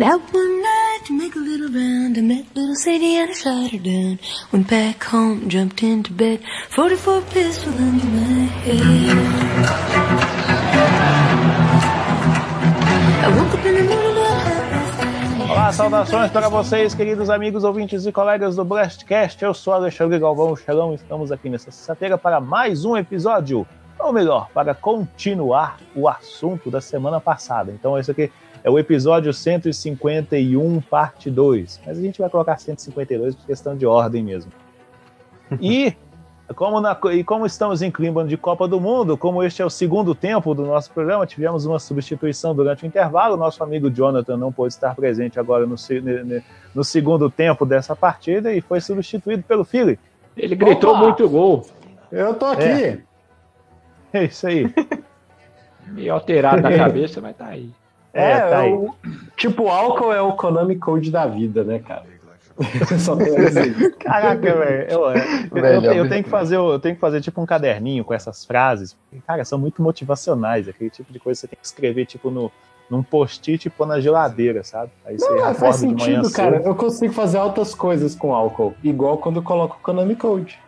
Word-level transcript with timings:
Went 0.00 0.12
out 0.14 0.32
one 0.32 0.62
night 0.62 1.00
to 1.04 1.12
make 1.12 1.36
a 1.36 1.38
little 1.38 1.68
round. 1.68 2.16
I 2.16 2.22
met 2.22 2.46
little 2.56 2.74
Sadie 2.74 3.16
and 3.16 3.32
I 3.32 3.34
shot 3.34 3.70
her 3.70 3.76
down. 3.76 4.18
Went 4.50 4.66
back 4.66 5.04
home, 5.04 5.46
jumped 5.46 5.82
into 5.82 6.10
bed. 6.14 6.40
44 6.70 7.20
pistol 7.28 7.74
under 7.74 8.06
my 8.06 8.46
head. 8.64 8.80
I 13.24 13.28
woke 13.36 13.52
up 13.52 13.66
in 13.66 13.74
the 13.74 13.82
morning 13.82 14.10
Olá, 15.50 15.70
saudações 15.70 16.30
para 16.30 16.48
vocês, 16.48 16.94
queridos 16.94 17.28
amigos, 17.28 17.62
ouvintes 17.62 18.06
e 18.06 18.12
colegas 18.12 18.56
do 18.56 18.64
Blastcast. 18.64 19.44
Eu 19.44 19.52
sou 19.52 19.74
Alexandre 19.74 20.18
Galvão 20.18 20.56
Xelão. 20.56 20.94
Estamos 20.94 21.30
aqui 21.30 21.50
nesta 21.50 21.70
sexta-feira 21.70 22.16
para 22.16 22.40
mais 22.40 22.86
um 22.86 22.96
episódio, 22.96 23.66
ou 23.98 24.14
melhor, 24.14 24.48
para 24.54 24.74
continuar 24.74 25.76
o 25.94 26.08
assunto 26.08 26.70
da 26.70 26.80
semana 26.80 27.20
passada. 27.20 27.70
Então, 27.70 27.98
esse 27.98 28.10
aqui 28.10 28.32
é 28.62 28.70
o 28.70 28.78
episódio 28.78 29.32
151, 29.32 30.80
parte 30.82 31.30
2. 31.30 31.80
Mas 31.86 31.98
a 31.98 32.00
gente 32.00 32.20
vai 32.20 32.28
colocar 32.28 32.58
152 32.58 33.34
por 33.34 33.46
questão 33.46 33.76
de 33.76 33.86
ordem 33.86 34.22
mesmo. 34.22 34.52
E 35.60 35.96
como, 36.54 36.80
na, 36.80 36.98
e 37.12 37.22
como 37.22 37.46
estamos 37.46 37.80
em 37.82 37.90
clima 37.90 38.24
de 38.24 38.36
Copa 38.36 38.66
do 38.66 38.80
Mundo, 38.80 39.16
como 39.16 39.42
este 39.42 39.62
é 39.62 39.64
o 39.64 39.70
segundo 39.70 40.14
tempo 40.14 40.54
do 40.54 40.64
nosso 40.64 40.90
programa, 40.92 41.26
tivemos 41.26 41.64
uma 41.64 41.78
substituição 41.78 42.54
durante 42.54 42.84
o 42.84 42.86
intervalo. 42.86 43.36
Nosso 43.36 43.62
amigo 43.62 43.90
Jonathan 43.90 44.36
não 44.36 44.52
pôde 44.52 44.74
estar 44.74 44.94
presente 44.94 45.38
agora 45.38 45.66
no, 45.66 45.76
no, 46.74 46.84
segundo 46.84 47.30
tempo 47.30 47.64
dessa 47.64 47.94
partida 47.94 48.52
e 48.52 48.60
foi 48.60 48.80
substituído 48.80 49.42
pelo 49.42 49.64
Philip. 49.64 50.00
Ele 50.36 50.54
gritou 50.54 50.90
Opa! 50.90 51.00
muito 51.00 51.28
gol. 51.28 51.66
Eu 52.10 52.34
tô 52.34 52.46
aqui. 52.46 52.62
É. 52.62 52.98
É 54.12 54.24
isso 54.24 54.46
aí. 54.46 54.72
Meio 55.86 56.14
alterado 56.14 56.62
na 56.62 56.74
cabeça, 56.76 57.20
mas 57.20 57.36
tá 57.36 57.46
aí. 57.46 57.70
É, 58.12 58.30
É, 58.32 58.40
tá 58.40 58.58
aí. 58.60 58.72
o- 58.72 58.94
tipo, 59.36 59.68
álcool 59.68 60.12
é 60.12 60.20
o 60.20 60.32
Konami 60.32 60.76
Code 60.76 61.10
da 61.10 61.26
vida, 61.26 61.62
né, 61.64 61.78
cara? 61.78 62.04
Só. 62.98 63.16
Caraca, 63.98 64.54
velho. 64.54 64.90
Eu, 64.90 65.00
eu- 65.10 65.82
eu- 65.82 65.92
eu 65.94 66.08
tenho 66.08 66.22
que 66.24 66.28
fazer, 66.28 66.56
eu 66.56 66.78
tenho 66.78 66.94
que 66.94 67.00
fazer 67.00 67.20
tipo 67.22 67.40
um 67.40 67.46
caderninho 67.46 68.04
com 68.04 68.12
essas 68.12 68.44
frases. 68.44 68.94
Cara, 69.26 69.44
são 69.44 69.58
muito 69.58 69.80
motivacionais. 69.82 70.68
Aquele 70.68 70.90
tipo 70.90 71.10
de 71.12 71.18
coisa 71.18 71.38
que 71.38 71.40
você 71.40 71.48
tem 71.48 71.58
que 71.58 71.66
escrever 71.66 72.04
tipo 72.04 72.30
no, 72.30 72.52
num 72.90 73.02
post-it 73.02 73.64
e 73.66 73.70
pôr 73.70 73.86
na 73.86 73.98
geladeira, 74.00 74.62
sabe? 74.62 74.90
Aí 75.06 75.18
você 75.18 75.30
Não, 75.30 75.54
faz 75.54 75.80
de 75.80 75.86
manhã 75.86 75.96
sentido, 76.22 76.32
cara. 76.32 76.56
cedo. 76.58 76.66
Eu 76.66 76.74
consigo 76.74 77.14
fazer 77.14 77.38
altas 77.38 77.74
coisas 77.74 78.14
com 78.14 78.34
álcool, 78.34 78.74
igual 78.82 79.16
quando 79.16 79.36
eu 79.36 79.42
coloco 79.42 79.76
o 79.76 79.82
Konami 79.82 80.16
Code. 80.16 80.58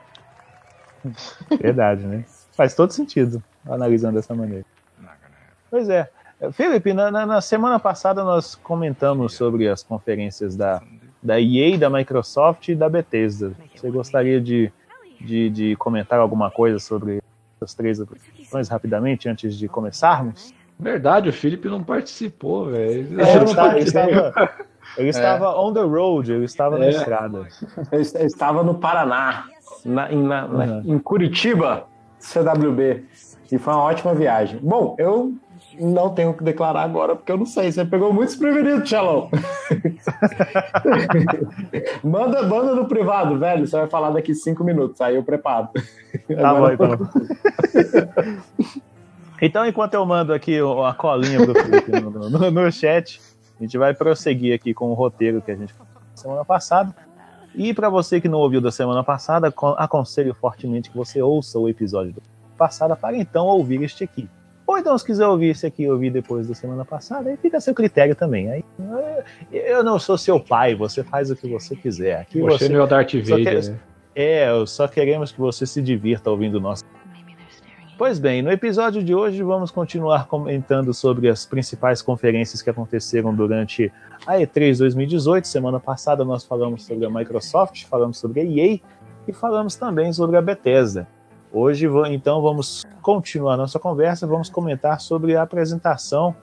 Verdade, 1.61 2.07
né? 2.07 2.25
Faz 2.57 2.75
todo 2.75 2.93
sentido, 2.93 3.43
analisando 3.69 4.15
dessa 4.15 4.35
maneira. 4.35 4.65
Pois 5.71 5.89
é. 5.89 6.09
Felipe, 6.51 6.93
na, 6.93 7.11
na- 7.11 7.27
na 7.27 7.41
semana 7.41 7.79
passada 7.79 8.25
nós 8.25 8.55
comentamos 8.55 9.35
sobre 9.35 9.69
as 9.69 9.83
conferências 9.83 10.57
da, 10.57 10.81
da 11.23 11.41
EA, 11.41 11.79
da 11.79 11.89
Microsoft 11.89 12.69
e 12.69 12.75
da 12.75 12.89
Bethesda. 12.89 13.53
Você 13.77 13.91
gostaria 13.91 14.41
de, 14.41 14.73
de, 15.21 15.51
de 15.51 15.77
comentar 15.77 16.19
alguma 16.19 16.51
coisa 16.51 16.79
sobre 16.79 17.23
essas 17.57 17.75
três 17.75 18.01
apresentações 18.01 18.69
rapidamente 18.69 19.29
antes 19.29 19.57
de 19.57 19.69
começarmos? 19.69 20.53
Verdade, 20.81 21.29
o 21.29 21.33
Felipe 21.33 21.69
não 21.69 21.83
participou, 21.85 22.67
velho. 22.67 23.21
É, 23.21 23.31
ele, 23.31 23.37
Não 23.37 23.45
está- 23.45 23.77
ele 23.77 23.85
estava, 23.85 24.51
ele 24.99 25.09
estava 25.11 25.61
on 25.61 25.73
the 25.73 25.83
road, 25.83 26.33
ele 26.33 26.45
estava 26.45 26.77
na 26.77 26.87
É. 26.87 26.91
estrada. 26.91 27.47
Eu 27.93 28.01
est- 28.01 28.17
eu 28.17 28.27
estava 28.27 28.65
no 28.65 28.75
Paraná, 28.75 29.45
na- 29.85 30.13
em, 30.13 30.21
na- 30.23 30.49
na- 30.49 30.65
Uhum. 30.65 30.83
em 30.87 30.99
Curitiba, 30.99 31.85
CWB. 32.19 33.05
E 33.53 33.59
foi 33.59 33.73
uma 33.75 33.83
ótima 33.83 34.13
viagem. 34.15 34.59
Bom, 34.61 34.97
eu 34.99 35.35
não 35.85 36.11
tenho 36.15 36.31
o 36.31 36.35
que 36.35 36.45
declarar 36.45 36.83
agora, 36.83 37.17
porque 37.17 37.33
eu 37.33 37.37
não 37.37 37.47
sei. 37.47 37.71
Você 37.73 37.85
pegou 37.85 38.13
muito 38.13 38.29
desprevenido, 38.31 38.83
Tchalão. 38.83 39.29
manda, 42.03 42.43
manda 42.43 42.75
no 42.75 42.87
privado, 42.87 43.39
velho. 43.39 43.67
Você 43.67 43.77
vai 43.77 43.87
falar 43.89 44.11
daqui 44.11 44.35
cinco 44.35 44.65
minutos. 44.65 45.01
Aí 45.01 45.17
eu 45.17 45.23
preparo. 45.23 45.69
Tá 46.29 46.55
bom, 46.55 46.67
Agora- 46.67 46.75
então. 46.75 46.99
Então, 49.45 49.67
enquanto 49.67 49.95
eu 49.95 50.07
mando 50.07 50.33
aqui 50.33 50.57
a 50.87 50.95
colinha 50.95 51.45
pro 51.45 51.53
Felipe 51.65 51.91
no, 52.01 52.31
no- 52.31 52.49
no 52.53 52.71
chat, 52.71 53.21
a 53.59 53.63
gente 53.65 53.77
vai 53.77 53.93
prosseguir 53.93 54.55
aqui 54.55 54.73
com 54.73 54.93
o 54.93 54.95
roteiro 54.95 55.43
que 55.43 55.51
a 55.51 55.57
gente 55.57 55.75
semana 56.15 56.45
passada. 56.45 56.95
E 57.53 57.75
para 57.75 57.89
você 57.91 58.21
que 58.21 58.29
não 58.29 58.39
ouviu 58.39 58.61
da 58.61 58.71
semana 58.71 59.03
passada, 59.03 59.51
con- 59.51 59.75
aconselho 59.77 60.33
fortemente 60.33 60.91
que 60.91 60.97
você 60.97 61.21
ouça 61.21 61.59
o 61.59 61.69
episódio 61.69 62.13
da 62.13 62.23
passada 62.57 62.95
para 62.95 63.17
então 63.17 63.47
ouvir 63.47 63.83
este 63.83 64.05
aqui. 64.05 64.31
Ou 64.73 64.79
então, 64.79 64.97
se 64.97 65.05
quiser 65.05 65.27
ouvir 65.27 65.49
esse 65.51 65.67
aqui 65.67 65.83
e 65.83 65.91
ouvir 65.91 66.09
depois 66.11 66.49
da 66.49 66.55
semana 66.55 66.83
passada, 66.83 67.29
aí 67.29 67.37
fica 67.37 67.59
a 67.59 67.61
seu 67.61 67.75
critério 67.75 68.15
também. 68.17 68.51
Aí, 68.51 68.65
eu 69.53 69.85
não 69.85 69.99
sou 69.99 70.17
seu 70.17 70.41
pai, 70.41 70.75
você 70.75 71.05
faz 71.05 71.31
o 71.31 71.37
que 71.37 71.47
você 71.47 71.77
quiser. 71.77 72.21
Aqui 72.23 72.41
Você 72.41 72.71
não 72.71 72.81
é 72.81 72.83
o 72.85 72.87
Darth 72.87 73.11
só 73.11 73.37
Vader, 73.37 73.45
quer- 73.63 73.71
né? 73.71 73.79
é, 74.15 74.47
só 74.67 74.89
queremos 74.89 75.31
que 75.31 75.39
você 75.39 75.67
se 75.67 75.83
divirta 75.83 76.31
ouvindo 76.31 76.55
o 76.55 76.61
nosso. 76.61 76.83
Pois 77.99 78.19
bem, 78.19 78.41
no 78.41 78.51
episódio 78.51 79.05
de 79.05 79.15
hoje 79.15 79.43
vamos 79.43 79.71
continuar 79.71 80.27
comentando 80.27 80.95
sobre 80.95 81.29
as 81.29 81.45
principais 81.45 82.01
conferências 82.01 82.63
que 82.63 82.71
aconteceram 82.71 83.35
durante 83.35 83.93
a 84.27 84.37
E3 84.39 84.79
2018. 84.79 85.47
Semana 85.47 85.79
passada 85.79 86.25
nós 86.25 86.45
falamos 86.45 86.83
sobre 86.85 87.05
a 87.05 87.11
Microsoft, 87.11 87.85
falamos 87.85 88.17
sobre 88.19 88.41
a 88.41 88.45
EA 88.45 88.81
e 89.29 89.33
falamos 89.35 89.77
também 89.77 90.11
sobre 90.15 90.39
a 90.39 90.43
Bethesda. 90.43 91.07
Hoje, 91.55 91.87
então, 92.11 92.41
vamos 92.41 92.83
continuar 93.03 93.59
nossa 93.59 93.79
conversa, 93.79 94.27
vamos 94.27 94.49
comentar 94.49 95.01
sobre 95.01 95.37
a 95.37 95.43
apresentação, 95.43 96.35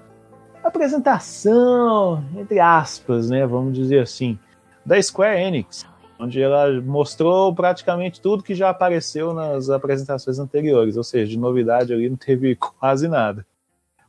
apresentação, 0.64 2.24
entre 2.38 2.60
aspas, 2.60 3.30
né, 3.30 3.46
vamos 3.46 3.74
dizer 3.74 4.04
assim, 4.04 4.38
da 4.86 5.02
Square 5.02 5.42
Enix, 5.42 5.86
onde 6.20 6.40
ela 6.40 6.80
mostrou 6.82 7.54
praticamente 7.56 8.22
tudo 8.22 8.44
que 8.44 8.54
já 8.54 8.70
apareceu 8.70 9.34
nas 9.34 9.70
apresentações 9.70 10.38
anteriores, 10.38 10.96
ou 10.96 11.04
seja, 11.04 11.32
de 11.32 11.40
novidade 11.40 11.92
ali 11.92 12.08
não 12.08 12.18
teve 12.18 12.56
quase 12.80 13.08
nada. 13.08 13.46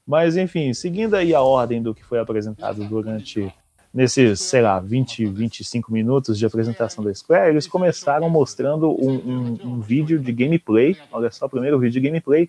Mas 0.06 0.36
enfim, 0.36 0.74
seguindo 0.74 1.14
aí 1.14 1.34
a 1.34 1.40
ordem 1.40 1.82
do 1.82 1.94
que 1.94 2.04
foi 2.04 2.18
apresentado 2.18 2.84
durante 2.84 3.52
nesses, 3.92 4.40
sei 4.40 4.62
lá, 4.62 4.78
20, 4.78 5.26
25 5.26 5.92
minutos 5.92 6.38
de 6.38 6.46
apresentação 6.46 7.02
da 7.02 7.12
Square, 7.14 7.50
eles 7.50 7.66
começaram 7.66 8.28
mostrando 8.30 8.90
um, 8.90 9.14
um- 9.16 9.58
um 9.64 9.80
vídeo 9.80 10.18
de 10.18 10.32
gameplay, 10.32 10.96
olha 11.10 11.30
só, 11.30 11.46
o 11.46 11.50
primeiro 11.50 11.78
vídeo 11.78 12.00
de 12.00 12.06
gameplay 12.08 12.48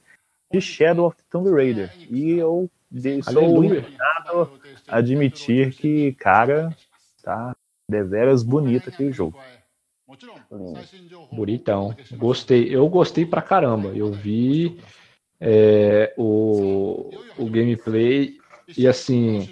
de 0.51 0.61
Shadow 0.61 1.07
of 1.07 1.17
the 1.17 1.23
Tomb 1.31 1.49
Raider. 1.49 1.91
E 2.09 2.31
eu 2.33 2.69
de- 2.91 3.23
sou 3.23 3.37
Aleluia. 3.43 3.79
inclinado 3.79 4.51
a 4.87 4.97
admitir 4.97 5.73
que, 5.73 6.13
cara, 6.13 6.75
tá 7.23 7.55
deveras 7.89 8.43
bonito 8.43 8.89
aquele 8.89 9.11
jogo. 9.11 9.37
Bonitão. 11.31 11.95
Gostei. 12.11 12.73
Eu 12.75 12.87
gostei 12.89 13.25
pra 13.25 13.41
caramba. 13.41 13.89
Eu 13.95 14.11
vi 14.11 14.77
é, 15.39 16.13
o, 16.17 17.09
o 17.37 17.45
gameplay 17.47 18.37
e 18.77 18.87
assim. 18.87 19.49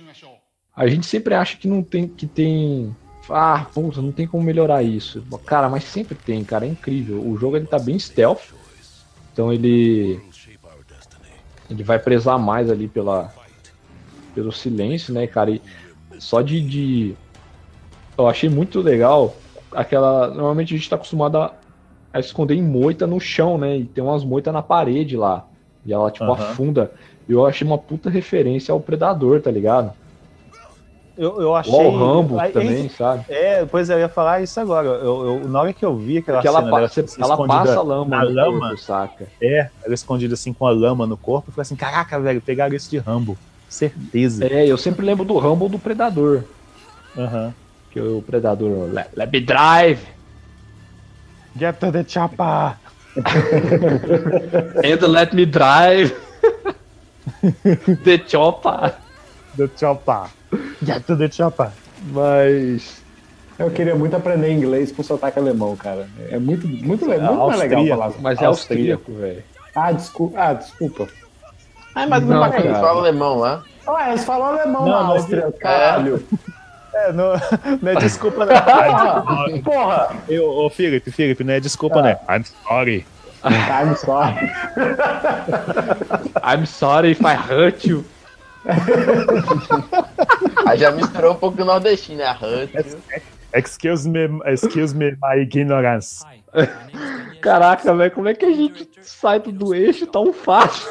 A 0.80 0.88
gente 0.88 1.06
sempre 1.06 1.34
acha 1.34 1.58
que 1.58 1.68
não 1.68 1.84
tem. 1.84 2.08
que 2.08 2.26
tem. 2.26 2.96
Ah, 3.30 3.66
puta, 3.66 4.02
não 4.02 4.14
tem 4.14 4.26
como 4.26 4.42
melhorar 4.42 4.82
isso. 4.82 5.22
Cara, 5.46 5.68
mas 5.68 5.84
sempre 5.84 6.16
tem, 6.16 6.42
cara. 6.46 6.66
É 6.66 6.70
incrível. 6.70 7.22
O 7.28 7.36
jogo 7.36 7.58
ele 7.58 7.68
tá 7.68 7.78
bem 7.78 8.00
stealth. 8.00 8.54
Então 9.34 9.52
ele. 9.52 10.18
Ele 11.70 11.84
vai 11.84 12.00
prezar 12.00 12.40
mais 12.40 12.72
ali 12.72 12.88
pela, 12.88 13.30
pelo 14.34 14.54
silêncio, 14.54 15.14
né, 15.14 15.28
cara? 15.28 15.52
E 15.52 15.62
só 16.18 16.42
de, 16.42 16.62
de. 16.62 17.16
Eu 18.18 18.30
achei 18.30 18.50
muito 18.50 18.80
legal 18.80 19.36
aquela. 19.74 20.30
Normalmente 20.30 20.74
a 20.74 20.78
gente 20.78 20.90
tá 20.90 20.96
acostumado 20.96 21.40
a, 21.40 21.54
a 22.14 22.22
esconder 22.22 22.56
em 22.56 22.64
moita 22.64 23.06
no 23.06 23.20
chão, 23.20 23.58
né? 23.58 23.80
E 23.80 23.86
tem 23.86 24.02
umas 24.02 24.24
moitas 24.24 24.54
na 24.54 24.64
parede 24.64 25.18
lá. 25.18 25.46
E 25.86 25.92
ela, 25.92 26.10
tipo, 26.10 26.24
Aham. 26.24 26.52
afunda. 26.52 26.96
Eu 27.28 27.46
achei 27.46 27.68
uma 27.68 27.78
puta 27.78 28.10
referência 28.10 28.72
ao 28.72 28.80
Predador, 28.80 29.42
tá 29.42 29.52
ligado? 29.52 29.99
Eu, 31.20 31.42
eu 31.42 31.54
achei. 31.54 31.74
O 31.74 31.98
Rambo 31.98 32.40
aí- 32.40 32.54
também, 32.54 32.88
sabe? 32.88 33.26
É, 33.28 33.66
pois 33.66 33.90
é, 33.90 33.96
eu 33.96 34.00
ia 34.00 34.08
falar 34.08 34.42
isso 34.42 34.58
agora. 34.58 34.88
Eu, 34.88 35.42
eu- 35.42 35.50
na 35.50 35.60
hora 35.60 35.74
que 35.74 35.84
eu 35.86 35.94
vi 35.98 36.18
aquela 36.20 36.38
Porque 36.38 36.48
ela, 36.48 36.60
cena 36.60 36.72
pa- 36.72 36.78
dela 36.78 36.88
você- 36.88 37.08
se 37.08 37.22
ela 37.22 37.46
passa 37.46 37.82
lama 37.82 38.16
na 38.18 38.24
lama, 38.24 38.60
corpo, 38.70 38.78
saca? 38.78 39.28
é, 39.42 39.70
ela 39.84 39.94
escondida 39.94 40.34
assim 40.36 40.54
com 40.54 40.66
a 40.66 40.72
lama 40.72 41.06
no 41.06 41.18
corpo, 41.18 41.50
eu 41.50 41.54
falei 41.54 41.64
assim, 41.64 41.76
caraca, 41.76 42.18
velho, 42.22 42.40
pegaram 42.40 42.74
isso 42.74 42.90
de 42.90 42.98
Rambo. 43.00 43.38
Certeza. 43.68 44.46
É, 44.48 44.66
eu 44.66 44.78
sempre 44.78 45.06
lembro 45.06 45.26
do 45.26 45.38
Rambo 45.38 45.68
do 45.68 45.78
Predador. 45.78 46.44
Aham. 47.18 47.54
Que 47.92 48.00
o 48.00 48.22
Predador. 48.22 48.88
Let, 48.94 49.10
let 49.14 49.30
me 49.30 49.42
drive! 49.42 50.00
Get 51.58 51.80
to 51.82 51.92
the 51.92 52.06
chopper! 52.08 52.78
And 54.84 55.08
let 55.12 55.34
me 55.34 55.46
drive! 55.46 56.16
The 58.06 58.24
chopper! 58.26 58.94
The 59.58 59.68
chopper! 59.78 60.30
Get 60.84 61.06
to 61.06 61.16
the 61.16 61.30
chopper! 61.30 61.70
Mas. 62.12 63.02
Eu 63.58 63.70
queria 63.70 63.94
muito 63.96 64.16
aprender 64.16 64.52
inglês 64.54 64.92
com 64.92 65.04
sotaque 65.04 65.38
alemão, 65.38 65.76
cara. 65.76 66.08
É 66.32 66.40
muito, 66.40 66.66
muito, 66.68 67.12
É, 67.12 67.18
muito 67.20 67.46
mais 67.48 67.60
legal 67.60 67.80
austríaco. 67.82 67.90
falar. 67.90 68.14
Mas 68.22 68.42
é 68.42 68.46
Austríaco. 68.46 69.02
austríaco, 69.12 69.14
velho. 69.14 69.44
Ah, 69.76 69.92
desculpa. 69.92 70.40
Ah, 70.40 70.54
desculpa. 70.54 71.08
Ah, 71.94 72.08
mas 72.08 72.24
Não, 72.24 72.30
não, 72.36 72.42
não 72.46 72.52
cara. 72.52 72.76
fala 72.76 73.00
alemão 73.02 73.38
lá. 73.40 73.64
Ah, 73.86 74.10
eles 74.10 74.24
falam 74.24 74.48
alemão 74.48 74.86
Não, 74.86 74.92
na 74.92 75.04
mas- 75.04 75.22
Áustria, 75.24 75.52
caralho. 75.60 76.24
É, 76.94 77.12
não, 77.12 77.34
não 77.82 77.92
é 77.92 77.96
desculpa, 77.96 78.46
não. 78.46 79.62
Porra! 79.62 80.16
Eu, 80.30 80.46
ô, 80.48 80.70
Felipe, 80.70 81.12
Felipe, 81.12 81.44
não 81.44 81.54
é 81.54 81.60
desculpa, 81.60 82.02
né? 82.02 82.18
I'm 82.30 82.44
sorry. 82.46 83.06
I'm 83.44 83.96
sorry. 83.96 84.52
I'm 86.44 86.66
sorry 86.66 87.12
if 87.12 87.22
I 87.24 87.36
hurt 87.36 87.86
you. 87.86 88.06
Aí 90.68 90.78
já 90.78 90.92
misturou 90.92 91.34
um 91.34 91.38
pouco 91.38 91.58
do 91.58 91.66
nordestino, 91.66 92.20
né? 92.20 92.38
Hunt. 92.42 92.72
Excuse 93.54 94.08
me, 94.08 94.40
excuse 94.46 94.96
me, 94.96 95.18
my 95.22 95.42
ignorance. 95.42 96.24
Caraca, 97.42 97.96
velho, 97.96 98.12
como 98.12 98.28
é 98.28 98.34
que 98.34 98.46
a 98.46 98.52
gente 98.52 98.88
sai 99.02 99.40
do 99.40 99.74
eixo 99.74 100.06
tão 100.06 100.32
fácil? 100.34 100.90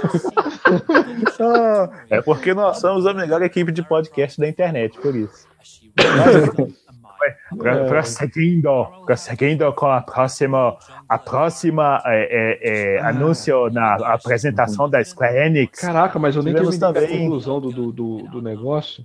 É 2.11 2.20
porque 2.23 2.55
nós 2.55 2.79
somos 2.81 3.06
a 3.06 3.15
melhor 3.15 3.43
equipe 3.43 3.70
de 3.70 3.82
podcast 3.82 4.41
da 4.41 4.49
internet, 4.49 4.99
por 4.99 5.15
isso. 5.15 5.47
Pro- 7.56 7.87
Prosseguindo, 7.87 8.87
prosseguindo 9.05 9.73
com 9.73 9.87
a 9.87 10.00
próxima, 10.00 10.76
a 11.09 11.19
próxima 11.19 12.03
é, 12.06 12.59
é, 12.62 12.97
é, 12.97 13.00
anúncio 13.03 13.70
na 13.70 13.94
apresentação 14.15 14.88
da 14.88 15.03
Square 15.03 15.37
Enix. 15.37 15.81
Caraca, 15.81 16.19
mas 16.19 16.37
eu 16.37 16.43
nem 16.43 16.55
terminei 16.55 16.79
a 17.05 17.09
conclusão 17.19 17.61
do, 17.61 17.70
do, 17.70 17.93
do, 17.93 18.19
do 18.29 18.43
negócio. 18.43 19.05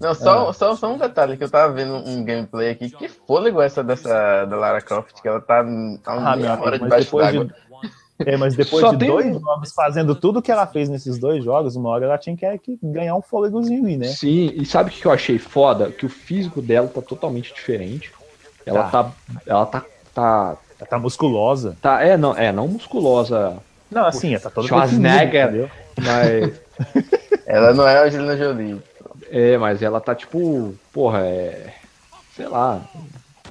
Não, 0.00 0.14
só, 0.14 0.52
só, 0.52 0.74
só 0.74 0.92
um 0.92 0.98
detalhe 0.98 1.36
que 1.36 1.44
eu 1.44 1.50
tava 1.50 1.72
vendo 1.72 1.94
um 1.94 2.24
gameplay 2.24 2.70
aqui. 2.70 2.90
Que 2.90 3.08
fôlego 3.08 3.60
essa 3.60 3.82
dessa 3.84 4.44
da 4.44 4.56
Lara 4.56 4.80
Croft, 4.80 5.20
que 5.20 5.28
ela 5.28 5.40
tá 5.40 5.60
há 5.60 5.62
um 5.62 5.98
Ah, 6.06 6.36
meia 6.36 6.58
hora 6.60 6.78
debaixo 6.78 7.04
depois 7.04 7.26
d'água. 7.26 7.44
de, 7.44 7.52
é, 8.26 8.36
mas 8.36 8.54
depois 8.54 8.80
Só 8.80 8.92
de 8.92 8.98
tem 8.98 9.08
dois 9.08 9.26
um- 9.26 9.40
jogos 9.40 9.72
fazendo 9.72 10.14
tudo 10.14 10.42
que 10.42 10.50
ela 10.52 10.66
fez 10.66 10.88
nesses 10.88 11.18
dois 11.18 11.42
jogos, 11.44 11.76
uma 11.76 11.88
hora 11.90 12.04
ela 12.04 12.18
tinha 12.18 12.36
que, 12.36 12.58
que 12.58 12.78
ganhar 12.82 13.14
um 13.16 13.22
fôlegozinho 13.22 13.86
aí, 13.86 13.96
né? 13.96 14.06
Sim, 14.08 14.50
e 14.54 14.64
sabe 14.66 14.90
o 14.90 14.92
que 14.92 15.06
eu 15.06 15.12
achei 15.12 15.38
foda? 15.38 15.90
Que 15.90 16.06
o 16.06 16.08
físico 16.08 16.60
dela 16.62 16.88
tá 16.88 17.00
totalmente 17.02 17.52
diferente. 17.54 18.12
Ela 18.66 18.84
tá. 18.90 19.12
Ela 19.46 19.66
tá. 19.66 19.84
tá, 20.14 20.56
Ela 20.78 20.88
tá 20.88 20.98
musculosa. 20.98 21.76
tá 21.80 22.02
é, 22.04 22.16
não, 22.16 22.36
é, 22.36 22.52
não 22.52 22.68
musculosa, 22.68 23.56
Não, 23.90 24.06
assim, 24.06 24.30
ela 24.32 24.40
tá 24.40 24.50
toda 24.50 24.68
Schwarzenegger. 24.68 25.70
mas. 25.98 26.60
Ela 27.46 27.74
não 27.74 27.86
é 27.86 27.98
a 27.98 28.04
Angelina 28.04 28.36
Jolie. 28.36 28.80
é, 29.30 29.58
mas 29.58 29.82
ela 29.82 30.00
tá 30.00 30.14
tipo. 30.14 30.72
Porra, 30.92 31.18
é. 31.20 31.74
Sei 32.36 32.46
lá. 32.46 32.80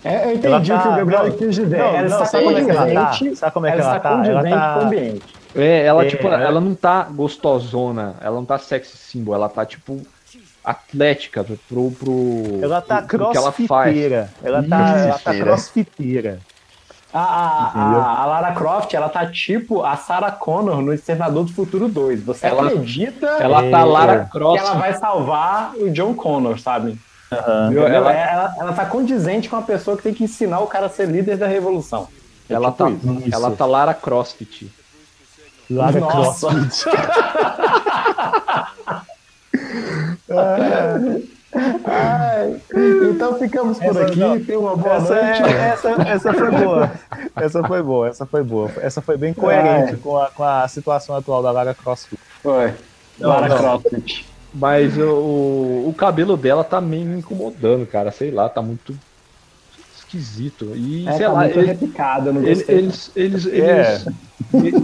É, 0.04 0.26
eu 0.26 0.36
entendi 0.36 0.48
Ela 0.48 0.58
o 0.60 0.62
que 0.62 0.70
tá- 0.70 0.90
o 0.90 0.96
Gabriel 0.96 1.24
não, 1.28 1.32
quis 1.38 1.56
dizer. 1.56 1.78
não, 1.78 1.86
ela 1.86 2.02
não, 2.02 2.06
está 2.08 2.26
sabe 2.26 2.44
como 2.46 2.58
é 2.58 2.64
que 2.64 2.72
ela 2.72 2.80
tá? 2.88 3.06
condizente- 3.06 3.36
Sabe 3.36 3.54
como 3.54 3.66
é 3.66 3.72
que 3.72 3.80
ela 3.82 3.88
ela 3.90 3.98
está 3.98 4.10
tá? 4.10 4.16
Ela 4.16 4.26
condizente 4.42 4.50
tá- 4.56 4.74
com 4.74 4.80
o 4.80 4.84
ambiente. 4.84 5.36
É, 5.56 5.86
ela, 5.86 6.04
É, 6.06 6.08
tipo, 6.08 6.28
ela- 6.28 6.42
ela 6.44 6.62
não 6.62 6.76
tá 6.76 7.04
gostosona, 7.04 8.16
ela 8.22 8.36
não 8.36 8.46
tá 8.46 8.58
sexy 8.58 8.96
symbol, 8.98 9.36
ela 9.36 9.50
tá, 9.50 9.66
tipo, 9.66 10.02
atlética 10.64 11.44
pro. 11.68 11.92
pro 11.92 12.60
Ela 12.62 12.82
tá 12.82 13.02
pro- 13.02 13.18
pro 13.20 13.32
que 13.32 13.38
ela 13.38 13.52
faz. 13.52 13.68
crossfiteira. 13.68 14.30
Ela 14.44 14.64
tá, 14.64 14.98
ela 14.98 15.20
tá 15.20 15.34
Crossfiteira. 15.36 16.40
A, 17.12 17.20
a- 17.20 17.72
a- 17.74 18.22
a 18.22 18.26
Lara 18.28 18.52
Croft, 18.54 18.94
ela 18.94 19.10
tá 19.10 19.26
tipo 19.26 19.84
a 19.84 19.96
Sarah 19.98 20.32
Connor 20.32 20.80
no 20.84 20.94
Exterminador 20.94 21.44
do 21.44 21.52
Futuro 21.52 21.90
2. 21.90 22.22
Você 22.24 22.46
Ela- 22.46 22.68
acredita 22.68 23.26
Ela 23.26 23.64
É, 23.64 23.72
tá 23.72 23.84
Lara 23.84 24.26
que 24.26 24.32
Cross. 24.32 24.60
ela 24.60 24.74
vai 24.76 24.94
salvar 24.94 25.72
o 25.76 25.90
John 25.90 26.14
Connor, 26.14 26.60
sabe? 26.60 27.00
Entendeu? 27.32 27.88
Ela- 27.88 28.14
Ela, 28.14 28.32
ela, 28.32 28.56
ela 28.60 28.74
tá 28.74 28.86
condizente 28.86 29.50
com 29.50 29.56
a 29.56 29.62
pessoa 29.62 29.96
que 29.98 30.04
tem 30.04 30.14
que 30.14 30.24
ensinar 30.24 30.60
o 30.62 30.68
cara 30.68 30.88
a 30.88 30.90
ser 30.90 31.08
líder 31.08 31.38
da 31.38 31.48
revolução. 31.48 32.08
É 32.50 32.54
Ela, 32.54 32.72
tipo 32.72 32.84
tá, 32.84 32.90
isso. 33.28 33.36
ela 33.36 33.52
tá 33.56 33.66
Lara 33.66 33.94
CrossFit. 33.94 34.72
Lara 35.70 36.00
Nossa. 36.00 36.48
Crossfit. 36.48 36.86
Ai, 41.86 42.62
então 43.12 43.38
ficamos 43.40 43.80
por 43.80 43.88
Essa 43.88 44.06
aqui. 44.06 44.20
não. 44.20 44.40
Tenha 44.44 44.60
uma 44.60 44.76
boa 44.76 44.96
Essa, 44.96 45.16
noite. 45.16 45.44
é- 45.44 45.70
essa, 45.70 45.90
essa 46.04 46.34
foi 46.34 46.52
boa. 46.52 46.92
Essa 47.36 47.64
foi 47.64 47.82
boa, 47.84 48.08
essa 48.08 48.26
foi 48.26 48.44
boa. 48.44 48.72
Essa 48.82 49.02
foi 49.02 49.18
bem 49.18 49.34
coerente 49.34 49.94
Ai. 49.94 49.98
com 49.98 50.18
a, 50.18 50.30
com 50.30 50.44
a 50.44 50.68
situação 50.68 51.16
atual 51.16 51.42
da 51.42 51.52
Lara 51.52 51.74
Crossfit. 51.74 52.20
Foi. 52.44 52.74
Não, 53.18 53.30
Lara 53.30 53.48
não. 53.50 53.58
Croft. 53.58 54.26
Mas 54.54 54.98
o, 54.98 55.90
o, 55.90 55.94
cabelo 55.94 56.36
dela 56.36 56.64
tá 56.64 56.82
meio 56.82 57.06
me 57.06 57.20
incomodando, 57.20 57.86
cara. 57.86 58.12
Sei 58.12 58.32
lá, 58.32 58.50
tá 58.50 58.62
muito 58.62 58.96
esquisito. 59.96 60.76
E, 60.76 61.08
É, 61.08 61.12
sei 61.14 61.26
tá 61.28 61.32
lá, 61.34 61.42
muito 61.42 61.60
ele- 61.60 61.68
repicada, 61.68 62.30
eu 62.30 62.34
não 62.34 62.42
ele- 62.44 62.66
eles. 62.68 63.12
eles, 63.16 63.46
É. 63.46 63.52
eles 63.52 64.06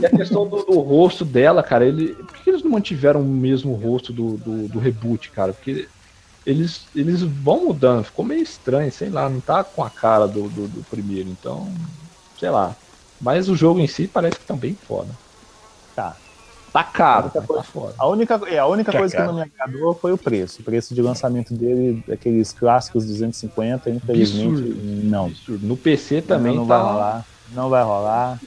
e 0.02 0.06
a 0.06 0.10
questão 0.10 0.48
do, 0.48 0.64
do 0.64 0.80
rosto 0.80 1.26
dela, 1.26 1.64
cara, 1.64 1.86
ele, 1.86 2.14
por 2.24 2.38
que 2.38 2.50
eles 2.50 2.62
não 2.64 2.72
mantiveram 2.72 3.22
o 3.22 3.26
mesmo 3.26 3.74
rosto 3.74 4.14
do, 4.14 4.38
do, 4.38 4.68
do 4.68 4.80
reboot, 4.80 5.32
cara? 5.32 5.54
Porque 5.54 5.90
eles, 6.46 6.90
eles 6.94 7.22
vão 7.24 7.66
mudando, 7.66 8.04
ficou 8.04 8.24
meio 8.24 8.44
estranho, 8.44 8.92
sei 8.92 9.10
lá, 9.10 9.28
não 9.30 9.42
tá 9.42 9.64
com 9.64 9.84
a 9.84 9.90
cara 9.90 10.28
do, 10.28 10.50
do, 10.50 10.68
do 10.68 10.84
primeiro, 10.84 11.30
então, 11.30 11.74
sei 12.38 12.50
lá. 12.50 12.78
Mas 13.20 13.50
o 13.50 13.56
jogo 13.56 13.80
em 13.80 13.88
si 13.88 14.08
parece 14.08 14.40
que 14.40 14.46
tá 14.46 14.56
bem 14.56 14.76
foda. 14.76 15.18
Tá. 15.96 16.25
Tá 16.76 16.84
caro, 16.84 17.32
mas 17.34 17.48
tá 17.48 17.64
foda. 17.64 17.94
A 17.98 18.06
única, 18.06 18.38
é, 18.48 18.58
a 18.60 18.68
única 18.68 18.92
Que 18.92 18.98
coisa 18.98 19.16
que 19.16 19.24
não 19.24 19.34
me 19.36 19.44
agradou 19.44 19.94
foi 19.94 20.12
o 20.12 20.18
preço. 20.18 20.60
O 20.60 20.66
preço 20.66 20.94
de 20.94 21.02
lançamento 21.02 21.54
dele, 21.54 22.04
daqueles 22.06 22.52
clássicos 22.52 23.06
250, 23.06 23.90
infelizmente, 23.90 24.62
Absurdo. 24.62 25.04
não. 25.06 25.28
Absurdo. 25.28 25.66
No 25.68 25.78
PC 25.78 26.22
também 26.22 26.54
não 26.54 26.68
tá. 26.68 26.78
vai 26.78 26.92
rolar. 26.92 27.26
Não 27.54 27.70
vai 27.70 27.82
rolar. 27.82 28.40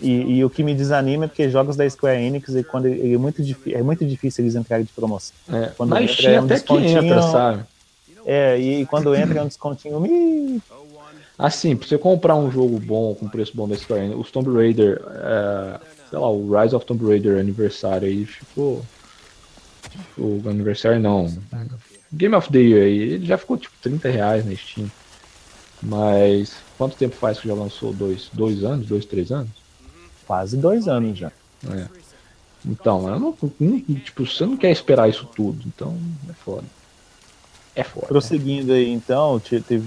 E, 0.00 0.10
e 0.10 0.44
o 0.44 0.50
que 0.50 0.64
me 0.64 0.74
desanima 0.74 1.26
é 1.26 1.28
porque 1.28 1.48
jogos 1.48 1.76
da 1.76 1.88
Square 1.88 2.20
Enix, 2.20 2.56
e 2.56 2.64
quando 2.64 2.86
ele, 2.86 3.14
é, 3.14 3.16
muito 3.16 3.40
é 3.68 3.82
muito 3.84 4.04
difícil 4.04 4.42
eles 4.42 4.56
entrarem 4.56 4.84
de 4.84 4.92
promoção. 4.92 5.36
É, 5.48 5.66
Quando 5.76 5.90
na 5.90 6.02
entra, 6.02 6.28
é 6.28 6.40
um 6.40 6.44
até 6.44 6.54
que 6.54 6.60
descontinho. 6.60 7.04
entra, 7.04 7.22
sabe? 7.22 7.62
É, 8.26 8.58
e 8.58 8.84
quando 8.86 9.14
entra 9.14 9.38
é 9.38 9.42
um 9.42 9.46
descontinho. 9.46 10.04
ih, 10.06 10.60
Assim, 11.38 11.76
pra 11.76 11.88
você 11.88 11.96
comprar 11.98 12.34
um 12.36 12.50
jogo 12.50 12.78
bom, 12.78 13.14
com 13.14 13.28
preço 13.28 13.52
bom 13.56 13.66
da 13.68 13.76
Square 13.76 14.04
Enix, 14.06 14.20
o 14.20 14.32
Tomb 14.32 14.52
Raider, 14.54 15.02
é, 15.08 15.80
sei 16.12 16.18
lá, 16.18 16.30
o 16.30 16.60
Rise 16.60 16.76
of 16.76 16.84
Tomb 16.84 17.08
Raider 17.08 17.40
aniversário 17.40 18.06
aí 18.06 18.26
ficou. 18.26 18.84
O 20.18 20.42
aniversário 20.46 21.00
não. 21.00 21.26
Game 22.12 22.34
of 22.34 22.52
the 22.52 22.58
Year 22.58 22.84
aí, 22.84 22.98
ele 23.14 23.24
já 23.24 23.38
ficou 23.38 23.56
tipo 23.56 23.74
30 23.80 24.10
reais 24.10 24.44
na 24.44 24.54
Steam. 24.54 24.90
Mas 25.82 26.54
quanto 26.76 26.96
tempo 26.96 27.16
faz 27.16 27.40
que 27.40 27.48
já 27.48 27.54
lançou? 27.54 27.94
Dois, 27.94 28.28
dois 28.30 28.62
anos? 28.62 28.86
Dois, 28.86 29.06
três 29.06 29.32
anos? 29.32 29.50
Quase 30.26 30.58
dois 30.58 30.86
anos 30.86 31.18
já. 31.18 31.32
É. 31.70 31.86
Então, 32.64 33.08
eu 33.08 33.18
não, 33.18 33.32
tipo, 34.04 34.26
você 34.26 34.44
não 34.44 34.56
quer 34.56 34.70
esperar 34.70 35.08
isso 35.08 35.26
tudo, 35.34 35.64
então 35.66 35.96
é 36.28 36.34
foda. 36.34 36.66
É 37.74 37.82
foda. 37.82 38.06
Prosseguindo 38.06 38.74
aí, 38.74 38.90
então, 38.90 39.40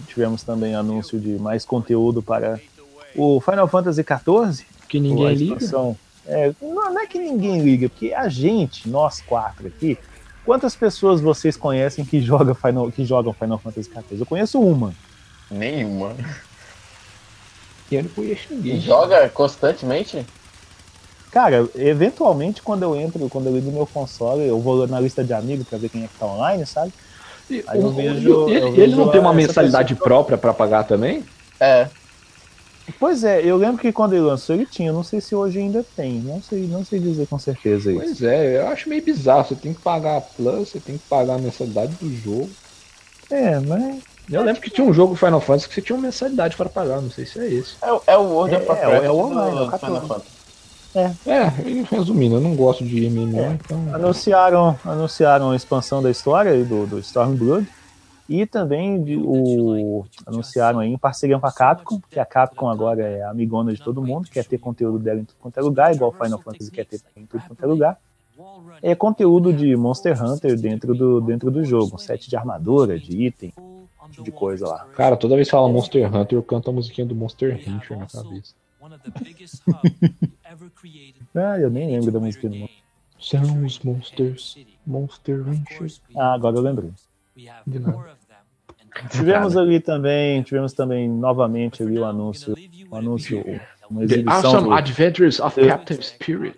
tivemos 0.08 0.42
também 0.42 0.74
anúncio 0.74 1.20
de 1.20 1.38
mais 1.38 1.64
conteúdo 1.64 2.24
para 2.24 2.60
o 3.16 3.40
Final 3.40 3.68
Fantasy 3.68 4.04
XIV. 4.04 4.66
Que 4.90 5.00
ninguém 5.00 5.36
liga. 5.36 5.96
É, 6.28 6.54
não, 6.62 7.00
é 7.00 7.06
que 7.08 7.20
ninguém 7.20 7.62
liga, 7.62 7.88
porque 7.90 8.14
a 8.14 8.28
gente, 8.28 8.90
nós 8.90 9.22
quatro 9.22 9.68
aqui, 9.68 9.98
quantas 10.44 10.76
pessoas 10.76 11.22
vocês 11.22 11.56
conhecem 11.56 12.06
que, 12.06 12.20
joga 12.22 12.56
Final, 12.56 12.92
que 12.92 13.06
jogam 13.06 13.34
Final 13.34 13.60
Fantasy 13.60 13.90
XIV? 13.90 14.20
Eu 14.22 14.26
conheço 14.26 14.60
uma. 14.60 14.96
Nenhuma. 15.52 16.16
Eu 17.92 18.04
não 18.04 18.10
conheço 18.12 18.48
E 18.52 18.56
ninguém. 18.56 18.80
joga 18.80 19.30
constantemente? 19.30 20.26
Cara, 21.32 21.70
eventualmente 21.76 22.64
quando 22.64 22.84
eu 22.84 22.96
entro, 22.96 23.30
quando 23.30 23.48
eu 23.48 23.56
ligo 23.56 23.72
meu 23.72 23.86
console, 23.86 24.48
eu 24.48 24.60
vou 24.60 24.88
na 24.88 25.00
lista 25.00 25.24
de 25.24 25.34
amigos 25.34 25.68
pra 25.68 25.78
ver 25.78 25.90
quem 25.90 26.04
é 26.04 26.08
que 26.08 26.18
tá 26.18 26.26
online, 26.26 26.66
sabe? 26.66 26.92
E 27.50 27.64
Aí 27.68 27.80
eu 27.80 27.88
o- 27.88 27.92
vejo- 27.92 28.48
ele, 28.50 28.60
eu 28.64 28.68
ele 28.70 28.76
vejo 28.78 28.98
não 28.98 29.12
tem 29.12 29.20
uma 29.20 29.34
mensalidade 29.34 29.94
pessoa- 29.94 30.08
própria 30.10 30.38
pra 30.38 30.54
pagar 30.54 30.86
também? 30.86 31.24
É. 31.60 31.90
Pois 33.00 33.24
é, 33.24 33.44
eu 33.44 33.58
lembro 33.58 33.82
que 33.82 33.92
quando 33.92 34.14
ele 34.14 34.22
lançou 34.22 34.56
ele 34.56 34.66
tinha, 34.66 34.94
não 34.94 35.04
sei 35.04 35.20
se 35.20 35.36
hoje 35.36 35.60
ainda 35.60 35.84
tem, 35.96 36.22
não 36.24 36.42
sei, 36.42 36.68
não 36.68 36.84
sei 36.84 37.00
dizer 37.00 37.28
com 37.28 37.38
certeza 37.40 37.92
isso. 37.94 38.04
Pois 38.04 38.22
é, 38.22 38.58
eu 38.58 38.68
acho 38.68 38.90
meio 38.90 39.04
bizarro. 39.04 39.46
Você 39.46 39.56
tem 39.56 39.74
que 39.74 39.82
pagar 39.82 40.18
a 40.18 40.22
Plus, 40.22 40.70
você 40.70 40.80
tem 40.82 40.98
que 40.98 41.06
pagar 41.08 41.36
a 41.36 41.40
mensalidade 41.40 41.96
do 41.98 42.12
jogo. 42.14 42.56
É, 43.30 43.60
mas. 43.60 44.04
Eu 44.28 44.42
lembro 44.44 44.62
que 44.62 44.70
tinha 44.72 44.86
um 44.88 44.94
jogo 44.94 45.16
Final 45.16 45.40
Fantasy 45.40 45.68
que 45.70 45.76
você 45.76 45.82
tinha 45.82 45.96
uma 45.96 46.02
mensalidade 46.04 46.58
para 46.58 46.70
pagar, 46.70 47.02
não 47.02 47.10
sei 47.12 47.26
se 47.26 47.40
é 47.40 47.54
esse. 47.54 47.78
É, 47.82 47.92
o- 47.94 48.04
é 48.08 48.18
o 48.18 48.24
World 48.24 48.56
É, 48.56 48.58
of 48.58 48.68
é, 48.68 48.70
Warcraft 48.70 49.06
é 49.06 49.12
o 49.12 49.18
online, 49.18 49.58
é 49.60 49.62
o 49.62 49.68
14. 49.68 49.80
Final 49.80 50.08
Fantasy. 50.08 50.36
É, 51.28 51.70
e 51.70 51.82
resumindo, 51.84 52.36
eu 52.36 52.42
não 52.42 52.56
gosto 52.56 52.86
de 52.86 53.06
MMO, 53.06 53.54
então. 53.54 53.86
Anunciaram, 53.94 54.80
anunciaram 54.84 55.52
a 55.52 55.56
expansão 55.56 56.02
da 56.02 56.10
história 56.12 56.52
aí 56.52 56.64
do, 56.64 56.86
do 56.88 57.00
Stormblood 57.00 57.72
e 58.28 58.46
também 58.46 59.04
o, 59.18 60.06
anunciaram 60.26 60.80
aí 60.80 60.92
em 60.92 60.98
parceria 60.98 61.40
com 61.40 61.46
a 61.46 61.52
Capcom, 61.52 62.02
que 62.10 62.20
a 62.20 62.26
Capcom 62.26 62.68
agora 62.68 63.04
é 63.04 63.24
amigona 63.24 63.74
de 63.74 63.82
todo 63.82 64.02
mundo, 64.02 64.28
quer 64.30 64.46
ter 64.46 64.58
conteúdo 64.58 65.00
dela 65.00 65.20
em 65.20 65.26
tudo 65.26 65.38
quanto 65.40 65.60
é 65.60 65.62
lugar, 65.62 65.94
igual 65.94 66.12
o 66.12 66.24
Final 66.24 66.42
Fantasy 66.42 66.72
quer 66.72 66.86
ter 66.86 67.02
em 67.16 67.26
tudo 67.26 67.44
quanto 67.48 67.64
é 67.64 67.68
lugar. 67.68 68.00
É 68.82 68.94
conteúdo 68.96 69.54
de 69.54 69.76
Monster 69.76 70.22
Hunter 70.22 70.60
dentro 70.60 70.94
do, 70.94 71.22
dentro 71.22 71.50
do 71.52 71.64
jogo, 71.64 71.96
um 71.96 71.98
set 71.98 72.30
de 72.30 72.36
armadura, 72.36 73.00
de 73.00 73.26
item, 73.26 73.54
tipo 74.12 74.24
de 74.24 74.32
coisa 74.32 74.68
lá. 74.68 74.86
Cara, 74.96 75.16
toda 75.16 75.36
vez 75.36 75.48
que 75.48 75.52
fala 75.52 75.70
Monster 75.70 76.14
Hunter, 76.14 76.38
eu 76.38 76.44
canto 76.44 76.70
a 76.70 76.74
musiquinha 76.74 77.08
do 77.08 77.16
Monster 77.16 77.56
Hunter 77.56 77.98
na 77.98 78.08
cabeça. 78.08 78.54
Ah, 81.34 81.60
eu 81.60 81.70
nem 81.70 81.92
lembro 81.92 82.12
da 82.12 82.20
música 82.20 82.48
do 82.48 82.56
Monster. 82.56 82.86
São 83.20 83.66
os 83.66 83.80
monsters. 83.80 84.58
Monster 84.86 85.42
Hunter. 85.42 85.92
Ah, 86.16 86.34
agora 86.34 86.56
eu 86.56 86.62
lembrei. 86.62 86.92
De 87.68 87.80
nada. 87.80 88.16
Tivemos 89.12 89.58
ali 89.58 89.82
também, 89.82 90.42
tivemos 90.42 90.72
também 90.72 91.10
novamente 91.10 91.84
ali 91.84 92.00
o 92.00 92.06
anúncio, 92.06 92.56
o 92.90 92.96
anúncio, 92.96 93.44
uma 93.90 94.00
The 94.08 94.14
exibição 94.16 94.36
Awesome 94.52 94.68
do, 94.70 94.74
Adventures 94.74 95.40
of 95.42 95.60
do- 95.62 95.68
Captain 95.68 96.02
Spirit. 96.02 96.58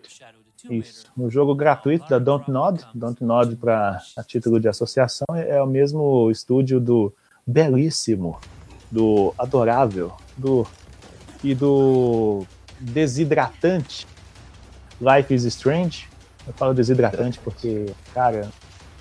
Isso. 0.69 1.07
No 1.17 1.31
jogo 1.31 1.55
gratuito 1.55 2.07
da 2.09 2.19
Dontnod, 2.19 2.85
Dontnod 2.93 3.55
para 3.55 3.99
a 4.15 4.23
título 4.23 4.59
de 4.59 4.67
associação 4.67 5.25
é 5.33 5.51
é 5.57 5.63
o 5.63 5.65
mesmo 5.65 6.29
estúdio 6.29 6.79
do 6.79 7.11
belíssimo, 7.45 8.37
do 8.91 9.33
adorável, 9.37 10.13
do 10.37 10.67
e 11.43 11.55
do 11.55 12.45
desidratante 12.79 14.05
Life 15.01 15.33
is 15.33 15.43
Strange. 15.45 16.07
Eu 16.45 16.53
falo 16.53 16.73
desidratante 16.73 17.39
porque, 17.39 17.85
cara, 18.13 18.49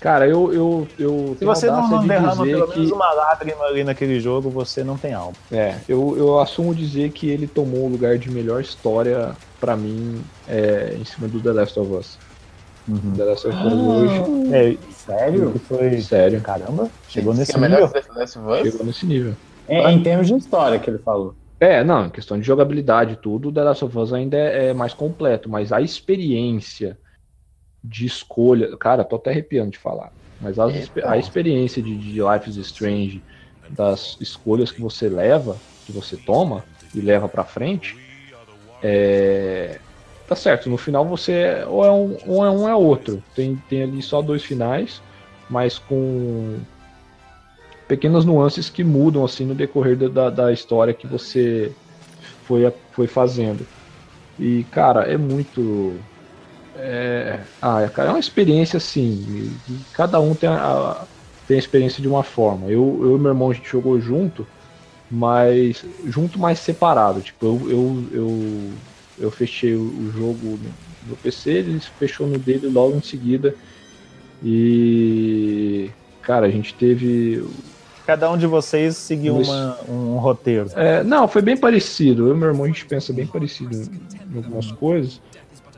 Cara, 0.01 0.29
eu. 0.29 0.53
eu, 0.53 0.87
eu 0.99 1.33
se 1.35 1.41
tenho 1.41 1.55
você 1.55 1.67
não, 1.71 1.89
não 1.89 2.01
de 2.03 2.09
derrama 2.09 2.45
dizer 2.45 2.57
pelo 2.57 2.69
menos 2.69 2.91
que- 2.91 2.95
uma 2.95 3.13
lágrima 3.13 3.65
ali 3.65 3.85
naquele 3.85 4.21
jogo, 4.21 4.51
você 4.51 4.85
não 4.85 4.99
tem 4.99 5.13
alma. 5.15 5.39
É, 5.51 5.83
eu, 5.89 6.17
eu 6.17 6.39
assumo 6.39 6.75
dizer 6.75 7.11
que 7.11 7.29
ele 7.29 7.49
tomou 7.49 7.87
o 7.87 7.89
lugar 7.89 8.19
de 8.19 8.31
melhor 8.31 8.61
história 8.61 9.37
pra 9.59 9.77
mim 9.77 10.25
é, 10.47 10.97
em 10.97 11.05
cima 11.05 11.29
do 11.29 11.43
The 11.43 11.53
Last 11.53 11.79
of 11.81 11.93
Us. 11.93 12.19
The 12.87 13.25
Last 13.25 13.49
of 13.49 13.57
Us 13.67 13.73
hoje. 13.73 14.55
É, 14.55 14.91
Sério? 14.93 15.55
foi. 15.67 15.99
Sério. 15.99 16.43
Caramba, 16.43 16.93
chegou 17.07 17.33
Esse 17.33 17.41
nesse 17.41 17.57
é 17.57 17.61
nível. 17.69 17.89
que 17.89 18.01
The 18.01 18.13
Last 18.21 18.39
of 18.39 18.49
Us? 18.49 18.61
Chegou 18.71 18.87
nesse 18.87 19.07
nível. 19.07 19.37
É, 19.69 19.91
em 19.91 20.03
termos 20.03 20.29
de 20.29 20.35
história 20.37 20.79
que 20.79 20.89
ele 20.91 20.99
falou. 21.01 21.35
É, 21.59 21.83
não, 21.83 22.07
em 22.07 22.11
questão 22.11 22.39
de 22.39 22.47
jogabilidade 22.47 23.15
e 23.15 23.17
tudo, 23.17 23.49
o 23.49 23.53
The 23.53 23.65
Last 23.65 23.85
of 23.85 23.99
Us 23.99 24.13
ainda 24.13 24.37
é, 24.37 24.69
é 24.69 24.75
mais 24.75 24.93
completo, 24.93 25.49
mas 25.49 25.73
a 25.73 25.81
experiência 25.81 26.99
de 27.87 28.07
escolha. 28.07 28.77
Cara, 28.77 29.05
tô 29.05 29.17
até 29.17 29.31
arrepiando 29.31 29.71
de 29.71 29.79
falar. 29.79 30.13
Mas 30.41 30.59
as 30.59 30.75
expe- 30.75 31.03
a 31.05 31.17
experiência 31.17 31.83
de, 31.83 31.97
de 31.97 32.21
Life 32.23 32.51
is 32.51 32.57
Strange, 32.57 33.25
das 33.71 34.17
escolhas 34.21 34.71
que 34.71 34.81
você 34.81 35.09
leva, 35.09 35.61
que 35.85 35.93
você 35.93 36.17
toma 36.17 36.65
e 36.95 37.01
leva 37.01 37.29
pra 37.29 37.45
frente, 37.45 37.97
é. 38.83 39.81
Tá 40.29 40.35
certo, 40.35 40.69
no 40.69 40.77
final 40.77 41.07
você 41.07 41.33
é- 41.33 41.67
ou 41.67 41.85
é 41.85 41.91
um 41.91 42.19
ou 42.27 42.45
é 42.45 42.51
um 42.51 42.69
é 42.69 42.75
outro. 42.75 43.23
Tem, 43.35 43.57
tem 43.69 43.85
ali 43.85 44.03
só 44.03 44.21
dois 44.21 44.43
finais, 44.43 45.01
mas 45.49 45.79
com 45.79 46.59
pequenas 47.87 48.25
nuances 48.25 48.69
que 48.69 48.83
mudam 48.83 49.25
assim 49.25 49.45
no 49.45 49.55
decorrer 49.55 49.97
da- 49.97 50.31
da, 50.31 50.53
história 50.53 50.93
que 50.93 51.07
você 51.07 51.77
foi, 52.43 52.63
foi 52.91 53.07
fazendo. 53.07 53.67
E, 54.39 54.65
cara, 54.65 55.05
é 55.05 55.17
muito. 55.17 55.99
É, 56.79 57.41
ah, 57.61 57.89
cara, 57.89 58.11
é 58.11 58.13
uma 58.13 58.19
experiência 58.19 58.77
assim. 58.77 59.61
cada 59.93 60.21
um 60.21 60.35
tem 60.35 60.49
a, 60.49 61.07
tem 61.47 61.57
a 61.57 61.59
experiência 61.59 62.03
de 62.03 62.09
uma 62.09 62.23
forma. 62.23 62.71
Eu, 62.71 63.01
eu 63.03 63.17
e 63.17 63.19
meu 63.19 63.31
irmão 63.31 63.51
a 63.51 63.55
gente 63.55 63.69
jogou 63.69 63.99
junto, 64.01 64.47
mas 65.11 65.85
junto 66.05 66.39
mais 66.39 66.59
separado. 66.59 67.23
Tipo, 67.23 67.47
eu, 67.47 67.71
eu, 67.71 68.09
eu, 68.13 68.75
eu 69.19 69.31
fechei 69.31 69.75
o, 69.75 70.11
jogo 70.11 70.61
no, 71.03 71.17
PC, 71.17 71.51
ele 71.51 71.81
fechou 71.81 72.27
no 72.27 72.39
dele 72.39 72.69
logo 72.69 72.97
em 72.97 73.03
seguida. 73.03 73.55
E. 74.43 75.91
Cara, 76.23 76.47
a 76.47 76.51
gente 76.51 76.75
teve 76.75 77.41
Cada 78.07 78.31
um 78.31 78.39
de 78.39 78.47
vocês 78.47 78.97
seguiu 78.99 79.37
uma- 79.37 79.85
um 79.89 80.19
roteiro. 80.19 80.71
É, 80.77 81.03
não, 81.03 81.27
foi 81.27 81.43
bem 81.43 81.57
parecido. 81.57 82.29
Eu 82.29 82.37
e 82.37 82.39
meu 82.39 82.49
irmão 82.49 82.65
a 82.65 82.69
gente 82.69 82.87
pensa 82.87 83.13
bem 83.13 83.27
parecido 83.27 83.75
em 84.33 84.37
algumas 84.37 84.71
coisas, 84.71 85.21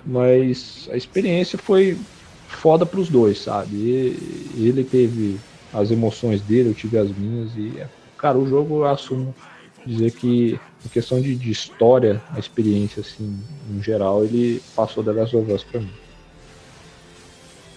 mas 0.05 0.89
a 0.91 0.97
experiência 0.97 1.59
foi 1.59 2.07
foda 2.47 2.87
pros 2.87 3.11
dois, 3.11 3.43
sabe? 3.43 3.77
E- 3.79 4.67
ele 4.69 4.85
teve 4.85 5.45
as 5.73 5.91
emoções 5.91 6.43
dele, 6.43 6.69
eu 6.71 6.75
tive 6.75 6.99
as 6.99 7.13
minhas 7.13 7.55
e, 7.57 7.79
cara, 8.17 8.39
o 8.39 8.47
jogo 8.47 8.79
eu 8.81 8.85
assumo 8.87 9.37
dizer 9.85 10.13
que 10.13 10.63
em 10.85 10.89
questão 10.89 11.21
de, 11.21 11.37
de 11.37 11.51
história, 11.51 12.25
a 12.31 12.39
experiência 12.39 13.01
assim, 13.01 13.47
em 13.69 13.83
geral, 13.83 14.25
ele 14.25 14.65
passou 14.75 15.05
The 15.05 15.13
Last 15.13 15.37
of 15.37 15.51
Us 15.53 15.65
pra 15.65 15.81
mim. 15.81 15.99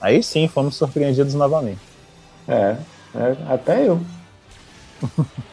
Aí 0.02 0.22
sim, 0.24 0.48
fomos 0.48 0.78
surpreendidos 0.78 1.34
novamente. 1.36 1.92
É, 2.48 2.86
é, 3.14 3.32
até 3.54 3.88
eu. 3.88 4.06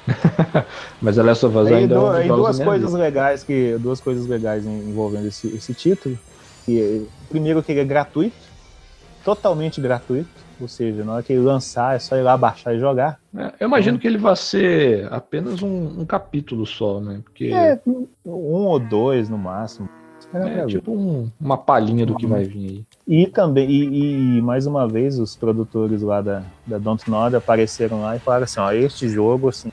Mas 1.01 1.17
The 1.17 1.23
Last 1.23 1.45
of 1.47 1.57
Us 1.57 1.71
ainda 1.71 1.95
é 1.95 1.99
du- 1.99 2.01
um 2.01 2.23
jogos 2.23 2.45
duas 2.45 2.59
da 2.59 2.65
coisas 2.65 2.93
legais 2.93 3.45
que 3.45 3.79
duas 3.79 4.01
coisas 4.01 4.27
legais 4.27 4.67
envolvendo 4.67 5.29
esse, 5.29 5.49
esse 5.55 5.75
título. 5.75 6.19
Que, 6.69 6.83
é, 6.83 7.29
primeiro 7.31 7.63
que 7.63 7.73
ele 7.73 7.81
é 7.81 7.85
gratuito, 7.85 8.37
totalmente 9.25 9.81
gratuito, 9.81 10.29
ou 10.61 10.69
seja, 10.69 11.03
na 11.03 11.15
hora 11.15 11.23
que 11.23 11.33
ele 11.33 11.41
lançar 11.43 11.97
é 11.97 11.99
só 11.99 12.15
ir 12.17 12.23
lá 12.23 12.37
baixar 12.37 12.75
e 12.75 12.79
jogar. 12.79 13.19
É, 13.35 13.53
Eu 13.61 13.69
imagino 13.69 13.99
que 13.99 14.07
ele 14.07 14.19
vai 14.19 14.37
ser 14.37 15.11
apenas 15.11 15.63
um, 15.63 16.01
um 16.01 16.05
capítulo 16.05 16.67
só, 16.67 17.01
né? 17.01 17.21
Porque 17.25 17.47
É, 17.55 17.79
um 17.87 18.07
ou 18.67 18.79
dois 18.79 19.31
no 19.31 19.39
máximo. 19.39 19.89
É 20.35 20.41
ver. 20.41 20.67
tipo 20.67 20.93
um- 20.93 21.31
uma 21.41 21.57
palhinha 21.57 22.05
do 22.05 22.15
que 22.15 22.27
vai 22.27 22.45
vir 22.45 22.69
aí. 22.69 22.85
E 23.07 23.27
também, 23.29 23.67
e, 23.71 24.37
e, 24.37 24.43
mais 24.43 24.67
uma 24.67 24.87
vez, 24.87 25.19
os 25.19 25.35
produtores 25.35 26.03
lá 26.03 26.21
da, 26.21 26.43
da 26.67 26.77
Dontnod 26.77 27.35
apareceram 27.35 28.03
lá 28.03 28.15
e 28.15 28.19
falaram 28.19 28.45
assim, 28.45 28.61
ó, 28.61 28.71
este 28.71 29.09
jogo, 29.09 29.49
assim, 29.49 29.73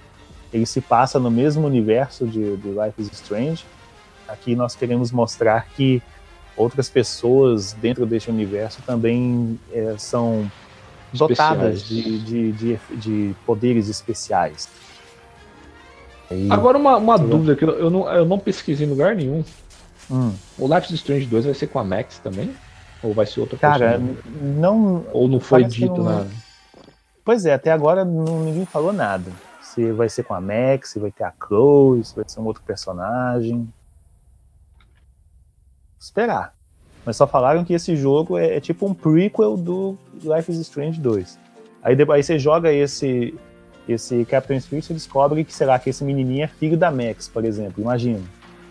ele 0.53 0.65
se 0.65 0.79
passa 0.79 1.19
no 1.19 1.29
mesmo 1.29 1.67
universo 1.67 2.25
de, 2.25 2.55
de 2.55 2.69
Life 2.69 2.93
is 3.01 3.11
Strange. 3.11 3.65
Aqui 4.29 4.55
nós 4.55 4.75
queremos 4.75 5.11
mostrar 5.11 5.65
que 5.75 6.01
outras 6.57 6.89
pessoas 6.89 7.73
dentro 7.73 8.05
deste 8.05 8.29
universo 8.29 8.81
também 8.85 9.59
é, 9.73 9.95
são 9.97 10.49
dotadas 11.13 11.83
de, 11.83 12.19
de, 12.19 12.51
de, 12.51 12.79
de 12.95 13.35
poderes 13.45 13.87
especiais. 13.89 14.67
Aí- 16.29 16.47
Agora 16.51 16.77
uma, 16.77 16.97
uma 16.97 17.17
dúvida 17.17 17.55
que 17.55 17.63
eu, 17.63 17.69
eu 17.71 17.89
não, 17.89 18.09
eu 18.11 18.25
não 18.25 18.39
pesquisei 18.39 18.85
em 18.85 18.89
lugar 18.89 19.15
nenhum. 19.15 19.43
Hum. 20.09 20.33
O 20.57 20.67
Life 20.73 20.87
is 20.93 20.99
Strange 20.99 21.25
2 21.25 21.45
vai 21.45 21.53
ser 21.53 21.67
com 21.67 21.79
a 21.79 21.83
Max 21.83 22.19
também? 22.19 22.55
Ou 23.03 23.13
vai 23.13 23.25
ser 23.25 23.39
outra 23.41 23.57
Cara, 23.57 23.89
personagem? 23.99 24.17
não, 24.41 25.05
Ou 25.11 25.27
não 25.27 25.39
foi 25.39 25.63
dito 25.63 25.97
não- 25.97 26.03
nada? 26.03 26.27
Pois 27.23 27.45
é, 27.45 27.53
até 27.55 27.71
agora 27.71 28.05
não, 28.05 28.43
ninguém 28.43 28.65
falou 28.65 28.93
nada. 28.93 29.31
Se 29.61 29.91
vai 29.91 30.07
ser 30.09 30.23
com 30.23 30.33
a 30.33 30.39
Max, 30.41 30.91
se 30.91 30.99
vai 30.99 31.11
ter 31.11 31.23
a 31.23 31.33
Chloe, 31.43 32.03
se 32.03 32.15
vai 32.15 32.23
ser 32.27 32.39
um 32.39 32.45
outro 32.45 32.61
personagem. 32.63 33.67
Esperar. 36.05 36.53
Mas 37.03 37.17
só 37.17 37.25
falaram 37.25 37.65
que 37.65 37.73
esse 37.73 37.95
jogo 37.95 38.37
é, 38.37 38.57
é 38.57 38.59
tipo 38.59 38.85
um 38.85 38.93
prequel 38.93 39.57
do 39.57 39.97
Life 40.23 40.51
is 40.51 40.59
Strange 40.59 40.99
2. 40.99 41.39
Aí, 41.81 41.95
depois, 41.95 42.17
aí 42.17 42.23
você 42.23 42.37
joga 42.37 42.71
esse, 42.71 43.33
esse 43.89 44.23
Captain 44.25 44.59
Spirit 44.59 44.91
e 44.91 44.93
descobre 44.93 45.43
que, 45.43 45.51
sei 45.51 45.65
lá, 45.65 45.79
que 45.79 45.89
esse 45.89 46.03
menininho 46.03 46.43
é 46.43 46.47
filho 46.47 46.77
da 46.77 46.91
Max, 46.91 47.27
por 47.27 47.43
exemplo. 47.43 47.81
Imagina. 47.81 48.21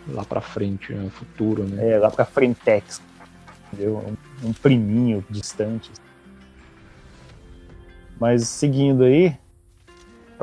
Lá 0.09 0.25
pra 0.25 0.41
frente, 0.41 0.93
né? 0.93 1.11
futuro, 1.11 1.65
né? 1.65 1.91
É, 1.91 1.99
lá 1.99 2.11
pra 2.11 2.25
Frentex. 2.25 3.03
Entendeu? 3.73 3.97
Um, 4.43 4.49
um 4.49 4.53
priminho 4.53 5.25
distante. 5.29 5.91
Mas 8.21 8.47
seguindo 8.47 9.03
aí, 9.03 9.37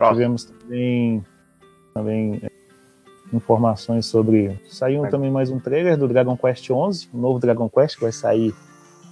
tivemos 0.10 0.43
também, 0.43 1.24
também 1.93 2.41
informações 3.33 4.05
sobre. 4.05 4.59
Saiu 4.67 5.07
também 5.09 5.31
mais 5.31 5.50
um 5.50 5.59
trailer 5.59 5.97
do 5.97 6.07
Dragon 6.07 6.35
Quest 6.38 6.65
XI, 6.65 6.73
o 7.13 7.17
novo 7.17 7.39
Dragon 7.39 7.69
Quest 7.69 7.95
que 7.95 8.01
vai 8.03 8.11
sair 8.11 8.53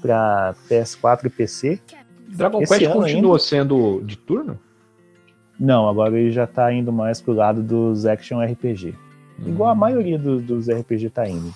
para 0.02 0.54
PS4 0.70 1.26
e 1.26 1.30
PC. 1.30 1.80
Dragon 2.30 2.62
Esse 2.62 2.74
Quest 2.78 2.86
ano 2.92 3.02
continua 3.02 3.32
ainda? 3.32 3.40
sendo 3.40 4.02
de 4.04 4.18
turno? 4.18 4.60
Não, 5.60 5.90
agora 5.90 6.18
ele 6.18 6.32
já 6.32 6.48
tá 6.48 6.72
indo 6.72 6.92
mais 6.92 7.20
pro 7.20 7.34
lado 7.34 7.62
dos 7.62 8.06
action 8.06 8.40
RPG. 8.42 8.94
Igual 9.46 9.70
a 9.70 9.76
maioria 9.76 10.18
do- 10.18 10.40
dos 10.40 10.70
RPG 10.70 11.10
tá 11.10 11.28
indo. 11.28 11.54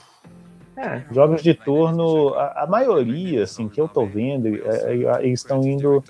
É. 0.76 1.04
Jogos 1.12 1.44
de 1.44 1.54
turno, 1.54 2.34
a, 2.34 2.64
a 2.64 2.68
maioria, 2.68 3.44
assim, 3.44 3.70
que 3.70 3.80
eu 3.80 3.88
tô 3.88 4.06
vendo, 4.06 4.48
é, 4.48 4.60
é, 5.20 5.26
eles 5.26 5.40
estão 5.40 5.62
indo 5.62 6.04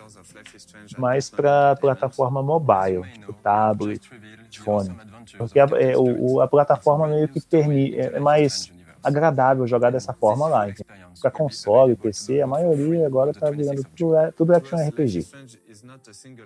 mais 0.97 1.29
para 1.29 1.75
plataforma 1.75 2.41
mobile, 2.41 3.03
tipo 3.11 3.33
tablet, 3.33 4.01
fone. 4.63 4.89
Porque 5.37 5.59
a, 5.59 5.65
é, 5.79 5.97
o, 5.97 6.33
o- 6.35 6.41
a 6.41 6.47
plataforma 6.47 7.07
meio 7.07 7.27
que 7.27 7.39
permite, 7.41 7.99
é, 7.99 8.15
é 8.15 8.19
mais 8.19 8.71
agradável 9.03 9.67
jogar 9.67 9.89
dessa 9.91 10.13
forma 10.13 10.47
lá. 10.47 10.67
Para 11.21 11.31
console, 11.31 11.95
PC, 11.95 12.41
a 12.41 12.47
maioria 12.47 13.05
agora 13.05 13.33
tá 13.33 13.49
virando 13.51 13.83
tudo, 13.95 14.15
é- 14.15 14.31
tudo 14.31 14.53
action 14.53 14.77
RPG. 14.77 15.25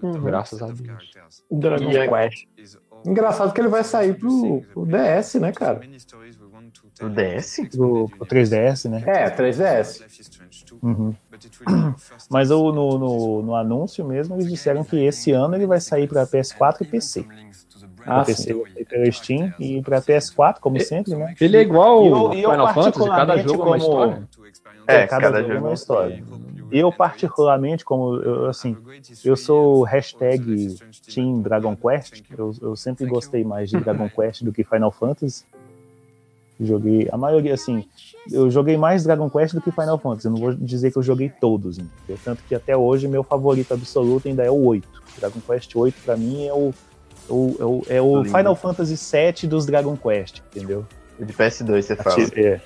Uhum. 0.01 0.21
Graças 0.23 0.61
a 0.61 0.67
Deus. 0.67 1.11
Dragon 1.51 1.91
E 1.91 1.97
aí? 1.97 2.09
Quest. 2.09 2.45
Engraçado 3.05 3.53
que 3.53 3.61
ele 3.61 3.67
vai 3.67 3.83
sair 3.83 4.15
pro, 4.17 4.63
pro 4.73 4.85
DS, 4.85 5.35
né, 5.39 5.51
cara? 5.51 5.79
O 7.01 7.09
DS? 7.09 7.59
Pro, 7.69 8.09
pro 8.09 8.25
3DS, 8.25 8.89
né? 8.89 9.03
É, 9.05 9.29
3DS. 9.29 10.01
Uhum. 10.81 11.13
Mas 12.29 12.49
o- 12.51 12.71
no, 12.71 12.97
no, 12.97 13.41
no 13.43 13.55
anúncio 13.55 14.03
mesmo, 14.05 14.35
eles 14.35 14.47
disseram 14.49 14.83
que 14.83 14.97
esse 14.97 15.31
ano 15.31 15.55
ele 15.55 15.67
vai 15.67 15.79
sair 15.79 16.07
para 16.07 16.25
PS4 16.25 16.81
e 16.81 16.85
PC. 16.85 17.25
Ah, 18.07 18.23
PC 18.23 18.53
sim. 18.53 18.85
pela 18.85 19.11
Steam 19.11 19.53
e 19.59 19.81
para 19.81 20.01
PS4, 20.01 20.59
como 20.59 20.79
sempre, 20.79 21.13
né? 21.15 21.35
Ele 21.41 21.57
é 21.57 21.61
igual 21.61 22.33
E 22.33 22.41
eu- 22.41 22.51
Final 22.51 22.73
Fantasy, 22.73 23.09
cada 23.09 23.25
particularmente 23.33 23.47
jogo 23.49 23.63
é 23.63 23.65
uma 23.65 23.77
como- 23.77 23.77
história. 23.77 24.27
É, 24.87 25.07
cada, 25.07 25.41
jogo 25.41 25.53
é 25.53 25.59
uma 25.59 25.73
história. 25.73 26.23
Eu, 26.71 26.91
particularmente, 26.91 27.83
como 27.85 28.15
eu, 28.15 28.45
assim, 28.47 28.75
eu 29.23 29.35
sou 29.35 29.83
hashtag 29.83 30.75
Team 31.13 31.41
Dragon 31.41 31.75
Quest, 31.75 32.23
eu, 32.37 32.53
eu 32.61 32.75
sempre 32.75 33.05
gostei 33.05 33.43
mais 33.43 33.69
de 33.69 33.77
Dragon 33.79 34.09
Quest 34.09 34.43
do 34.43 34.51
que 34.53 34.63
Final 34.63 34.91
Fantasy. 34.91 35.43
Joguei, 36.59 37.07
a 37.11 37.17
maioria, 37.17 37.53
assim, 37.53 37.85
eu 38.31 38.49
joguei 38.49 38.77
mais 38.77 39.03
Dragon 39.03 39.29
Quest 39.29 39.53
do 39.53 39.61
que 39.61 39.69
Final 39.71 39.99
Fantasy. 39.99 40.25
Eu 40.27 40.31
não 40.31 40.39
vou 40.39 40.53
dizer 40.55 40.89
que 40.91 40.97
eu 40.97 41.03
joguei 41.03 41.29
todos, 41.29 41.77
entendeu? 41.77 42.17
Tanto 42.25 42.41
que 42.47 42.55
até 42.55 42.75
hoje 42.75 43.07
meu 43.07 43.23
favorito 43.23 43.73
absoluto 43.75 44.27
ainda 44.27 44.43
é 44.43 44.49
o 44.49 44.65
8. 44.65 44.87
Dragon 45.19 45.39
Quest 45.45 45.75
8 45.75 45.95
pra 46.03 46.17
mim 46.17 46.47
é 46.47 46.53
o, 46.53 46.73
o- 47.33 47.55
é 47.59 47.63
o, 47.65 47.83
é 47.97 48.01
o 48.01 48.17
Lindo. 48.23 48.37
Final 48.37 48.55
Fantasy 48.55 48.97
7 48.97 49.47
dos 49.47 49.65
Dragon 49.65 49.95
Quest, 49.97 50.39
entendeu? 50.55 50.85
O 51.19 51.25
de 51.25 51.33
PS2 51.33 51.81
você 51.83 51.95
fala. 51.95 52.15
É, 52.35 52.59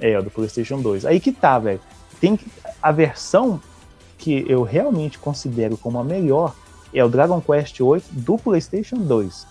é, 0.00 0.18
o 0.18 0.22
do 0.22 0.30
PlayStation 0.30 0.80
2. 0.80 1.04
Aí 1.06 1.20
que 1.20 1.32
tá, 1.32 1.58
velho. 1.58 1.80
Tem 2.20 2.36
que- 2.36 2.46
a 2.82 2.90
versão 2.92 3.60
que 4.18 4.44
eu 4.48 4.62
realmente 4.62 5.18
considero 5.18 5.76
como 5.76 5.98
a 5.98 6.04
melhor 6.04 6.54
é 6.92 7.04
o 7.04 7.08
Dragon 7.08 7.40
Quest 7.40 7.80
8 7.80 8.06
do 8.12 8.36
PlayStation 8.36 8.96
2. 8.96 9.46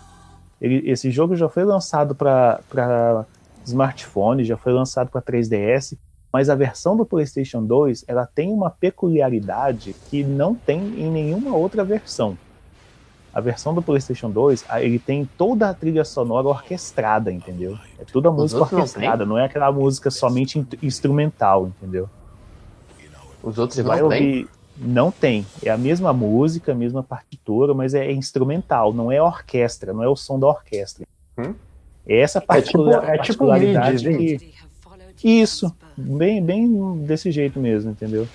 Ele- 0.61 0.89
esse 0.89 1.09
jogo 1.09 1.35
já 1.35 1.47
foi 1.47 1.63
lançado 1.63 2.13
para 2.13 3.25
smartphone, 3.65 4.43
já 4.43 4.57
foi 4.57 4.73
lançado 4.73 5.09
para 5.09 5.21
3DS, 5.21 5.97
mas 6.33 6.49
a 6.49 6.55
versão 6.55 6.95
do 6.95 7.05
PlayStation 7.05 7.63
2 7.63 8.03
ela 8.07 8.25
tem 8.25 8.51
uma 8.51 8.69
peculiaridade 8.69 9.95
que 10.09 10.23
não 10.23 10.53
tem 10.53 10.79
em 10.99 11.09
nenhuma 11.09 11.55
outra 11.55 11.83
versão. 11.83 12.37
A 13.33 13.39
versão 13.41 13.73
do 13.73 13.81
PlayStation 13.81 14.29
2, 14.31 14.65
a- 14.67 14.81
ele 14.81 14.97
tem 14.97 15.25
toda 15.37 15.69
a 15.69 15.73
trilha 15.73 16.03
sonora 16.03 16.47
orquestrada, 16.47 17.31
entendeu? 17.31 17.77
É 17.99 18.03
toda 18.05 18.29
a 18.29 18.31
música 18.31 18.59
outros 18.61 18.71
não 18.71 18.79
orquestrada, 18.79 19.25
não, 19.25 19.37
é 19.37 19.45
aquela 19.45 19.71
música 19.71 20.09
somente 20.09 20.57
in- 20.59 20.67
instrumental, 20.81 21.67
entendeu? 21.67 22.09
Os 23.43 23.57
outros 23.57 23.75
Você 23.75 23.83
não 23.83 23.89
vai 23.89 23.97
tem. 23.99 24.05
ouvir. 24.05 24.49
Não 24.81 25.11
tem. 25.11 25.45
É 25.61 25.69
a 25.69 25.77
mesma 25.77 26.13
música, 26.13 26.71
a 26.71 26.75
mesma 26.75 27.03
partitura, 27.03 27.73
mas 27.73 27.93
é 27.93 28.11
instrumental, 28.11 28.93
não 28.93 29.11
é 29.11 29.21
orquestra, 29.21 29.93
não 29.93 30.03
é 30.03 30.07
o 30.07 30.15
som 30.15 30.39
da 30.39 30.47
orquestra. 30.47 31.05
Hum? 31.37 31.53
É 32.07 32.17
essa 32.19 32.39
É 32.39 32.41
tipo, 32.41 32.47
particular, 32.47 32.95
é 32.95 32.97
tipo 32.99 33.17
particularidade 33.17 34.07
MIDI, 34.07 34.37
que. 34.39 34.49
Isso, 35.21 35.75
bem, 35.97 36.41
bem 36.41 37.05
desse 37.05 37.29
jeito 37.29 37.59
mesmo, 37.59 37.91
entendeu? 37.91 38.25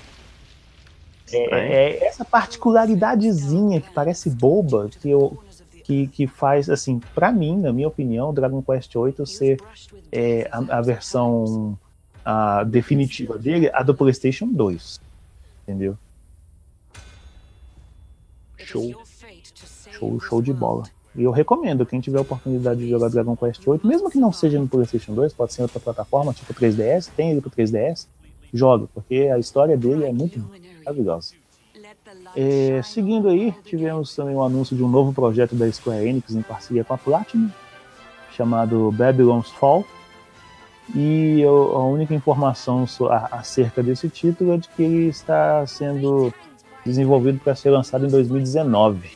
É, 1.33 1.39
é 1.39 2.07
essa 2.07 2.25
particularidadezinha 2.25 3.81
que 3.81 3.91
parece 3.93 4.31
boba 4.31 4.89
que, 5.01 5.11
eu, 5.11 5.43
que, 5.83 6.07
que 6.09 6.27
faz, 6.27 6.69
assim, 6.69 7.01
pra 7.15 7.33
mim, 7.33 7.59
na 7.59 7.73
minha 7.73 7.89
opinião, 7.89 8.33
Dragon 8.33 8.63
Quest 8.63 8.93
VIII 8.95 9.27
ser 9.27 9.61
é, 10.13 10.49
a, 10.53 10.79
a 10.79 10.81
versão 10.81 11.79
a 12.25 12.65
definitiva 12.65 13.39
dele, 13.39 13.71
a 13.73 13.83
do 13.83 13.95
PlayStation 13.95 14.47
2. 14.47 15.01
Entendeu? 15.63 15.97
Show. 18.57 18.95
Show, 19.91 20.21
show 20.21 20.43
de 20.43 20.53
bola. 20.53 20.85
E 21.15 21.23
eu 21.23 21.31
recomendo, 21.31 21.87
quem 21.87 22.01
tiver 22.01 22.19
a 22.19 22.23
oportunidade 22.23 22.81
de 22.81 22.89
jogar 22.89 23.09
Dragon 23.09 23.37
Quest 23.37 23.63
VIII, 23.65 23.81
mesmo 23.85 24.11
que 24.11 24.19
não 24.19 24.33
seja 24.33 24.59
no 24.59 24.67
PlayStation 24.67 25.15
2, 25.15 25.33
pode 25.33 25.53
ser 25.53 25.61
em 25.61 25.65
outra 25.65 25.79
plataforma, 25.79 26.33
tipo 26.33 26.53
3DS, 26.53 27.11
tem 27.15 27.31
ele 27.31 27.41
pro 27.41 27.51
3DS, 27.51 28.09
joga, 28.53 28.89
porque 28.93 29.31
a 29.33 29.39
história 29.39 29.77
dele 29.77 30.05
é 30.05 30.13
muito 30.13 30.45
maravilhosa. 30.85 31.35
É, 32.37 32.83
seguindo 32.83 33.29
aí, 33.29 33.53
tivemos 33.65 34.15
também 34.15 34.35
o 34.35 34.43
anúncio 34.43 34.77
de 34.77 34.83
um 34.83 34.89
novo 34.89 35.13
projeto 35.13 35.55
da 35.55 35.71
Square 35.71 36.07
Enix 36.09 36.35
em 36.35 36.43
parceria 36.43 36.85
com 36.85 36.95
a 36.95 36.99
Platinum, 36.99 37.51
chamado 38.33 38.91
Babylon's 38.93 39.51
Fall. 39.51 39.85
E 40.95 41.41
eu- 41.41 41.77
a 41.77 41.85
única 41.87 42.15
informação 42.15 42.85
acerca 43.31 43.83
desse 43.83 44.09
título 44.09 44.53
é 44.53 44.57
de 44.59 44.69
que 44.69 44.83
ele 44.83 45.09
está 45.09 45.67
sendo 45.67 46.33
desenvolvido 46.85 47.41
para 47.41 47.55
ser 47.55 47.71
lançado 47.71 48.05
em 48.07 48.11
2019 48.11 49.13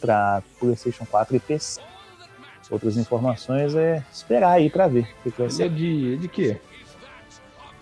para 0.00 0.42
PlayStation 0.58 1.06
4 1.06 1.36
e 1.36 1.40
PC. 1.40 1.80
Outras 2.70 2.96
informações 2.96 3.74
é 3.76 4.02
esperar 4.12 4.52
aí 4.52 4.68
para 4.68 4.88
ver 4.88 5.02
o 5.20 5.22
que 5.22 5.30
que 5.30 5.42
Ele 5.42 5.46
é 5.46 5.50
ser. 5.50 5.68
de, 5.70 6.16
de 6.16 6.28
quê? 6.28 6.60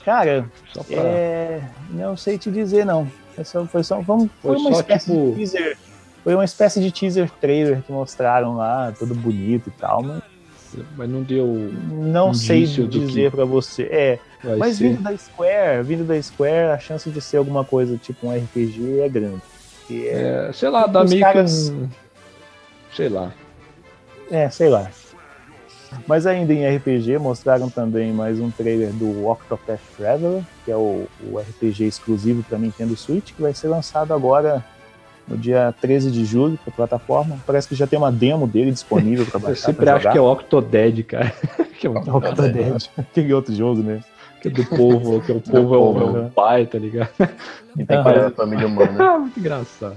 Cara, 0.04 0.44
pra... 0.72 0.96
é, 0.98 1.62
não 1.90 2.16
sei 2.16 2.36
te 2.38 2.50
dizer 2.50 2.84
não. 2.84 3.06
É 3.38 3.44
só- 3.44 3.64
foi 3.66 3.82
só, 3.82 4.00
vamos, 4.00 4.30
foi 4.42 4.52
Foi 4.54 4.60
uma 4.60 4.72
só, 4.74 4.80
espécie 4.80 5.06
tipo- 5.12 5.30
de 5.30 5.36
teaser. 5.36 5.78
Foi 6.24 6.34
uma 6.34 6.44
espécie 6.44 6.80
de 6.80 6.92
teaser 6.92 7.30
trailer 7.40 7.82
que 7.82 7.90
mostraram 7.92 8.56
lá, 8.56 8.92
todo 8.98 9.14
bonito 9.14 9.68
e 9.68 9.72
tal, 9.80 10.02
mas 10.02 10.22
Mas 10.96 11.08
não 11.10 11.22
deu. 11.22 11.46
não 11.90 12.32
sei 12.32 12.64
dizer 12.64 13.30
pra 13.30 13.44
você. 13.44 13.82
É, 13.84 14.18
Vai 14.42 14.56
mas 14.56 14.76
ser. 14.76 14.88
vindo 14.88 15.02
da 15.02 15.16
Square, 15.16 15.82
vindo 15.82 16.04
da 16.04 16.20
Square, 16.22 16.70
a 16.72 16.78
chance 16.78 17.08
de 17.10 17.20
ser 17.20 17.36
alguma 17.38 17.64
coisa 17.64 17.96
tipo 17.96 18.26
um 18.26 18.32
RPG 18.36 19.00
é 19.00 19.08
grande. 19.08 19.42
Que 19.86 20.08
é, 20.08 20.46
É, 20.48 20.52
sei 20.52 20.68
lá, 20.68 20.86
dá 20.86 21.04
meio 21.04 21.20
caras- 21.20 21.70
que. 21.70 22.96
Sei 22.96 23.08
lá. 23.08 23.32
é, 24.30 24.48
sei 24.50 24.68
lá. 24.68 24.90
Mas 26.06 26.26
ainda 26.26 26.52
em 26.52 26.66
RPG, 26.76 27.18
mostraram 27.18 27.68
também 27.68 28.12
mais 28.12 28.40
um 28.40 28.50
trailer 28.50 28.90
do 28.92 29.26
Octopath 29.28 29.80
Traveler, 29.96 30.42
que 30.64 30.70
é 30.70 30.76
o, 30.76 31.06
o 31.30 31.38
RPG 31.38 31.84
exclusivo 31.84 32.42
para 32.42 32.58
Nintendo 32.58 32.96
Switch, 32.96 33.32
que 33.32 33.42
vai 33.42 33.54
ser 33.54 33.68
lançado 33.68 34.12
agora 34.12 34.64
no 35.28 35.36
dia 35.36 35.72
13 35.80 36.10
de 36.10 36.24
julho 36.24 36.58
para 36.64 36.72
plataforma. 36.72 37.38
Parece 37.46 37.68
que 37.68 37.74
já 37.74 37.86
tem 37.86 37.98
uma 37.98 38.10
demo 38.10 38.46
dele 38.46 38.72
disponível 38.72 39.24
para 39.26 39.38
Eu 39.40 39.42
baixar. 39.42 39.66
sempre 39.66 39.84
pra 39.84 39.94
acho 39.94 40.02
jogar. 40.02 40.12
que 40.12 40.18
é 40.18 40.20
o 40.20 40.32
Octodad, 40.32 41.02
cara. 41.04 41.32
que 41.78 41.86
é 41.86 41.90
um 41.90 41.96
Octodad. 41.96 42.90
Aquele 42.98 43.34
outro 43.34 43.54
jogo, 43.54 43.82
né? 43.82 44.00
que 44.40 44.48
é 44.48 44.50
do 44.50 44.64
povo, 44.64 45.20
que 45.20 45.30
é 45.30 45.34
o 45.36 45.40
povo 45.40 45.74
é 45.74 45.78
o, 45.78 46.16
é 46.16 46.26
o 46.26 46.30
pai, 46.30 46.66
tá 46.66 46.76
ligado? 46.76 47.10
E 47.76 47.84
tem 47.84 47.96
Aham. 47.96 48.04
cara 48.04 48.20
da 48.22 48.30
família 48.32 48.66
humana. 48.66 49.14
Ah, 49.14 49.18
muito 49.18 49.38
engraçado. 49.38 49.96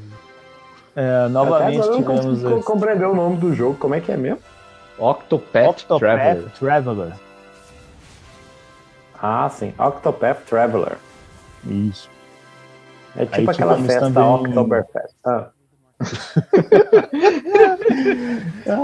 É, 0.96 1.28
novamente 1.30 1.80
eu 1.80 1.88
não 1.88 1.98
tivemos 1.98 2.42
consigo 2.44 2.64
compreender 2.64 3.06
o 3.06 3.16
nome 3.16 3.38
do 3.38 3.54
jogo. 3.56 3.76
Como 3.80 3.96
é 3.96 4.00
que 4.00 4.12
é 4.12 4.18
mesmo? 4.18 4.38
Octopath, 4.98 5.68
Octopath 5.82 6.00
Traveler. 6.00 6.50
Traveler. 6.58 7.14
Ah, 9.22 9.50
sim. 9.50 9.74
Octopath 9.78 10.46
Traveler. 10.46 10.98
Isso. 11.66 12.10
É 13.16 13.26
tipo 13.26 13.50
Aí 13.50 13.56
aquela 13.56 13.78
festa 13.78 14.00
também- 14.02 14.24
Oktoberfest. 14.24 15.16
Ah. 15.26 15.48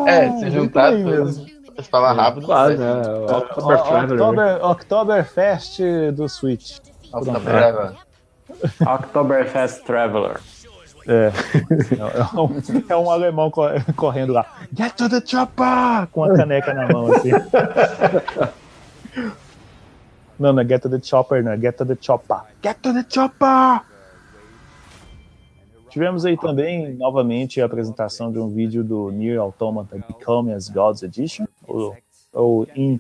É, 0.07 0.29
se 0.37 0.45
Ah, 0.45 0.49
juntar 0.49 0.91
todos, 0.91 1.45
falar 1.89 2.13
rápido, 2.13 2.45
Quase, 2.45 2.77
né? 2.77 3.01
O- 3.01 3.25
October 3.37 3.83
Traveler. 3.83 4.21
October, 4.21 4.65
Oktoberfest 4.65 5.79
do 6.13 6.29
Switch. 6.29 6.77
October, 7.13 7.93
Oktoberfest 8.87 9.83
Traveler. 9.85 10.39
É. 11.07 11.31
É 11.97 12.39
um, 12.39 12.83
é 12.89 12.95
um 12.97 13.09
alemão 13.09 13.49
co- 13.49 13.67
correndo 13.95 14.33
lá. 14.33 14.45
Get 14.75 14.93
to 14.95 15.09
the 15.09 15.21
chopper! 15.25 16.07
Com 16.11 16.23
a 16.25 16.35
caneca 16.35 16.73
na 16.73 16.87
mão, 16.87 17.11
assim. 17.13 17.31
Não, 20.39 20.53
não 20.53 20.61
é 20.61 20.67
Get 20.67 20.81
to 20.81 20.89
the 20.89 20.99
Chopper, 21.01 21.43
não. 21.43 21.51
É 21.51 21.57
Get 21.57 21.75
to 21.77 21.85
the 21.85 21.97
Chopper. 21.99 22.37
Get 22.63 22.77
to 22.81 22.93
the 22.93 23.05
Chopper! 23.07 23.81
Tivemos 25.89 26.25
aí 26.25 26.37
também, 26.37 26.93
novamente, 26.95 27.61
a 27.61 27.65
apresentação 27.65 28.31
de 28.31 28.39
um 28.39 28.47
vídeo 28.49 28.83
do 28.83 29.11
Nier 29.11 29.39
Automata 29.39 29.97
Become 29.97 30.53
as 30.53 30.69
Gods 30.69 31.03
Edition. 31.03 31.45
Ou, 31.67 31.95
ou 32.33 32.67
em, 32.75 32.99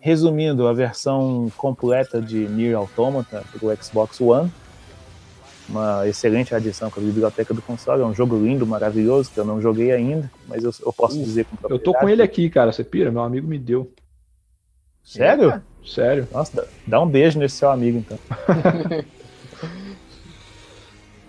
resumindo, 0.00 0.66
a 0.66 0.72
versão 0.72 1.50
completa 1.56 2.20
de 2.20 2.48
Nier 2.48 2.76
Automata 2.76 3.44
para 3.52 3.66
o 3.68 3.76
Xbox 3.82 4.20
One 4.20 4.52
uma 5.68 6.06
excelente 6.06 6.54
adição 6.54 6.90
para 6.90 7.00
a 7.00 7.04
biblioteca 7.04 7.54
do 7.54 7.62
console. 7.62 8.02
É 8.02 8.06
um 8.06 8.14
jogo 8.14 8.36
lindo, 8.44 8.66
maravilhoso, 8.66 9.32
que 9.32 9.40
eu 9.40 9.44
não 9.44 9.60
joguei 9.60 9.92
ainda, 9.92 10.30
mas 10.46 10.62
eu, 10.64 10.70
eu 10.84 10.92
posso 10.92 11.22
dizer 11.22 11.44
com 11.46 11.56
Eu 11.68 11.78
tô 11.78 11.94
com 11.94 12.08
ele 12.08 12.22
aqui, 12.22 12.50
cara. 12.50 12.72
Você 12.72 12.84
pira? 12.84 13.10
Meu 13.10 13.22
amigo 13.22 13.46
me 13.46 13.58
deu. 13.58 13.90
Sério? 15.02 15.62
Sério. 15.84 16.28
Nossa, 16.32 16.56
dá, 16.56 16.66
dá 16.86 17.00
um 17.00 17.08
beijo 17.08 17.38
nesse 17.38 17.56
seu 17.56 17.70
amigo, 17.70 17.98
então. 17.98 18.18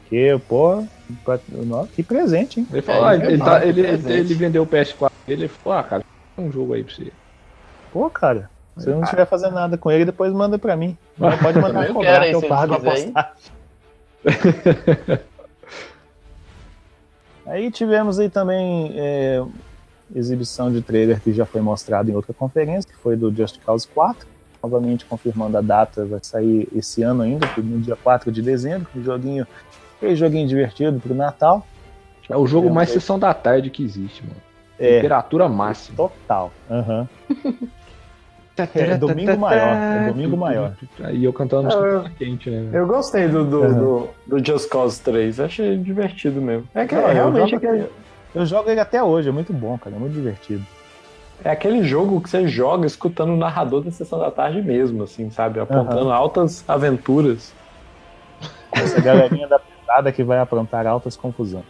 que, 0.09 0.37
pô, 0.47 0.83
pra- 1.23 1.39
nossa, 1.49 1.89
que 1.91 2.03
presente, 2.03 2.59
hein? 2.59 2.67
Ele 2.71 2.81
falou, 2.81 3.05
É, 3.05 3.09
ah, 3.09 3.15
ele 3.15 3.25
ele, 3.25 3.37
tá- 3.43 3.65
ele, 3.65 3.81
ele 3.81 4.33
vendeu 4.33 4.63
o 4.63 4.67
PS4 4.67 5.09
dele, 5.27 5.43
ele 5.43 5.47
falou, 5.49 5.79
ah, 5.79 5.83
cara, 5.83 6.03
um 6.37 6.51
jogo 6.51 6.73
aí 6.73 6.83
pra 6.83 6.93
você. 6.93 7.11
Pô, 7.91 8.09
cara, 8.09 8.49
se 8.77 8.89
eu 8.89 8.95
não 8.95 9.03
estiver 9.03 9.25
fazendo 9.25 9.53
nada 9.53 9.77
com 9.77 9.91
ele, 9.91 10.05
depois 10.05 10.31
manda 10.33 10.57
pra 10.57 10.75
mim. 10.75 10.97
Não, 11.17 11.37
pode 11.37 11.59
mandar 11.59 11.87
cobrar 11.93 12.21
quero, 12.21 12.39
que 12.39 12.45
eu 12.45 12.49
pago 12.49 12.73
a 12.75 12.79
postagem. 12.79 13.13
Aí 17.45 17.69
tivemos 17.69 18.19
aí 18.19 18.27
também 18.29 18.91
é, 18.95 19.43
exibição 20.13 20.71
de 20.71 20.81
trailer 20.81 21.21
que 21.21 21.31
já 21.31 21.45
foi 21.45 21.61
mostrado 21.61 22.09
em 22.09 22.15
outra 22.15 22.33
conferência, 22.33 22.89
que 22.89 22.97
foi 22.97 23.15
do 23.15 23.33
Just 23.33 23.59
Cause 23.63 23.87
4. 23.87 24.27
Novamente 24.63 25.05
confirmando 25.05 25.55
a 25.57 25.61
data, 25.61 26.05
vai 26.05 26.19
sair 26.23 26.67
esse 26.75 27.03
ano 27.03 27.21
ainda, 27.21 27.47
no 27.57 27.79
dia 27.79 27.95
4 27.95 28.31
de 28.31 28.41
dezembro. 28.41 28.87
Um 28.95 29.03
joguinho, 29.03 29.45
aquele 29.95 30.15
joguinho 30.15 30.47
divertido 30.47 30.99
pro 30.99 31.13
Natal. 31.13 31.65
É 32.27 32.35
o 32.35 32.47
jogo 32.47 32.69
É, 32.69 32.71
mais 32.71 32.89
sessão 32.89 33.19
da 33.19 33.31
tarde 33.31 33.69
que 33.69 33.83
existe, 33.83 34.23
mano. 34.23 34.41
É. 34.79 34.95
Temperatura 34.95 35.47
máxima. 35.47 35.95
Total. 35.95 36.51
Aham. 36.69 37.07
É 38.57 38.97
domingo 38.97 39.37
maior. 39.37 39.75
É 39.75 40.09
domingo 40.11 40.37
maior. 40.37 40.73
Aí 41.03 41.23
eu 41.25 41.33
cantando 41.33 41.67
Ah, 41.71 41.75
música 41.75 42.11
quente, 42.17 42.49
né? 42.49 42.69
Eu 42.71 42.87
gostei 42.87 43.27
do, 43.27 43.43
do, 43.43 43.61
Uhum. 43.61 43.73
do, 44.27 44.37
do 44.39 44.45
Just 44.45 44.69
Cause 44.69 45.01
3, 45.01 45.39
achei 45.39 45.77
divertido 45.77 46.41
mesmo. 46.41 46.67
É 46.73 46.85
que 46.85 46.95
eu 46.95 47.05
realmente 47.07 47.51
jogo- 47.51 47.65
aquele- 47.67 47.89
Eu 48.33 48.45
jogo 48.45 48.69
ele 48.69 48.79
até 48.79 49.01
hoje, 49.03 49.29
é 49.29 49.31
muito 49.31 49.51
bom, 49.53 49.77
cara. 49.77 49.95
É 49.95 49.99
muito 49.99 50.13
divertido. 50.13 50.65
é 51.43 51.49
aquele 51.49 51.83
jogo 51.83 52.21
que 52.21 52.29
você 52.29 52.47
joga 52.47 52.87
escutando 52.87 53.33
o 53.33 53.37
narrador 53.37 53.81
da 53.83 53.91
sessão 53.91 54.17
da 54.19 54.31
tarde 54.31 54.61
mesmo, 54.61 55.03
assim, 55.03 55.29
sabe? 55.29 55.59
Apontando 55.59 56.09
altas 56.11 56.63
aventuras. 56.67 57.53
Essa 58.71 59.01
galerinha 59.01 59.47
da 59.47 59.59
pesada 59.59 60.11
que 60.13 60.23
vai 60.23 60.39
aprontar 60.39 60.87
altas 60.87 61.15
confusões. 61.17 61.65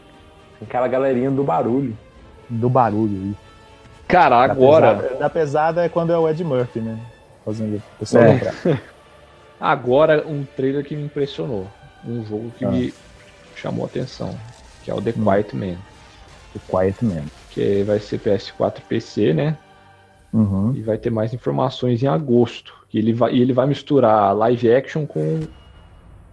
Aquela 0.61 0.87
galerinha 0.87 1.29
do 1.31 1.43
barulho. 1.43 1.97
Do 2.49 2.69
barulho 2.69 3.11
aí. 3.15 3.35
Cara, 4.07 4.45
Da 4.47 4.53
agora, 4.53 4.95
pesada- 4.95 5.15
da 5.19 5.29
pesada 5.29 5.85
é 5.85 5.89
quando 5.89 6.13
é 6.13 6.17
o 6.17 6.29
Ed 6.29 6.43
Murphy, 6.43 6.79
né? 6.79 6.97
Fazendo 7.43 7.77
o 7.77 7.81
pessoal 7.99 8.23
É. 8.23 8.27
lembrar. 8.33 8.53
agora 9.59 10.27
um 10.27 10.43
trailer 10.55 10.83
que 10.85 10.95
me 10.95 11.03
impressionou. 11.03 11.67
Um 12.07 12.23
jogo 12.25 12.51
que 12.57 12.65
Ah. 12.65 12.69
me 12.71 12.93
chamou 13.55 13.85
a 13.85 13.87
atenção, 13.87 14.29
que 14.83 14.91
é 14.91 14.93
o 14.93 15.01
The 15.01 15.13
Hum. 15.17 15.23
Quiet 15.23 15.55
Man. 15.55 15.77
O 16.55 16.59
Quiet 16.77 17.03
Man. 17.03 17.23
Que 17.49 17.83
vai 17.83 17.99
ser 17.99 18.19
PS4 18.19 18.81
e 18.83 18.87
PC, 18.87 19.33
né? 19.33 19.57
Uhum. 20.33 20.73
E 20.75 20.81
vai 20.81 20.97
ter 20.97 21.09
mais 21.09 21.33
informações 21.33 22.03
em 22.03 22.07
agosto. 22.07 22.73
E 22.93 22.99
ele 22.99 23.13
vai, 23.13 23.33
e 23.33 23.41
ele 23.41 23.53
vai 23.53 23.65
misturar 23.65 24.35
live 24.35 24.71
action 24.73 25.05
com 25.05 25.39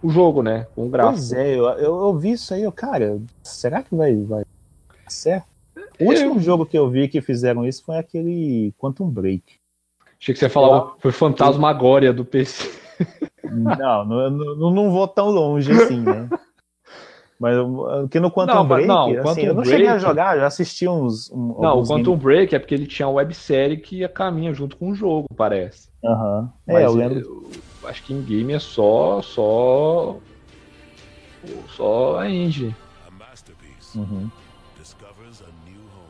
o 0.01 0.09
jogo, 0.09 0.43
né? 0.43 0.67
Com 0.75 0.85
o 0.87 0.89
gráfico. 0.89 1.15
Pois 1.17 1.31
é, 1.33 1.55
eu, 1.55 1.63
eu, 1.69 2.01
eu 2.01 2.17
vi 2.17 2.33
isso 2.33 2.53
aí, 2.53 2.63
eu, 2.63 2.71
cara, 2.71 3.17
será 3.43 3.81
que 3.81 3.95
vai, 3.95 4.13
vai 4.15 4.41
dar 4.41 5.09
certo? 5.11 5.47
O 6.03 6.09
último 6.09 6.39
jogo 6.39 6.65
que 6.65 6.77
eu 6.77 6.89
vi 6.89 7.07
que 7.07 7.21
fizeram 7.21 7.65
isso 7.65 7.83
foi 7.83 7.97
aquele 7.97 8.73
Quantum 8.77 9.09
Break. 9.09 9.43
Achei 10.19 10.33
que 10.33 10.39
você 10.39 10.45
ia 10.45 10.49
falar, 10.49 10.93
foi 10.99 11.11
Fantasmagória 11.11 12.13
do 12.13 12.23
PC. 12.25 12.69
Não, 13.43 14.05
não, 14.05 14.29
não, 14.31 14.71
não 14.71 14.91
vou 14.91 15.05
tão 15.07 15.29
longe 15.29 15.69
assim, 15.71 15.99
né? 15.99 16.29
Mas 17.37 17.55
eu- 17.57 18.07
que 18.09 18.19
no 18.19 18.31
Quantum 18.31 18.53
Não, 18.53 18.67
Break, 18.67 18.87
não, 18.87 19.03
assim, 19.03 19.21
Quantum 19.21 19.41
eu 19.41 19.53
não 19.53 19.65
cheguei 19.65 19.87
a 19.87 19.91
Break- 19.91 20.01
jogar, 20.07 20.37
já 20.37 20.47
assisti 20.47 20.87
uns. 20.87 21.29
Um, 21.29 21.59
Não, 21.59 21.79
o 21.79 21.83
Quantum 21.85 22.11
games- 22.11 22.23
Break 22.23 22.55
é 22.55 22.59
porque 22.59 22.73
ele 22.73 22.87
tinha 22.87 23.05
uma 23.07 23.15
websérie 23.15 23.77
que 23.77 23.97
ia 23.97 24.07
caminha 24.07 24.53
junto 24.53 24.77
com 24.77 24.89
o 24.91 24.95
jogo, 24.95 25.27
parece. 25.35 25.89
Aham. 26.05 26.49
É, 26.65 26.73
Mas 26.73 26.83
eu 26.85 26.93
lembro. 26.95 27.19
eu 27.83 27.89
acho 27.89 28.03
que 28.05 28.13
em 28.13 28.21
game 28.21 28.53
é 28.53 28.59
só. 28.59 29.21
só. 29.21 30.17
só 31.75 32.17
a 32.19 32.29
engine. 32.29 32.73
Uhum. 33.95 34.29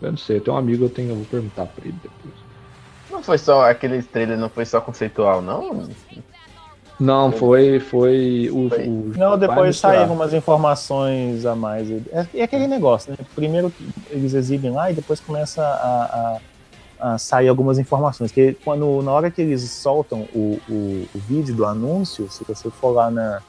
Eu 0.03 0.11
não 0.11 0.17
sei, 0.17 0.37
eu 0.37 0.41
tenho 0.41 0.55
um 0.55 0.59
amigo, 0.59 0.85
eu 0.85 0.89
tenho, 0.89 1.09
eu 1.11 1.15
vou 1.15 1.25
perguntar 1.25 1.65
pra 1.65 1.85
ele 1.85 1.95
depois. 2.03 2.33
Não 3.09 3.23
foi 3.23 3.37
só 3.37 3.69
aquele 3.69 4.01
trailer, 4.03 4.37
não 4.37 4.49
foi 4.49 4.65
só 4.65 4.81
conceitual, 4.81 5.41
não? 5.41 5.87
Não, 6.99 7.31
foi. 7.31 7.79
Foi 7.79 8.49
o. 8.51 8.69
Foi. 8.69 8.87
o 8.87 9.13
Não, 9.17 9.37
depois 9.37 9.77
saíram 9.97 10.13
umas 10.13 10.33
informações 10.33 11.45
a 11.45 11.55
mais. 11.55 11.89
É, 12.11 12.27
é 12.35 12.43
aquele 12.43 12.67
negócio, 12.67 13.11
né? 13.11 13.17
Primeiro 13.35 13.71
eles 14.09 14.33
exibem 14.33 14.71
lá 14.71 14.91
e 14.91 14.93
depois 14.93 15.19
começa 15.19 15.61
a, 15.63 16.37
a- 16.99 17.13
a 17.13 17.17
sair 17.17 17.49
algumas 17.49 17.77
informações. 17.79 18.31
Que 18.31 18.53
quando, 18.63 19.01
na 19.01 19.11
hora 19.11 19.29
que 19.31 19.41
eles 19.41 19.61
soltam 19.71 20.21
o, 20.33 20.59
o, 20.69 21.07
o 21.13 21.19
vídeo 21.27 21.53
do 21.55 21.65
anúncio, 21.65 22.29
se 22.29 22.43
você 22.43 22.69
for 22.69 22.91
lá 22.91 23.09
na. 23.11 23.41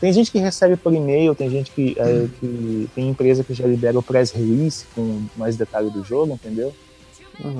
Tem 0.00 0.12
gente 0.12 0.30
que 0.30 0.38
recebe 0.38 0.76
por 0.76 0.92
e-mail, 0.92 1.34
tem 1.34 1.48
gente 1.48 1.70
que, 1.70 1.94
é, 1.98 2.28
que. 2.38 2.90
Tem 2.94 3.08
empresa 3.08 3.42
que 3.44 3.54
já 3.54 3.66
libera 3.66 3.98
o 3.98 4.02
press 4.02 4.32
release 4.32 4.84
com 4.94 5.26
mais 5.36 5.56
detalhe 5.56 5.90
do 5.90 6.04
jogo, 6.04 6.34
entendeu? 6.34 6.74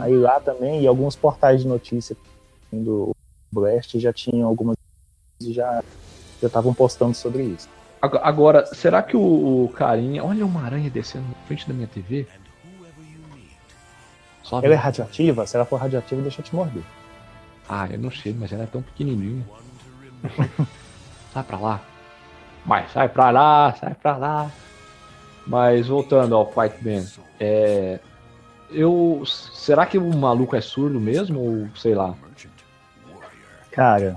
Aí 0.00 0.16
lá 0.16 0.38
também, 0.40 0.82
e 0.82 0.86
alguns 0.86 1.16
portais 1.16 1.62
de 1.62 1.66
notícia 1.68 2.16
do 2.72 3.12
Blast 3.52 3.98
já 3.98 4.12
tinham 4.12 4.46
algumas. 4.48 4.76
já 5.42 5.82
já 6.42 6.48
estavam 6.48 6.74
postando 6.74 7.14
sobre 7.14 7.42
isso. 7.44 7.68
Ag- 8.02 8.20
Agora, 8.22 8.66
será 8.66 9.02
que 9.02 9.16
o, 9.16 9.64
o 9.64 9.68
carinha. 9.74 10.22
Olha 10.22 10.44
uma 10.44 10.62
aranha 10.62 10.90
descendo 10.90 11.26
na 11.28 11.46
frente 11.46 11.66
da 11.66 11.72
minha 11.72 11.86
TV? 11.88 12.26
Sobe. 14.42 14.66
Ela 14.66 14.74
é 14.74 14.78
radioativa? 14.78 15.46
Se 15.46 15.56
ela 15.56 15.64
for 15.64 15.76
radioativa, 15.76 16.20
deixa 16.20 16.40
eu 16.40 16.44
te 16.44 16.54
morder. 16.54 16.82
Ah, 17.68 17.88
eu 17.90 17.98
não 17.98 18.10
sei, 18.10 18.34
mas 18.38 18.52
ela 18.52 18.64
é 18.64 18.66
tão 18.66 18.82
pequenininha. 18.82 19.44
sai 21.32 21.42
pra 21.44 21.58
lá. 21.58 21.82
Mas 22.64 22.90
sai 22.92 23.08
pra 23.08 23.30
lá, 23.30 23.74
sai 23.74 23.94
pra 23.94 24.16
lá. 24.16 24.50
Mas 25.46 25.88
voltando 25.88 26.34
ao 26.34 26.50
Fight 26.50 26.76
Man, 26.82 27.04
é, 27.38 28.00
eu 28.70 29.22
será 29.26 29.84
que 29.84 29.98
o 29.98 30.16
maluco 30.16 30.56
é 30.56 30.60
surdo 30.60 30.98
mesmo 30.98 31.40
ou 31.40 31.68
sei 31.76 31.94
lá? 31.94 32.14
Cara, 33.70 34.16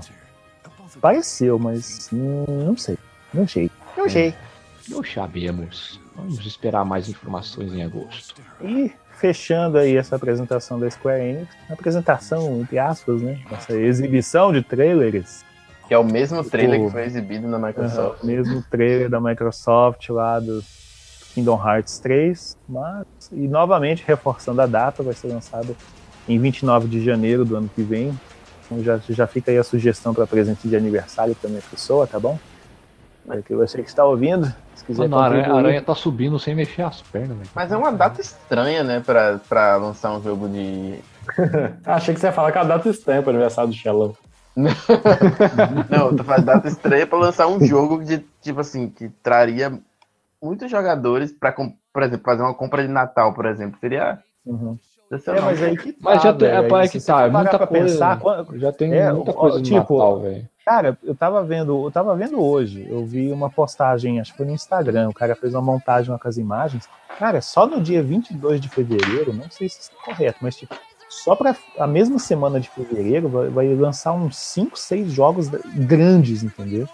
pareceu, 1.02 1.60
mas 1.60 2.10
hum, 2.14 2.46
não 2.66 2.78
sei. 2.78 2.98
Não 3.34 3.48
sei. 3.48 3.70
Não 3.98 4.10
sei. 4.10 4.34
Não 4.88 5.04
sabemos. 5.04 6.00
Vamos 6.16 6.44
esperar 6.46 6.86
mais 6.86 7.10
informações 7.10 7.74
em 7.74 7.84
agosto. 7.84 8.42
E 8.62 8.92
fechando 9.12 9.78
aí 9.78 9.98
essa 9.98 10.16
apresentação 10.16 10.80
da 10.80 10.90
Square 10.90 11.22
Enix, 11.22 11.56
apresentação, 11.70 12.62
entre 12.62 12.80
aspas, 12.80 13.22
né? 13.22 13.40
Essa 13.52 13.74
exibição 13.74 14.54
de 14.54 14.62
trailers. 14.62 15.44
Que 15.88 15.94
é 15.94 15.98
o 15.98 16.04
mesmo 16.04 16.44
trailer 16.44 16.84
que 16.84 16.92
foi 16.92 17.04
exibido 17.06 17.48
na 17.48 17.58
Microsoft. 17.58 18.20
Aham, 18.20 18.28
mesmo 18.28 18.64
trailer 18.70 19.10
da 19.10 19.22
Microsoft 19.22 20.10
lá 20.10 20.40
do 20.40 20.62
Kingdom 21.34 21.62
Hearts 21.66 22.00
3, 22.00 22.58
mas 22.68 23.06
e 23.32 23.48
novamente 23.48 24.04
reforçando 24.06 24.62
a 24.62 24.66
data, 24.66 25.04
vai 25.04 25.14
ser 25.14 25.28
lançado 25.28 25.76
em 26.28 26.40
29 26.40 26.88
de 26.88 27.04
janeiro 27.04 27.46
do 27.46 27.56
ano 27.56 27.70
que 27.74 27.82
vem. 27.82 28.18
Então 28.66 28.84
já, 28.84 28.98
já 29.10 29.26
fica 29.26 29.52
aí 29.52 29.58
a 29.58 29.64
sugestão 29.64 30.14
para 30.14 30.28
presente 30.28 30.68
de 30.68 30.76
aniversário 30.76 31.36
para 31.36 31.50
minha 31.50 31.62
pessoa, 31.62 32.06
tá 32.06 32.20
bom? 32.20 32.38
É 33.30 33.42
que 33.42 33.54
você 33.56 33.82
que 33.82 33.90
está 33.90 34.06
ouvindo, 34.06 34.46
se 34.76 34.86
quiser 34.86 35.04
Mano, 35.04 35.18
a 35.18 35.26
aranha, 35.26 35.42
a 35.42 35.46
contribuir. 35.46 35.66
aranha 35.66 35.82
tá 35.82 35.96
subindo 35.96 36.40
sem 36.40 36.56
mexer 36.56 36.82
as 36.82 37.02
pernas, 37.02 37.38
velho. 37.38 37.50
Mas 37.54 37.72
é 37.72 37.78
uma 37.78 37.92
data 37.92 38.22
estranha, 38.22 38.84
né, 38.84 39.02
pra, 39.06 39.40
pra 39.50 39.76
lançar 39.78 40.12
um 40.18 40.24
jogo 40.24 40.48
de. 40.50 41.00
Ah, 41.86 41.96
achei 41.96 42.14
que 42.14 42.20
você 42.20 42.28
ia 42.28 42.32
falar 42.34 42.52
que 42.52 42.58
a 42.58 42.64
data 42.64 42.90
estranha 42.90 43.22
pro 43.22 43.32
aniversário 43.32 43.70
do 43.70 43.76
Xelão. 43.76 44.16
Não, 45.90 46.16
tu 46.16 46.24
faz 46.24 46.44
data 46.44 46.68
estranha 46.68 47.06
pra 47.06 47.18
lançar 47.20 47.48
um 47.48 47.64
jogo 47.64 48.04
de, 48.04 48.20
tipo 48.42 48.60
assim, 48.60 48.90
que 48.90 49.10
traria 49.22 49.80
muitos 50.42 50.70
jogadores 50.70 51.32
pra, 51.32 51.52
com- 51.52 51.74
por 51.94 52.04
exemplo, 52.04 52.26
fazer 52.26 52.42
uma 52.42 52.54
compra 52.54 52.82
de 52.86 52.92
Natal, 52.92 53.34
por 53.34 53.46
exemplo. 53.46 53.80
Seria. 53.80 54.20
Uhum. 54.46 54.78
É, 55.10 55.40
mas 55.42 55.64
aí 55.64 55.78
que 55.78 55.96
Mas 56.02 56.22
já 56.22 56.34
tem, 56.34 56.50
velho, 56.50 56.76
é, 56.76 56.80
aí 56.82 56.90
que 56.90 57.00
tá, 57.00 57.22
é 57.24 57.30
muita 57.30 57.66
coisa. 57.66 57.86
pensar, 57.86 58.20
quando- 58.20 58.60
já 58.60 58.74
tem 58.74 58.94
É, 58.94 59.12
muita 59.14 59.32
ó, 59.32 59.34
coisa 59.34 59.62
tipo, 59.62 59.98
Natal, 59.98 60.20
velho. 60.20 60.50
Cara, 60.66 60.98
eu 61.02 61.16
tava 61.16 61.42
vendo, 61.46 61.86
eu 61.86 61.92
tava 61.92 62.14
vendo 62.14 62.44
hoje, 62.44 62.86
eu 62.90 63.06
vi 63.06 63.32
uma 63.32 63.50
postagem, 63.50 64.20
acho 64.20 64.32
que 64.34 64.38
foi 64.38 64.46
no 64.46 64.52
Instagram, 64.52 65.08
o 65.08 65.14
cara 65.14 65.34
fez 65.34 65.54
uma 65.54 65.62
montagem 65.62 66.16
com 66.18 66.28
as 66.28 66.36
imagens. 66.36 66.90
Cara, 67.18 67.40
só 67.42 67.66
no 67.66 67.80
dia 67.82 68.04
22 68.04 68.60
de 68.60 68.68
fevereiro, 68.68 69.32
não 69.34 69.50
sei 69.50 69.70
se 69.70 69.80
isso 69.80 69.92
é 69.94 70.06
correto, 70.06 70.40
mas 70.42 70.58
tipo, 70.58 70.76
só 71.24 71.36
para 71.36 71.56
a 71.78 71.88
mesma 71.88 72.20
semana 72.20 72.60
de 72.60 72.70
fevereiro 72.70 73.28
vai, 73.30 73.50
vai 73.50 73.74
lançar 73.76 74.14
uns 74.14 74.38
5, 74.38 74.78
6 74.78 75.12
jogos 75.12 75.48
grandes, 75.50 76.44
entendeu? 76.44 76.88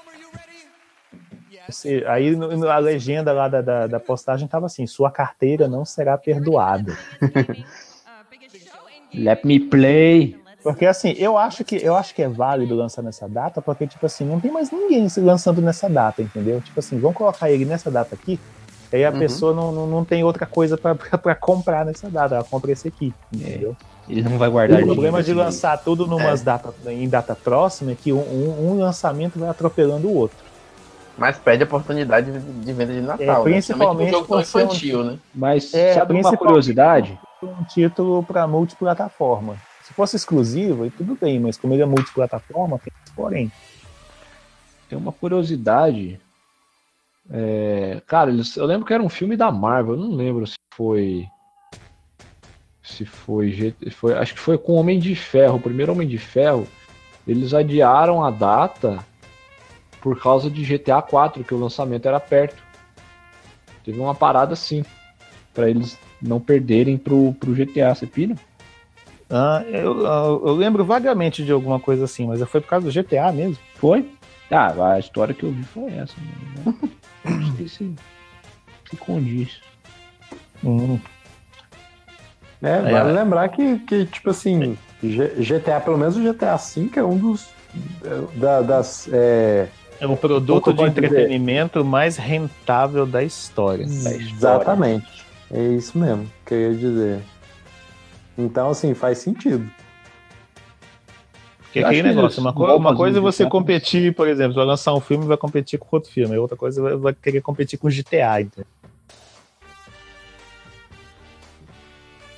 Você- 1.70 2.04
aí 2.08 2.36
a 2.70 2.78
legenda 2.78 3.32
lá 3.32 3.48
da, 3.48 3.62
da, 3.62 3.88
da 3.88 4.00
postagem 4.00 4.48
tava 4.48 4.66
assim: 4.66 4.86
sua 4.86 5.10
carteira 5.12 5.68
não 5.68 5.86
será 5.86 6.18
perdoada. 6.18 6.96
Let 9.14 9.44
me 9.46 9.60
play. 9.60 10.42
Porque 10.62 10.86
assim, 10.86 11.12
eu 11.18 11.38
acho 11.38 11.64
que 11.66 11.76
eu 11.76 11.96
acho 11.96 12.16
que 12.16 12.22
é 12.22 12.28
válido 12.30 12.74
lançar 12.76 13.02
nessa 13.02 13.28
data, 13.28 13.62
porque 13.62 13.86
tipo 13.86 14.06
assim, 14.06 14.24
não 14.26 14.40
tem 14.40 14.50
mais 14.52 14.72
ninguém 14.72 15.10
se 15.10 15.20
lançando 15.20 15.62
nessa 15.62 15.90
data, 15.90 16.22
entendeu? 16.22 16.62
Tipo 16.62 16.80
assim, 16.80 16.98
vamos 17.00 17.18
colocar 17.18 17.52
ele 17.52 17.66
nessa 17.66 17.92
data 17.92 18.16
aqui, 18.16 18.40
E 18.94 18.98
aí 18.98 19.06
a 19.06 19.10
Uhum. 19.12 19.18
pessoa 19.18 19.56
não, 19.56 19.72
não, 19.72 19.88
não 19.88 20.06
tem 20.06 20.24
outra 20.24 20.46
coisa 20.46 20.78
pra 20.78 20.94
comprar 21.42 21.84
nessa 21.84 22.12
data, 22.12 22.36
ela 22.36 22.44
compra 22.44 22.72
esse 22.72 22.88
aqui, 22.88 23.12
entendeu? 23.32 23.76
Ele 24.08 24.22
não 24.22 24.38
vai 24.38 24.48
guardar 24.50 24.84
O 24.84 24.86
problema 24.86 25.18
de 25.20 25.30
dinheiro, 25.30 25.46
lançar 25.48 25.78
tudo 25.84 26.06
numas 26.06 26.44
data, 26.44 26.72
em 26.88 27.10
data 27.10 27.34
próxima 27.36 27.94
é 27.94 27.96
que 27.96 28.14
um, 28.14 28.20
um- 28.20 28.72
um 28.74 28.78
lançamento 28.80 29.40
vai 29.40 29.50
atropelando 29.50 30.08
o 30.08 30.14
outro. 30.16 30.38
Mas 31.18 31.38
perde 31.40 31.64
a 31.64 31.66
oportunidade 31.66 32.32
de, 32.32 32.40
de 32.40 32.74
venda 32.74 32.94
de 32.94 33.02
Natal. 33.02 33.24
É, 33.24 33.38
né? 33.38 33.42
principalmente 33.44 34.08
um 34.10 34.12
jogo 34.12 34.28
tão 34.28 34.44
ser 34.44 34.58
um- 34.58 34.62
infantil, 34.66 35.04
né? 35.04 35.18
Mas 35.34 35.74
É, 35.74 35.94
sabe 35.94 36.14
uma 36.14 36.38
curiosidade? 36.38 37.18
Um 37.42 37.64
título 37.64 38.24
pra 38.24 38.46
multiplataforma. 38.48 39.58
Se 39.84 39.94
fosse 39.94 40.16
exclusivo, 40.16 40.84
aí 40.84 40.92
tudo 40.92 41.18
bem, 41.20 41.40
mas 41.40 41.58
como 41.58 41.74
ele 41.74 41.82
é 41.82 41.86
multiplataforma, 41.86 42.78
tem 42.80 42.94
porém. 43.16 43.52
Tem 44.90 44.98
uma 44.98 45.12
curiosidade. 45.12 46.20
É, 47.30 48.02
cara, 48.06 48.30
eles- 48.32 48.56
eu 48.58 48.66
lembro 48.66 48.86
que 48.86 48.94
era 48.94 49.02
um 49.04 49.10
filme 49.10 49.36
da 49.38 49.52
Marvel, 49.52 49.94
eu 49.96 50.00
não 50.00 50.12
lembro 50.16 50.46
se 50.46 50.56
foi. 50.74 51.28
Se 52.84 53.06
foi, 53.06 53.74
foi. 53.92 54.14
Acho 54.18 54.34
que 54.34 54.40
foi 54.40 54.58
com 54.58 54.74
Homem 54.74 55.00
de 55.00 55.16
Ferro, 55.16 55.56
o 55.56 55.62
primeiro 55.62 55.94
Homem 55.94 56.08
de 56.08 56.18
Ferro. 56.18 56.68
Eles 57.26 57.54
adiaram 57.54 58.24
a 58.24 58.30
data 58.30 59.04
por 60.02 60.20
causa 60.22 60.50
de 60.50 60.64
GTA 60.66 61.02
4, 61.02 61.44
que 61.46 61.54
o 61.54 61.60
lançamento 61.60 62.06
era 62.08 62.20
perto. 62.20 62.62
Teve 63.86 64.00
uma 64.00 64.14
parada 64.14 64.52
assim, 64.54 64.84
pra 65.54 65.70
eles 65.70 65.98
não 66.22 66.40
perderem 66.42 66.98
pro, 66.98 67.34
pro 67.34 67.56
GTA, 67.56 67.96
você 67.96 68.06
pira? 68.06 68.36
Ah, 69.30 69.64
eu, 69.68 70.02
eu- 70.06 70.44
eu 70.48 70.54
lembro 70.54 70.84
vagamente 70.84 71.44
de 71.44 71.52
alguma 71.54 71.80
coisa 71.80 72.04
assim, 72.04 72.28
mas 72.28 72.42
foi 72.50 72.60
por 72.60 72.68
causa 72.68 72.86
do 72.86 72.92
GTA 72.92 73.32
mesmo. 73.32 73.58
Foi? 73.76 74.10
Ah, 74.52 74.94
a 74.94 75.00
história 75.00 75.34
que 75.34 75.44
eu 75.44 75.52
vi 75.52 75.64
foi 75.64 75.92
essa. 75.94 76.14
Né? 76.20 76.74
Não 77.26 77.56
sei 77.56 77.68
se, 77.68 77.94
se 78.90 78.98
condiz. 78.98 79.60
Hum. 80.64 81.00
É, 82.62 82.80
vale 82.82 83.10
é. 83.10 83.14
lembrar 83.14 83.50
que, 83.50 83.80
que, 83.80 84.06
tipo 84.06 84.30
assim, 84.30 84.78
GTA, 85.02 85.82
pelo 85.82 85.98
menos 85.98 86.16
o 86.16 86.22
GTA 86.24 86.56
V 86.56 86.90
é 86.96 87.04
um 87.04 87.18
dos. 87.18 87.48
é, 88.04 88.38
da- 88.40 88.62
das. 88.62 89.10
É, 89.12 89.68
É 90.00 90.08
o 90.08 90.16
produto 90.16 90.72
de 90.72 90.78
pode 90.78 90.94
dizer. 90.94 91.06
entretenimento 91.08 91.84
mais 91.84 92.16
rentável 92.16 93.06
da 93.06 93.22
história. 93.24 93.86
Da 93.86 93.92
história. 93.92 94.22
exatamente. 94.22 95.26
É 95.52 95.62
isso 95.62 95.98
mesmo 95.98 96.26
que 96.46 96.54
eu 96.54 96.72
ia 96.72 96.78
dizer. 96.78 97.20
Então, 98.38 98.70
assim, 98.70 98.94
faz 98.94 99.18
sentido. 99.20 99.70
Porque 101.74 101.80
Eu 101.80 101.88
aquele 101.88 102.04
que 102.10 102.16
negócio, 102.16 102.40
uma, 102.40 102.54
co- 102.54 102.76
uma 102.76 102.96
coisa 102.96 103.18
é 103.18 103.22
você 103.22 103.44
GTA. 103.46 103.50
competir, 103.50 104.14
por 104.14 104.28
exemplo, 104.28 104.54
vai 104.54 104.64
lançar 104.64 104.94
um 104.94 105.00
filme 105.00 105.26
e 105.26 105.28
vai 105.28 105.38
competir 105.38 105.80
com 105.80 105.88
outro 105.92 106.12
filme, 106.12 106.38
outra 106.38 106.56
coisa 106.56 106.80
vai, 106.80 106.96
vai 106.96 107.14
querer 107.16 107.42
competir 107.42 107.80
com 107.80 107.90
GTA, 107.90 108.42
entendeu? 108.42 108.68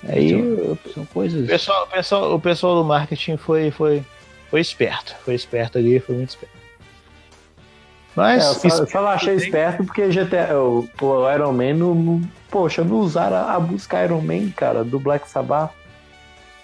Aí 0.08 0.36
o 0.36 0.78
São 0.93 1.06
coisas. 1.08 1.48
pessoal, 1.48 1.84
o 1.84 1.88
pessoal, 1.88 2.36
o 2.36 2.39
pessoal 2.39 2.76
do 2.76 2.84
marketing 2.86 3.36
foi, 3.38 3.71
foi, 3.71 4.04
foi 4.50 4.62
esperto, 4.62 5.15
foi 5.26 5.34
esperto 5.34 5.78
ali, 5.80 6.00
foi 6.00 6.15
muito 6.15 6.30
esperto. 6.30 6.56
É, 6.56 8.15
Mas 8.15 8.45
eu 8.63 8.69
só, 8.69 8.78
eu 8.84 8.88
só 8.88 9.02
não 9.02 9.10
achei 9.10 9.34
esperto 9.36 9.84
porque 9.84 10.10
GTA, 10.10 10.58
o, 10.58 10.88
o 11.02 11.32
Iron 11.34 11.52
Man 11.52 11.74
não, 11.74 11.93
não- 11.93 12.21
Poxa, 12.50 12.86
não 12.86 12.98
usaram 13.00 13.36
a, 13.36 13.56
a 13.56 13.60
música 13.60 14.02
Iron 14.06 14.21
Man, 14.21 14.50
cara, 14.56 14.82
do 14.84 14.98
Black 14.98 15.28
Sabbath. 15.30 15.71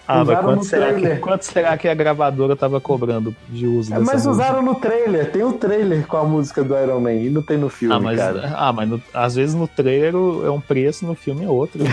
Ah, 0.08 0.16
mas 0.18 0.28
usaram 0.28 0.42
quanto 0.44 0.56
no 0.58 0.64
será, 0.64 0.86
que, 0.86 1.00
trailer. 1.00 1.20
quanto 1.20 1.42
será 1.42 1.76
que 1.78 1.88
a 1.88 1.94
gravadora 1.94 2.56
tava 2.56 2.80
cobrando 2.80 3.34
de 3.48 3.66
uso 3.66 3.92
É, 3.94 3.98
mas 3.98 4.12
música? 4.26 4.30
usaram 4.30 4.62
no 4.62 4.74
trailer, 4.74 5.30
tem 5.30 5.42
o 5.42 5.52
trailer 5.52 6.06
com 6.06 6.16
a 6.16 6.24
música 6.24 6.62
do 6.64 6.74
Iron 6.76 7.00
Man 7.00 7.12
e 7.14 7.30
não 7.30 7.42
tem 7.42 7.56
no 7.56 7.68
filme, 7.68 7.94
Ah, 7.94 8.00
mas, 8.00 8.18
cara. 8.18 8.52
ah, 8.56 8.72
mas 8.72 8.88
no- 8.88 9.02
às 9.14 9.34
vezes 9.36 9.54
no 9.54 9.66
trailer 9.68 10.14
é 10.14 10.50
um 10.50 10.60
preço, 10.60 11.06
no 11.06 11.14
filme 11.14 11.44
é 11.44 11.48
outro. 11.48 11.82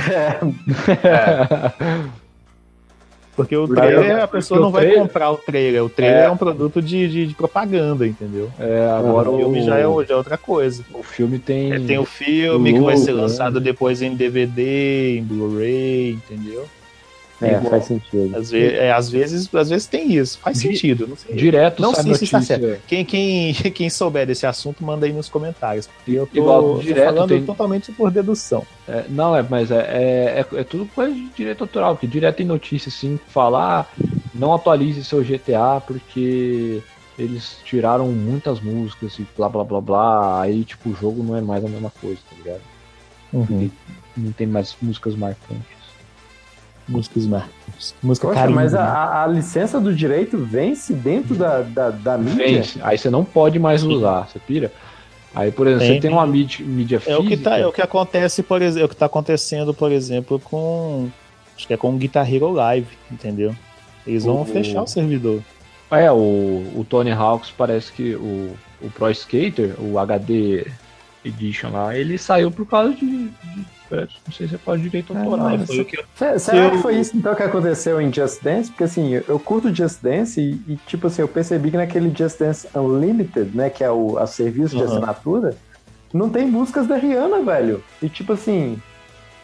Porque 3.35 3.55
o 3.55 3.65
Porque 3.67 3.79
trailer, 3.81 4.15
a 4.17 4.19
porque 4.27 4.35
pessoa 4.37 4.59
o 4.59 4.63
não 4.63 4.69
vai 4.71 4.91
comprar 4.95 5.31
o 5.31 5.37
trailer. 5.37 5.81
O 5.85 5.89
trailer 5.89 6.23
é, 6.23 6.25
É. 6.25 6.29
um 6.29 6.35
produto 6.35 6.81
de, 6.81 7.07
de, 7.07 7.25
de 7.27 7.33
propaganda, 7.33 8.05
entendeu? 8.05 8.49
É, 8.59 8.85
agora 8.99 9.29
o 9.29 9.37
filme 9.37 9.61
o, 9.61 9.63
já 9.63 9.77
é, 9.77 9.87
o- 9.87 10.03
já 10.03 10.13
é 10.13 10.17
outra 10.17 10.37
coisa. 10.37 10.83
o 10.93 11.01
filme 11.01 11.39
tem. 11.39 11.71
É, 11.71 11.79
tem 11.79 11.97
o 11.97 12.03
filme 12.05 12.71
o 12.71 12.73
que 12.73 12.81
vai 12.81 12.97
ser 12.97 13.11
logo, 13.13 13.23
lançado 13.23 13.61
depois 13.61 14.01
em 14.01 14.13
DVD, 14.13 15.17
em 15.19 15.23
Blu-ray, 15.23 16.11
entendeu? 16.11 16.65
É, 17.41 17.47
igual. 17.55 17.69
faz 17.71 17.85
sentido. 17.85 18.35
Às, 18.37 18.51
ve 18.51 18.65
é, 18.73 18.91
às 18.91 19.09
vezes, 19.09 19.53
às 19.55 19.69
vezes 19.69 19.87
tem 19.87 20.13
isso. 20.13 20.37
Faz 20.39 20.59
Di- 20.59 20.67
sentido. 20.67 21.07
Não 21.07 21.15
sei. 21.15 21.35
Direto 21.35 21.81
Não 21.81 21.93
sai 21.93 22.03
sei 22.03 22.13
se 22.15 22.23
está 22.25 22.37
notícia. 22.39 22.59
certo. 22.59 22.81
Quem, 22.87 23.05
quem, 23.05 23.53
quem 23.71 23.89
souber 23.89 24.27
desse 24.27 24.45
assunto, 24.45 24.83
manda 24.83 25.05
aí 25.05 25.13
nos 25.13 25.29
comentários. 25.29 25.87
Porque 25.87 26.11
eu 26.11 26.27
tô, 26.27 26.37
Igual, 26.37 26.61
tô 26.75 26.79
direto 26.79 27.05
falando 27.05 27.29
tem- 27.29 27.45
totalmente 27.45 27.91
por 27.93 28.11
dedução. 28.11 28.65
É, 28.87 29.05
não, 29.09 29.35
é, 29.35 29.41
mas 29.47 29.71
é, 29.71 29.75
é, 29.77 30.45
é, 30.55 30.59
é 30.59 30.63
tudo 30.63 30.85
coisa 30.87 31.13
de 31.13 31.29
direito 31.29 31.63
autoral, 31.63 31.95
que 31.95 32.07
direto 32.07 32.37
tem 32.37 32.45
notícia 32.45 32.89
assim, 32.89 33.19
falar 33.27 33.89
não 34.33 34.53
atualize 34.53 35.03
seu 35.03 35.23
GTA 35.23 35.81
porque 35.85 36.81
eles 37.17 37.57
tiraram 37.65 38.07
muitas 38.07 38.59
músicas 38.61 39.17
e 39.19 39.27
blá 39.37 39.47
blá 39.49 39.63
blá 39.63 39.79
blá. 39.81 40.41
Aí 40.41 40.63
tipo, 40.63 40.89
o 40.89 40.95
jogo 40.95 41.23
não 41.23 41.35
é 41.35 41.41
mais 41.41 41.63
a 41.63 41.69
mesma 41.69 41.91
coisa, 42.01 42.19
tá 42.29 42.35
ligado? 42.37 42.61
Uhum. 43.31 43.69
Não 44.17 44.31
tem 44.31 44.47
mais 44.47 44.75
músicas 44.81 45.15
marcantes. 45.15 45.78
Músicas 46.89 47.25
marcas. 47.25 47.95
Música 48.03 48.27
Poxa, 48.27 48.39
carinho. 48.39 48.55
mas 48.55 48.73
a, 48.73 48.83
a- 48.83 49.23
a 49.23 49.27
licença 49.27 49.79
do 49.79 49.93
direito 49.95 50.37
vence 50.37 50.91
dentro 50.93 51.35
da, 51.35 51.61
da, 51.61 51.89
da 51.91 52.17
mídia? 52.17 52.45
Vence. 52.57 52.79
Aí 52.81 52.97
você 52.97 53.09
não 53.09 53.23
pode 53.23 53.59
mais 53.59 53.83
usar, 53.83 54.27
você 54.27 54.39
pira? 54.39 54.71
Aí, 55.35 55.51
por 55.51 55.67
exemplo, 55.67 55.85
Tem. 55.85 55.95
você 55.95 56.01
tem 56.01 56.11
uma 56.11 56.25
mídia, 56.25 56.65
mídia 56.65 56.95
É 56.97 56.99
física. 56.99 57.21
o 57.21 57.27
que 57.27 57.37
tá, 57.37 57.57
é 57.57 57.65
o 57.67 57.71
que 57.71 57.81
acontece, 57.81 58.41
por 58.41 58.61
exemplo, 58.61 58.81
é 58.81 58.85
o 58.85 58.89
que 58.89 58.95
tá 58.95 59.05
acontecendo, 59.05 59.73
por 59.73 59.91
exemplo, 59.91 60.39
com 60.39 61.07
acho 61.55 61.67
que 61.67 61.73
é 61.73 61.77
com 61.77 61.93
o 61.93 61.97
Guitar 61.97 62.27
Hero 62.33 62.51
Live, 62.51 62.87
entendeu? 63.11 63.55
Eles 64.07 64.25
vão 64.25 64.41
O- 64.41 64.45
fechar 64.45 64.81
o 64.81 64.87
servidor. 64.87 65.41
É, 65.91 66.11
o, 66.11 66.15
o 66.75 66.85
Tony 66.89 67.11
Hawks 67.11 67.51
parece 67.55 67.91
que 67.91 68.15
o, 68.15 68.55
o 68.81 68.89
Pro 68.89 69.09
Skater, 69.11 69.75
o 69.79 69.99
HD 69.99 70.65
Edition 71.23 71.71
lá, 71.71 71.95
ele 71.95 72.17
saiu 72.17 72.49
por 72.51 72.65
causa 72.65 72.93
de. 72.95 73.05
de- 73.05 73.31
não 73.91 74.33
sei 74.33 74.47
se 74.47 74.55
é 74.55 74.75
de 74.77 74.83
direito 74.83 75.15
autoral. 75.17 75.47
Ah, 75.47 75.57
né? 75.57 75.65
Foi 75.65 75.79
o 75.81 75.85
que 75.85 75.99
eu- 75.99 76.03
Se- 76.15 76.39
Será 76.39 76.69
que 76.71 76.77
foi 76.77 76.97
isso 76.99 77.17
então 77.17 77.33
que 77.35 77.43
aconteceu 77.43 77.99
em 78.01 78.11
Just 78.13 78.41
Dance? 78.43 78.69
Porque 78.69 78.83
assim, 78.83 79.13
eu 79.27 79.39
curto 79.39 79.73
Just 79.73 80.01
Dance 80.01 80.39
e, 80.39 80.61
e, 80.73 80.77
tipo 80.87 81.07
assim, 81.07 81.21
eu 81.21 81.27
percebi 81.27 81.71
que 81.71 81.77
naquele 81.77 82.13
Just 82.15 82.39
Dance 82.39 82.67
Unlimited, 82.75 83.55
né, 83.55 83.69
que 83.69 83.83
é 83.83 83.91
o 83.91 84.17
a 84.17 84.27
serviço 84.27 84.75
de 84.75 84.83
Uhum. 84.83 84.89
assinatura, 84.89 85.55
não 86.13 86.29
tem 86.29 86.45
músicas 86.47 86.87
da 86.87 86.95
Rihanna, 86.95 87.41
velho. 87.41 87.83
E 88.01 88.09
tipo 88.09 88.33
assim, 88.33 88.81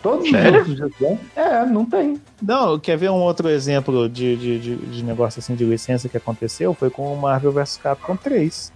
todos 0.02 0.26
os 0.26 0.32
Sério? 0.32 0.58
outros 0.60 0.78
Just 0.78 0.94
Dance, 1.00 1.20
é, 1.36 1.66
não 1.66 1.86
tem. 1.86 2.20
Não, 2.42 2.78
quer 2.80 2.98
ver 2.98 3.10
um 3.12 3.22
outro 3.22 3.50
exemplo 3.50 4.08
de, 4.10 4.36
de, 4.36 4.60
de, 4.60 4.76
de 4.76 5.04
negócio 5.04 5.40
assim 5.40 5.56
de 5.56 5.64
licença 5.66 6.08
que 6.10 6.18
aconteceu? 6.18 6.74
Foi 6.74 6.90
com 6.90 7.14
o 7.14 7.18
Marvel 7.20 7.52
vs 7.52 7.78
Capcom 7.78 8.16
3. 8.16 8.72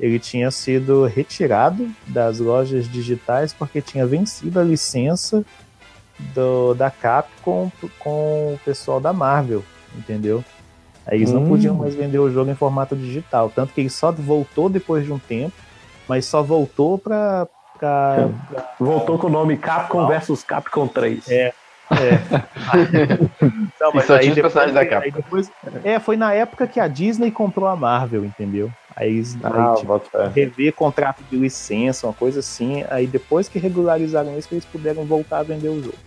Ele 0.00 0.18
tinha 0.18 0.50
sido 0.50 1.04
retirado 1.06 1.88
das 2.06 2.38
lojas 2.40 2.88
digitais 2.90 3.52
porque 3.52 3.80
tinha 3.80 4.04
vencido 4.06 4.58
a 4.58 4.62
licença 4.64 5.44
do, 6.34 6.74
da 6.74 6.90
Capcom 6.90 7.70
com 7.98 8.54
o 8.54 8.60
pessoal 8.64 9.00
da 9.00 9.12
Marvel, 9.12 9.62
entendeu? 9.96 10.44
Aí 11.06 11.18
eles 11.18 11.32
não 11.32 11.42
Hum. 11.44 11.48
podiam 11.48 11.74
mais 11.74 11.94
vender 11.94 12.18
o 12.18 12.30
jogo 12.32 12.50
em 12.50 12.54
formato 12.54 12.96
digital. 12.96 13.50
Tanto 13.54 13.72
que 13.72 13.80
ele 13.82 13.90
só 13.90 14.10
voltou 14.10 14.68
depois 14.68 15.04
de 15.04 15.12
um 15.12 15.18
tempo, 15.18 15.52
mas 16.08 16.24
só 16.26 16.42
voltou 16.42 16.98
pra. 16.98 17.46
pra, 17.78 18.28
pra 18.50 18.64
Voltou 18.80 19.18
com 19.18 19.26
o 19.26 19.30
nome 19.30 19.56
Capcom 19.56 20.06
versus 20.08 20.42
Capcom 20.42 20.86
3. 20.88 21.28
É. 21.30 21.52
Não, 23.80 23.90
E 23.94 24.00
só 24.02 24.18
tinha 24.18 24.30
os 24.30 24.34
depois- 24.34 24.52
personagens 24.54 24.74
da 24.74 24.80
aí 24.80 24.86
Capcom. 24.88 25.10
depois- 25.16 25.50
é, 25.84 25.98
foi 25.98 26.16
na 26.16 26.32
época 26.32 26.66
que 26.66 26.80
a 26.80 26.88
Disney 26.88 27.30
comprou 27.30 27.68
a 27.68 27.76
Marvel, 27.76 28.24
entendeu? 28.24 28.70
Aí, 28.96 29.22
Ah, 29.42 29.70
aí 29.72 29.76
tipo, 29.76 30.00
rever 30.32 30.72
contrato 30.72 31.22
de 31.30 31.36
licença, 31.36 32.06
uma 32.06 32.12
coisa 32.12 32.40
assim. 32.40 32.84
Aí 32.90 33.06
depois 33.06 33.48
que 33.48 33.58
regularizaram 33.58 34.38
isso, 34.38 34.48
que 34.48 34.54
eles 34.54 34.64
puderam 34.64 35.04
voltar 35.04 35.38
a 35.38 35.42
vender 35.42 35.68
o 35.68 35.82
jogo. 35.82 35.98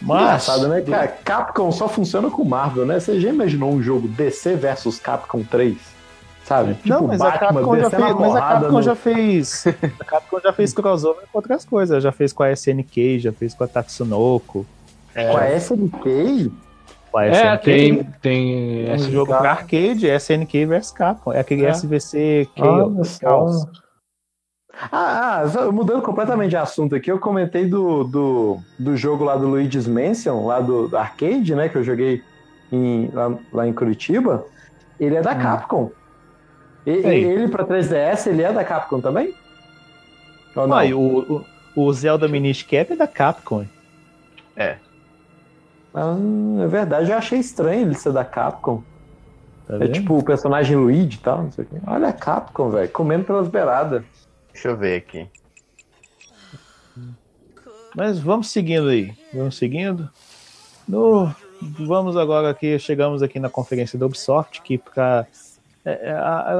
Mas, 0.00 0.22
Engraçado, 0.22 0.68
né, 0.68 0.80
cara? 0.80 1.08
Capcom 1.08 1.72
só 1.72 1.88
funciona 1.88 2.30
com 2.30 2.44
Marvel, 2.44 2.86
né? 2.86 3.00
Você 3.00 3.20
já 3.20 3.28
imaginou 3.30 3.72
um 3.72 3.82
jogo 3.82 4.06
DC 4.08 4.54
versus 4.54 4.98
Capcom 4.98 5.42
3? 5.42 5.76
Sabe? 6.44 6.74
Tipo 6.76 6.88
não, 6.88 7.06
mas 7.08 7.20
a 7.20 7.32
Capcom, 7.32 7.76
já 7.78 7.90
fez, 7.90 8.14
mas 8.14 8.36
a 8.36 8.40
Capcom 8.40 8.70
no- 8.70 8.82
já 8.82 8.94
fez. 8.94 9.64
A 10.00 10.04
Capcom 10.04 10.40
já 10.40 10.52
fez 10.52 10.72
crossover 10.72 11.24
com 11.30 11.38
outras 11.38 11.64
coisas. 11.64 12.02
Já 12.02 12.12
fez 12.12 12.32
com 12.32 12.42
a 12.42 12.52
SNK, 12.52 13.18
já 13.18 13.32
fez 13.32 13.52
com 13.52 13.64
a 13.64 13.68
Tatsunoko. 13.68 14.64
Com 15.12 15.36
a 15.36 15.50
SNK? 15.50 16.50
É, 17.16 17.28
SNK. 17.54 17.64
tem. 17.64 18.04
tem 18.20 18.86
É 18.86 18.92
um 18.92 18.94
esse 18.96 19.10
jogo 19.10 19.30
cara- 19.30 19.40
pra 19.40 19.50
arcade, 19.52 20.06
SNK 20.06 20.66
vs 20.66 20.90
Capcom. 20.92 21.32
É 21.32 21.40
aquele 21.40 21.64
É. 21.64 21.70
SVC 21.70 22.48
Chaos. 22.56 23.66
Ah, 24.92 25.40
ah, 25.42 25.48
só 25.48 25.72
mudando 25.72 26.02
completamente 26.02 26.50
de 26.50 26.56
assunto 26.56 26.94
aqui, 26.94 27.10
eu 27.10 27.18
comentei 27.18 27.66
do, 27.66 28.04
do, 28.04 28.58
do 28.78 28.96
jogo 28.96 29.24
lá 29.24 29.36
do 29.36 29.48
Luigi's 29.48 29.88
Mansion, 29.88 30.46
lá 30.46 30.60
do, 30.60 30.86
do 30.88 30.96
arcade, 30.96 31.52
né, 31.54 31.68
que 31.68 31.76
eu 31.76 31.82
joguei 31.82 32.22
em- 32.70 33.10
lá, 33.12 33.36
lá 33.52 33.66
em 33.66 33.72
Curitiba. 33.72 34.44
Ele 35.00 35.16
é 35.16 35.20
da 35.22 35.34
Capcom. 35.34 35.90
E- 36.86 36.90
ele 36.90 37.48
pra 37.48 37.64
3DS, 37.64 38.28
ele 38.28 38.42
é 38.42 38.52
da 38.52 38.62
Capcom 38.64 39.00
também? 39.00 39.34
Ou 40.54 40.66
não? 40.68 40.76
Ah, 40.76 40.86
e 40.86 40.94
o, 40.94 41.44
o, 41.76 41.82
o 41.84 41.92
Zelda 41.92 42.28
Minish 42.28 42.62
Cap 42.62 42.92
é 42.92 42.96
da 42.96 43.08
Capcom. 43.08 43.64
Ah, 46.00 46.62
é 46.62 46.66
verdade, 46.68 47.10
eu 47.10 47.18
achei 47.18 47.38
estranho 47.40 47.80
ele 47.82 47.94
ser 47.94 48.12
da 48.12 48.24
Capcom. 48.24 48.82
Tá 49.66 49.74
É 49.74 49.78
vendo? 49.78 49.92
tipo 49.92 50.16
o 50.16 50.22
personagem 50.24 50.76
Luigi 50.76 51.16
e 51.16 51.20
tal, 51.20 51.42
não 51.42 51.50
sei 51.50 51.64
o 51.64 51.66
quê. 51.66 51.76
Olha 51.86 52.08
a 52.08 52.12
Capcom, 52.12 52.70
velho, 52.70 52.88
comendo 52.90 53.24
pelas 53.24 53.48
beiradas. 53.48 54.02
Deixa 54.52 54.68
eu 54.68 54.76
ver 54.76 54.96
aqui. 54.96 55.26
Mas 57.96 58.18
vamos 58.18 58.50
seguindo 58.50 58.88
aí. 58.88 59.12
Vamos 59.34 59.56
seguindo. 59.56 60.08
No, 60.86 61.34
vamos 61.60 62.16
agora 62.16 62.50
aqui, 62.50 62.78
chegamos 62.78 63.22
aqui 63.22 63.40
na 63.40 63.50
conferência 63.50 63.98
da 63.98 64.06
Ubisoft, 64.06 64.62
que 64.62 64.78
pra, 64.78 65.26
é, 65.84 66.10
é, 66.10 66.12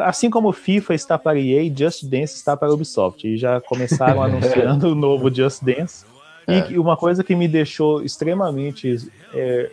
assim 0.04 0.28
como 0.30 0.48
o 0.48 0.52
FIFA 0.52 0.94
está 0.94 1.16
para 1.18 1.38
EA, 1.38 1.72
Just 1.74 2.04
Dance 2.04 2.34
está 2.34 2.56
para 2.56 2.68
a 2.68 2.72
Ubisoft. 2.72 3.26
E 3.26 3.36
já 3.36 3.60
começaram 3.60 4.20
anunciando 4.22 4.90
o 4.90 4.94
novo 4.94 5.32
Just 5.32 5.62
Dance. 5.62 6.04
E 6.48 6.62
que- 6.62 6.78
uma 6.78 6.96
coisa 6.96 7.22
que 7.22 7.34
me 7.36 7.46
deixou 7.46 8.02
extremamente 8.02 8.96
é, 9.34 9.70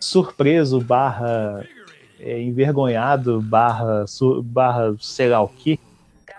surpreso, 0.00 0.80
barra 0.80 1.64
é, 2.18 2.40
envergonhado, 2.42 3.40
barra, 3.42 4.06
su- 4.06 4.42
barra 4.42 4.94
sei 5.00 5.28
lá 5.28 5.40
o 5.42 5.48
que, 5.48 5.78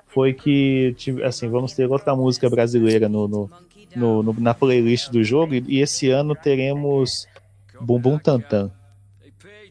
foi 0.08 0.34
que, 0.34 0.94
tive- 0.98 1.24
assim, 1.24 1.48
vamos 1.50 1.74
ter 1.74 1.90
outra 1.90 2.16
música 2.16 2.50
brasileira 2.50 3.08
no, 3.08 3.28
no, 3.28 3.50
no- 3.96 4.24
no- 4.24 4.36
na 4.40 4.54
playlist 4.54 5.10
do 5.12 5.24
jogo 5.24 5.54
e, 5.54 5.64
e 5.68 5.80
esse 5.82 6.10
ano 6.10 6.36
teremos 6.36 7.28
Bumbum 7.80 8.18
Tantan. 8.18 8.72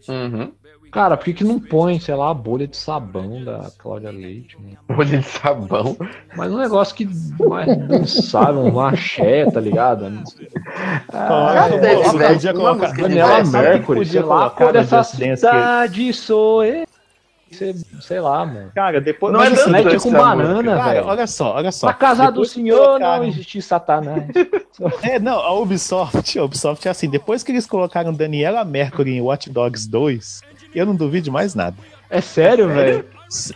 Uhum. 0.08 0.52
Cara, 0.96 1.14
por 1.14 1.24
que, 1.26 1.34
que 1.34 1.44
não 1.44 1.60
põe, 1.60 2.00
sei 2.00 2.14
lá, 2.14 2.30
a 2.30 2.34
bolha 2.34 2.66
de 2.66 2.74
sabão 2.74 3.44
da 3.44 3.70
Cláudia 3.78 4.10
Leite? 4.10 4.56
Mano? 4.58 4.78
Bolha 4.88 5.18
de 5.18 5.22
sabão. 5.26 5.94
Mas 6.34 6.50
um 6.50 6.56
negócio 6.56 6.94
que 6.96 7.06
mais 7.46 7.66
dançável, 7.86 8.62
um 8.62 8.80
axé, 8.80 9.44
tá 9.50 9.60
ligado? 9.60 10.10
Ah, 11.12 11.68
é, 11.70 12.32
podia 12.32 12.50
uma 12.52 12.60
colocar- 12.60 12.74
música 12.88 12.94
de 12.94 13.02
Daniela 13.14 13.44
Mercury, 13.44 13.98
podia 13.98 14.12
sei 14.12 14.22
lá, 14.22 14.26
colocar 14.50 14.64
cor 14.64 14.72
dessa 14.72 14.96
dessa 14.96 15.16
dance 15.18 15.28
que- 15.28 15.36
cidade 15.36 16.12
sou 16.14 16.64
eu. 16.64 16.86
Sei, 17.52 17.74
sei 18.00 18.20
lá, 18.20 18.44
mano. 18.44 18.72
Cara, 18.74 19.00
depois. 19.00 19.32
Não 19.32 19.40
é 19.40 19.46
assim, 19.46 19.70
Leite 19.70 19.94
essa 19.94 20.08
com 20.10 20.16
banana. 20.16 20.76
Cara, 20.76 20.92
velho. 20.94 21.06
olha 21.06 21.26
só, 21.28 21.54
olha 21.54 21.70
só. 21.70 21.86
Na 21.86 21.94
casa 21.94 22.24
do 22.24 22.30
Depois 22.32 22.48
que 22.48 22.54
senhor 22.54 22.84
colocaram- 22.84 23.22
não 23.22 23.28
existia 23.28 23.62
satanás. 23.62 24.24
É, 25.02 25.18
não, 25.18 25.38
a 25.38 25.58
Ubisoft, 25.58 26.38
a 26.38 26.44
Ubisoft 26.44 26.86
é 26.86 26.90
assim, 26.90 27.08
depois 27.08 27.42
que 27.42 27.50
eles 27.50 27.64
colocaram 27.66 28.12
Daniela 28.12 28.62
Mercury 28.62 29.12
em 29.16 29.20
Watch 29.22 29.48
Dogs 29.48 29.88
2, 29.88 30.42
eu 30.78 30.86
não 30.86 30.94
duvido 30.94 31.30
mais 31.32 31.54
nada. 31.54 31.76
É 32.10 32.20
sério, 32.20 32.68
velho? 32.68 33.04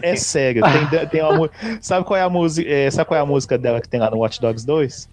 É 0.02 0.16
sério, 0.16 0.62
tem, 0.90 1.06
tem 1.06 1.22
uma 1.22 1.48
sabe 1.80 2.04
qual 2.04 2.16
é 2.18 2.22
a 2.22 2.28
música, 2.28 2.68
é, 2.68 2.90
sabe 2.90 3.06
qual 3.06 3.18
é 3.18 3.22
a 3.22 3.26
música 3.26 3.56
dela 3.56 3.80
que 3.80 3.88
tem 3.88 4.00
lá 4.00 4.10
no 4.10 4.18
Watch 4.18 4.40
Dogs 4.40 4.66
2? 4.66 5.08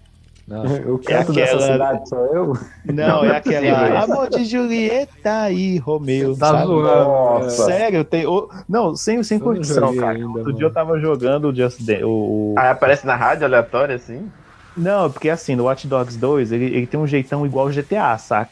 Não. 0.48 0.64
O 0.94 0.98
canto 0.98 1.32
dessa 1.32 1.56
aquela- 1.56 1.72
cidade 1.72 2.08
sou 2.08 2.24
eu? 2.34 2.52
Não, 2.86 3.22
é 3.22 3.36
aquela. 3.36 4.00
Amor 4.02 4.30
de 4.30 4.46
Julieta 4.46 5.50
e 5.50 5.76
Romeu, 5.76 6.34
Tá 6.36 6.46
sabe? 6.46 6.66
zoando. 6.66 6.84
Nossa. 6.88 7.64
Sério, 7.66 8.02
tem. 8.02 8.24
Não, 8.66 8.96
sem, 8.96 9.22
sem 9.22 9.38
curtição, 9.38 9.88
joguei 9.88 10.00
cara. 10.00 10.12
ainda, 10.16 10.26
Outro 10.26 10.42
mano. 10.44 10.56
dia 10.56 10.66
eu 10.66 10.72
tava 10.72 10.98
jogando 10.98 11.48
o 11.50 11.54
Just 11.54 11.82
Dance. 11.82 12.02
O, 12.02 12.54
Aí 12.56 12.68
aparece 12.70 13.06
na 13.06 13.14
rádio 13.14 13.44
aleatória 13.44 13.94
assim? 13.96 14.26
Não, 14.74 15.10
porque 15.10 15.28
assim, 15.28 15.54
no 15.54 15.64
Watch 15.64 15.86
Dogs 15.86 16.16
2, 16.18 16.50
ele, 16.50 16.64
ele 16.64 16.86
tem 16.86 16.98
um 16.98 17.06
jeitão 17.06 17.44
igual 17.44 17.66
o 17.66 17.70
GTA, 17.70 18.16
saca? 18.16 18.50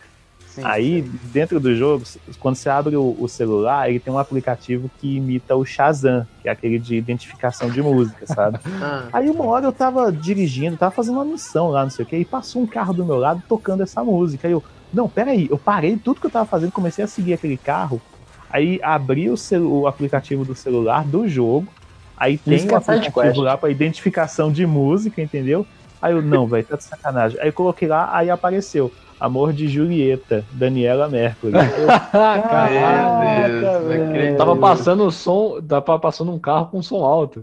Sim, 0.56 0.72
Aí, 0.72 1.02
dentro 1.02 1.60
do 1.60 1.74
jogo, 1.74 2.04
quando 2.40 2.56
você 2.56 2.68
abre 2.68 2.96
o, 2.96 3.14
o 3.18 3.28
celular, 3.28 3.88
ele 3.88 4.00
tem 4.00 4.12
um 4.12 4.18
aplicativo 4.18 4.90
que 4.98 5.16
imita 5.16 5.54
o 5.56 5.64
Shazam, 5.64 6.26
que 6.40 6.48
é 6.48 6.52
aquele 6.52 6.78
de 6.80 6.96
identificação 6.96 7.70
de 7.70 7.80
música, 7.82 8.26
sabe? 8.26 8.58
Ah, 8.80 9.12
Aí 9.12 9.30
uma 9.30 9.44
hora 9.46 9.66
eu 9.66 9.72
tava 9.72 10.12
dirigindo, 10.12 10.76
tava 10.76 10.92
fazendo 10.94 11.14
uma 11.16 11.24
missão 11.24 11.68
lá, 11.68 11.82
não 11.84 11.90
sei 11.90 12.04
o 12.04 12.08
que, 12.08 12.16
e 12.18 12.24
passou 12.26 12.62
um 12.62 12.66
carro 12.68 12.92
do 12.94 13.06
meu 13.06 13.16
lado 13.16 13.42
tocando 13.48 13.82
essa 13.82 14.04
música. 14.04 14.48
Aí 14.48 14.52
eu, 14.52 14.64
não, 14.92 15.08
peraí, 15.10 15.46
eu 15.50 15.58
parei 15.58 15.98
tudo 15.98 16.20
que 16.20 16.26
eu 16.26 16.30
tava 16.30 16.46
fazendo, 16.46 16.72
comecei 16.72 17.04
a 17.04 17.08
seguir 17.08 17.32
aquele 17.34 17.58
carro. 17.58 18.04
Aí 18.48 18.78
abri 18.82 19.30
o, 19.30 19.36
celu- 19.36 19.82
o 19.82 19.86
aplicativo 19.86 20.44
do 20.44 20.54
celular 20.54 21.06
do 21.08 21.26
jogo. 21.28 21.76
Aí 22.16 22.38
tem 22.38 22.66
Isso 22.66 22.68
o 22.68 22.74
é 22.74 22.76
aplicativo 22.76 23.42
lá 23.42 23.56
pra 23.58 23.70
identificação 23.70 24.50
de 24.52 24.66
música, 24.66 25.20
entendeu? 25.22 25.68
Aí 26.00 26.12
eu, 26.12 26.22
não, 26.22 26.48
velho, 26.48 26.66
tá 26.66 26.76
de 26.76 26.84
sacanagem. 26.84 27.40
Aí 27.40 27.48
eu 27.48 27.52
coloquei 27.52 27.88
lá, 27.88 28.16
aí 28.16 28.30
apareceu. 28.30 28.94
Amor 29.18 29.52
de 29.52 29.66
Julieta, 29.66 30.44
Daniela 30.52 31.08
Mercury. 31.08 31.52
Deus. 34.12 34.36
Tava 34.36 34.56
passando 34.56 35.04
o 35.04 35.10
som, 35.10 35.60
tava 35.62 35.98
passando 35.98 36.32
um 36.32 36.38
carro 36.38 36.66
com 36.66 36.82
som 36.82 37.02
alto. 37.02 37.42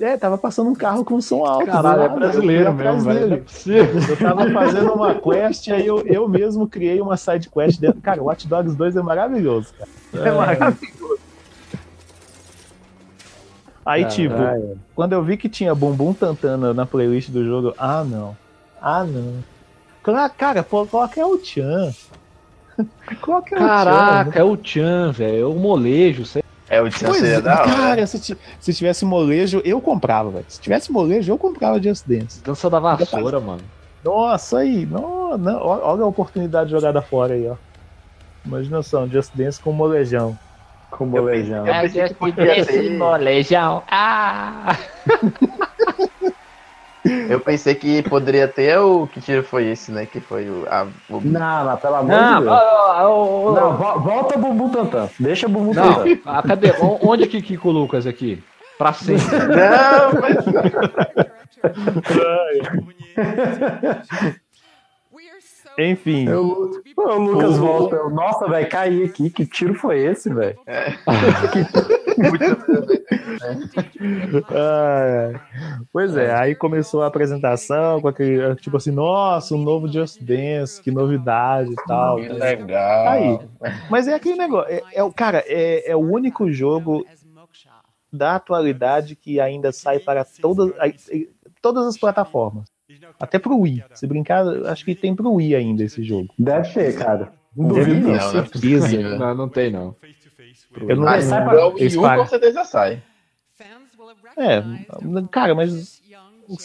é, 0.00 0.16
tava 0.16 0.38
passando 0.38 0.70
um 0.70 0.74
carro 0.74 1.04
com 1.04 1.20
som 1.20 1.44
alto. 1.44 1.66
Caralho, 1.66 2.02
é 2.02 2.08
brasileiro 2.08 2.72
mesmo, 2.72 3.00
velho. 3.02 3.34
É. 3.34 4.10
Eu 4.10 4.16
tava 4.16 4.50
fazendo 4.50 4.92
uma 4.94 5.14
quest, 5.14 5.68
aí 5.68 5.86
eu, 5.86 6.00
eu 6.06 6.26
mesmo 6.26 6.66
criei 6.66 7.00
uma 7.00 7.16
side 7.16 7.50
quest 7.50 7.78
dentro. 7.78 8.00
Cara, 8.00 8.22
o 8.22 8.26
Watch 8.26 8.48
Dogs 8.48 8.74
2 8.74 8.96
é 8.96 9.02
maravilhoso, 9.02 9.74
cara. 9.74 10.28
É, 10.28 10.32
maravilhoso. 10.32 11.18
Aí, 13.84 14.04
tipo, 14.04 14.34
Caralho. 14.34 14.78
quando 14.94 15.14
eu 15.14 15.22
vi 15.22 15.38
que 15.38 15.48
tinha 15.48 15.74
Bumbum 15.74 16.12
Tantana 16.12 16.74
na 16.74 16.84
playlist 16.84 17.30
do 17.30 17.42
jogo, 17.42 17.74
ah, 17.78 18.04
não. 18.04 18.36
Ah, 18.82 19.02
não. 19.02 19.42
Cara, 20.36 20.62
pô, 20.62 20.86
coloca 20.86 21.26
o 21.26 21.38
Chan. 21.44 21.92
Coloca 23.20 23.54
o 23.54 23.58
Chan. 23.58 23.66
Caraca, 23.66 24.38
é 24.38 24.42
o 24.44 24.56
Chan, 24.62 25.10
velho. 25.12 25.42
É 25.42 25.46
o 25.46 25.54
molejo. 25.54 26.24
sei- 26.24 26.42
É 26.70 26.80
o 26.80 26.88
Tchan 26.90 27.06
Pois 27.08 27.18
seria 27.20 27.36
é, 27.36 27.40
da 27.40 27.60
hora. 27.62 27.70
cara, 27.74 28.06
se, 28.06 28.20
ti- 28.20 28.38
se 28.60 28.74
tivesse 28.74 29.04
molejo, 29.04 29.60
eu 29.64 29.80
comprava, 29.80 30.30
velho. 30.30 30.44
Se 30.48 30.60
tivesse 30.60 30.92
molejo, 30.92 31.32
eu 31.32 31.38
comprava 31.38 31.82
Just 31.82 32.06
Dance. 32.06 32.40
Dança 32.42 32.68
da 32.70 32.78
vassoura, 32.78 33.40
mano. 33.40 33.62
Nossa, 34.04 34.58
aí, 34.58 34.86
não, 34.86 35.36
não, 35.36 35.60
olha 35.60 36.02
a 36.04 36.06
oportunidade 36.06 36.70
jogada 36.70 37.02
fora 37.02 37.34
aí, 37.34 37.48
ó. 37.48 37.56
Imagina 38.46 38.82
só, 38.82 39.02
um 39.04 39.08
Just 39.10 39.30
Dance 39.34 39.58
com 39.60 39.72
molejão. 39.72 40.38
Com 40.90 41.06
bolejão. 41.08 41.66
Eu 41.66 41.82
pensei 41.82 42.08
que 42.08 42.14
podia 42.14 42.64
ter- 42.64 42.90
molejão. 42.96 43.82
Ah! 43.90 44.76
Eu 47.28 47.40
pensei 47.40 47.74
que 47.74 48.02
poderia 48.02 48.48
ter 48.48 48.78
o 48.78 49.06
que 49.06 49.20
tiro 49.20 49.42
foi 49.42 49.66
esse, 49.66 49.90
né? 49.92 50.06
Que 50.06 50.20
foi 50.20 50.48
o. 50.48 50.66
A, 50.70 50.86
o... 51.10 51.20
Não, 51.20 51.64
não, 51.64 51.76
pelo 51.76 51.94
amor 51.96 52.10
Não, 52.10 52.38
de 52.40 52.44
Deus. 52.46 52.58
ah, 52.60 53.08
ô, 53.08 53.48
ô, 53.48 53.52
Não, 53.52 53.76
vo- 53.76 54.00
volta 54.00 54.38
o 54.38 54.40
Bumbum 54.40 54.68
Tantan. 54.70 55.08
Deixa 55.18 55.46
o 55.46 55.50
Bumbum 55.50 55.74
Não, 55.74 55.94
Tantan. 55.94 56.18
ah, 56.26 56.42
cadê? 56.46 56.70
O- 56.80 56.98
Onde 57.10 57.26
que 57.26 57.42
Kiko 57.42 57.70
Lucas 57.70 58.06
aqui? 58.06 58.42
Pra 58.78 58.92
sempre. 58.92 59.24
Não, 59.38 60.20
mas 60.20 60.36
Enfim, 65.78 66.28
Eu, 66.28 66.72
o 66.96 67.18
Lucas 67.18 67.56
O- 67.58 67.60
volta. 67.60 67.96
Eu, 67.96 68.10
Nossa, 68.10 68.48
velho, 68.48 68.68
caí 68.68 69.04
aqui. 69.04 69.30
Que 69.30 69.46
tiro 69.46 69.74
foi 69.74 70.00
esse, 70.00 70.28
velho? 70.32 70.58
Ah, 74.50 75.32
pois 75.92 76.16
é, 76.16 76.34
aí 76.34 76.54
começou 76.54 77.02
a 77.02 77.06
apresentação 77.06 78.00
com 78.00 78.08
aquele, 78.08 78.54
tipo 78.56 78.76
assim, 78.76 78.90
nossa, 78.90 79.54
um 79.54 79.62
novo 79.62 79.86
Just 79.90 80.20
Dance, 80.22 80.80
que 80.82 80.90
novidade 80.90 81.70
e 81.72 81.76
tal. 81.86 82.16
que 82.16 82.28
legal. 82.28 83.08
Aí. 83.08 83.38
Mas 83.90 84.08
é 84.08 84.14
aquele 84.14 84.36
negócio, 84.36 84.72
é, 84.72 84.82
é 84.94 85.02
o 85.02 85.12
cara, 85.12 85.44
é, 85.46 85.90
é 85.90 85.96
o 85.96 86.00
único 86.00 86.50
jogo 86.50 87.04
da 88.12 88.36
atualidade 88.36 89.14
que 89.14 89.40
ainda 89.40 89.70
sai 89.72 89.98
para 89.98 90.24
todas, 90.24 90.72
todas 91.60 91.86
as 91.86 91.96
plataformas. 91.98 92.64
Até 93.20 93.38
pro 93.38 93.58
Wii. 93.58 93.84
Se 93.94 94.06
brincar, 94.06 94.46
acho 94.66 94.84
que 94.84 94.94
tem 94.94 95.14
pro 95.14 95.32
Wii 95.34 95.54
ainda 95.54 95.84
esse 95.84 96.02
jogo. 96.02 96.32
Deve 96.38 96.72
ter, 96.72 96.96
cara. 96.96 97.32
Não 97.56 97.68
duvido, 97.68 97.94
não. 97.94 98.08
não 98.08 98.14
é 98.14 98.20
certeza. 98.30 99.18
Não, 99.18 99.34
não 99.34 99.48
tem, 99.48 99.70
não. 99.70 99.94
Eu 100.86 100.96
não 100.96 101.04
Mas 101.04 101.24
sai 101.24 101.38
sai 101.40 101.44
pra- 101.44 101.54
para 101.54 101.66
o 101.68 101.74
Wii 101.74 101.96
U, 101.96 102.02
com 102.02 102.26
certeza 102.26 102.64
sai. 102.64 103.02
É, 104.36 104.62
cara, 105.32 105.54
mas 105.54 106.00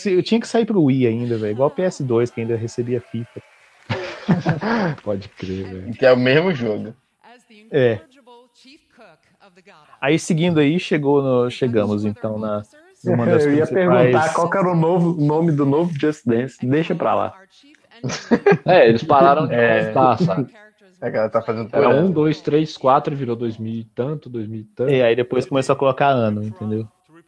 eu 0.06 0.22
tinha 0.22 0.40
que 0.40 0.48
sair 0.48 0.66
pro 0.66 0.84
Wii 0.84 1.08
ainda, 1.08 1.38
velho. 1.38 1.52
Igual 1.52 1.70
o 1.70 1.72
PS2, 1.72 2.32
que 2.32 2.42
ainda 2.42 2.56
recebia 2.56 3.02
FIFA. 3.02 3.42
Pode 5.04 5.28
crer, 5.30 5.64
velho. 5.66 5.94
Que 5.94 6.06
é 6.06 6.14
o 6.14 6.18
mesmo 6.18 6.54
jogo. 6.54 6.94
É. 7.72 8.00
Aí 10.00 10.20
seguindo 10.20 10.60
aí, 10.60 10.80
chegou 10.80 11.22
no, 11.22 11.50
chegamos 11.50 12.06
então 12.06 12.38
na 12.38 12.62
numa 13.04 13.26
das 13.26 13.46
Eu 13.46 13.54
ia 13.54 13.66
principais- 13.68 13.88
perguntar 14.12 14.34
qual 14.34 14.50
que 14.50 14.58
era 14.58 14.72
o 14.72 14.76
novo 14.76 15.22
nome 15.22 15.52
do 15.52 15.66
novo 15.66 15.92
Just 16.00 16.26
Dance. 16.26 16.58
Deixa 16.66 16.96
pra 16.96 17.14
lá. 17.16 17.34
É, 18.66 18.88
eles 18.90 19.04
pararam 19.04 19.48
de 19.48 19.54
É. 19.54 19.86
contar, 19.86 20.18
sabe? 20.18 20.52
A 21.02 21.10
galera 21.10 21.30
tá 21.32 21.42
fazendo 21.42 21.70
Era 21.72 21.90
um, 21.90 22.10
dois, 22.10 22.40
três, 22.42 22.78
quatro, 22.78 23.16
virou 23.16 23.36
dois 23.36 23.58
mil 23.58 23.74
e 23.74 23.84
tanto, 23.84 24.30
dois 24.30 24.48
mil 24.48 24.62
e 24.62 24.64
tanto. 24.64 24.90
E 24.92 25.02
aí 25.02 25.16
depois 25.16 25.46
começou 25.46 25.74
a 25.74 25.76
colocar 25.76 26.08
ano, 26.08 26.44
entendeu? 26.44 26.88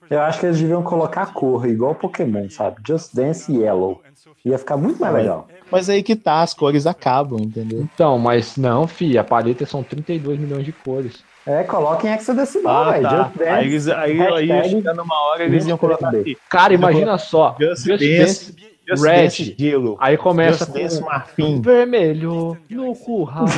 Eu 0.10 0.22
acho 0.22 0.40
que 0.40 0.46
eles 0.46 0.60
deviam 0.60 0.84
colocar 0.84 1.24
a 1.24 1.26
cor, 1.26 1.66
igual 1.68 1.96
Pokémon, 1.96 2.48
sabe? 2.50 2.78
Just 2.88 3.14
Dance 3.16 3.52
Yellow. 3.52 4.02
Ia 4.46 4.58
ficar 4.58 4.78
muito 4.78 5.00
mais 5.02 5.14
legal. 5.14 5.48
Mas 5.72 5.90
aí 5.90 6.04
que 6.04 6.16
tá, 6.16 6.42
as 6.42 6.54
cores 6.54 6.86
acabam, 6.86 7.40
entendeu? 7.40 7.82
Então, 7.82 8.18
mas 8.20 8.56
não, 8.56 8.88
fi, 8.88 9.18
a 9.18 9.24
paleta 9.24 9.66
são 9.66 9.82
32 9.84 10.40
milhões 10.40 10.64
de 10.64 10.72
cores. 10.72 11.24
É, 11.48 11.64
coloquem 11.64 12.12
hexadecimal, 12.12 12.84
Ah, 12.86 12.92
velho. 12.94 13.04
tá. 13.04 13.32
Dance. 13.38 13.44
Aí, 13.50 13.66
eles, 13.68 13.88
aí, 13.88 14.22
aí 14.22 14.70
chegando 14.70 15.02
uma 15.04 15.20
hora, 15.28 15.44
eles 15.44 15.66
iam 15.68 15.78
colocar 15.78 16.10
aqui. 16.10 16.36
Cara, 16.50 16.74
imagina 16.74 17.18
só. 17.18 17.56
Just 17.60 17.86
Just 17.86 18.00
Dance, 18.00 18.52
Dance 18.52 18.76
Just 18.88 19.04
Red. 19.04 19.22
Dance 19.24 19.56
Gelo. 19.58 19.98
Aí 20.00 20.18
começa 20.18 20.66
Just 20.66 20.78
Dance 20.78 21.02
Marfim. 21.02 21.62
vermelho 21.62 22.58
no 22.70 22.96
curral. 22.96 23.46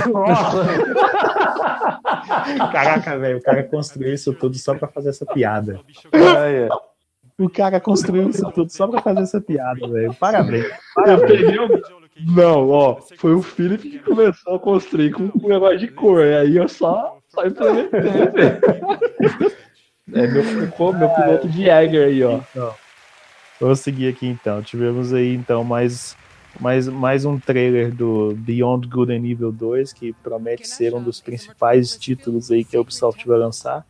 Caraca, 2.72 3.18
velho, 3.18 3.38
o 3.38 3.42
cara 3.42 3.64
construiu 3.64 4.14
isso 4.14 4.34
tudo 4.34 4.58
só 4.58 4.76
pra 4.76 4.88
fazer 4.88 5.10
essa 5.10 5.26
piada. 5.26 5.80
O 7.40 7.50
cara 7.50 7.80
construiu 7.80 8.30
isso 8.30 8.50
tudo 8.52 8.70
só 8.72 8.88
pra 8.88 9.02
fazer 9.02 9.22
essa 9.22 9.40
piada, 9.40 9.88
velho. 9.88 10.14
Parabéns. 10.16 10.66
Eu 11.06 11.20
peguei 11.22 11.60
o... 11.60 11.70
Não, 12.36 12.70
ó, 12.70 12.98
foi 13.18 13.36
o 13.36 13.44
Felipe 13.44 13.92
que 13.92 14.00
começou 14.00 14.56
a 14.56 14.60
construir 14.60 15.12
com 15.12 15.30
o 15.36 15.48
negócio 15.48 15.78
de 15.78 15.88
cor. 15.90 16.24
Aí 16.24 16.58
eu 16.58 16.68
só, 16.68 17.17
só 17.38 17.46
implementei, 17.46 18.02
velho. 18.02 18.60
É 20.14 20.26
meu, 20.28 20.44
ficou 20.44 20.94
meu 20.94 21.10
piloto 21.10 21.48
de 21.50 21.64
Jäger 21.66 22.08
aí, 22.08 22.24
ó. 22.24 22.40
Vamos 23.60 23.80
seguir 23.82 24.08
aqui 24.08 24.28
então. 24.28 24.62
Tivemos 24.64 25.14
aí 25.14 25.34
então 25.36 25.64
mais, 25.64 26.16
mais, 26.60 26.88
mais 26.88 27.26
um 27.26 27.38
trailer 27.40 27.94
do 27.94 28.34
Beyond 28.38 28.88
Good 28.88 29.12
and 29.12 29.26
Evil 29.30 29.52
2, 29.52 29.92
que 29.94 30.14
promete 30.24 30.68
ser 30.68 30.94
um 30.94 31.02
dos 31.04 31.20
principais 31.20 31.98
títulos 31.98 32.52
aí 32.52 32.64
que 32.64 32.78
a 32.78 32.82
Ubisoft 32.82 33.28
vai 33.28 33.38
lançar. 33.38 33.86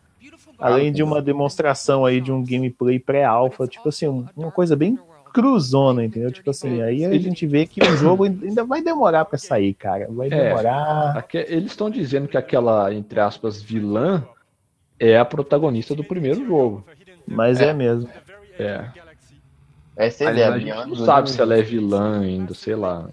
Além 0.60 0.91
de 0.91 1.04
uma 1.04 1.22
demonstração 1.22 2.04
aí 2.04 2.20
de 2.20 2.32
um 2.32 2.43
gameplay 2.43 2.98
pré-alpha, 2.98 3.68
tipo 3.68 3.88
assim, 3.89 4.08
um- 4.08 4.26
uma 4.36 4.52
coisa 4.52 4.76
bem 4.76 4.98
cruzona, 5.42 6.04
entendeu? 6.04 6.32
Tipo 6.32 6.50
assim, 6.50 6.82
aí 6.82 7.06
a 7.06 7.18
gente 7.20 7.46
vê 7.46 7.66
que 7.68 7.80
o 7.82 7.96
jogo 7.98 8.24
ainda 8.24 8.64
vai 8.64 8.82
demorar 8.82 9.26
pra 9.26 9.38
sair, 9.38 9.74
cara. 9.76 10.08
Vai 10.10 10.28
É. 10.28 10.50
demorar. 10.50 11.16
Aque- 11.18 11.46
Eles 11.48 11.72
estão 11.72 11.90
dizendo 11.90 12.28
que 12.28 12.38
aquela, 12.38 12.92
entre 12.94 13.20
aspas, 13.20 13.62
vilã 13.62 14.24
é 15.00 15.18
a 15.18 15.24
protagonista 15.26 15.94
do 15.94 16.04
primeiro 16.04 16.44
jogo. 16.46 16.84
Mas 17.28 17.60
é, 17.62 17.72
mesmo. 17.74 18.10
É. 18.58 18.86
Essa 19.96 20.24
é 20.26 20.48
a 20.48 20.58
gente 20.58 20.88
não 20.88 20.96
sabe 20.96 21.30
se 21.30 21.40
ela 21.42 21.56
é 21.58 21.62
vilã 21.62 22.22
ainda, 22.22 22.54
sei 22.54 22.76
lá. 22.76 23.08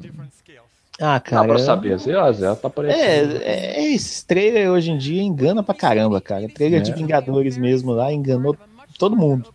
Ah, 1.01 1.14
Dá 1.14 1.20
cara. 1.20 1.49
pra 1.49 1.59
saber, 1.59 1.99
ela 2.09 2.55
tá 2.57 2.68
aparecendo. 2.68 3.37
É, 3.43 3.79
é, 3.81 3.93
esses 3.93 4.22
trailer 4.22 4.70
hoje 4.70 4.93
em 4.93 4.97
dia 4.99 5.20
engana 5.22 5.62
pra 5.62 5.75
caramba, 5.75 6.20
cara. 6.20 6.49
Trailer 6.49 6.81
de 6.83 6.93
É. 6.93 6.95
Vingadores 6.95 7.57
mesmo 7.59 7.93
lá 7.93 8.12
enganou 8.12 8.57
todo 8.99 9.16
mundo. 9.16 9.53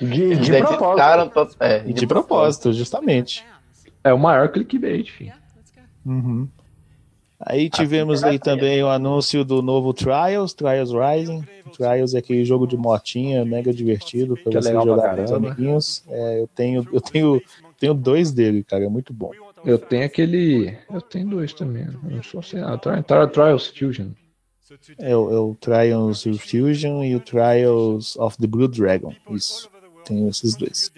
De, 0.00 0.36
de 0.36 0.52
propósito. 0.62 1.56
é, 1.60 1.82
E 1.86 1.92
de 1.92 2.06
propósito, 2.06 2.72
justamente. 2.72 3.44
É 4.02 4.12
o 4.12 4.18
maior 4.18 4.48
clickbait, 4.50 5.10
filho. 5.10 5.32
Uhum. 6.04 6.48
Aí 7.40 7.68
tivemos 7.68 8.22
aí 8.24 8.38
também 8.38 8.82
o 8.82 8.88
anúncio 8.88 9.44
do 9.44 9.60
novo 9.60 9.92
Trials, 9.92 10.54
Trials 10.54 10.90
Rising. 10.92 11.44
Trials 11.76 12.14
é 12.14 12.18
aquele 12.18 12.44
jogo 12.44 12.66
de 12.66 12.76
motinha 12.76 13.44
mega 13.44 13.72
divertido 13.72 14.34
pra 14.36 14.50
Que 14.52 14.58
é 14.58 14.62
você 14.62 14.72
pra 14.72 14.80
jogar 14.82 15.16
com 15.16 15.24
os 15.24 15.32
amiguinhos. 15.32 16.04
É, 16.08 16.40
eu 16.40 16.46
tenho, 16.48 16.86
eu 16.92 17.00
tenho, 17.00 17.42
tenho 17.78 17.92
dois 17.94 18.32
dele, 18.32 18.62
cara, 18.62 18.84
é 18.84 18.88
muito 18.88 19.12
bom. 19.12 19.30
Eu 19.64 19.78
tenho 19.78 20.04
aquele. 20.04 20.76
Eu 20.92 21.00
tenho 21.00 21.28
dois 21.28 21.52
também. 21.52 21.84
Eu 22.04 22.16
não 22.16 22.22
sou 22.22 22.42
sei 22.42 22.60
Tri- 22.80 23.28
Trials 23.32 23.66
Fusion. 23.66 24.08
É 24.98 25.14
o, 25.16 25.30
é 25.30 25.38
o 25.38 25.54
Trials 25.60 26.24
Fusion 26.38 27.02
e 27.04 27.14
o 27.14 27.20
Trials 27.20 28.16
of 28.16 28.36
the 28.38 28.46
Blue 28.46 28.68
Dragon. 28.68 29.14
Isso. 29.30 29.68
Tenho 30.04 30.28
esses 30.28 30.54
dois. 30.56 30.92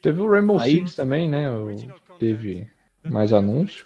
Teve 0.00 0.20
o 0.20 0.30
Rainbow 0.30 0.58
Aí- 0.58 0.76
Six 0.78 0.94
também, 0.94 1.28
né? 1.28 1.50
O- 1.50 1.76
Teve 2.18 2.66
mais 3.04 3.32
anúncio. 3.32 3.84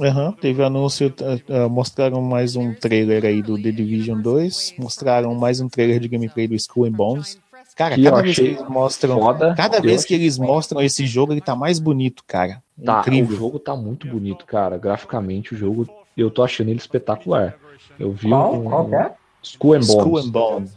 Aham, 0.00 0.32
teve 0.32 0.62
anúncio, 0.62 1.12
eh, 1.48 1.68
mostraram 1.68 2.20
mais 2.22 2.56
um 2.56 2.74
trailer 2.74 3.24
aí 3.24 3.42
do 3.42 3.60
The 3.60 3.70
Division 3.70 4.20
2, 4.20 4.74
mostraram 4.78 5.34
mais 5.34 5.60
um 5.60 5.68
trailer 5.68 6.00
de 6.00 6.08
gameplay 6.08 6.46
do 6.48 6.54
Skull 6.54 6.86
and 6.86 6.92
Bones. 6.92 7.38
Cara, 7.76 7.94
Que 7.94 8.04
cada 8.04 8.22
vez 8.22 8.36
que 8.36 8.42
eles 8.42 8.68
mostram, 8.68 9.18
foda. 9.20 9.54
cada 9.54 9.80
vez 9.80 10.04
que 10.04 10.14
eles 10.14 10.38
mostram 10.38 10.80
esse 10.80 11.04
jogo, 11.06 11.32
ele 11.34 11.42
tá 11.42 11.54
mais 11.54 11.78
bonito, 11.78 12.22
cara. 12.26 12.62
Tá, 12.82 13.00
Incrível. 13.00 13.36
o 13.36 13.38
jogo 13.38 13.58
tá 13.58 13.76
muito 13.76 14.06
bonito, 14.08 14.46
cara. 14.46 14.78
Graficamente, 14.78 15.54
o 15.54 15.56
jogo, 15.58 15.86
eu 16.16 16.30
tô 16.30 16.42
achando 16.42 16.70
ele 16.70 16.78
espetacular. 16.78 17.54
Eu 17.98 18.12
vi 18.12 18.28
Qual? 18.30 18.54
um, 18.54 18.64
Qual 18.64 18.94
é? 18.94 19.14
Skull 19.42 19.74
and 19.74 19.80
Skull 19.80 20.04
Bones. 20.10 20.26
and 20.26 20.30
Bones. 20.30 20.76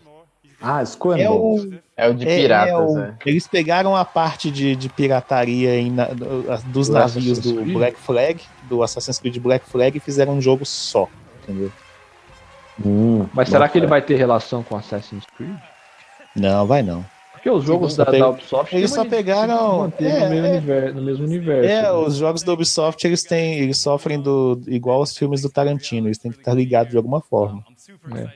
Ah, 0.62 0.84
Skull 0.84 1.12
and 1.14 1.18
É 1.20 1.28
Bones. 1.28 1.64
o, 1.74 1.80
É 2.00 2.10
o 2.10 2.14
de 2.14 2.28
é- 2.28 2.38
piratas, 2.38 2.74
é 2.74 2.78
o- 2.78 2.94
né? 2.96 3.14
Eles 3.26 3.48
pegaram 3.48 3.96
a 3.96 4.06
parte 4.06 4.50
de, 4.50 4.76
de 4.76 4.88
pirataria 4.90 5.76
em 5.80 5.92
na- 5.92 6.06
do- 6.06 6.44
dos 6.68 6.88
Do 6.88 6.94
navios 6.94 7.40
Assassin's 7.40 7.66
do? 7.68 7.74
Black 7.74 8.00
Flag, 8.00 8.42
do 8.70 8.82
Assassin's 8.84 9.20
Creed 9.20 9.38
Black 9.40 9.70
Flag, 9.70 9.98
e 9.98 10.00
fizeram 10.00 10.34
um 10.34 10.42
jogo 10.42 10.66
só, 10.66 11.08
entendeu? 11.44 11.72
Hum, 12.84 13.26
Mas 13.34 13.50
será 13.50 13.68
que 13.68 13.78
ele 13.78 13.88
vai 13.88 14.02
ter 14.02 14.16
relação 14.16 14.64
com 14.64 14.76
Assassin's 14.78 15.24
Creed? 15.36 15.54
Não, 16.36 16.66
vai 16.66 16.82
não. 16.82 17.04
Porque 17.34 17.50
os 17.50 17.64
jogos 17.64 17.96
da, 17.96 18.04
da 18.04 18.30
Ubisoft 18.30 18.76
eles 18.76 18.92
só 18.92 19.06
pegaram- 19.06 19.80
manter 19.80 20.06
é, 20.12 20.20
no, 20.26 20.30
mesmo 20.30 20.46
é. 20.46 20.50
universo, 20.52 20.96
no 20.96 21.02
mesmo 21.02 21.26
universo. 21.26 21.70
É, 21.70 21.82
né? 21.84 21.92
os 21.92 22.16
jogos 22.18 22.44
da 22.44 22.52
Ubisoft, 22.54 23.06
eles 23.08 23.24
têm, 23.24 23.60
eles 23.60 23.78
sofrem 23.78 24.20
do 24.22 24.62
igual 24.68 25.02
os 25.02 25.16
filmes 25.18 25.42
do 25.42 25.50
Tarantino, 25.50 26.08
eles 26.08 26.18
têm 26.18 26.32
que 26.32 26.38
estar 26.40 26.54
ligados 26.54 26.92
de 26.92 26.98
alguma 26.98 27.22
forma. 27.22 27.64
É. 28.16 28.30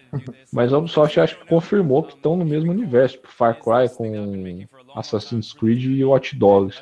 Mas 0.52 0.74
a 0.74 0.78
Ubisoft 0.78 1.20
acho 1.20 1.40
que 1.40 1.46
confirmou 1.48 2.04
que 2.04 2.14
estão 2.14 2.36
no 2.36 2.46
mesmo 2.46 2.72
universo, 2.72 3.16
tipo 3.16 3.28
Far 3.30 3.56
Cry 3.56 3.90
com 3.96 4.66
Assassin's 4.96 5.54
Creed 5.54 5.84
e 5.86 6.04
Watch 6.04 6.36
Dogs. 6.36 6.80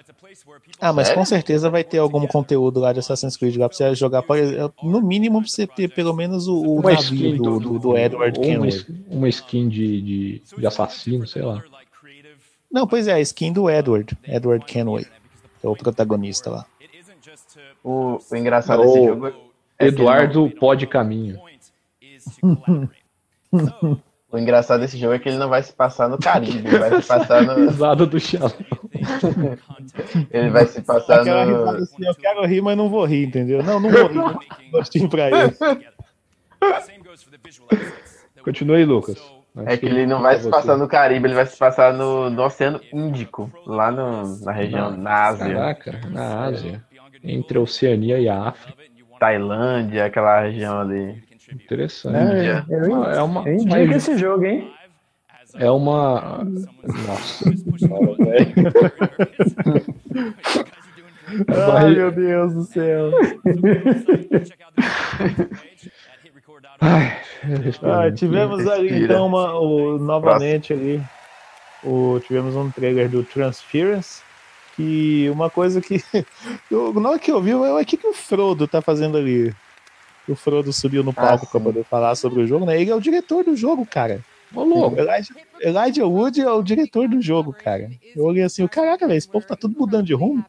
Ah, 0.79 0.91
mas 0.91 1.11
com 1.11 1.23
certeza 1.25 1.69
vai 1.69 1.83
ter 1.83 1.97
algum 1.99 2.25
conteúdo 2.27 2.79
lá 2.79 2.91
de 2.93 2.99
Assassin's 2.99 3.37
Creed 3.37 3.55
lá 3.57 3.67
pra 3.69 3.77
você 3.77 3.93
jogar, 3.95 4.23
exemplo, 4.37 4.73
no 4.83 5.01
mínimo 5.01 5.39
pra 5.41 5.49
você 5.49 5.67
ter 5.67 5.93
pelo 5.93 6.13
menos 6.13 6.47
o, 6.47 6.55
o 6.55 6.75
Uma 6.79 6.91
navio 6.93 7.03
skin 7.03 7.37
do, 7.37 7.59
do, 7.59 7.79
do 7.79 7.97
Edward 7.97 8.39
Kenway. 8.39 8.69
skin- 8.69 9.05
uma 9.09 9.29
skin 9.29 9.69
de, 9.69 10.01
de, 10.01 10.41
de 10.57 10.67
assassino, 10.67 11.27
sei 11.27 11.41
lá. 11.41 11.63
Não, 12.71 12.87
pois 12.87 13.07
é, 13.07 13.13
a 13.13 13.19
skin 13.19 13.51
do 13.51 13.69
Edward, 13.69 14.17
Edward 14.23 14.65
Kenway, 14.65 15.03
que 15.59 15.65
é 15.65 15.69
o 15.69 15.75
protagonista 15.75 16.49
lá. 16.49 16.65
O, 17.83 18.17
o 18.31 18.35
engraçado 18.35 18.81
Ô, 18.81 18.85
desse 18.85 19.05
jogo 19.05 19.27
é 19.79 19.87
Eduardo 19.87 20.49
Pode 20.59 20.87
Caminho. 20.87 21.39
O 24.31 24.37
engraçado 24.37 24.79
desse 24.79 24.97
jogo 24.97 25.13
é 25.13 25.19
que 25.19 25.27
ele 25.27 25.37
não 25.37 25.49
vai 25.49 25.61
se 25.61 25.73
passar 25.73 26.07
no 26.07 26.17
Caribe, 26.17 26.65
ele 26.65 26.77
vai 26.77 27.01
se 27.01 27.07
passar 27.07 27.43
no. 27.43 27.53
Risada 27.67 28.05
do 28.05 28.17
chão. 28.17 28.49
Ele 30.31 30.49
vai 30.49 30.65
se 30.67 30.81
passar 30.81 31.19
Aquela 31.19 31.43
risada 31.43 31.71
no. 31.73 31.83
assim, 31.83 32.05
eu 32.05 32.15
quero 32.15 32.45
rir, 32.45 32.61
mas 32.61 32.77
não 32.77 32.89
vou 32.89 33.03
rir, 33.03 33.25
entendeu? 33.25 33.61
Não, 33.61 33.77
não 33.79 33.89
vou 33.89 34.07
rir, 34.07 34.71
gostinho 34.71 35.09
pra 35.09 35.27
ele. 35.27 35.53
Continue 38.41 38.77
aí, 38.77 38.85
Lucas. 38.85 39.21
É 39.65 39.75
que 39.75 39.85
ele 39.85 40.05
não 40.05 40.21
vai 40.21 40.39
se 40.39 40.49
passar 40.49 40.77
no 40.77 40.87
Caribe, 40.87 41.27
ele 41.27 41.35
vai 41.35 41.45
se 41.45 41.57
passar 41.57 41.93
no, 41.93 42.29
no 42.29 42.43
Oceano 42.43 42.79
Índico, 42.93 43.51
lá 43.65 43.91
no, 43.91 44.39
na 44.39 44.53
região, 44.53 44.91
na 44.91 45.25
Ásia, 45.25 45.53
Caraca, 45.53 46.01
na 46.09 46.45
Ásia. 46.45 46.83
Entre 47.21 47.57
a 47.57 47.61
Oceania 47.61 48.17
e 48.17 48.29
a 48.29 48.43
África. 48.43 48.81
Tailândia, 49.19 50.05
aquela 50.05 50.39
região 50.39 50.79
ali. 50.79 51.21
Interessante. 51.53 52.15
É, 52.17 52.65
eu, 52.69 52.89
in- 52.89 53.05
É 53.15 53.21
uma, 53.21 53.47
eu 53.47 53.53
indico 53.55 53.69
mas 53.69 53.95
esse 53.95 54.17
jogo, 54.17 54.45
hein? 54.45 54.71
é 55.55 55.69
uma. 55.69 56.45
Nossa. 57.07 57.45
Ai, 61.75 61.93
meu 61.95 62.11
Deus 62.11 62.53
do 62.53 62.63
céu. 62.63 63.11
Ai, 66.79 67.17
Ah, 67.83 68.11
tivemos 68.11 68.67
ali 68.67 69.03
então 69.03 69.27
uma, 69.27 69.59
o, 69.59 69.97
novamente 69.97 70.73
ali 70.73 71.01
o, 71.83 72.19
tivemos 72.25 72.55
um 72.55 72.69
trailer 72.71 73.09
do 73.09 73.23
Transference 73.23 74.21
que 74.75 75.29
uma 75.29 75.49
coisa 75.49 75.81
que 75.81 76.03
eu, 76.71 76.93
na 76.99 77.09
hora 77.09 77.19
que 77.19 77.31
eu 77.31 77.41
vi 77.41 77.51
eu, 77.51 77.75
o 77.77 77.85
que, 77.85 77.97
que 77.97 78.07
o 78.07 78.13
Frodo 78.13 78.67
tá 78.67 78.81
fazendo 78.81 79.17
ali 79.17 79.53
o 80.27 80.35
Frodo 80.35 80.71
subiu 80.71 81.03
no 81.03 81.13
palco 81.13 81.45
sim. 81.45 81.51
pra 81.51 81.59
poder 81.59 81.83
falar 81.85 82.15
sobre 82.15 82.41
o 82.43 82.47
jogo 82.47 82.65
né 82.65 82.79
ele 82.79 82.91
é 82.91 82.95
o 82.95 83.01
diretor 83.01 83.43
do 83.43 83.55
jogo 83.55 83.85
cara 83.85 84.21
Ô, 84.53 84.63
louco. 84.63 84.99
Elijah, 84.99 85.33
Elijah 85.61 86.05
Wood 86.05 86.41
é 86.41 86.51
o 86.51 86.61
diretor 86.61 87.07
do 87.07 87.21
jogo 87.21 87.53
cara 87.53 87.89
eu 88.15 88.23
olhei 88.25 88.43
assim 88.43 88.67
caraca 88.67 89.07
velho 89.07 89.17
esse 89.17 89.27
povo 89.27 89.45
tá 89.45 89.55
tudo 89.55 89.77
mudando 89.79 90.05
de 90.05 90.13
rumo 90.13 90.45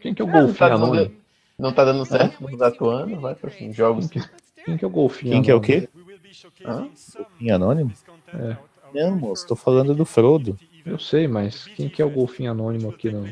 Quem 0.00 0.14
que 0.14 0.22
é 0.22 0.24
o 0.24 0.28
Não 0.28 0.46
golfinho 0.46 0.56
tá, 0.58 0.76
dando, 0.76 1.12
não 1.58 1.72
tá 1.72 1.84
dando 1.84 2.04
certo, 2.04 2.40
não 2.42 2.58
tá 2.58 2.66
atuando, 2.68 3.20
vai 3.20 3.34
pra 3.34 3.48
assim, 3.50 3.72
jogos 3.72 4.08
que. 4.08 4.20
Quem 4.64 4.76
que 4.76 4.84
é 4.84 4.88
o 4.88 4.90
golfinho 4.90 5.32
quem 5.32 5.42
que 5.42 5.50
é 5.50 5.54
o 5.54 5.60
quê 5.60 5.88
Hã? 6.64 6.88
em 7.40 7.50
anônimo 7.50 7.92
É. 8.32 8.56
não 8.94 9.16
moço 9.16 9.46
tô 9.46 9.56
falando 9.56 9.94
do 9.94 10.04
Frodo 10.04 10.58
Eu 10.84 10.98
sei, 10.98 11.26
mas 11.26 11.66
quem 11.68 11.88
que 11.88 12.00
é 12.00 12.04
o 12.04 12.10
golfinho 12.10 12.50
anônimo 12.50 12.90
aqui 12.90 13.10
no, 13.10 13.24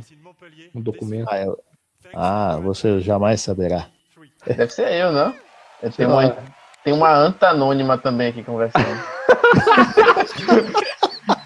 no 0.74 0.82
documento? 0.82 1.28
ah, 1.30 1.40
eu- 1.40 1.58
ah 2.12 2.56
você 2.58 3.00
jamais 3.00 3.40
saberá 3.40 3.88
Deve 4.46 4.68
ser 4.70 4.92
eu, 4.92 5.12
não? 5.12 5.34
Eu 5.82 5.90
tenho, 5.90 6.10
uma, 6.10 6.36
tem 6.84 6.92
uma 6.92 7.12
anta 7.12 7.48
anônima 7.48 7.98
também 7.98 8.28
aqui 8.28 8.44
conversando. 8.44 8.86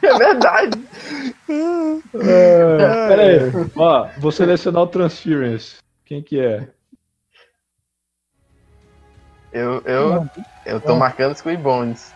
é 0.02 0.18
verdade. 0.18 0.78
É, 1.48 3.08
Pera 3.08 3.22
aí, 3.22 3.38
ó, 3.74 4.08
vou 4.18 4.30
selecionar 4.30 4.82
o 4.82 4.86
Transference. 4.86 5.76
Quem 6.04 6.22
que 6.22 6.38
é? 6.38 6.68
Eu, 9.52 9.80
eu, 9.86 10.28
eu 10.66 10.80
tô 10.80 10.96
marcando 10.96 11.34
Squid 11.34 11.62
Bones. 11.62 12.12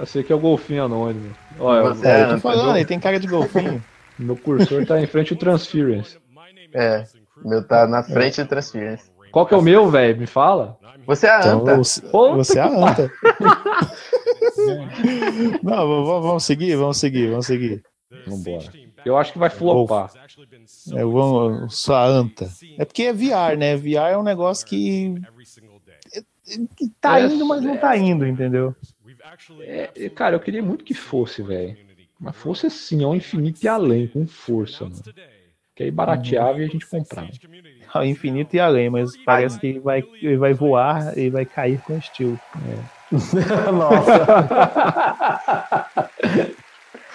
Esse 0.00 0.20
aqui 0.20 0.32
é 0.32 0.36
o 0.36 0.40
golfinho 0.40 0.84
anônimo. 0.84 1.34
Olha, 1.58 1.82
Você 1.82 2.06
É, 2.06 2.20
é 2.20 2.24
eu 2.24 2.34
tô 2.34 2.40
falando, 2.40 2.76
ele 2.76 2.84
tem 2.86 2.98
cara 2.98 3.20
de 3.20 3.26
golfinho. 3.26 3.84
meu 4.18 4.36
cursor 4.36 4.86
tá 4.86 4.98
em 5.00 5.06
frente 5.06 5.34
ao 5.34 5.38
Transference. 5.38 6.18
É. 6.72 7.04
Meu 7.44 7.62
tá 7.62 7.86
na 7.86 8.02
frente 8.02 8.42
do 8.42 8.48
Transference. 8.48 9.10
Qual 9.30 9.46
que 9.46 9.54
é 9.54 9.56
o 9.56 9.62
meu, 9.62 9.88
velho? 9.90 10.18
Me 10.18 10.26
fala. 10.26 10.78
Você 11.06 11.26
é 11.26 11.30
a 11.30 11.38
Então, 11.40 11.60
anta. 11.60 11.76
você, 11.76 12.00
Puta 12.02 12.34
você 12.34 12.58
é 12.58 12.62
a 12.62 12.68
anta. 12.68 13.10
Não, 15.62 16.04
vamos 16.04 16.44
seguir, 16.44 16.76
vamos 16.76 16.98
seguir, 16.98 17.30
vamos 17.30 17.46
seguir. 17.46 17.82
Vambora. 18.26 18.72
Eu 19.04 19.16
acho 19.16 19.32
que 19.32 19.38
vai 19.38 19.50
flopar. 19.50 20.10
É, 20.92 21.04
vamos, 21.04 21.74
sua 21.78 22.04
anta. 22.06 22.50
É 22.78 22.84
porque 22.84 23.04
é 23.04 23.12
VR, 23.12 23.56
né? 23.56 23.76
VR 23.76 24.12
é 24.12 24.18
um 24.18 24.22
negócio 24.22 24.66
que, 24.66 25.14
tá 27.00 27.20
indo, 27.20 27.46
mas 27.46 27.62
não 27.62 27.76
tá 27.76 27.96
indo, 27.96 28.26
entendeu? 28.26 28.74
É, 29.60 30.08
cara, 30.10 30.36
eu 30.36 30.40
queria 30.40 30.62
muito 30.62 30.84
que 30.84 30.94
fosse, 30.94 31.42
velho. 31.42 31.76
Mas 32.18 32.36
fosse 32.36 32.66
assim, 32.66 33.02
ao 33.02 33.16
infinito 33.16 33.64
e 33.64 33.68
além, 33.68 34.06
com 34.06 34.26
força, 34.26 34.84
mano. 34.84 34.96
Que 35.74 35.84
aí 35.84 35.90
barateava 35.90 36.60
e 36.60 36.64
a 36.64 36.68
gente 36.68 36.86
comprava. 36.86 37.30
Ao 37.94 38.04
infinito 38.04 38.54
e 38.54 38.60
além, 38.60 38.88
mas 38.90 39.16
parece 39.24 39.58
que 39.58 39.66
ele 39.66 39.80
vai, 39.80 40.02
ele 40.22 40.36
vai 40.36 40.52
voar 40.54 41.16
e 41.18 41.28
vai 41.30 41.44
cair 41.44 41.80
com 41.80 41.96
estilo. 41.96 42.38
Nossa. 43.72 44.26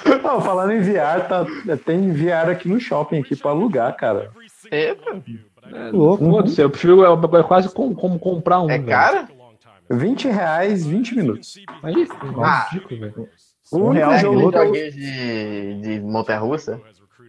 Não, 0.23 0.41
falando 0.41 0.71
em 0.73 0.81
VR, 0.81 1.27
tá, 1.27 1.45
tem 1.85 2.11
VR 2.11 2.49
aqui 2.51 2.67
no 2.67 2.79
shopping 2.79 3.19
aqui 3.19 3.35
pra 3.35 3.51
alugar, 3.51 3.95
cara. 3.95 4.29
Eita, 4.71 5.21
É, 5.71 5.89
Louco. 5.91 6.23
Foda-se, 6.29 6.61
eu 6.61 6.69
prefiro 6.69 7.03
é, 7.03 7.39
é 7.39 7.43
quase 7.43 7.73
como, 7.73 7.95
como 7.95 8.19
comprar 8.19 8.61
um. 8.61 8.69
é 8.69 8.77
velho. 8.77 8.85
cara? 8.87 9.27
20 9.89 10.27
reais, 10.27 10.85
20 10.85 11.15
minutos. 11.15 11.55
Aí, 11.81 12.07
Ah. 12.43 12.67
ridículo, 12.71 12.99
velho. 12.99 13.29
Um 13.73 13.77
único 13.77 13.93
real 13.93 14.11
É 14.13 14.19
jogo 14.19 14.51
de, 14.51 15.81
de 15.81 15.99
montanha-russa? 16.01 16.79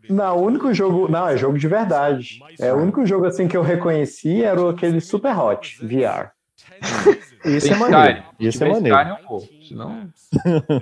Não, 0.08 0.36
o 0.38 0.42
único 0.44 0.72
jogo. 0.74 1.08
Não, 1.08 1.28
é 1.28 1.36
jogo 1.36 1.58
de 1.58 1.66
verdade. 1.68 2.38
É, 2.58 2.72
o 2.72 2.76
único 2.76 3.04
jogo 3.06 3.26
assim 3.26 3.46
que 3.48 3.56
eu 3.56 3.62
reconheci 3.62 4.42
era 4.42 4.70
aquele 4.70 5.00
Super 5.00 5.38
Hot 5.38 5.78
VR. 5.84 6.30
Esse 7.44 7.72
é 7.72 7.76
maneiro. 7.76 8.22
Esse 8.40 8.64
é 8.64 8.68
maneiro. 8.72 8.96
Senão. 9.68 10.08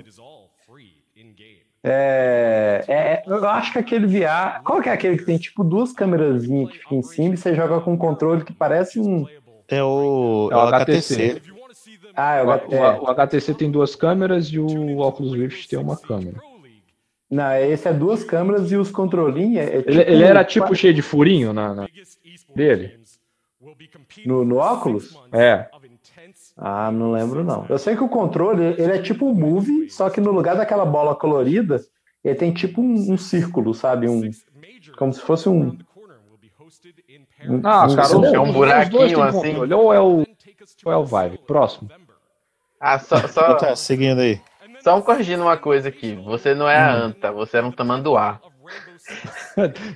É, 1.87 2.83
é, 2.87 3.23
eu 3.27 3.47
acho 3.47 3.71
que 3.73 3.77
aquele 3.79 4.07
VR. 4.07 4.61
Qual 4.63 4.81
que 4.81 4.89
é 4.89 4.93
aquele 4.93 5.17
que 5.19 5.23
tem 5.25 5.37
tipo 5.37 5.63
duas 5.63 5.91
câmerazinhas 5.93 6.71
que 6.71 6.79
ficam 6.79 6.97
em 6.97 7.03
cima 7.03 7.33
e 7.35 7.37
você 7.37 7.53
joga 7.53 7.79
com 7.79 7.93
um 7.93 7.97
controle 7.97 8.43
que 8.43 8.51
parece 8.53 8.99
um. 8.99 9.25
É 9.67 9.83
o, 9.83 10.49
É 10.51 10.55
o 10.55 10.59
HTC. 10.61 11.41
Ah, 12.15 12.35
é 12.37 12.43
o, 12.43 12.47
O, 12.47 12.51
é, 12.53 12.97
o- 12.99 13.03
o 13.03 13.07
HTC 13.11 13.53
tem 13.53 13.69
duas 13.69 13.95
câmeras 13.95 14.47
e 14.47 14.57
o 14.59 14.97
Oculus 14.99 15.33
Rift 15.33 15.67
tem 15.69 15.77
uma 15.77 15.95
câmera. 15.95 16.37
Não, 17.35 17.53
esse 17.57 17.87
é 17.87 17.93
duas 17.93 18.23
câmeras 18.23 18.71
e 18.71 18.77
os 18.77 18.89
controlinhos. 18.91 19.57
É, 19.57 19.75
Ele, 19.75 19.83
tipo 19.83 19.99
ele 20.11 20.23
um- 20.23 20.27
era 20.27 20.43
tipo 20.45 20.73
cheio 20.75 20.93
de 20.93 21.01
furinho 21.01 21.51
na, 21.51 21.73
na- 21.75 21.87
dele? 22.55 22.97
No, 24.25 24.45
no 24.45 24.55
óculos? 24.57 25.19
É. 25.33 25.67
Ah, 26.55 26.89
não 26.91 27.11
lembro 27.11 27.43
não. 27.43 27.65
Eu 27.67 27.77
sei 27.77 27.95
que 27.95 28.03
o 28.03 28.07
controle, 28.07 28.63
ele 28.81 28.91
é 28.93 29.01
tipo 29.01 29.25
um 29.27 29.33
movie, 29.33 29.89
só 29.89 30.09
que 30.09 30.21
no 30.21 30.31
lugar 30.31 30.55
daquela 30.55 30.85
bola 30.85 31.13
colorida, 31.13 31.83
ele 32.23 32.35
tem 32.35 32.53
tipo 32.53 32.81
um, 32.81 33.13
um 33.13 33.17
círculo, 33.17 33.73
sabe? 33.73 34.07
Um, 34.07 34.31
como 34.97 35.11
se 35.11 35.19
fosse 35.21 35.49
um. 35.49 35.77
um- 37.49 37.61
Ah, 37.65 37.85
um- 37.85 37.95
cara, 37.95 38.17
um- 38.17 38.25
é 38.35 38.39
um 38.39 38.51
buraquinho 38.53 39.21
assim. 39.21 39.55
Ou 39.57 39.93
é 39.93 39.99
o, 39.99 40.25
ou 40.85 40.91
é 40.93 40.97
o 40.97 41.05
Vive. 41.05 41.37
Próximo. 41.39 41.89
Ah, 42.79 42.97
só, 42.99 43.17
só, 43.27 43.55
Tá, 43.55 43.75
seguindo 43.75 44.19
aí. 44.21 44.39
Só 44.85 44.95
um 44.95 45.01
corrigindo 45.01 45.41
uma 45.41 45.57
coisa 45.57 45.89
aqui. 45.89 46.13
Você 46.25 46.53
não 46.53 46.69
é 46.69 46.77
a 46.77 46.93
anta, 46.93 47.31
você 47.31 47.57
era 47.57 47.65
um 47.65 47.71
tamanduá. 47.71 48.39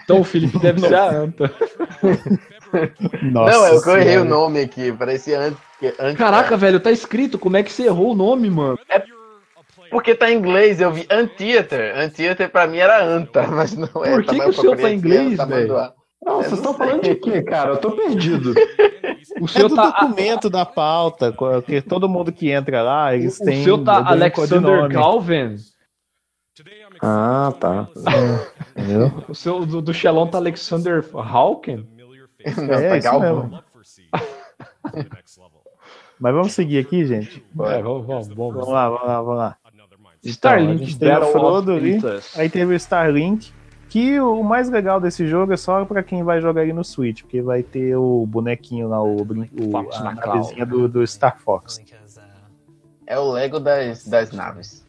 Então 0.03 0.21
o 0.21 0.23
Felipe 0.23 0.59
deve 0.59 0.79
ser 0.79 0.93
a 0.93 1.09
anta. 1.09 1.51
Nossa 3.23 3.57
não, 3.57 3.67
eu 3.67 3.81
que 3.81 3.89
eu 3.89 3.97
errei 3.97 4.11
Senhora. 4.11 4.27
o 4.27 4.29
nome 4.29 4.61
aqui. 4.61 4.93
Parecia 4.93 5.39
anta. 5.39 5.57
anta 5.99 6.15
Caraca, 6.15 6.55
velho, 6.55 6.79
tá 6.79 6.91
escrito. 6.91 7.39
Como 7.39 7.57
é 7.57 7.63
que 7.63 7.71
você 7.71 7.85
errou 7.85 8.11
o 8.11 8.15
nome, 8.15 8.49
mano? 8.49 8.79
Porque 9.89 10.13
tá 10.13 10.31
em 10.31 10.37
inglês, 10.37 10.79
eu 10.79 10.91
vi 10.91 11.05
Anteater. 11.09 11.97
Anteater 11.97 12.49
pra 12.49 12.67
mim 12.67 12.77
era 12.77 13.03
anta, 13.03 13.45
mas 13.49 13.75
não 13.75 14.05
é. 14.05 14.11
Por 14.11 14.23
que 14.23 14.39
que 14.39 14.49
o 14.49 14.53
seu 14.53 14.77
tá 14.77 14.89
em 14.91 14.97
inglês, 14.97 15.37
tamanduá. 15.37 15.93
Não, 16.23 16.37
vocês 16.37 16.53
estão 16.53 16.73
falando 16.73 17.01
de 17.01 17.15
quê, 17.15 17.41
cara? 17.41 17.71
Eu 17.71 17.77
tô 17.77 17.91
perdido. 17.91 18.53
O 19.41 19.45
É 19.45 19.47
seu 19.47 19.69
do 19.69 19.75
tá. 19.75 19.89
documento 19.91 20.49
da 20.49 20.65
pauta, 20.65 21.31
porque 21.31 21.81
todo 21.81 22.09
mundo 22.09 22.31
que 22.31 22.49
entra 22.51 22.81
lá, 22.81 23.15
eles 23.15 23.39
O 23.39 23.45
têm. 23.45 23.63
seu 23.63 23.83
tá 23.83 23.97
Alexander. 24.07 24.89
Calvin. 24.91 25.55
Ah, 27.01 27.53
tá. 27.59 27.87
Entendeu? 28.77 29.23
O 29.29 29.35
seu 29.35 29.65
do, 29.65 29.81
do 29.81 29.93
Shelon 29.93 30.27
tá 30.27 30.37
Alexander 30.37 31.05
Hawken. 31.15 31.87
Não, 32.57 32.73
É, 32.73 32.99
tá. 32.99 33.63
Mas 36.19 36.33
vamos 36.33 36.51
seguir 36.51 36.79
aqui, 36.79 37.05
gente. 37.05 37.43
É, 37.61 37.81
vamos, 37.81 38.05
vamos, 38.05 38.27
vamos. 38.27 38.53
Vamos 38.55 38.67
lá, 38.69 38.89
vamos 38.89 39.07
lá, 39.07 39.21
vamos 39.21 39.37
lá. 39.37 39.57
Então, 40.21 40.51
a 40.51 40.55
Starlink 40.59 40.85
gente 40.85 40.99
teve 40.99 41.11
o 41.11 41.15
Battle 41.19 41.31
Frodo 41.31 41.71
ali. 41.73 41.97
Aí 42.35 42.49
teve 42.49 42.73
o 42.73 42.75
Starlink, 42.75 43.53
que 43.89 44.19
o 44.19 44.43
mais 44.43 44.69
legal 44.69 45.01
desse 45.01 45.27
jogo 45.27 45.51
é 45.51 45.57
só 45.57 45.83
pra 45.83 46.03
quem 46.03 46.23
vai 46.23 46.39
jogar 46.39 46.63
ele 46.63 46.73
no 46.73 46.83
Switch, 46.83 47.23
porque 47.23 47.41
vai 47.41 47.63
ter 47.63 47.95
o 47.95 48.25
bonequinho 48.25 48.87
lá, 48.87 49.03
o, 49.03 49.21
o 49.21 49.77
a 49.77 50.03
na 50.03 50.13
navezinha 50.13 50.65
do, 50.65 50.87
do 50.87 51.05
Star 51.05 51.39
Fox. 51.39 51.81
É 53.07 53.17
o 53.17 53.31
Lego 53.31 53.59
das, 53.59 54.05
das 54.05 54.31
naves. 54.31 54.85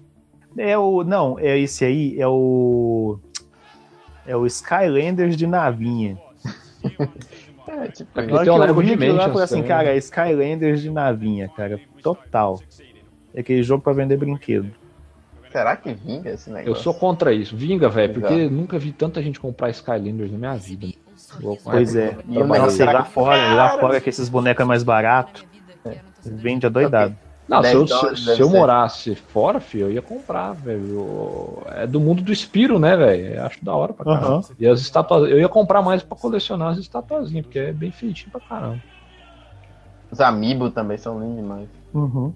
É 0.56 0.76
o. 0.76 1.02
Não, 1.02 1.38
é 1.38 1.58
esse 1.58 1.84
aí, 1.84 2.20
é 2.20 2.28
o. 2.28 3.18
É 4.26 4.36
o 4.36 4.44
Skylanders 4.46 5.36
de 5.36 5.46
navinha. 5.46 6.18
É, 7.66 7.88
tipo, 7.88 8.10
hora 8.18 8.26
tem 8.26 8.46
eu 8.46 8.56
Lego 8.58 8.80
lá, 9.12 9.24
eu 9.24 9.30
falei 9.30 9.44
assim, 9.44 9.54
também. 9.56 9.68
cara, 9.68 9.88
é 9.94 9.96
Skylanders 9.96 10.82
de 10.82 10.90
navinha, 10.90 11.48
cara. 11.48 11.80
Total. 12.02 12.60
É 13.32 13.40
aquele 13.40 13.62
jogo 13.62 13.82
pra 13.82 13.92
vender 13.92 14.16
brinquedo. 14.16 14.70
Será 15.50 15.76
que 15.76 15.92
vinga 15.92 16.30
esse 16.30 16.48
Eu 16.50 16.54
negócio? 16.56 16.82
sou 16.82 16.94
contra 16.94 17.32
isso. 17.32 17.56
Vinga, 17.56 17.88
velho, 17.88 18.14
porque 18.14 18.48
nunca 18.48 18.78
vi 18.78 18.92
tanta 18.92 19.22
gente 19.22 19.38
comprar 19.40 19.70
Skylanders 19.70 20.30
na 20.32 20.38
minha 20.38 20.56
vida. 20.56 20.86
Pois 21.64 21.94
é. 21.96 22.16
E 22.28 22.38
o 22.38 22.46
negócio 22.46 22.76
será 22.76 22.92
lá 22.92 23.02
que- 23.04 23.10
fora, 23.12 23.54
lá 23.54 23.78
fora 23.78 24.00
que 24.00 24.08
esses 24.10 24.28
bonecos 24.28 24.62
é 24.62 24.66
mais 24.66 24.82
barato. 24.82 25.44
Vende 26.24 26.66
adoidado. 26.66 27.16
Não, 27.48 27.58
se 27.58 27.62
10 27.62 27.74
eu, 27.74 27.84
dólares 27.84 28.20
se, 28.24 28.36
se 28.36 28.40
eu 28.42 28.48
morasse 28.48 29.14
fora, 29.16 29.58
filho, 29.58 29.86
eu 29.86 29.92
ia 29.92 30.02
comprar, 30.02 30.52
velho. 30.52 31.58
É 31.68 31.84
do 31.86 31.98
mundo 31.98 32.22
do 32.22 32.32
Espiro, 32.32 32.78
né, 32.78 32.96
velho? 32.96 33.34
Eu 33.34 33.44
Acho 33.44 33.64
da 33.64 33.74
hora 33.74 33.92
pra 33.92 34.04
caramba. 34.04 34.26
Aham. 34.36 34.42
E 34.58 34.66
as 34.68 34.80
estátuas. 34.80 35.28
Eu 35.28 35.38
ia 35.40 35.48
comprar 35.48 35.82
mais 35.82 36.00
pra 36.02 36.16
colecionar 36.16 36.68
as 36.68 36.78
estatuazinhas, 36.78 37.44
porque 37.46 37.58
é 37.58 37.72
bem 37.72 37.90
feitinho 37.90 38.30
pra 38.30 38.40
caramba. 38.40 38.80
Os 40.12 40.20
amiibo 40.20 40.70
também 40.70 40.96
são 40.98 41.18
lindos 41.20 41.36
demais. 41.36 41.68
Uhum. 41.92 42.32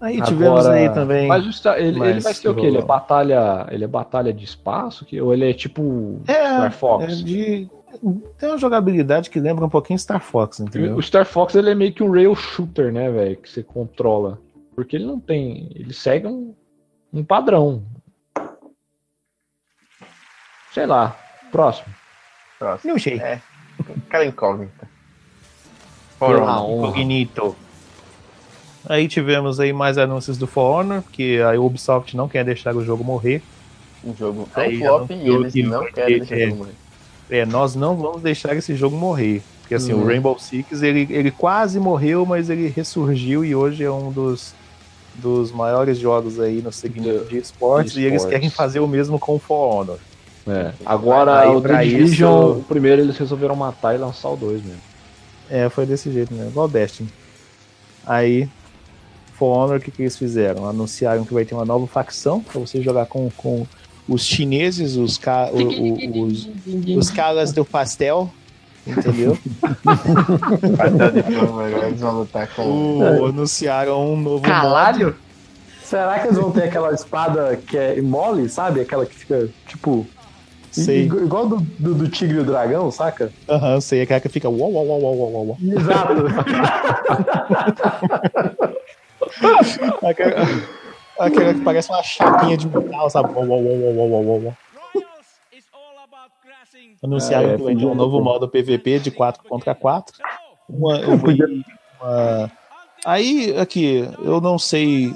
Aí 0.00 0.20
tivemos 0.22 0.66
Agora- 0.66 0.74
aí 0.74 0.92
também. 0.92 1.26
Mas 1.26 1.46
o 1.46 1.52
Star- 1.52 1.78
ele, 1.78 1.88
ele 1.88 1.98
Mas 1.98 2.24
vai 2.24 2.34
ser 2.34 2.48
o 2.50 2.54
quê? 2.54 2.66
Ele 2.66 2.78
é 2.78 2.82
batalha. 2.82 3.66
Ele 3.70 3.84
é 3.84 3.88
batalha 3.88 4.32
de 4.32 4.44
espaço? 4.44 5.04
Que, 5.06 5.20
ou 5.20 5.32
ele 5.32 5.48
é 5.48 5.54
tipo 5.54 6.20
É, 6.28 6.34
Star 6.34 6.72
Fox? 6.72 7.04
é 7.04 7.16
de. 7.16 7.68
Tem 8.38 8.48
uma 8.50 8.58
jogabilidade 8.58 9.30
que 9.30 9.40
lembra 9.40 9.64
um 9.64 9.70
pouquinho 9.70 9.98
Star 9.98 10.20
Fox, 10.20 10.60
entendeu? 10.60 10.96
O 10.96 11.02
Star 11.02 11.24
Fox 11.24 11.54
ele 11.54 11.70
é 11.70 11.74
meio 11.74 11.92
que 11.94 12.02
um 12.02 12.10
rail 12.10 12.34
shooter, 12.34 12.92
né, 12.92 13.10
velho? 13.10 13.36
Que 13.38 13.48
você 13.48 13.62
controla. 13.62 14.38
Porque 14.74 14.96
ele 14.96 15.06
não 15.06 15.18
tem. 15.18 15.70
Ele 15.74 15.94
segue 15.94 16.26
um, 16.26 16.54
um 17.10 17.24
padrão. 17.24 17.82
Sei 20.72 20.84
lá. 20.84 21.16
Próximo. 21.50 21.86
Próximo. 22.58 22.92
Não 22.92 22.98
sei. 22.98 23.18
É. 23.18 23.40
Cara 24.10 24.26
incógnita. 24.26 24.86
Honra. 26.20 26.60
Incognito. 26.70 27.56
Aí 28.88 29.08
tivemos 29.08 29.58
aí 29.58 29.72
mais 29.72 29.98
anúncios 29.98 30.38
do 30.38 30.46
For 30.46 30.80
Honor, 30.80 31.02
que 31.12 31.40
a 31.40 31.60
Ubisoft 31.60 32.16
não 32.16 32.28
quer 32.28 32.44
deixar 32.44 32.74
o 32.76 32.84
jogo 32.84 33.02
morrer. 33.02 33.42
Um 34.04 34.14
jogo 34.14 34.48
tão 34.54 34.62
Aí, 34.62 34.78
flop 34.78 35.10
e 35.10 35.28
eles 35.28 35.52
que 35.52 35.62
não 35.62 35.84
querem 35.86 36.18
deixar 36.20 36.38
é. 36.38 36.46
todo 36.48 36.58
mundo. 36.58 36.68
É, 37.28 37.44
nós 37.44 37.74
não 37.74 37.96
vamos 37.96 38.22
deixar 38.22 38.54
esse 38.56 38.76
jogo 38.76 38.96
morrer. 38.96 39.42
Porque 39.62 39.74
assim, 39.74 39.92
Uhum. 39.92 40.02
o 40.02 40.06
Rainbow 40.06 40.38
Six, 40.38 40.80
ele, 40.82 41.08
ele 41.10 41.32
quase 41.32 41.80
morreu, 41.80 42.24
mas 42.24 42.48
ele 42.48 42.68
ressurgiu 42.68 43.44
e 43.44 43.52
hoje 43.56 43.82
é 43.82 43.90
um 43.90 44.12
dos, 44.12 44.54
dos 45.16 45.50
maiores 45.50 45.98
jogos 45.98 46.38
aí 46.38 46.62
no 46.62 46.70
segmento 46.70 47.24
de 47.24 47.38
esportes. 47.38 47.92
de 47.94 48.02
E 48.02 48.04
eles 48.04 48.18
esportes. 48.22 48.38
querem 48.38 48.50
fazer 48.50 48.78
o 48.78 48.86
mesmo 48.86 49.18
com 49.18 49.34
o 49.34 49.38
For 49.40 49.74
Honor. 49.80 49.98
É. 50.46 50.70
Agora, 50.84 51.40
Aí, 51.40 51.48
o 51.48 51.60
The 51.60 51.82
Division, 51.82 52.04
isso- 52.50 52.58
o 52.60 52.64
primeiro 52.68 53.02
eles 53.02 53.16
resolveram 53.18 53.56
matar 53.56 53.96
e 53.96 53.98
lançar 53.98 54.28
o 54.28 54.36
2 54.36 54.62
mesmo. 54.62 54.80
É, 55.50 55.68
foi 55.68 55.84
desse 55.84 56.12
jeito 56.12 56.32
mesmo, 56.32 56.50
igual 56.50 56.68
Destiny. 56.68 57.08
Aí, 58.06 58.48
For 59.38 59.56
Honor, 59.56 59.78
o 59.78 59.80
que, 59.80 59.90
que 59.90 60.02
eles 60.02 60.16
fizeram? 60.16 60.68
Anunciaram 60.68 61.24
que 61.24 61.34
vai 61.34 61.44
ter 61.44 61.54
uma 61.54 61.64
nova 61.64 61.86
facção 61.86 62.40
pra 62.40 62.60
você 62.60 62.80
jogar 62.82 63.06
com, 63.06 63.30
com 63.36 63.66
os 64.08 64.24
chineses, 64.24 64.96
os, 64.96 65.18
ca- 65.18 65.50
o- 65.52 65.62
o- 65.62 66.22
os, 66.26 66.48
os 66.96 67.10
caras 67.10 67.52
do 67.52 67.64
pastel. 67.64 68.30
Entendeu? 68.86 69.36
Eles 71.86 72.00
vão 72.00 72.18
lutar 72.20 72.48
com. 72.54 72.62
O, 72.62 73.26
anunciaram 73.26 74.12
um 74.12 74.16
novo 74.20 74.42
Caralho! 74.44 75.16
Será 75.82 76.18
que 76.20 76.26
eles 76.28 76.38
vão 76.38 76.50
ter 76.50 76.64
aquela 76.64 76.92
espada 76.92 77.58
que 77.66 77.76
é 77.76 78.00
mole, 78.00 78.48
sabe? 78.48 78.80
Aquela 78.80 79.04
que 79.06 79.14
fica, 79.14 79.48
tipo. 79.66 80.06
Sei. 80.70 81.04
Igual 81.06 81.48
do, 81.48 81.56
do, 81.78 81.94
do 81.94 82.08
tigre 82.08 82.36
e 82.36 82.40
o 82.40 82.44
dragão, 82.44 82.90
saca? 82.90 83.32
modo. 83.48 83.64
Aham, 83.64 83.80
sei, 83.80 84.02
aquela 84.02 84.20
que 84.20 84.28
fica 84.28 84.48
uau, 84.48 84.70
uau, 84.72 84.86
uau, 84.86 85.00
uau, 85.00 85.32
uau, 85.32 85.46
uau. 85.46 85.58
Exato. 85.62 86.14
Aquela, 90.02 90.46
aquela 91.18 91.54
que 91.54 91.60
parece 91.60 91.90
uma 91.90 92.02
chapinha 92.02 92.56
de 92.56 92.66
metal, 92.68 93.08
sabe? 93.10 93.32
Uau, 93.34 93.46
uau. 93.48 94.56
Anunciaram 97.02 97.50
É, 97.50 97.56
um 97.86 97.94
novo 97.94 98.20
modo 98.20 98.48
PVP 98.48 98.98
de 99.00 99.10
4 99.10 99.42
contra 99.48 99.74
4. 99.74 100.14
Uma, 100.68 100.98
uma- 101.00 101.16
uma- 102.00 102.52
Aí, 103.04 103.56
aqui, 103.58 104.08
eu 104.22 104.40
não 104.40 104.58
sei. 104.58 105.14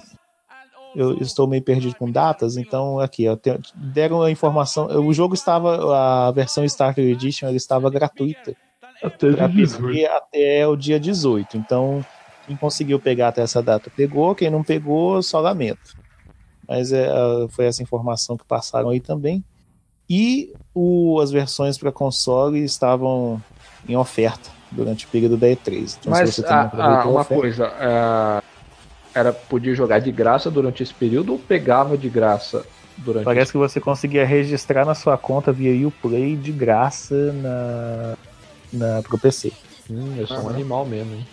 Eu 0.95 1.19
estou 1.19 1.47
meio 1.47 1.63
perdido 1.63 1.95
com 1.95 2.11
datas, 2.11 2.57
então 2.57 2.99
aqui, 2.99 3.29
ó, 3.29 3.37
deram 3.75 4.23
a 4.23 4.31
informação. 4.31 4.87
O 5.07 5.13
jogo 5.13 5.35
estava, 5.35 6.27
a 6.29 6.31
versão 6.33 6.65
Starter 6.65 7.05
Edition, 7.05 7.47
ele 7.49 7.57
estava 7.57 7.89
gratuita 7.91 8.55
PC 9.49 10.07
até 10.07 10.67
o 10.67 10.77
dia 10.77 10.99
18. 10.99 11.57
Então, 11.57 12.05
quem 12.51 12.57
conseguiu 12.57 12.99
pegar 12.99 13.29
até 13.29 13.43
essa 13.43 13.63
data 13.63 13.93
pegou, 13.95 14.35
quem 14.35 14.51
não 14.51 14.65
pegou, 14.65 15.23
só 15.23 15.39
lamento. 15.39 15.95
Mas 16.67 16.93
é, 16.93 17.09
ah, 17.09 17.47
foi 17.51 17.67
essa 17.67 17.81
informação 17.81 18.37
que 18.37 18.45
passaram 18.45 18.91
aí 18.91 18.99
também. 19.01 19.45
E 20.09 20.53
o, 20.75 21.21
as 21.21 21.31
versões 21.31 21.79
para 21.79 21.93
console 21.93 22.59
estavam 22.65 23.41
em 23.87 23.97
oferta 23.97 24.51
durante 24.71 25.07
o 25.07 25.09
período 25.11 25.37
da 25.37 25.47
E3. 25.47 25.97
Então, 26.01 26.11
Mas 26.13 26.31
se 26.31 26.43
você 26.43 26.53
ah, 26.53 26.71
ah, 26.75 27.03
a 27.03 27.09
uma 27.09 27.21
oferta- 27.21 27.35
coisa, 27.41 27.67
ah, 27.67 28.41
era 29.15 29.33
podia 29.33 29.73
jogar 29.75 30.01
de 30.01 30.11
graça 30.11 30.51
durante 30.51 30.83
esse 30.83 30.95
período 30.95 31.35
ou 31.35 31.39
pegava 31.39 31.97
de 31.97 32.11
graça 32.11 32.65
durante 32.99 33.27
Parece 33.27 33.53
que 33.53 33.59
você 33.59 33.81
conseguia 33.81 34.25
registrar 34.27 34.85
na 34.85 34.95
sua 34.95 35.17
conta 35.17 35.53
via 35.53 35.87
Uplay 35.87 36.37
de 36.37 36.51
graça 36.51 37.33
na, 37.33 38.15
na, 38.73 39.03
pro 39.03 39.19
PC. 39.21 39.53
Hum, 39.89 40.17
eu 40.17 40.27
sou 40.27 40.39
um 40.39 40.41
Aham. 40.49 40.55
animal 40.57 40.87
mesmo, 40.87 41.15
hein? 41.15 41.25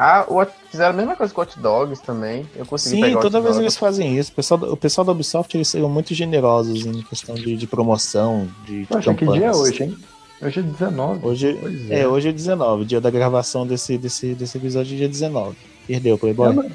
Ah, 0.00 0.24
o 0.28 0.46
fizeram 0.70 0.90
a 0.90 0.96
mesma 0.96 1.16
coisa 1.16 1.34
com 1.34 1.40
o 1.40 1.44
Hot 1.44 1.58
Dogs 1.58 2.00
também. 2.02 2.46
Eu 2.54 2.64
consegui 2.64 2.96
Sim, 2.96 3.02
pegar 3.02 3.20
toda 3.20 3.40
vez 3.40 3.54
Dogs. 3.56 3.60
eles 3.64 3.76
fazem 3.76 4.16
isso. 4.16 4.30
O 4.30 4.34
pessoal, 4.36 4.58
da- 4.60 4.68
o 4.68 4.76
pessoal 4.76 5.04
da 5.04 5.10
Ubisoft 5.12 5.56
eles 5.56 5.66
são 5.66 5.88
muito 5.88 6.14
generosos 6.14 6.86
em 6.86 7.02
questão 7.02 7.34
de, 7.34 7.56
de 7.56 7.66
promoção, 7.66 8.46
de, 8.64 8.82
de 8.82 8.86
Poxa, 8.86 9.12
que 9.12 9.26
dia 9.26 9.46
é 9.46 9.50
hoje, 9.52 9.82
hein? 9.82 9.96
Hoje 10.40 10.60
é 10.60 10.62
19. 10.62 11.26
Hoje, 11.26 11.58
Pois 11.60 11.90
é. 11.90 12.06
hoje 12.06 12.28
é 12.28 12.32
19, 12.32 12.84
dia 12.84 13.00
da 13.00 13.10
gravação 13.10 13.66
desse, 13.66 13.98
desse, 13.98 14.34
desse 14.34 14.56
episódio 14.56 14.94
é 14.94 14.98
dia 14.98 15.08
19. 15.08 15.56
Perdeu, 15.88 16.16
Playboy? 16.16 16.46
Eu 16.46 16.54
não, 16.54 16.70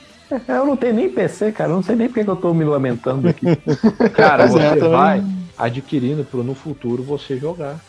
eu 0.57 0.65
não 0.65 0.75
tenho 0.75 0.93
nem 0.95 1.09
PC, 1.09 1.53
cara. 1.53 1.69
Eu 1.69 1.75
não 1.77 1.83
sei 1.83 1.95
nem 1.95 2.07
porque 2.09 2.25
que 2.25 2.29
eu 2.29 2.35
tô 2.35 2.53
me 2.53 2.65
lamentando 2.65 3.29
aqui. 3.29 3.45
Cara, 4.15 4.43
é, 4.43 4.47
você 4.47 4.59
também. 4.75 4.89
vai 4.89 5.23
adquirindo 5.57 6.25
pro 6.25 6.43
no 6.43 6.53
futuro 6.55 7.01
você 7.03 7.37
jogar. 7.37 7.79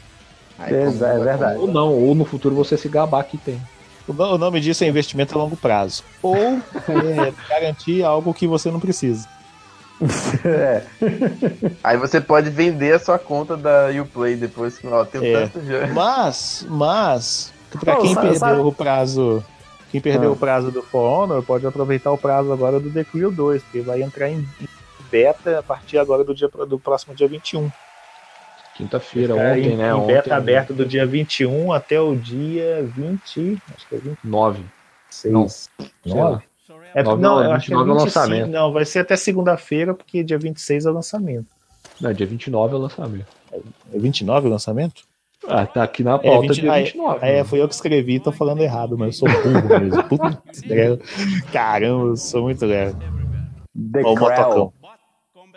Aí, 0.59 0.73
É, 0.75 0.85
como- 0.87 1.05
é 1.05 1.19
verdade. 1.19 1.59
Ou 1.59 1.67
não, 1.67 1.93
ou 1.93 2.15
no 2.15 2.25
futuro 2.25 2.55
você 2.55 2.77
se 2.77 2.89
gabar 2.89 3.25
que 3.25 3.37
tem. 3.37 3.59
O, 4.07 4.13
no- 4.13 4.35
o 4.35 4.39
nome 4.39 4.61
disso 4.61 4.85
é 4.85 4.87
investimento 4.89 5.35
a 5.35 5.39
longo 5.43 5.57
prazo. 5.57 6.03
Ou 6.23 6.37
é, 6.37 7.33
garantir 7.49 8.03
algo 8.03 8.35
que 8.35 8.47
você 8.47 8.71
não 8.71 8.81
precisa. 8.81 9.27
é. 10.45 10.83
Aí 11.83 11.97
você 11.97 12.21
pode 12.21 12.51
vender 12.51 12.95
a 12.95 12.99
sua 12.99 13.19
conta 13.19 13.57
da 13.57 13.89
Uplay 14.03 14.37
depois 14.37 14.79
que, 14.79 14.87
ó, 14.87 15.05
tem 15.05 15.25
É. 15.35 15.41
tanto 15.47 15.65
já. 15.65 15.87
Mas, 15.89 16.67
mas, 16.69 17.53
pra 17.81 17.99
Ô, 17.99 18.03
quem 18.03 18.13
sabe- 18.15 18.27
perdeu 18.29 18.39
sabe- 18.41 18.61
o 18.61 18.73
prazo. 18.73 19.45
Quem 19.91 20.01
perdeu 20.01 20.31
Ah. 20.31 20.33
o 20.33 20.37
prazo 20.37 20.71
do 20.73 20.83
For 20.83 20.99
Honor 21.09 21.43
pode 21.43 21.65
aproveitar 21.67 22.11
o 22.11 22.19
prazo 22.19 22.53
agora 22.53 22.81
do 22.81 22.91
The 22.91 23.05
Crew 23.05 23.31
2, 23.31 23.63
porque 23.63 23.81
vai 23.81 24.03
entrar 24.03 24.29
em 24.29 24.47
beta 25.11 25.61
a 25.61 25.63
partir 25.63 25.99
agora 25.99 26.25
do, 26.25 26.35
dia, 26.35 26.49
do 26.69 26.79
próximo 26.79 27.15
dia 27.15 27.29
21. 27.29 27.71
Quinta-feira, 28.77 29.35
ontem, 29.35 29.73
em, 29.73 29.77
né? 29.77 29.89
em 29.89 29.93
ontem, 29.93 30.15
beta 30.15 30.35
aberto 30.35 30.75
do 30.75 30.85
dia 30.85 31.07
21 31.07 31.73
até 31.73 32.01
o 32.01 32.17
dia 32.17 32.83
20. 32.83 33.63
Acho 33.75 33.89
que 33.89 33.95
é 33.95 33.99
26. 33.99 34.19
Nove. 34.25 34.65
Não, 35.27 35.49
sei 35.49 35.73
lá. 36.07 36.43
É, 36.95 37.03
Nove 37.03 37.23
não, 37.23 37.37
não, 37.37 37.45
eu 37.45 37.53
acho 37.53 37.67
que 37.67 37.73
é 37.73 37.77
29 37.77 37.77
é 37.77 37.93
o 37.93 38.05
25, 38.05 38.19
lançamento. 38.19 38.51
Não, 38.51 38.73
vai 38.73 38.85
ser 38.85 38.99
até 39.01 39.17
segunda-feira, 39.17 39.95
porque 39.95 40.25
dia 40.25 40.39
26 40.39 40.87
é 40.87 40.91
o 40.91 40.93
lançamento. 40.93 41.47
Não, 42.01 42.13
dia 42.13 42.27
29 42.27 42.75
é 42.75 42.77
o 42.77 42.81
lançamento. 42.81 43.27
É 43.53 43.99
29 43.99 44.49
o 44.49 44.51
lançamento? 44.51 45.03
Ah, 45.47 45.67
tá 45.67 45.83
aqui 45.83 46.03
na 46.03 46.15
É, 46.15 46.19
pauta 46.19 46.49
20, 46.49 46.61
dia 46.61 46.73
aí, 46.73 46.85
29. 46.85 47.19
aí 47.25 47.33
né? 47.35 47.45
foi 47.45 47.61
eu 47.61 47.69
que 47.69 47.75
escrevi, 47.75 48.19
tô 48.19 48.33
falando 48.33 48.61
errado, 48.63 48.97
mas 48.97 49.21
eu 49.21 49.29
sou 49.29 49.43
burro 49.43 49.81
mesmo. 49.81 50.03
Grela. 50.67 50.99
Caramba, 51.53 52.07
eu 52.07 52.17
sou 52.17 52.43
muito 52.43 52.65
leve. 52.65 52.97
The 53.93 54.03
Ó, 54.05 54.15
o 54.15 54.19
motocão. 54.19 54.73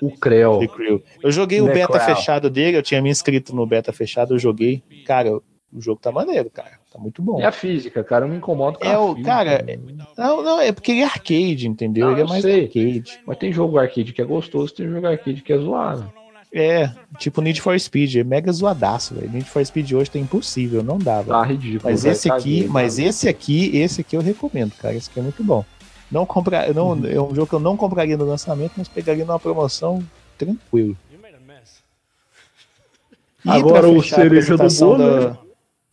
O 0.02 0.12
Creu. 0.12 0.60
The. 0.60 1.02
Eu 1.24 1.32
joguei 1.32 1.62
o 1.62 1.68
The 1.68 1.74
beta 1.74 2.00
fechado 2.00 2.50
dele, 2.50 2.78
eu 2.78 2.84
tinha 2.84 3.02
me 3.02 3.10
inscrito 3.10 3.56
no 3.56 3.66
beta 3.66 3.92
fechado, 3.92 4.34
eu 4.36 4.40
joguei. 4.40 4.84
Cara, 5.06 5.32
o 5.36 5.42
jogo 5.82 6.00
tá 6.02 6.12
maneiro, 6.12 6.50
cara. 6.50 6.72
Tá 6.92 7.00
muito 7.00 7.22
bom. 7.22 7.40
É 7.42 7.46
a 7.46 7.52
física, 7.52 8.04
cara. 8.04 8.26
Eu 8.26 8.30
me 8.30 8.38
incomodo 8.38 8.80
com 8.80 8.86
É 8.88 8.94
a 8.94 9.00
o, 9.00 9.10
física. 9.16 9.30
cara, 9.30 9.52
é- 9.68 9.80
não, 10.18 10.44
não, 10.44 10.60
é 10.62 10.72
porque 10.72 10.92
ele 10.92 11.02
é 11.02 11.06
arcade, 11.06 11.68
entendeu? 11.68 12.06
Não, 12.08 12.14
ele 12.14 12.22
é 12.22 12.26
mais 12.26 12.42
sei. 12.42 12.62
arcade. 12.64 13.20
Mas 13.26 13.38
tem 13.38 13.52
jogo 13.52 13.78
arcade 13.78 14.14
que 14.14 14.22
é 14.22 14.26
gostoso, 14.26 14.74
tem 14.74 14.88
jogo 14.90 15.06
arcade 15.06 15.42
que 15.42 15.52
é 15.54 15.58
zoado. 15.58 16.12
É, 16.54 16.90
tipo 17.20 17.42
Need 17.42 17.60
for 17.62 17.78
Speed, 17.78 18.16
é 18.16 18.24
mega 18.24 18.52
zoadaço, 18.54 19.14
velho. 19.14 19.30
Need 19.30 19.50
for 19.50 19.64
Speed 19.66 19.92
hoje 19.92 20.10
tá 20.10 20.18
impossível, 20.18 20.82
não 20.82 20.98
dá, 20.98 21.18
velho. 21.18 21.28
Tá 21.38 21.44
ridículo. 21.44 21.82
Mas 21.84 22.06
esse 22.06 22.32
aqui, 22.32 22.66
mas 22.70 22.98
esse 22.98 23.28
aqui, 23.28 23.78
esse 23.78 24.00
aqui 24.00 24.16
eu 24.16 24.22
recomendo, 24.22 24.72
cara. 24.82 24.96
Esse 24.96 25.10
aqui 25.10 25.20
é 25.20 25.24
muito 25.24 25.44
bom. 25.44 25.66
Não 26.12 26.26
comprar, 26.26 26.74
não, 26.74 26.90
Uhum. 26.92 27.06
é 27.06 27.22
um 27.22 27.36
jogo 27.36 27.48
que 27.48 27.54
eu 27.54 27.60
não 27.60 27.76
compraria 27.76 28.16
no 28.18 28.26
lançamento, 28.26 28.74
mas 28.78 28.88
pegaria 28.88 29.26
numa 29.26 29.40
promoção 29.40 30.02
tranquilo. 30.38 30.96
E 33.46 33.50
Agora 33.50 33.88
o 33.88 34.02
fechar 34.02 34.16
a 34.20 34.24
cereja 34.24 34.48
do 34.58 34.64
apresentação 34.64 34.90
bolo, 34.90 34.98
da- 34.98 35.30
né? 35.32 35.38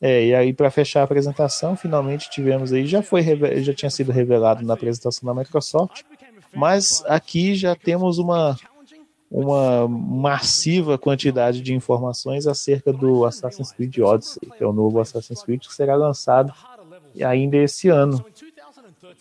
É, 0.00 0.26
e 0.26 0.34
aí 0.34 0.52
para 0.52 0.70
fechar 0.70 1.00
a 1.00 1.04
apresentação, 1.04 1.76
finalmente 1.76 2.28
tivemos 2.28 2.72
aí, 2.72 2.86
já 2.86 3.02
foi 3.02 3.22
já 3.62 3.72
tinha 3.72 3.90
sido 3.90 4.12
revelado 4.12 4.64
na 4.64 4.74
apresentação 4.74 5.26
da 5.26 5.40
Microsoft, 5.40 6.02
mas 6.54 7.02
aqui 7.06 7.54
já 7.54 7.74
temos 7.74 8.18
uma 8.18 8.56
uma 9.30 9.88
massiva 9.88 10.96
quantidade 10.96 11.60
de 11.60 11.74
informações 11.74 12.46
acerca 12.46 12.92
do 12.92 13.24
Assassin's 13.24 13.72
Creed 13.72 13.98
Odyssey, 13.98 14.40
que 14.56 14.62
é 14.62 14.66
o 14.66 14.72
novo 14.72 15.00
Assassin's 15.00 15.42
Creed 15.42 15.60
que 15.66 15.74
será 15.74 15.96
lançado 15.96 16.52
ainda 17.24 17.56
esse 17.56 17.88
ano. 17.88 18.24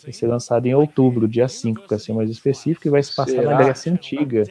Vai 0.02 0.12
ser 0.12 0.26
lançado 0.26 0.66
em 0.66 0.74
outubro, 0.74 1.26
dia 1.28 1.48
5, 1.48 1.82
para 1.88 1.98
ser 1.98 2.12
mais 2.12 2.28
específico, 2.30 2.86
e 2.88 2.90
vai 2.90 3.02
se 3.02 3.14
passar 3.14 3.30
Será? 3.32 3.50
na 3.52 3.62
Grécia 3.62 3.92
Antiga. 3.92 4.44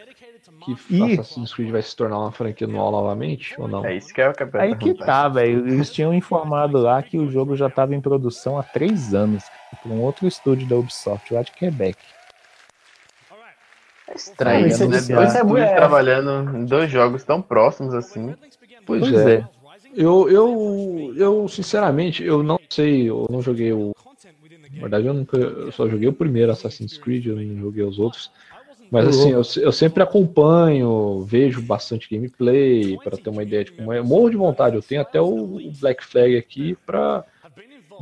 Que 0.63 0.75
Ih. 0.89 1.13
Assassin's 1.19 1.53
Creed 1.53 1.71
vai 1.71 1.81
se 1.81 1.93
tornar 1.95 2.19
uma 2.19 2.31
franquia 2.31 2.65
anual 2.65 2.91
novamente 2.91 3.53
ou 3.59 3.67
não? 3.67 3.85
É 3.85 3.95
isso 3.97 4.13
que 4.13 4.21
é 4.21 4.29
o 4.29 4.33
que 4.33 4.43
eu 4.43 4.49
Aí 4.53 4.75
que 4.75 4.93
tá, 4.93 5.27
velho. 5.27 5.67
Eles 5.67 5.91
tinham 5.91 6.13
informado 6.13 6.77
lá 6.77 7.03
que 7.03 7.17
o 7.17 7.29
jogo 7.29 7.55
já 7.55 7.67
estava 7.67 7.93
em 7.93 7.99
produção 7.99 8.57
há 8.57 8.63
três 8.63 9.13
anos, 9.13 9.43
por 9.81 9.91
um 9.91 10.01
outro 10.01 10.25
estúdio 10.27 10.67
da 10.67 10.77
Ubisoft, 10.77 11.33
lá 11.33 11.41
de 11.41 11.51
Quebec. 11.51 11.97
É 14.07 14.15
estranho, 14.15 14.57
Ah, 14.57 14.61
né? 14.61 14.67
isso 14.67 14.83
é- 14.83 14.87
Dois 14.87 15.01
isso 15.03 15.11
é- 15.13 15.25
estúdios 15.25 15.59
é- 15.59 15.75
trabalhando 15.75 16.57
em 16.57 16.65
dois 16.65 16.89
jogos 16.89 17.23
tão 17.23 17.41
próximos 17.41 17.93
assim. 17.93 18.33
Pois, 18.85 19.01
Pois 19.01 19.13
é. 19.13 19.35
é. 19.35 19.49
Eu, 19.95 20.29
eu, 20.29 21.13
eu, 21.15 21.47
sinceramente, 21.47 22.23
eu 22.23 22.41
não 22.41 22.57
sei, 22.69 23.09
eu 23.09 23.27
não 23.29 23.41
joguei 23.41 23.71
o. 23.73 23.93
Na 24.73 24.81
verdade, 24.81 25.07
eu 25.07 25.13
nunca. 25.13 25.37
Eu 25.37 25.71
só 25.71 25.87
joguei 25.87 26.07
o 26.07 26.13
primeiro 26.13 26.51
Assassin's 26.51 26.97
Creed, 26.97 27.27
eu 27.27 27.35
não 27.35 27.59
joguei 27.59 27.83
os 27.83 27.99
outros. 27.99 28.31
Mas 28.91 29.07
assim, 29.07 29.31
eu, 29.31 29.41
eu 29.63 29.71
sempre 29.71 30.03
acompanho, 30.03 31.23
vejo 31.23 31.61
bastante 31.61 32.07
gameplay 32.09 32.95
para 32.99 33.17
ter 33.17 33.29
uma 33.29 33.41
ideia 33.41 33.63
de 33.63 33.71
como 33.71 33.91
é. 33.91 34.01
Morro 34.01 34.29
de 34.29 34.37
vontade, 34.37 34.75
eu 34.75 34.83
tenho 34.83 35.01
até 35.01 35.19
o 35.19 35.59
Black 35.79 36.05
Flag 36.05 36.37
aqui 36.37 36.77
para 36.85 37.25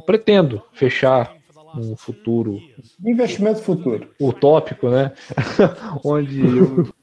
pretendo 0.05 0.61
fechar 0.73 1.33
um 1.77 1.95
futuro 1.95 2.61
Investimento 3.05 3.61
futuro. 3.61 4.09
utópico, 4.19 4.89
né? 4.89 5.13
Onde 6.03 6.41
eu 6.41 6.93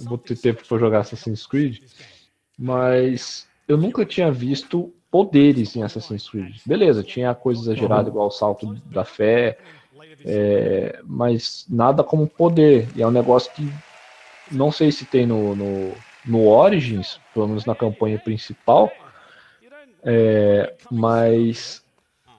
vou 0.00 0.18
ter 0.18 0.36
tempo 0.36 0.66
para 0.66 0.78
jogar 0.78 1.00
Assassin's 1.00 1.46
Creed, 1.46 1.78
mas 2.58 3.46
eu 3.68 3.76
nunca 3.76 4.04
tinha 4.04 4.32
visto 4.32 4.92
poderes 5.10 5.74
em 5.76 5.82
Assassin's 5.82 6.28
Creed. 6.28 6.56
Beleza, 6.64 7.02
tinha 7.02 7.34
coisa 7.34 7.60
exagerada 7.62 8.08
igual 8.08 8.28
o 8.28 8.30
salto 8.30 8.66
da 8.86 9.04
fé, 9.04 9.58
é, 10.24 11.00
mas 11.04 11.66
nada 11.68 12.04
como 12.04 12.26
poder. 12.26 12.88
E 12.94 13.02
é 13.02 13.06
um 13.06 13.10
negócio 13.10 13.52
que 13.52 13.72
não 14.50 14.70
sei 14.70 14.90
se 14.92 15.04
tem 15.06 15.26
no, 15.26 15.54
no, 15.54 15.92
no 16.26 16.46
Origins, 16.46 17.20
pelo 17.34 17.48
menos 17.48 17.64
na 17.64 17.74
campanha 17.74 18.18
principal, 18.18 18.96
é, 20.02 20.74
mas 20.90 21.82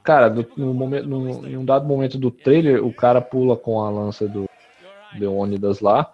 cara, 0.03 0.29
no 0.57 0.73
momento, 0.73 1.07
no- 1.07 1.47
em 1.47 1.57
um 1.57 1.63
dado 1.65 1.85
momento 1.87 2.17
do 2.17 2.31
trailer, 2.31 2.83
o 2.85 2.91
cara 2.91 3.21
pula 3.21 3.55
com 3.55 3.81
a 3.81 3.89
lança 3.89 4.27
do 4.27 4.45
Leônidas 5.13 5.79
lá, 5.79 6.11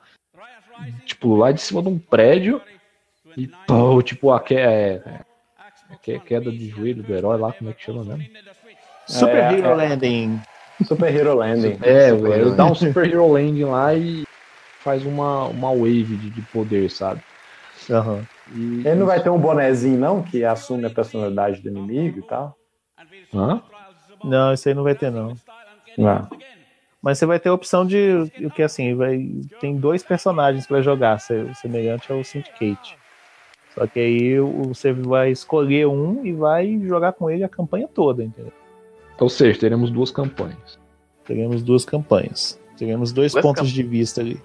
tipo, 1.05 1.35
lá 1.35 1.51
de 1.51 1.61
cima 1.61 1.81
de 1.81 1.87
um 1.89 1.97
prédio, 1.99 2.61
e 3.37 3.47
pô, 3.65 4.01
tipo, 4.01 4.31
aque- 4.31 4.55
é, 4.55 5.21
que- 6.01 6.19
queda 6.19 6.51
de 6.51 6.67
joelho 6.69 7.03
do 7.03 7.13
herói 7.13 7.37
lá, 7.37 7.51
como 7.53 7.69
é 7.69 7.73
que 7.73 7.83
chama 7.83 8.03
mesmo? 8.03 8.25
Super 9.07 9.37
É, 9.37 9.53
Hero 9.53 9.67
é. 9.69 9.75
Landing. 9.75 10.41
Super 10.83 11.15
Hero 11.15 11.35
Landing. 11.35 11.77
É, 11.81 12.09
ele 12.09 12.55
dá 12.55 12.65
um 12.65 12.75
Super 12.75 13.05
Hero 13.07 13.27
Landing 13.31 13.63
lá 13.63 13.93
e 13.93 14.23
faz 14.83 15.05
uma, 15.05 15.47
uma 15.47 15.71
wave 15.73 16.03
de, 16.03 16.29
de 16.29 16.41
poder, 16.53 16.89
sabe? 16.89 17.21
Aham. 17.89 18.23
E- 18.55 18.83
Ele 18.85 18.95
não 18.95 19.05
vai 19.05 19.21
ter 19.21 19.29
um 19.29 19.39
bonezinho, 19.39 19.97
não, 19.99 20.21
que 20.23 20.43
assume 20.43 20.85
a 20.85 20.89
personalidade 20.89 21.61
do 21.61 21.69
inimigo 21.69 22.19
e 22.19 22.23
tal? 22.23 22.55
Hã? 23.33 23.61
Não, 24.23 24.53
isso 24.53 24.67
aí 24.67 24.75
não 24.75 24.83
vai 24.83 24.95
ter, 24.95 25.11
não. 25.11 25.35
Não. 25.97 26.27
Mas 27.01 27.17
você 27.19 27.25
vai 27.25 27.39
ter 27.39 27.49
a 27.49 27.53
opção 27.53 27.85
de. 27.85 28.13
O 28.43 28.49
que 28.49 28.61
assim, 28.61 28.95
vai, 28.95 29.19
tem 29.59 29.77
dois 29.77 30.03
personagens 30.03 30.65
pra 30.67 30.81
jogar, 30.81 31.19
se- 31.19 31.53
semelhante 31.55 32.11
ao 32.11 32.23
Syndicate. 32.23 32.97
Só 33.77 33.85
que 33.85 33.99
aí 33.99 34.39
o- 34.39 34.63
você 34.69 34.91
vai 34.91 35.29
escolher 35.31 35.87
um 35.87 36.25
e 36.25 36.31
vai 36.33 36.79
jogar 36.83 37.13
com 37.13 37.29
ele 37.29 37.43
a 37.43 37.49
campanha 37.49 37.87
toda, 37.87 38.23
entendeu? 38.23 38.51
Ou 39.19 39.29
seja, 39.29 39.59
teremos 39.59 39.91
duas 39.91 40.09
campanhas. 40.11 40.79
Teremos 41.25 41.61
duas 41.61 41.85
campanhas. 41.85 42.59
Teremos 42.77 43.11
dois 43.11 43.33
Duas 43.33 43.41
pontos 43.43 43.63
camp- 43.63 43.73
de 43.73 43.83
vista 43.83 44.21
ali. 44.21 44.41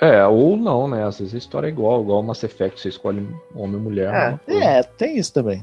É, 0.00 0.26
ou 0.26 0.56
não, 0.56 0.88
né? 0.88 1.04
Às 1.04 1.18
vezes 1.18 1.34
a 1.34 1.38
história 1.38 1.66
é 1.68 1.70
igual, 1.70 2.02
igual 2.02 2.22
Mass 2.22 2.42
Effect, 2.42 2.80
você 2.80 2.88
escolhe 2.88 3.20
homem 3.54 3.76
ou 3.76 3.80
mulher. 3.82 4.40
É. 4.48 4.78
É, 4.78 4.82
tem 4.82 5.16
isso 5.16 5.32
também. 5.32 5.62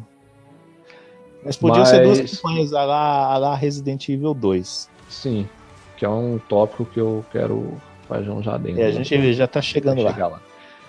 Mas 1.43 1.57
podiam 1.57 1.85
ser 1.85 2.03
duas 2.03 2.19
Mas- 2.21 2.39
campanhas 2.39 2.73
a 2.73 2.83
lá, 2.85 3.33
a 3.33 3.37
lá 3.37 3.55
Resident 3.55 4.07
Evil 4.09 4.33
2. 4.33 4.89
Sim, 5.09 5.47
que 5.97 6.05
é 6.05 6.09
um 6.09 6.39
tópico 6.47 6.85
que 6.85 6.99
eu 6.99 7.25
quero 7.31 7.73
fazer 8.07 8.29
um 8.29 8.41
já 8.41 8.57
dentro. 8.57 8.81
É, 8.81 8.85
a 8.85 8.91
gente 8.91 9.33
já 9.33 9.47
tá 9.47 9.61
chegando 9.61 10.01
lá. 10.01 10.11
chegar 10.13 10.27
lá. 10.27 10.41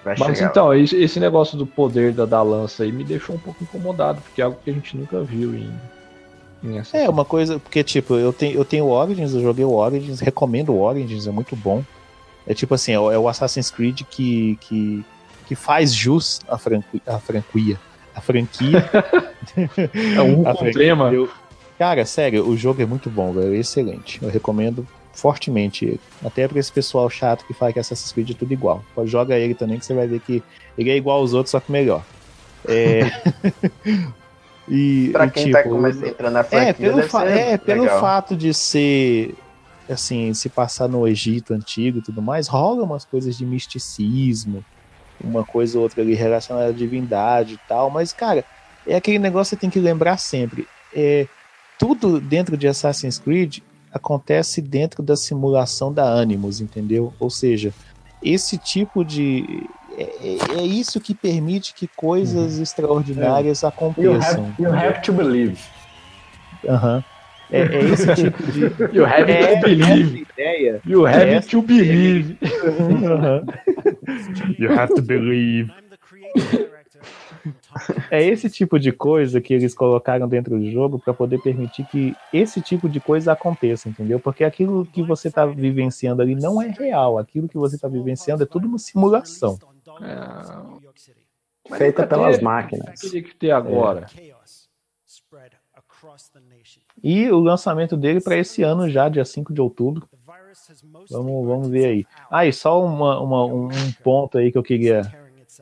Vai 0.04 0.16
Mas 0.18 0.36
chegar. 0.38 0.50
então, 0.50 0.74
esse, 0.74 1.20
negócio 1.20 1.56
do 1.56 1.66
poder 1.66 2.12
da, 2.12 2.24
da 2.26 2.42
lança 2.42 2.82
aí 2.82 2.90
me 2.90 3.04
deixou 3.04 3.36
um 3.36 3.38
pouco 3.38 3.62
incomodado, 3.62 4.20
porque 4.20 4.40
é 4.40 4.44
algo 4.44 4.58
que 4.62 4.70
a 4.70 4.72
gente 4.72 4.96
nunca 4.96 5.22
viu 5.22 5.54
em, 5.54 5.72
em 6.64 6.78
essa. 6.78 6.96
É, 6.96 7.08
uma 7.08 7.24
coisa, 7.24 7.58
porque 7.60 7.84
tipo, 7.84 8.16
eu 8.16 8.32
tenho, 8.32 8.54
eu 8.58 8.64
tenho 8.64 8.86
o 8.86 8.90
Origins, 8.90 9.32
eu 9.32 9.40
joguei 9.40 9.64
o 9.64 9.74
Origins, 9.74 10.18
recomendo 10.20 10.72
o 10.72 10.80
Origins, 10.80 11.26
é 11.26 11.30
muito 11.30 11.54
bom. 11.54 11.84
É 12.46 12.52
tipo 12.52 12.74
assim, 12.74 12.92
é 12.92 12.98
o 12.98 13.12
é 13.12 13.18
o 13.18 13.28
Assassin's 13.28 13.70
Creed 13.70 14.00
que, 14.10 14.58
que, 14.60 15.04
que 15.46 15.54
faz 15.54 15.94
jus 15.94 16.40
à 16.48 16.58
franquia. 16.58 17.00
A 17.06 17.18
franquia. 17.20 17.78
A 18.14 18.20
franquia. 18.20 18.84
É 20.16 20.20
um 20.22 20.42
A 20.42 20.52
com 20.52 20.58
franquia 20.58 20.72
trema. 20.72 21.10
deu- 21.10 21.28
Cara, 21.78 22.04
sério, 22.04 22.46
o 22.46 22.56
jogo 22.56 22.82
é 22.82 22.86
muito 22.86 23.08
bom, 23.08 23.32
velho, 23.32 23.54
é 23.54 23.58
excelente. 23.58 24.20
Eu 24.22 24.28
recomendo 24.28 24.86
fortemente 25.12 25.84
ele. 25.84 26.00
Até 26.24 26.48
pra 26.48 26.58
esse 26.58 26.72
pessoal 26.72 27.08
chato 27.10 27.44
que 27.46 27.52
fala 27.52 27.72
que 27.72 27.78
Assassin's 27.78 28.12
Creed 28.12 28.30
é 28.30 28.34
tudo 28.34 28.52
igual. 28.52 28.82
Joga 29.04 29.36
ele 29.36 29.54
também 29.54 29.78
que 29.78 29.84
você 29.84 29.94
vai 29.94 30.06
ver 30.06 30.20
que 30.20 30.42
ele 30.76 30.90
é 30.90 30.96
igual 30.96 31.18
aos 31.18 31.34
outros, 31.34 31.50
só 31.50 31.60
que 31.60 31.70
melhor. 31.70 32.02
É... 32.66 33.02
e, 34.68 35.10
Pra 35.12 35.28
quem 35.28 35.50
tá 35.50 35.58
tipo, 35.62 35.74
começando 35.74 36.04
a 36.04 36.08
entrar 36.08 36.30
na 36.30 36.44
franquia, 36.44 36.68
é, 36.68 36.72
pelo, 36.72 37.02
fa- 37.02 37.24
é, 37.24 37.58
pelo 37.58 37.86
fato 37.88 38.36
de 38.36 38.54
ser 38.54 39.34
assim, 39.88 40.32
se 40.32 40.48
passar 40.48 40.88
no 40.88 41.06
Egito 41.06 41.52
antigo 41.52 41.98
e 41.98 42.02
tudo 42.02 42.22
mais, 42.22 42.48
rola 42.48 42.82
umas 42.82 43.04
coisas 43.04 43.36
de 43.36 43.44
misticismo, 43.44 44.64
uma 45.22 45.44
coisa 45.44 45.76
ou 45.76 45.82
outra 45.84 46.02
ali 46.02 46.14
relacionada 46.14 46.68
à 46.68 46.72
divindade 46.72 47.54
e 47.54 47.60
tal, 47.68 47.90
mas 47.90 48.12
cara, 48.12 48.44
é 48.86 48.96
aquele 48.96 49.18
negócio 49.18 49.56
que 49.56 49.60
você 49.60 49.60
tem 49.60 49.70
que 49.70 49.80
lembrar 49.80 50.16
sempre. 50.16 50.66
É, 50.94 51.26
tudo 51.78 52.20
dentro 52.20 52.56
de 52.56 52.68
Assassin's 52.68 53.18
Creed 53.18 53.58
acontece 53.92 54.60
dentro 54.60 55.02
da 55.02 55.16
simulação 55.16 55.92
da 55.92 56.14
Animus, 56.20 56.60
entendeu? 56.60 57.12
Ou 57.20 57.28
seja, 57.30 57.72
esse 58.22 58.56
tipo 58.58 59.04
de 59.04 59.66
é, 59.98 60.02
é- 60.02 60.58
é 60.60 60.62
isso 60.62 61.00
que 61.00 61.14
permite 61.14 61.74
que 61.74 61.86
coisas 61.86 62.58
extraordinárias 62.58 63.62
You 63.62 63.68
aconteçam. 63.68 64.44
have, 64.46 64.62
you 64.62 64.72
have 64.72 65.02
to 65.02 65.12
believe. 65.12 65.58
Aham. 66.68 67.04
É, 67.50 67.60
é 67.60 67.84
esse 67.84 68.06
tipo 68.16 68.42
de. 68.50 68.60
You 68.96 69.04
have 69.04 69.30
é, 69.30 69.56
to 69.60 69.66
believe. 69.68 70.26
ideia. 70.32 70.80
You 70.86 71.06
have 71.06 71.28
Essa- 71.28 71.48
to 71.50 71.60
believe. 71.62 72.38
Aham. 73.04 73.44
You 74.58 74.72
have 74.72 74.94
to 74.94 75.02
believe. 75.02 75.70
É 78.10 78.22
esse 78.22 78.48
tipo 78.50 78.78
de 78.78 78.92
coisa 78.92 79.40
que 79.40 79.52
eles 79.54 79.74
colocaram 79.74 80.28
dentro 80.28 80.58
do 80.58 80.70
jogo 80.70 80.98
para 80.98 81.12
poder 81.14 81.40
permitir 81.40 81.84
que 81.86 82.14
esse 82.32 82.60
tipo 82.60 82.88
de 82.88 83.00
coisa 83.00 83.32
aconteça, 83.32 83.88
entendeu? 83.88 84.20
Porque 84.20 84.44
aquilo 84.44 84.86
que 84.86 85.02
você 85.02 85.28
está 85.28 85.44
vivenciando 85.46 86.22
ali 86.22 86.34
não 86.34 86.60
é 86.60 86.68
real. 86.68 87.18
Aquilo 87.18 87.48
que 87.48 87.58
você 87.58 87.76
está 87.76 87.88
vivenciando 87.88 88.42
é 88.42 88.46
tudo 88.46 88.66
uma 88.68 88.78
simulação. 88.78 89.58
É, 91.70 91.76
Feita 91.76 92.06
pelas 92.06 92.32
teve. 92.36 92.44
máquinas. 92.44 93.00
teria 93.00 93.22
que 93.22 93.34
ter 93.34 93.50
agora. 93.50 94.06
E 97.02 97.30
o 97.30 97.38
lançamento 97.40 97.96
dele 97.96 98.20
para 98.20 98.36
esse 98.36 98.62
ano 98.62 98.88
já, 98.88 99.08
dia 99.08 99.24
5 99.24 99.52
de 99.52 99.60
outubro. 99.60 100.08
Vamos, 101.10 101.46
vamos 101.46 101.68
ver 101.68 101.84
aí. 101.86 102.06
Ah, 102.30 102.46
e 102.46 102.52
só 102.52 102.84
uma, 102.84 103.20
uma- 103.20 103.46
um 103.46 103.66
um 103.66 103.92
ponto 104.02 104.38
aí 104.38 104.50
que 104.52 104.58
eu 104.58 104.62
queria. 104.62 105.02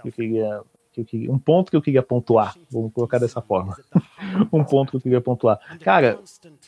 Que 0.02 0.08
eu 0.08 0.12
queria, 0.12 0.62
que 0.92 1.00
eu 1.00 1.04
queria 1.04 1.32
um 1.32 1.38
ponto 1.38 1.70
que 1.70 1.76
eu 1.76 1.82
queria 1.82 2.02
pontuar. 2.02 2.56
Vamos 2.70 2.92
colocar 2.92 3.18
dessa 3.18 3.40
forma. 3.40 3.76
um 4.52 4.64
ponto 4.64 4.90
que 4.90 4.96
eu 4.96 5.00
queria 5.00 5.20
pontuar. 5.20 5.58
Cara, 5.80 6.18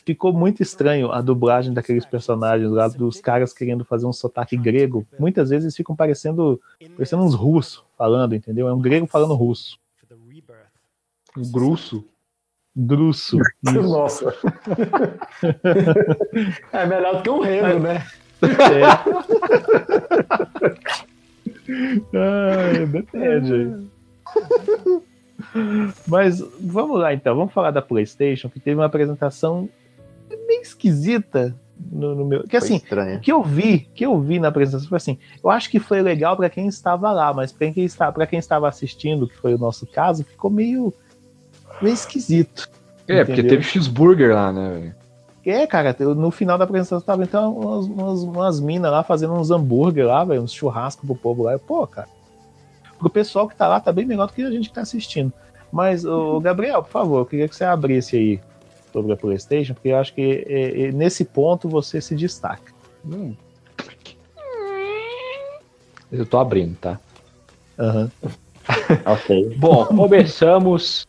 ficou 0.05 0.33
muito 0.33 0.63
estranho 0.63 1.11
a 1.11 1.21
dublagem 1.21 1.73
daqueles 1.73 2.05
personagens 2.05 2.71
lá, 2.71 2.87
dos 2.87 3.19
caras 3.19 3.53
querendo 3.53 3.83
fazer 3.83 4.05
um 4.05 4.13
sotaque 4.13 4.55
grego. 4.55 5.05
Muitas 5.19 5.49
vezes 5.49 5.65
eles 5.65 5.75
ficam 5.75 5.95
parecendo, 5.95 6.61
parecendo 6.95 7.23
uns 7.23 7.35
russos 7.35 7.83
falando, 7.97 8.35
entendeu? 8.35 8.67
É 8.67 8.73
um 8.73 8.81
grego 8.81 9.07
falando 9.07 9.33
russo. 9.33 9.77
Um 11.37 11.51
grusso. 11.51 12.05
Grusso. 12.75 13.37
Nossa. 13.63 14.33
é 16.71 16.85
melhor 16.85 17.17
do 17.17 17.23
que 17.23 17.29
um 17.29 17.41
reno, 17.41 17.79
né? 17.79 18.05
Ah, 22.13 22.85
depende 22.91 23.53
aí. 23.53 23.92
Mas 26.07 26.39
vamos 26.59 26.99
lá 26.99 27.13
então, 27.13 27.35
vamos 27.35 27.53
falar 27.53 27.71
da 27.71 27.81
PlayStation, 27.81 28.49
que 28.49 28.59
teve 28.59 28.75
uma 28.75 28.85
apresentação 28.85 29.69
meio 30.47 30.61
esquisita 30.61 31.55
no, 31.91 32.15
no 32.15 32.25
meu. 32.25 32.43
Que 32.43 32.59
Foi 32.59 32.59
assim, 32.59 32.81
o 33.15 33.19
que 33.19 33.31
eu 33.31 33.43
vi, 33.43 33.79
que 33.93 34.05
eu 34.05 34.19
vi 34.19 34.39
na 34.39 34.47
apresentação 34.47 34.87
foi 34.87 34.97
assim, 34.97 35.17
eu 35.43 35.49
acho 35.49 35.69
que 35.69 35.79
foi 35.79 36.01
legal 36.01 36.35
para 36.35 36.49
quem 36.49 36.67
estava 36.67 37.11
lá, 37.11 37.33
mas 37.33 37.51
para 37.51 37.71
quem, 37.71 37.85
está, 37.85 38.11
quem 38.27 38.39
estava 38.39 38.67
assistindo, 38.67 39.27
que 39.27 39.37
foi 39.37 39.53
o 39.53 39.57
nosso 39.57 39.85
caso, 39.85 40.23
ficou 40.23 40.49
meio, 40.49 40.93
meio 41.81 41.93
esquisito. 41.93 42.69
É, 43.07 43.23
porque 43.23 43.41
Entendeu? 43.41 43.57
teve 43.57 43.63
cheeseburger 43.63 44.33
lá, 44.33 44.51
né, 44.51 44.69
velho? 44.69 44.95
É, 45.45 45.67
cara, 45.67 45.93
no 45.99 46.31
final 46.31 46.57
da 46.57 46.63
apresentação 46.63 47.01
tava 47.01 47.23
então 47.23 47.53
umas, 47.53 47.85
umas, 47.85 48.23
umas 48.23 48.59
minas 48.61 48.89
lá 48.89 49.03
fazendo 49.03 49.33
uns 49.33 49.51
hambúrguer 49.51 50.05
lá, 50.05 50.23
velho, 50.23 50.41
uns 50.41 50.53
churrasco 50.53 51.05
pro 51.05 51.15
povo 51.15 51.43
lá. 51.43 51.51
Eu, 51.51 51.59
Pô, 51.59 51.85
cara, 51.85 52.07
pro 53.03 53.09
pessoal 53.09 53.47
que 53.47 53.55
tá 53.55 53.67
lá 53.67 53.79
tá 53.79 53.91
bem 53.91 54.05
melhor 54.05 54.27
do 54.27 54.33
que 54.33 54.41
a 54.41 54.49
gente 54.49 54.69
que 54.69 54.75
tá 54.75 54.81
assistindo. 54.81 55.31
Mas, 55.71 56.05
ô, 56.05 56.39
Gabriel, 56.39 56.81
por 56.83 56.91
favor, 56.91 57.19
eu 57.19 57.25
queria 57.25 57.47
que 57.47 57.55
você 57.55 57.63
abrisse 57.63 58.15
aí 58.15 58.39
sobre 58.91 59.11
a 59.11 59.17
PlayStation, 59.17 59.73
porque 59.73 59.89
eu 59.89 59.97
acho 59.97 60.13
que 60.13 60.45
é, 60.47 60.83
é, 60.83 60.91
nesse 60.91 61.25
ponto 61.25 61.67
você 61.67 61.99
se 61.99 62.15
destaca. 62.15 62.71
Hum. 63.05 63.35
Eu 66.11 66.25
tô 66.25 66.37
abrindo, 66.37 66.77
tá? 66.77 66.99
Aham. 67.77 68.11
Ok. 69.05 69.57
Bom, 69.57 69.85
começamos, 69.87 71.05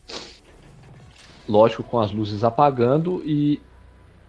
lógico, 1.47 1.83
com 1.83 2.01
as 2.01 2.11
luzes 2.11 2.43
apagando 2.43 3.23
e. 3.25 3.61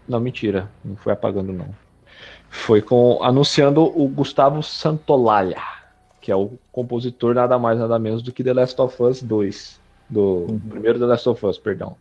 Não, 0.09 0.21
mentira, 0.21 0.71
não 0.85 0.95
foi 0.95 1.13
apagando, 1.13 1.53
não. 1.53 1.75
Foi 2.49 2.81
com 2.81 3.21
anunciando 3.25 3.83
o 3.83 4.07
Gustavo 4.07 4.63
Santolaya, 4.63 5.61
que 6.27 6.33
é 6.33 6.35
o 6.35 6.59
compositor 6.73 7.33
nada 7.37 7.57
mais 7.57 7.79
nada 7.79 8.01
menos 8.01 8.21
do 8.21 8.33
que 8.33 8.43
The 8.43 8.53
Last 8.53 8.81
of 8.81 9.01
Us 9.01 9.23
2. 9.23 9.81
Do 10.11 10.61
primeiro 10.69 10.99
The 10.99 11.05
Last 11.07 11.29
of 11.29 11.47
Us, 11.47 11.57
perdão. 11.57 11.97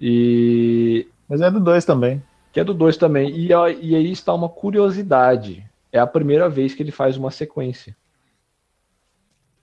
E 0.00 1.06
Mas 1.28 1.42
é 1.42 1.50
do 1.50 1.60
2 1.60 1.84
também. 1.84 2.22
que 2.50 2.58
é 2.58 2.64
do 2.64 2.72
2 2.72 2.96
também. 2.96 3.28
E, 3.36 3.48
e 3.48 3.94
aí 3.94 4.10
está 4.10 4.32
uma 4.32 4.48
curiosidade. 4.48 5.62
É 5.92 5.98
a 5.98 6.06
primeira 6.06 6.48
vez 6.48 6.74
que 6.74 6.82
ele 6.82 6.90
faz 6.90 7.18
uma 7.18 7.30
sequência. 7.30 7.94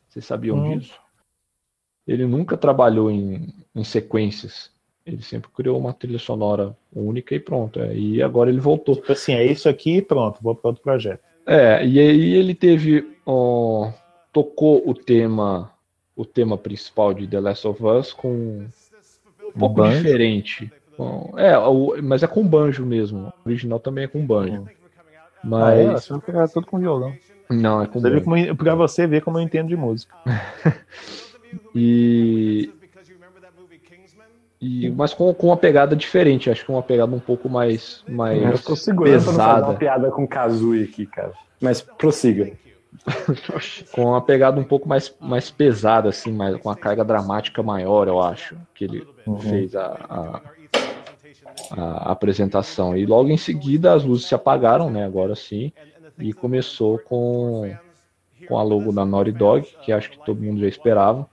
Vocês 0.09 0.25
sabiam 0.25 0.57
Hum. 0.57 0.77
disso? 0.77 0.93
Ele 2.07 2.27
nunca 2.27 2.55
trabalhou 2.55 3.09
em, 3.09 3.51
em 3.73 3.84
sequências. 3.84 4.69
Ele 5.03 5.23
sempre 5.23 5.49
criou 5.55 5.79
uma 5.79 5.91
trilha 5.91 6.19
sonora 6.19 6.77
única 6.93 7.34
e 7.34 7.39
pronto. 7.39 7.79
É, 7.79 7.95
E 7.95 8.21
agora 8.21 8.51
ele 8.51 8.59
voltou. 8.59 8.93
Tipo 8.95 9.11
assim, 9.11 9.34
é 9.34 9.43
isso 9.43 9.67
aqui 9.67 9.97
e 9.97 10.01
pronto, 10.03 10.38
vou 10.39 10.53
para 10.53 10.69
outro 10.69 10.84
projeto. 10.84 11.23
É, 11.47 11.84
e 11.84 11.99
aí 11.99 12.34
ele 12.36 12.53
teve. 12.53 13.11
Tocou 14.32 14.88
o 14.88 14.93
tema. 14.93 15.72
O 16.15 16.26
tema 16.26 16.57
principal 16.57 17.13
de 17.13 17.26
The 17.26 17.39
Last 17.39 17.67
of 17.67 17.84
Us 17.84 18.13
com 18.13 18.30
um 18.30 18.69
pouco 19.57 19.76
banjo? 19.76 20.03
diferente. 20.03 20.72
Com- 20.97 21.34
é, 21.38 21.57
o- 21.57 21.95
mas 22.03 22.22
é 22.22 22.28
com 22.28 22.45
banjo 22.45 22.86
mesmo. 22.86 23.34
O 23.43 23.49
original 23.49 23.80
também 23.80 24.03
é 24.03 24.07
com 24.07 24.24
banjo. 24.26 24.67
Ah, 25.43 25.74
é? 25.74 25.84
Eu 25.84 25.88
Mas. 25.88 26.03
achava 26.03 26.22
que 26.22 26.30
era 26.30 26.47
tudo 26.47 26.67
com 26.67 26.78
violão. 26.78 27.13
Não, 27.49 27.82
é 27.82 27.88
com 27.88 27.99
Você 27.99 28.09
banjo. 28.09 28.24
como, 28.24 28.55
pra 28.55 28.76
você 28.76 29.07
ver 29.07 29.22
como 29.24 29.38
eu 29.39 29.41
entendo 29.41 29.67
de 29.69 29.76
música. 29.76 30.15
E. 31.76 32.72
E, 34.61 34.89
mas 34.91 35.13
com, 35.13 35.34
com 35.34 35.47
uma 35.47 35.57
pegada 35.57 35.95
diferente, 35.95 36.49
acho 36.49 36.63
que 36.63 36.72
uma 36.72 36.84
pegada 36.84 37.13
um 37.15 37.19
pouco 37.19 37.49
mais, 37.49 38.03
mais 38.07 38.41
Eu 38.41 38.59
tô 38.59 38.93
pesada. 39.03 39.65
uma 39.67 39.74
piada 39.74 40.11
com 40.11 40.28
Kazooie 40.28 40.84
aqui, 40.84 41.05
cara. 41.07 41.34
Mas 41.59 41.82
prossiga. 41.82 42.51
Com 43.91 44.05
uma 44.05 44.21
pegada 44.21 44.59
um 44.59 44.63
pouco 44.63 44.87
mais, 44.87 45.13
mais 45.19 45.49
pesada, 45.49 46.09
assim, 46.09 46.31
mais, 46.31 46.57
com 46.57 46.69
uma 46.69 46.75
carga 46.75 47.03
dramática 47.03 47.63
maior, 47.63 48.07
eu 48.07 48.21
acho, 48.21 48.55
que 48.73 48.83
ele 48.85 49.07
fez 49.41 49.75
a, 49.75 50.41
a, 51.71 51.81
a 51.81 52.11
apresentação. 52.11 52.95
E 52.95 53.05
logo 53.05 53.29
em 53.29 53.37
seguida 53.37 53.93
as 53.93 54.03
luzes 54.03 54.27
se 54.27 54.35
apagaram, 54.35 54.89
né? 54.89 55.05
Agora 55.05 55.35
sim, 55.35 55.71
e 56.19 56.33
começou 56.33 56.99
com, 56.99 57.75
com 58.47 58.57
a 58.57 58.63
logo 58.63 58.91
da 58.91 59.05
Naughty 59.05 59.31
Dog, 59.31 59.67
que 59.83 59.91
acho 59.91 60.11
que 60.11 60.23
todo 60.25 60.41
mundo 60.41 60.59
já 60.59 60.67
esperava, 60.67 61.27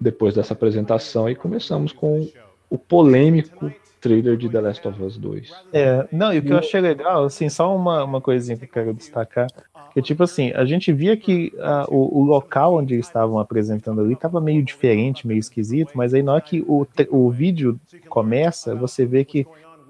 depois 0.00 0.34
dessa 0.34 0.52
apresentação, 0.52 1.28
e 1.28 1.34
começamos 1.34 1.92
com 1.92 2.28
o 2.70 2.78
polêmico 2.78 3.72
trailer 4.00 4.36
de 4.36 4.48
The 4.48 4.60
Last 4.60 4.86
of 4.88 5.02
Us 5.02 5.16
2. 5.18 5.66
É, 5.72 6.06
não, 6.10 6.32
e 6.32 6.38
o 6.38 6.42
que 6.42 6.52
eu 6.52 6.58
achei 6.58 6.80
legal, 6.80 7.24
assim, 7.24 7.48
só 7.48 7.74
uma, 7.74 8.04
uma 8.04 8.20
coisinha 8.20 8.56
que 8.56 8.64
eu 8.64 8.68
quero 8.68 8.94
destacar, 8.94 9.46
que 9.92 10.02
tipo 10.02 10.22
assim, 10.22 10.52
a 10.52 10.64
gente 10.64 10.92
via 10.92 11.16
que 11.16 11.52
ah, 11.58 11.86
o, 11.88 12.20
o 12.20 12.24
local 12.24 12.76
onde 12.76 12.94
eles 12.94 13.06
estavam 13.06 13.38
apresentando 13.38 14.00
ali 14.00 14.14
estava 14.14 14.40
meio 14.40 14.62
diferente, 14.62 15.26
meio 15.26 15.38
esquisito, 15.38 15.92
mas 15.94 16.14
aí 16.14 16.22
na 16.22 16.32
hora 16.34 16.40
que 16.42 16.62
o, 16.66 16.86
o 17.10 17.30
vídeo 17.30 17.78
começa, 18.08 18.74
você 18.74 19.04
vê 19.04 19.24
que 19.24 19.46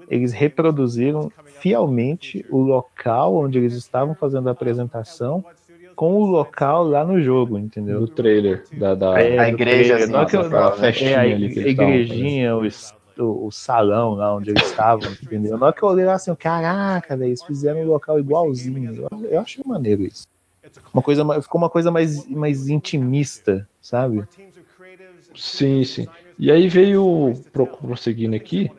eles 0.08 0.32
reproduziram 0.32 1.30
fielmente 1.60 2.44
o 2.48 2.58
local 2.58 3.36
onde 3.36 3.58
eles 3.58 3.74
estavam 3.74 4.14
fazendo 4.14 4.48
a 4.48 4.52
apresentação 4.52 5.44
com 5.94 6.14
o 6.14 6.26
local 6.26 6.84
lá 6.84 7.04
no 7.04 7.20
jogo, 7.20 7.58
entendeu? 7.58 8.00
Do 8.00 8.08
trailer, 8.08 8.64
da, 8.72 8.94
da 8.94 9.20
É, 9.20 9.38
A 9.38 9.48
igreja, 9.48 9.98
trailer. 9.98 10.16
assim, 10.24 10.80
festinha 10.80 11.10
é, 11.10 11.16
a 11.16 11.22
ali 11.22 11.48
que 11.48 11.58
eles 11.58 11.70
estavam 11.72 11.94
igrejinha, 11.94 12.56
o, 12.56 12.64
es- 12.64 12.94
o, 13.20 13.46
o 13.46 13.50
salão 13.52 14.14
lá 14.14 14.34
onde 14.34 14.50
eles 14.50 14.64
estavam, 14.64 15.10
entendeu? 15.22 15.56
Na 15.58 15.66
hora 15.66 15.74
que 15.74 15.82
eu 15.82 15.88
olhei 15.88 16.04
lá 16.04 16.14
assim, 16.14 16.34
caraca, 16.34 17.16
velho, 17.16 17.28
eles 17.30 17.42
fizeram 17.42 17.80
o 17.82 17.86
local 17.86 18.18
igualzinho. 18.18 19.08
Eu, 19.10 19.24
eu 19.30 19.40
achei 19.40 19.62
maneiro 19.66 20.02
isso. 20.02 20.26
Uma 20.92 21.02
coisa, 21.02 21.42
ficou 21.42 21.60
uma 21.60 21.70
coisa 21.70 21.90
mais, 21.90 22.26
mais 22.28 22.68
intimista, 22.68 23.68
sabe? 23.80 24.24
Sim, 25.34 25.84
sim. 25.84 26.08
E 26.38 26.50
aí 26.50 26.68
veio, 26.68 27.34
pro- 27.52 27.66
prosseguindo 27.66 28.36
aqui, 28.36 28.70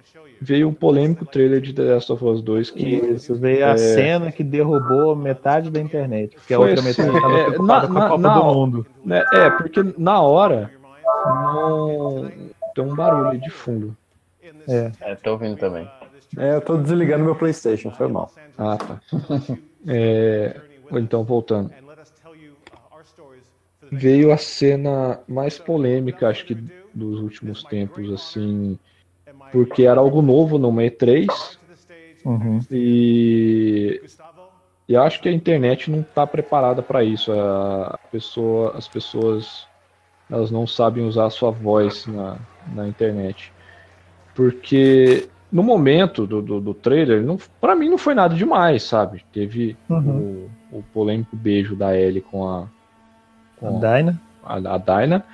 veio 0.41 0.69
um 0.69 0.73
polêmico 0.73 1.25
trailer 1.25 1.59
de 1.61 1.73
The 1.73 1.83
Last 1.93 2.11
of 2.11 2.23
Us 2.23 2.41
2 2.41 2.71
que 2.71 2.95
Isso, 2.95 3.35
veio 3.35 3.65
a 3.65 3.71
É. 3.71 3.77
cena 3.77 4.31
que 4.31 4.43
derrubou 4.43 5.15
metade 5.15 5.69
da 5.69 5.79
internet, 5.79 6.35
porque 6.37 6.53
a 6.53 6.57
Foi 6.57 6.69
outra 6.69 6.89
assim, 6.89 7.01
metade 7.01 7.17
estava 7.17 7.37
é, 7.37 7.43
preocupada 7.45 7.87
na- 7.87 7.93
com 7.93 7.99
a 7.99 8.09
Copa 8.09 8.21
na- 8.21 8.39
do 8.39 8.43
Mundo. 8.45 8.85
né, 9.03 9.25
é, 9.33 9.49
porque 9.49 9.83
na 9.97 10.21
hora 10.21 10.71
não 11.25 12.31
tem 12.73 12.83
um 12.83 12.95
barulho 12.95 13.37
de 13.39 13.49
fundo. 13.49 13.95
É. 14.69 14.91
É, 15.11 15.15
tô 15.15 15.31
ouvindo 15.31 15.57
também. 15.57 15.87
É, 16.37 16.55
eu 16.55 16.61
tô 16.61 16.77
desligando 16.77 17.25
meu 17.25 17.35
PlayStation, 17.35 17.91
foi 17.91 18.07
mal. 18.07 18.31
Ah, 18.57 18.77
tá. 18.77 19.01
É, 19.87 20.61
então, 20.91 21.23
voltando. 21.23 21.71
Veio 23.91 24.31
a 24.31 24.37
cena 24.37 25.19
mais 25.27 25.57
polêmica, 25.57 26.27
acho 26.27 26.45
que 26.45 26.53
dos 26.93 27.21
últimos 27.21 27.63
tempos, 27.63 28.11
assim, 28.11 28.77
porque 29.51 29.83
era 29.83 29.99
algo 29.99 30.21
novo 30.21 30.57
numa 30.57 30.83
E3 30.83 31.57
Uhum. 32.25 32.59
e, 32.69 34.01
e 34.89 34.95
acho 34.97 35.21
que 35.21 35.29
a 35.29 35.31
internet 35.31 35.89
não 35.89 36.01
está 36.01 36.27
preparada 36.27 36.83
para 36.83 37.03
isso. 37.03 37.31
A 37.31 37.97
pessoa, 38.11 38.77
as 38.77 38.87
pessoas 38.87 39.65
elas 40.29 40.51
não 40.51 40.67
sabem 40.67 41.05
usar 41.05 41.25
a 41.25 41.29
sua 41.29 41.49
voz 41.51 42.05
na, 42.05 42.37
na 42.73 42.87
internet. 42.87 43.51
Porque 44.35 45.27
no 45.51 45.63
momento 45.63 46.25
do, 46.27 46.41
do, 46.41 46.59
do 46.61 46.73
trailer, 46.73 47.21
não, 47.23 47.37
para 47.59 47.75
mim 47.75 47.89
não 47.89 47.97
foi 47.97 48.13
nada 48.13 48.35
demais, 48.35 48.83
sabe? 48.83 49.23
Teve 49.33 49.75
Uhum. 49.89 50.47
o, 50.71 50.79
o 50.79 50.83
polêmico 50.93 51.35
beijo 51.35 51.75
da 51.75 51.97
Ellie 51.97 52.21
com 52.21 52.47
a, 52.47 52.61
A 52.63 52.67
com 53.59 53.79
Dyna. 53.79 54.21
a, 54.43 54.55
a 54.55 54.77
Dyna. 54.77 55.25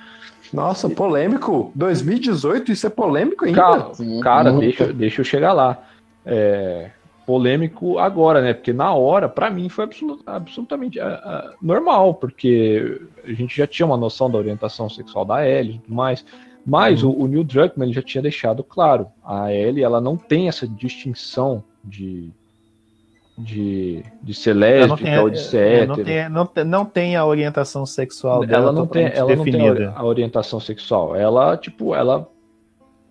Nossa, 0.52 0.88
polêmico? 0.88 1.72
2018, 1.74 2.72
isso 2.72 2.86
é 2.86 2.90
polêmico 2.90 3.44
ainda? 3.44 3.60
Cara, 3.60 3.90
cara 4.22 4.52
muito. 4.52 4.64
deixa, 4.64 4.92
deixa 4.92 5.20
eu 5.20 5.24
chegar 5.24 5.52
lá. 5.52 5.76
É, 6.24 6.90
polêmico 7.26 7.98
agora, 7.98 8.40
né? 8.40 8.54
Porque 8.54 8.72
na 8.72 8.94
hora, 8.94 9.28
pra 9.28 9.50
mim, 9.50 9.68
foi 9.68 9.84
absolu- 9.84 10.20
absolutamente 10.24 11.00
ah, 11.00 11.20
ah, 11.24 11.52
normal, 11.60 12.14
porque 12.14 13.00
a 13.24 13.32
gente 13.32 13.56
já 13.56 13.66
tinha 13.66 13.84
uma 13.84 13.96
noção 13.96 14.30
da 14.30 14.38
orientação 14.38 14.88
sexual 14.88 15.24
da 15.24 15.46
Ellie 15.46 15.76
e 15.76 15.78
tudo 15.80 15.94
mais. 15.94 16.24
Mas 16.66 17.02
o, 17.04 17.10
o 17.12 17.28
Neil 17.28 17.44
Druckmann 17.44 17.86
ele 17.88 17.94
já 17.94 18.02
tinha 18.02 18.20
deixado 18.20 18.64
claro, 18.64 19.06
a 19.24 19.52
Ellie 19.52 19.84
ela 19.84 20.00
não 20.00 20.16
tem 20.16 20.48
essa 20.48 20.66
distinção 20.66 21.62
de 21.84 22.30
de, 23.38 24.02
de 24.22 24.32
ser 24.34 24.50
Ela 24.50 24.60
lésbica 24.60 25.20
ou 25.22 25.28
de 25.30 25.38
ser 25.40 25.58
é, 25.82 25.86
não, 25.86 25.92
hétero. 25.94 26.06
tem, 26.06 26.28
não, 26.30 26.46
tem, 26.46 26.64
não 26.64 26.84
tem 26.86 27.16
a 27.16 27.26
orientação 27.26 27.84
sexual 27.84 28.46
dela 28.46 28.64
ela 28.64 28.72
não 28.72 28.86
tem, 28.86 29.04
ela 29.12 29.36
não 29.36 29.44
tem 29.44 29.52
definida. 29.52 29.92
a, 29.94 30.02
orientação 30.04 30.58
sexual. 30.58 31.14
Ela, 31.14 31.54
tipo, 31.56 31.94
ela. 31.94 32.26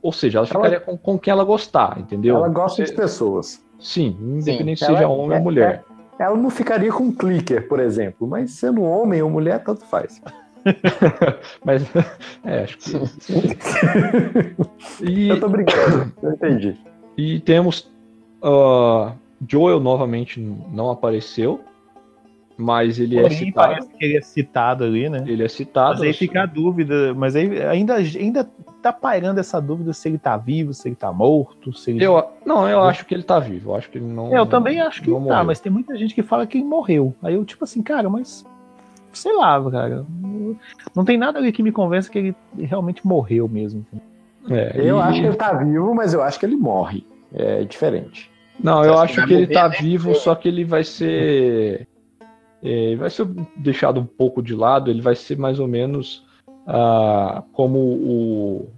Ou 0.02 0.12
seja, 0.12 0.40
ela 0.40 0.48
ficaria 0.48 0.80
com, 0.80 0.98
com 0.98 1.18
quem 1.20 1.32
ela 1.32 1.44
gostar, 1.44 2.00
entendeu? 2.00 2.38
Ela 2.38 2.50
gosta 2.50 2.84
Você- 2.84 2.92
de 2.92 2.98
pessoas. 2.98 3.64
Sim, 3.80 4.18
independente 4.20 4.80
se 4.80 4.86
Ela- 4.86 4.98
seja 4.98 5.08
homem 5.08 5.36
é- 5.36 5.38
ou 5.38 5.44
mulher. 5.44 5.84
Ela 6.18 6.36
não 6.36 6.50
ficaria 6.50 6.92
com 6.92 7.04
um 7.04 7.12
clicker, 7.12 7.68
por 7.68 7.80
exemplo, 7.80 8.26
mas 8.28 8.52
sendo 8.52 8.82
homem 8.82 9.22
ou 9.22 9.30
mulher, 9.30 9.64
tanto 9.64 9.86
faz. 9.86 10.20
Mas, 11.64 11.86
é, 12.44 12.64
acho 12.64 12.78
que. 12.78 12.92
e, 15.02 15.30
Eu 15.30 15.40
tô 15.40 15.50
brincando, 15.50 16.12
eu 16.24 16.32
entendi. 16.32 16.76
e 17.18 17.40
temos. 17.40 17.92
ah, 18.44 19.14
Joel 19.48 19.80
novamente 19.80 20.40
não 20.40 20.90
apareceu, 20.90 21.62
mas 22.58 23.00
ele 23.00 23.18
é 23.18 23.22
Porém, 23.24 23.38
citado. 23.38 23.68
parece 23.68 23.90
que 23.90 24.06
ele 24.06 24.18
é 24.18 24.22
citado 24.22 24.84
ali, 24.84 25.10
né? 25.10 25.24
Ele 25.28 25.44
é 25.44 25.48
citado. 25.48 26.00
Mas 26.00 26.02
aí 26.02 26.14
fica 26.14 26.44
a 26.44 26.46
dúvida, 26.46 27.14
mas 27.14 27.36
aí 27.36 27.62
ainda, 27.62 27.96
ainda 27.96 28.50
tá 28.82 28.94
pairando 28.94 29.40
essa 29.40 29.60
dúvida 29.60 29.92
se 29.94 30.08
ele 30.08 30.18
tá 30.18 30.38
vivo, 30.38 30.74
se 30.74 30.88
ele 30.88 30.96
tá 30.96 31.12
morto, 31.12 31.74
se 31.74 31.92
ele... 31.92 32.04
Eu, 32.04 32.24
não, 32.46 32.68
eu 32.68 32.82
acho 32.84 33.06
que 33.06 33.14
ele 33.14 33.24
tá 33.24 33.40
vivo. 33.40 33.72
Eu 33.72 33.76
acho 33.76 33.90
que 33.90 33.98
ele 33.98 34.06
não. 34.06 34.34
É, 34.34 34.40
eu 34.40 34.46
também 34.46 34.80
acho 34.80 35.02
que 35.02 35.12
tá, 35.12 35.20
morreu. 35.20 35.44
mas 35.44 35.60
tem 35.60 35.72
muita 35.72 35.98
gente 35.98 36.16
que 36.16 36.24
fala 36.24 36.48
que 36.48 36.58
ele 36.58 36.66
morreu. 36.66 37.14
Aí 37.22 37.34
eu, 37.34 37.44
tipo 37.44 37.64
assim, 37.64 37.82
cara, 37.82 38.10
mas. 38.10 38.46
Sei 39.16 39.34
lá, 39.34 39.60
cara. 39.72 40.06
Não 40.96 41.04
tem 41.06 41.18
nada 41.18 41.40
ali 41.40 41.52
que 41.52 41.64
me 41.64 41.72
convença 41.72 42.10
que 42.10 42.18
ele 42.20 42.36
realmente 42.58 43.06
morreu 43.06 43.48
mesmo. 43.48 43.86
É, 44.50 44.74
Eu 44.76 44.98
e- 44.98 45.02
acho 45.02 45.22
que 45.22 45.28
ele 45.28 45.36
tá 45.36 45.54
vivo, 45.54 45.94
mas 45.96 46.14
eu 46.14 46.22
acho 46.22 46.40
que 46.40 46.46
ele 46.46 46.56
morre. 46.56 47.06
É 47.34 47.64
diferente. 47.64 48.32
Não, 48.64 48.84
eu 48.86 48.94
Acho 48.94 49.04
acho 49.20 49.28
que 49.28 49.34
ele 49.34 49.42
morrer, 49.42 49.54
tá 49.54 49.68
né? 49.70 49.76
vivo, 49.80 50.16
só 50.16 50.34
que 50.36 50.48
ele 50.48 50.64
vai 50.64 50.84
ser. 50.84 51.88
é, 52.64 52.96
vai 52.96 53.10
ser 53.10 53.26
deixado 53.58 54.00
um 54.00 54.06
pouco 54.06 54.42
de 54.42 54.56
lado, 54.56 54.90
ele 54.90 55.02
vai 55.02 55.16
ser 55.16 55.38
mais 55.38 55.60
ou 55.60 55.68
menos 55.68 56.24
ah, 56.68 57.44
como 57.52 57.80
o. 57.80 58.70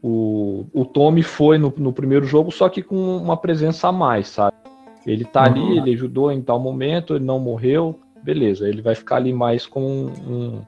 O, 0.00 0.64
o 0.72 0.84
Tommy 0.84 1.22
foi 1.24 1.58
no, 1.58 1.72
no 1.76 1.92
primeiro 1.92 2.24
jogo, 2.24 2.52
só 2.52 2.68
que 2.68 2.82
com 2.82 3.16
uma 3.16 3.36
presença 3.36 3.88
a 3.88 3.92
mais, 3.92 4.28
sabe? 4.28 4.54
Ele 5.04 5.24
tá 5.24 5.42
ali, 5.44 5.76
ele 5.78 5.92
ajudou 5.94 6.30
em 6.30 6.40
tal 6.40 6.60
momento, 6.60 7.16
ele 7.16 7.24
não 7.24 7.40
morreu, 7.40 7.98
beleza. 8.22 8.68
Ele 8.68 8.82
vai 8.82 8.94
ficar 8.94 9.16
ali 9.16 9.32
mais 9.32 9.66
com 9.66 9.80
um, 9.82 10.62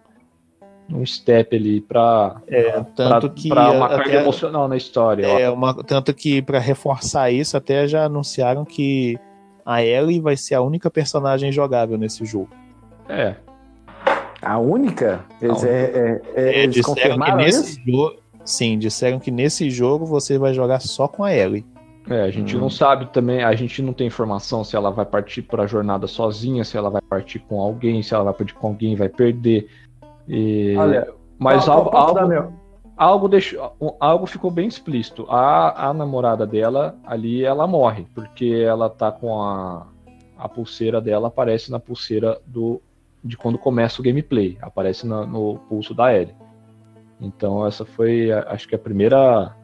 um 0.93 1.05
step 1.07 1.55
ali 1.57 1.81
pra, 1.81 2.41
É, 2.49 2.73
tanto 2.97 3.21
pra, 3.21 3.29
que. 3.31 3.49
pra 3.49 3.71
uma 3.71 3.87
até- 3.87 3.97
carga 3.97 4.21
emocional 4.23 4.69
na 4.69 4.77
história. 4.77 5.29
ó. 5.29 5.39
É, 5.39 5.51
uma, 5.51 5.75
tanto 5.85 6.13
que, 6.15 6.41
pra 6.43 6.59
reforçar 6.59 7.31
isso, 7.31 7.57
até 7.57 7.87
já 7.87 8.05
anunciaram 8.05 8.65
que 8.65 9.19
a 9.65 9.83
Ellie 9.85 10.21
vai 10.21 10.37
ser 10.37 10.55
a 10.55 10.61
única 10.63 10.91
personagem 10.91 11.53
jogável 11.53 11.97
nesse 11.99 12.25
jogo. 12.25 12.49
É, 13.09 13.35
A 14.43 14.59
única? 14.59 15.25
Eles, 15.43 15.63
A 15.63 15.69
é, 15.69 15.73
é, 15.73 16.23
é, 16.35 16.43
É, 16.49 16.63
eles 16.63 16.75
disseram 16.77 16.95
que 16.95 17.03
confirmaram 17.03 17.37
nesse 17.37 17.61
isso? 17.79 17.81
jogo. 17.91 18.15
Sim, 18.43 18.79
disseram 18.79 19.19
que 19.21 19.31
nesse 19.31 19.69
jogo 19.71 20.07
você 20.07 20.39
vai 20.39 20.55
jogar 20.55 20.81
só 20.81 21.07
com 21.07 21.23
a 21.23 21.33
Ellie. 21.35 21.65
É, 22.09 22.23
a 22.23 22.31
gente 22.31 22.57
Hum. 22.57 22.61
não 22.61 22.71
sabe 22.71 23.07
também, 23.13 23.45
a 23.45 23.55
gente 23.55 23.83
não 23.83 23.93
tem 23.93 24.07
informação 24.07 24.65
se 24.65 24.75
ela 24.75 24.91
vai 24.91 25.05
partir 25.05 25.43
para 25.43 25.65
a 25.65 25.67
jornada 25.67 26.07
sozinha, 26.07 26.65
se 26.65 26.77
ela 26.77 26.89
vai 26.91 27.03
partir 27.03 27.39
com 27.41 27.61
alguém, 27.61 28.03
se 28.03 28.15
ela 28.15 28.25
vai 28.25 28.33
partir 28.35 28.55
com 28.55 28.69
alguém 28.69 28.93
e 28.95 28.97
vai 28.97 29.09
perder. 29.09 29.69
E- 30.27 30.75
Olha, 30.79 31.13
mas 31.39 31.57
Posso- 31.67 31.71
algo, 31.73 31.91
dar 31.91 31.99
algo, 31.99 32.27
meu- 32.27 32.53
algo, 32.97 33.29
deixou, 33.29 33.97
algo 34.01 34.27
ficou 34.27 34.51
bem 34.51 34.67
explícito. 34.67 35.27
A, 35.29 35.89
a 35.89 35.95
namorada 35.95 36.47
dela 36.47 36.97
ali, 37.05 37.45
ela 37.45 37.67
morre, 37.67 38.07
porque 38.15 38.47
ela 38.67 38.89
tá 38.89 39.13
com 39.13 39.41
a, 39.43 39.87
a 40.39 40.49
pulseira 40.49 41.01
dela, 41.01 41.29
aparece 41.29 41.71
na 41.71 41.79
pulseira 41.79 42.41
do, 42.47 42.81
de 43.23 43.37
quando 43.37 43.59
começa 43.59 44.01
o 44.01 44.05
gameplay, 44.05 44.57
aparece 44.63 45.07
na- 45.07 45.27
no 45.27 45.59
pulso 45.69 45.95
da 45.95 46.15
Ellie. 46.15 46.35
Então 47.21 47.67
essa 47.67 47.85
foi, 47.85 48.33
acho 48.33 48.67
que 48.67 48.75
a 48.75 48.79
primeira 48.79 49.55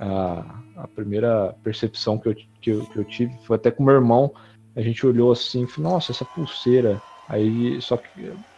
a, 0.00 0.63
a 0.84 0.88
primeira 0.88 1.54
percepção 1.62 2.18
que 2.18 2.28
eu, 2.28 2.34
que, 2.60 2.70
eu, 2.70 2.86
que 2.86 2.96
eu 2.98 3.04
tive 3.04 3.34
foi 3.44 3.56
até 3.56 3.70
com 3.70 3.82
meu 3.82 3.94
irmão. 3.94 4.32
A 4.76 4.80
gente 4.80 5.06
olhou 5.06 5.32
assim, 5.32 5.66
falou, 5.66 5.92
nossa, 5.92 6.12
essa 6.12 6.24
pulseira. 6.24 7.00
Aí 7.28 7.80
só 7.80 7.96
que 7.96 8.08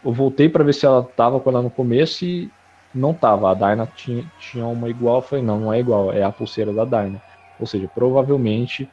eu 0.03 0.11
voltei 0.11 0.49
para 0.49 0.63
ver 0.63 0.73
se 0.73 0.85
ela 0.85 1.01
tava 1.01 1.39
com 1.39 1.49
ela 1.49 1.61
no 1.61 1.69
começo 1.69 2.25
e, 2.25 2.51
não 2.93 3.13
tava. 3.13 3.51
A 3.51 3.53
Dyna 3.53 3.87
tinha, 3.95 4.29
tinha 4.39 4.65
uma 4.65 4.89
igual, 4.89 5.17
eu 5.17 5.21
falei, 5.21 5.45
não, 5.45 5.59
não 5.59 5.73
é 5.73 5.79
igual, 5.79 6.11
é 6.11 6.23
a 6.23 6.31
pulseira 6.31 6.73
da 6.73 6.83
Dyna. 6.83 7.21
Ou 7.59 7.65
seja, 7.65 7.87
provavelmente 7.87 8.89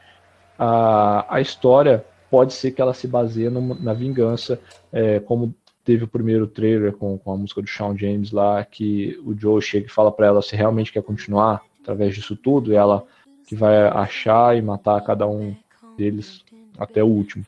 a, 0.57 1.25
a 1.35 1.41
história 1.41 2.05
pode 2.29 2.53
ser 2.53 2.71
que 2.71 2.81
ela 2.81 2.93
se 2.93 3.07
baseie 3.07 3.49
no, 3.49 3.75
na 3.75 3.93
vingança, 3.93 4.59
é, 4.91 5.19
como 5.19 5.53
teve 5.83 6.03
o 6.03 6.07
primeiro 6.07 6.47
trailer 6.47 6.93
com, 6.93 7.17
com 7.17 7.31
a 7.31 7.37
música 7.37 7.61
do 7.61 7.67
Shawn 7.67 7.97
James 7.97 8.31
lá, 8.31 8.63
que 8.65 9.19
o 9.23 9.37
Joe 9.37 9.61
chega 9.61 9.85
e 9.85 9.91
fala 9.91 10.11
para 10.11 10.27
ela 10.27 10.41
se 10.41 10.55
realmente 10.55 10.91
quer 10.91 11.03
continuar 11.03 11.61
através 11.81 12.15
disso 12.15 12.35
tudo, 12.35 12.71
e 12.71 12.75
ela 12.75 13.05
que 13.45 13.55
vai 13.55 13.87
achar 13.87 14.57
e 14.57 14.61
matar 14.61 15.01
cada 15.01 15.27
um 15.27 15.55
deles 15.97 16.43
até 16.77 17.03
o 17.03 17.07
último. 17.07 17.45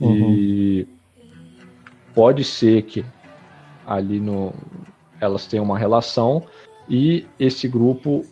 E 0.00 0.86
pode 2.14 2.44
ser 2.44 2.82
que 2.82 3.04
ali 3.86 4.20
no 4.20 4.52
elas 5.20 5.46
tenham 5.46 5.64
uma 5.64 5.78
relação 5.78 6.44
e 6.88 7.26
esse 7.38 7.66
grupo 7.66 8.24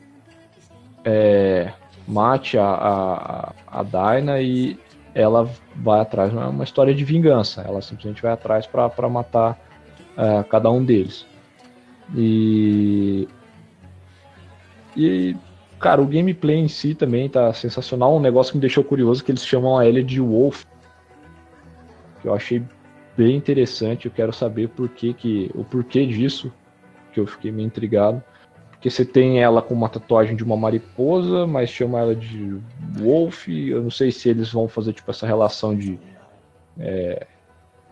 é, 1.04 1.72
mate 2.06 2.58
a, 2.58 2.64
a, 2.66 3.52
a 3.66 3.82
Daina 3.82 4.40
e 4.40 4.78
ela 5.14 5.48
vai 5.76 6.00
atrás. 6.00 6.32
Não 6.32 6.42
é 6.42 6.46
uma 6.46 6.64
história 6.64 6.94
de 6.94 7.04
vingança, 7.04 7.62
ela 7.62 7.80
simplesmente 7.80 8.22
vai 8.22 8.32
atrás 8.32 8.66
para 8.66 9.08
matar 9.08 9.58
uh, 10.16 10.44
cada 10.48 10.70
um 10.70 10.84
deles. 10.84 11.26
E. 12.14 13.28
E. 14.96 15.36
Cara, 15.84 16.00
o 16.00 16.06
gameplay 16.06 16.56
em 16.56 16.66
si 16.66 16.94
também 16.94 17.28
tá 17.28 17.52
sensacional. 17.52 18.16
Um 18.16 18.20
negócio 18.20 18.52
que 18.52 18.56
me 18.56 18.62
deixou 18.62 18.82
curioso 18.82 19.22
que 19.22 19.30
eles 19.30 19.44
chamam 19.44 19.76
a 19.76 19.86
Ellie 19.86 20.02
de 20.02 20.18
Wolf. 20.18 20.64
Que 22.22 22.28
eu 22.28 22.32
achei 22.32 22.62
bem 23.14 23.36
interessante. 23.36 24.06
Eu 24.06 24.10
quero 24.10 24.32
saber 24.32 24.70
por 24.70 24.88
que, 24.88 25.12
que, 25.12 25.50
o 25.54 25.62
porquê 25.62 26.06
disso. 26.06 26.50
Que 27.12 27.20
eu 27.20 27.26
fiquei 27.26 27.52
meio 27.52 27.66
intrigado. 27.66 28.24
Porque 28.70 28.88
você 28.88 29.04
tem 29.04 29.42
ela 29.42 29.60
com 29.60 29.74
uma 29.74 29.90
tatuagem 29.90 30.34
de 30.34 30.42
uma 30.42 30.56
mariposa, 30.56 31.46
mas 31.46 31.68
chama 31.68 32.00
ela 32.00 32.16
de 32.16 32.58
Wolf. 32.94 33.46
Eu 33.48 33.82
não 33.82 33.90
sei 33.90 34.10
se 34.10 34.30
eles 34.30 34.50
vão 34.50 34.66
fazer 34.66 34.94
tipo 34.94 35.10
essa 35.10 35.26
relação 35.26 35.76
de 35.76 36.00
é, 36.78 37.26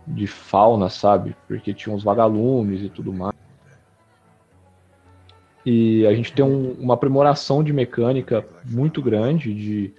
de 0.07 0.27
fauna, 0.27 0.89
sabe? 0.89 1.37
Porque 1.47 1.75
tinha 1.75 1.95
uns 1.95 2.03
vagalumes 2.03 2.81
e 2.81 2.89
tudo 2.89 3.13
mais. 3.13 3.42
E 5.65 6.07
a 6.07 6.15
gente 6.15 6.33
tem 6.33 6.45
um, 6.45 6.73
uma 6.73 6.95
aprimoração 6.95 7.63
de 7.63 7.73
mecânica 7.73 8.45
muito 8.65 9.01
grande 9.01 9.55
de 9.55 9.93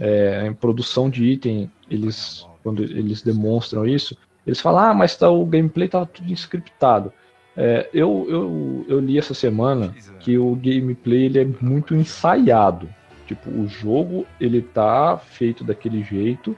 é, 0.00 0.46
em 0.46 0.54
produção 0.54 1.10
de 1.10 1.24
item. 1.24 1.70
Eles 1.90 2.46
quando 2.62 2.82
eles 2.82 3.22
demonstram 3.22 3.86
isso, 3.86 4.16
eles 4.46 4.60
falam: 4.60 4.80
ah, 4.80 4.94
mas 4.94 5.16
tá, 5.16 5.28
o 5.28 5.44
gameplay 5.44 5.88
tá 5.88 6.06
tudo 6.06 6.32
scriptado. 6.32 7.12
É, 7.56 7.88
eu, 7.92 8.26
eu, 8.30 8.86
eu 8.88 9.00
li 9.00 9.18
essa 9.18 9.34
semana 9.34 9.94
que 10.20 10.38
o 10.38 10.54
gameplay 10.56 11.26
ele 11.26 11.38
é 11.40 11.46
muito 11.60 11.94
ensaiado. 11.94 12.88
Tipo, 13.26 13.50
o 13.50 13.68
jogo 13.68 14.26
ele 14.40 14.62
tá 14.62 15.18
feito 15.18 15.62
daquele 15.62 16.02
jeito, 16.02 16.56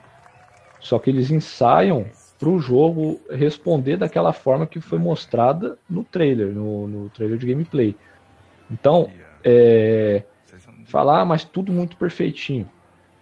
só 0.81 0.99
que 0.99 1.11
eles 1.11 1.31
ensaiam 1.31 2.07
para 2.39 2.49
o 2.49 2.59
jogo 2.59 3.21
responder 3.31 3.97
daquela 3.97 4.33
forma 4.33 4.67
que 4.67 4.81
foi 4.81 4.99
mostrada 4.99 5.79
no 5.89 6.05
trailer, 6.05 6.53
no, 6.53 6.87
no 6.87 7.11
trailer 7.11 7.39
de 7.39 7.47
gameplay. 7.47 7.97
Então, 8.75 9.09
é, 9.45 10.25
falar, 10.87 11.21
ah, 11.21 11.25
mas 11.25 11.45
tudo 11.45 11.73
muito 11.73 11.97
perfeitinho. 11.97 12.69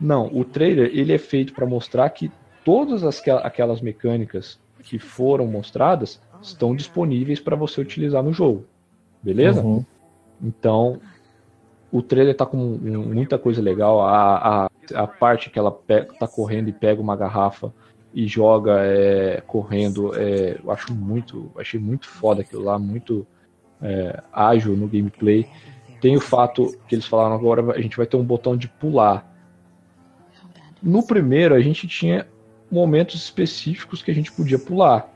Não, 0.00 0.26
o 0.32 0.44
trailer 0.44 0.90
ele 0.92 1.12
é 1.12 1.18
feito 1.18 1.52
para 1.52 1.66
mostrar 1.66 2.08
que 2.10 2.32
todas 2.64 3.04
as, 3.04 3.22
aquelas 3.28 3.80
mecânicas 3.80 4.58
que 4.82 4.98
foram 4.98 5.46
mostradas 5.46 6.20
estão 6.40 6.74
disponíveis 6.74 7.38
para 7.38 7.54
você 7.54 7.80
utilizar 7.80 8.22
no 8.22 8.32
jogo. 8.32 8.64
Beleza? 9.22 9.62
Uhum. 9.62 9.84
Então, 10.42 10.98
o 11.92 12.02
trailer 12.02 12.34
tá 12.34 12.46
com 12.46 12.56
muita 12.56 13.38
coisa 13.38 13.60
legal. 13.60 14.00
A, 14.00 14.64
a, 14.64 14.70
a 14.94 15.06
parte 15.06 15.50
que 15.50 15.58
ela 15.58 15.70
pega, 15.70 16.12
tá 16.18 16.26
correndo 16.26 16.68
e 16.68 16.72
pega 16.72 17.00
uma 17.00 17.14
garrafa 17.14 17.72
e 18.12 18.26
joga 18.26 18.80
é, 18.80 19.40
correndo, 19.46 20.14
é, 20.14 20.58
eu 20.62 20.70
acho 20.70 20.92
muito, 20.92 21.50
achei 21.56 21.78
muito 21.78 22.08
foda 22.08 22.42
aquilo 22.42 22.62
lá, 22.62 22.78
muito 22.78 23.26
é, 23.82 24.22
ágil 24.32 24.76
no 24.76 24.86
gameplay. 24.86 25.46
Tem 26.00 26.16
o 26.16 26.20
fato 26.20 26.76
que 26.88 26.94
eles 26.94 27.06
falaram 27.06 27.34
agora, 27.34 27.72
a 27.72 27.80
gente 27.80 27.96
vai 27.96 28.06
ter 28.06 28.16
um 28.16 28.24
botão 28.24 28.56
de 28.56 28.68
pular. 28.68 29.30
No 30.82 31.06
primeiro, 31.06 31.54
a 31.54 31.60
gente 31.60 31.86
tinha 31.86 32.26
momentos 32.70 33.14
específicos 33.22 34.02
que 34.02 34.10
a 34.10 34.14
gente 34.14 34.32
podia 34.32 34.58
pular 34.58 35.12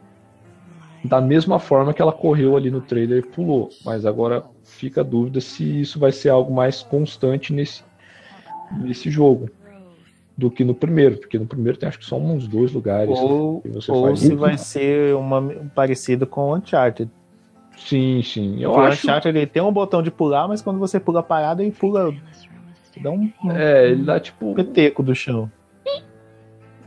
da 1.07 1.21
mesma 1.21 1.59
forma 1.59 1.95
que 1.95 2.03
ela 2.03 2.13
correu 2.13 2.57
ali 2.57 2.71
no 2.71 2.81
trailer 2.81 3.19
e 3.19 3.27
pulou. 3.27 3.71
Mas 3.85 4.05
agora 4.05 4.45
fica 4.63 5.01
a 5.01 5.05
dúvida 5.05 5.41
se 5.41 5.81
isso 5.81 5.99
vai 5.99 6.13
ser 6.13 6.29
algo 6.29 6.53
mais 6.53 6.83
constante 6.83 7.53
nesse, 7.53 7.83
nesse 8.83 9.11
jogo 9.11 9.49
do 10.37 10.51
que 10.51 10.65
no 10.65 10.75
primeiro, 10.75 11.17
porque 11.17 11.39
no 11.39 11.47
primeiro 11.47 11.79
tem 11.79 11.89
acho 11.89 11.99
que 11.99 12.05
só 12.05 12.19
uns 12.19 12.47
dois 12.47 12.73
lugares. 12.73 13.19
Ou, 13.19 13.63
ou 13.89 14.17
se 14.17 14.35
vai 14.35 14.59
ser 14.59 15.15
uma 15.15 15.43
parecida 15.75 16.27
com 16.27 16.51
o 16.51 16.55
Uncharted. 16.55 17.11
Sim, 17.77 18.23
sim. 18.23 18.61
Eu 18.61 18.73
porque 18.73 18.89
acho. 18.89 19.07
O 19.07 19.11
Uncharted 19.11 19.39
ele 19.39 19.47
tem 19.47 19.63
um 19.63 19.73
botão 19.73 20.03
de 20.03 20.11
pular, 20.11 20.49
mas 20.49 20.63
quando 20.63 20.79
você 20.79 20.99
pula 20.99 21.23
parada, 21.23 21.63
ele 21.63 21.73
pula. 21.73 22.15
Dá 23.01 23.11
um, 23.11 23.31
um, 23.45 23.53
é, 23.53 23.91
ele 23.91 24.03
dá 24.03 24.19
tipo. 24.19 24.55
peteco 24.55 25.03
do 25.03 25.15
chão. 25.15 25.51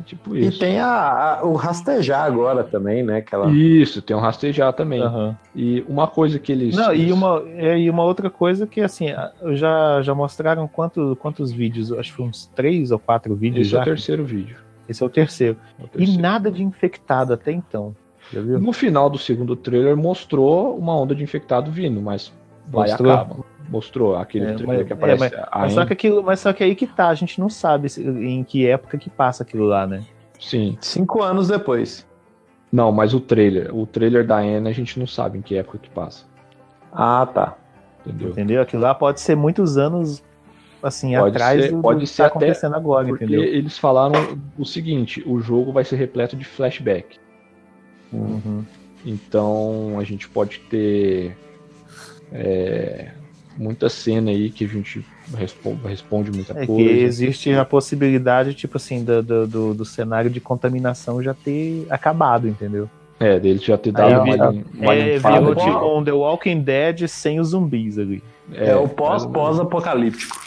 Tipo 0.06 0.36
isso. 0.36 0.58
E 0.58 0.60
tem 0.60 0.80
a, 0.80 1.40
a, 1.40 1.46
o 1.46 1.54
rastejar 1.54 2.26
agora 2.26 2.64
também, 2.64 3.04
né? 3.04 3.18
Aquela... 3.18 3.52
Isso, 3.52 4.02
tem 4.02 4.16
o 4.16 4.20
rastejar 4.20 4.74
também. 4.74 5.04
Uhum. 5.04 5.36
E 5.56 5.86
uma 5.88 6.08
coisa 6.08 6.40
que 6.40 6.52
eles. 6.52 6.76
Não, 6.76 6.94
e 6.96 7.12
uma, 7.12 7.44
é, 7.46 7.78
e 7.78 7.90
uma 7.90 8.04
outra 8.04 8.28
coisa 8.28 8.66
que, 8.66 8.82
assim, 8.82 9.08
já, 9.52 10.02
já 10.02 10.16
mostraram 10.16 10.68
quanto, 10.68 11.16
quantos 11.18 11.52
vídeos? 11.52 11.92
Acho 11.92 12.10
que 12.10 12.18
foi 12.18 12.26
uns 12.26 12.48
três 12.48 12.92
ou 12.92 12.98
quatro 12.98 13.36
vídeos. 13.36 13.68
Esse 13.68 13.72
já. 13.72 13.80
é 13.80 13.82
o 13.82 13.86
terceiro 13.86 14.26
vídeo. 14.26 14.58
Esse 14.88 15.04
é 15.04 15.06
o 15.06 15.10
terceiro. 15.10 15.58
É 15.78 15.84
o 15.84 15.88
terceiro. 15.88 16.20
E 16.20 16.22
nada 16.22 16.50
de 16.50 16.64
infectado 16.64 17.34
até 17.34 17.52
então. 17.52 17.96
No 18.34 18.72
final 18.74 19.10
do 19.10 19.18
segundo 19.18 19.56
trailer 19.56 19.98
mostrou 19.98 20.78
uma 20.78 20.96
onda 20.96 21.16
de 21.16 21.24
infectado 21.24 21.72
vindo, 21.72 22.02
mas 22.02 22.32
vai 22.68 22.90
mostrou. 22.90 23.12
acaba. 23.12 23.36
Mostrou 23.70 24.16
aquele 24.16 24.46
é, 24.46 24.54
trailer 24.54 24.78
mas, 24.80 24.88
que 24.88 24.94
aparece. 24.94 25.36
É, 25.36 25.38
mas, 25.38 25.50
mas 25.62 25.74
só 25.74 25.86
que 25.86 25.94
aquilo, 25.94 26.24
mas 26.24 26.40
só 26.40 26.54
que 26.54 26.64
aí 26.64 26.76
que 26.76 26.88
tá, 26.88 27.10
a 27.10 27.14
gente 27.14 27.40
não 27.40 27.50
sabe 27.50 27.88
em 28.00 28.44
que 28.44 28.68
época 28.68 28.98
que 28.98 29.10
passa 29.10 29.44
aquilo 29.44 29.66
lá, 29.66 29.86
né? 29.86 30.04
Sim. 30.40 30.76
Cinco 30.82 31.22
anos 31.22 31.50
depois. 31.50 32.08
Não, 32.72 32.92
mas 32.92 33.14
o 33.14 33.20
trailer, 33.20 33.76
o 33.76 33.86
trailer 33.86 34.26
da 34.26 34.38
Ana 34.38 34.70
a 34.70 34.74
gente 34.74 35.00
não 35.00 35.06
sabe 35.06 35.38
em 35.38 35.42
que 35.42 35.56
época 35.56 35.78
que 35.78 35.90
passa. 35.90 36.26
Ah, 36.92 37.28
tá. 37.32 37.56
Entendeu? 38.06 38.30
Entendeu? 38.30 38.62
Aquilo 38.62 38.82
lá 38.82 38.96
pode 38.96 39.22
ser 39.22 39.36
muitos 39.36 39.78
anos 39.78 40.24
assim 40.82 41.16
pode 41.16 41.36
atrás 41.36 41.62
ser, 41.62 41.72
do, 41.72 41.82
pode 41.82 42.00
do 42.00 42.08
ser 42.08 42.14
que 42.14 42.18
tá 42.18 42.26
até 42.26 42.36
acontecendo 42.38 42.76
agora, 42.76 43.08
porque 43.08 43.26
entendeu? 43.26 43.44
Eles 43.44 43.78
falaram 43.78 44.40
o 44.58 44.66
seguinte: 44.66 45.24
o 45.28 45.40
jogo 45.40 45.72
vai 45.72 45.84
ser 45.84 45.96
repleto 45.98 46.36
de 46.36 46.46
flashback. 46.46 47.20
Uhum. 48.12 48.64
Então 49.06 49.98
a 50.00 50.04
gente 50.04 50.28
pode 50.28 50.60
ter 50.70 51.36
é, 52.32 53.10
muita 53.58 53.90
cena 53.90 54.32
aí 54.32 54.50
que 54.50 54.66
a 54.66 54.68
gente 54.68 55.06
responde, 55.36 55.88
responde 55.88 56.32
muita 56.32 56.54
é 56.60 56.66
coisa. 56.66 56.74
Que 56.84 57.00
existe 57.02 57.54
a 57.54 57.66
possibilidade, 57.66 58.54
tipo 58.54 58.78
assim, 58.78 59.04
do, 59.04 59.22
do, 59.22 59.74
do, 59.74 59.86
cenário 59.86 60.30
de 60.30 60.40
contaminação 60.40 61.22
já 61.22 61.34
ter 61.34 61.86
acabado, 61.90 62.48
entendeu? 62.48 62.90
É, 63.20 63.38
dele 63.40 63.60
já 63.60 63.78
ter 63.78 63.92
dado 63.92 64.22
Aí, 64.22 64.36
uma, 64.36 64.50
uma 64.50 64.96
é, 64.96 65.16
limpada 65.16 65.40
virou 65.40 65.56
de- 65.56 66.00
um 66.00 66.04
The 66.04 66.12
Walking 66.14 66.62
Dead 66.62 67.08
sem 67.08 67.40
os 67.40 67.50
zumbis 67.50 67.98
ali. 68.00 68.24
É, 68.54 68.76
o 68.76 68.88
pós- 68.88 69.26
pós-apocalíptico. 69.26 70.38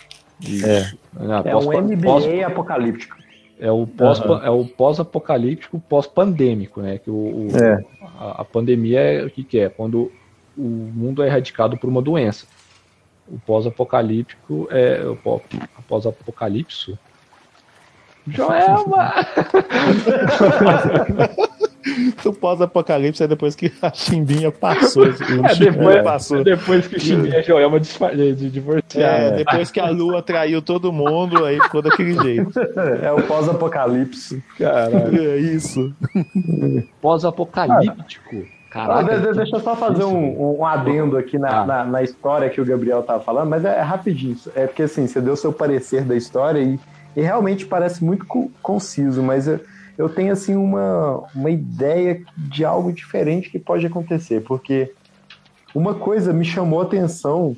Isso. 0.41 0.67
É. 0.67 0.91
Ah, 1.21 1.43
É 1.45 1.53
pós- 1.53 1.67
um 1.67 1.73
MBA 1.73 2.03
pós- 2.03 2.43
apocalíptico. 2.47 3.17
É 3.65 3.71
o 3.71 3.87
pós 3.87 4.21
Aham. 4.21 4.45
é 4.45 4.51
o 4.51 4.65
pós-apocalíptico, 4.65 5.79
pós-pandêmico, 5.89 6.81
né? 6.83 6.99
Que 6.99 7.09
o, 7.09 7.15
o- 7.15 7.49
É. 7.57 7.81
a, 8.19 8.43
a 8.43 8.45
pandemia 8.45 8.99
é 9.01 9.25
o 9.25 9.31
que, 9.31 9.45
que 9.45 9.61
é? 9.61 9.69
Quando 9.69 10.11
o 10.59 10.63
mundo 10.63 11.23
é 11.23 11.29
erradicado 11.29 11.79
por 11.79 11.89
uma 11.89 12.03
doença. 12.03 12.45
O 13.29 13.39
pós-apocalíptico 13.39 14.67
é 14.69 15.05
o 15.07 15.15
pó- 15.17 15.41
pós-apocalipse. 15.89 16.99
Joelma! 18.27 19.15
O 22.25 22.33
pós-apocalipse 22.33 23.23
é 23.23 23.27
depois 23.29 23.55
que 23.55 23.73
a 23.83 23.93
chimbinha 23.93 24.51
passou. 24.53 25.05
O 25.05 25.47
É 25.47 25.55
depois, 25.55 26.03
passou. 26.03 26.39
é 26.41 26.45
depois 26.45 26.87
que 26.87 26.97
o 26.97 27.01
Chimbinha 27.01 27.37
e 27.37 27.39
a 27.39 27.43
Joelma 27.43 27.81
divorciaram. 27.81 29.17
É, 29.27 29.31
depois 29.33 29.71
que 29.71 29.81
a 29.81 29.89
lua 29.91 30.23
traiu 30.23 30.63
todo 30.63 30.93
mundo, 30.93 31.45
aí 31.45 31.61
ficou 31.61 31.83
daquele 31.83 32.15
jeito. 32.21 32.53
É 33.03 33.11
o 33.13 33.23
pós-apocalipse. 33.23 34.43
Caralho. 34.59 35.21
É 35.21 35.37
isso. 35.39 35.93
Pós-apocalíptico. 37.01 38.45
Ah, 38.75 39.03
de- 39.03 39.21
de- 39.21 39.33
deixa 39.35 39.57
eu 39.57 39.61
só 39.61 39.77
fazer 39.77 40.05
um, 40.05 40.59
um 40.61 40.65
adendo 40.65 41.19
aqui 41.19 41.37
na, 41.39 41.61
Ah. 41.61 41.67
na, 41.67 41.85
na 41.85 42.03
história 42.03 42.49
que 42.49 42.59
o 42.59 42.65
Gabriel 42.65 43.01
estava 43.01 43.23
falando, 43.23 43.51
mas 43.51 43.65
é, 43.67 43.77
é 43.79 43.83
rapidinho. 43.83 44.35
É 44.57 44.67
porque 44.67 44.85
assim, 44.85 45.07
você 45.07 45.21
deu 45.21 45.37
seu 45.37 45.53
parecer 45.53 46.05
da 46.05 46.17
história 46.17 46.59
e, 46.61 46.81
e 47.15 47.21
realmente 47.21 47.67
parece 47.67 48.03
muito 48.03 48.25
co- 48.25 48.51
conciso, 48.63 49.23
mas 49.23 49.47
eu, 49.47 49.61
eu 49.97 50.09
tenho 50.09 50.33
assim 50.33 50.55
uma, 50.57 51.25
uma 51.35 51.51
ideia 51.51 52.23
de 52.37 52.65
algo 52.65 52.93
diferente 52.93 53.51
que 53.51 53.59
pode 53.59 53.87
acontecer, 53.87 54.43
porque 54.43 54.93
uma 55.75 55.95
coisa 55.95 56.33
me 56.33 56.45
chamou 56.45 56.81
a 56.81 56.85
atenção 56.85 57.57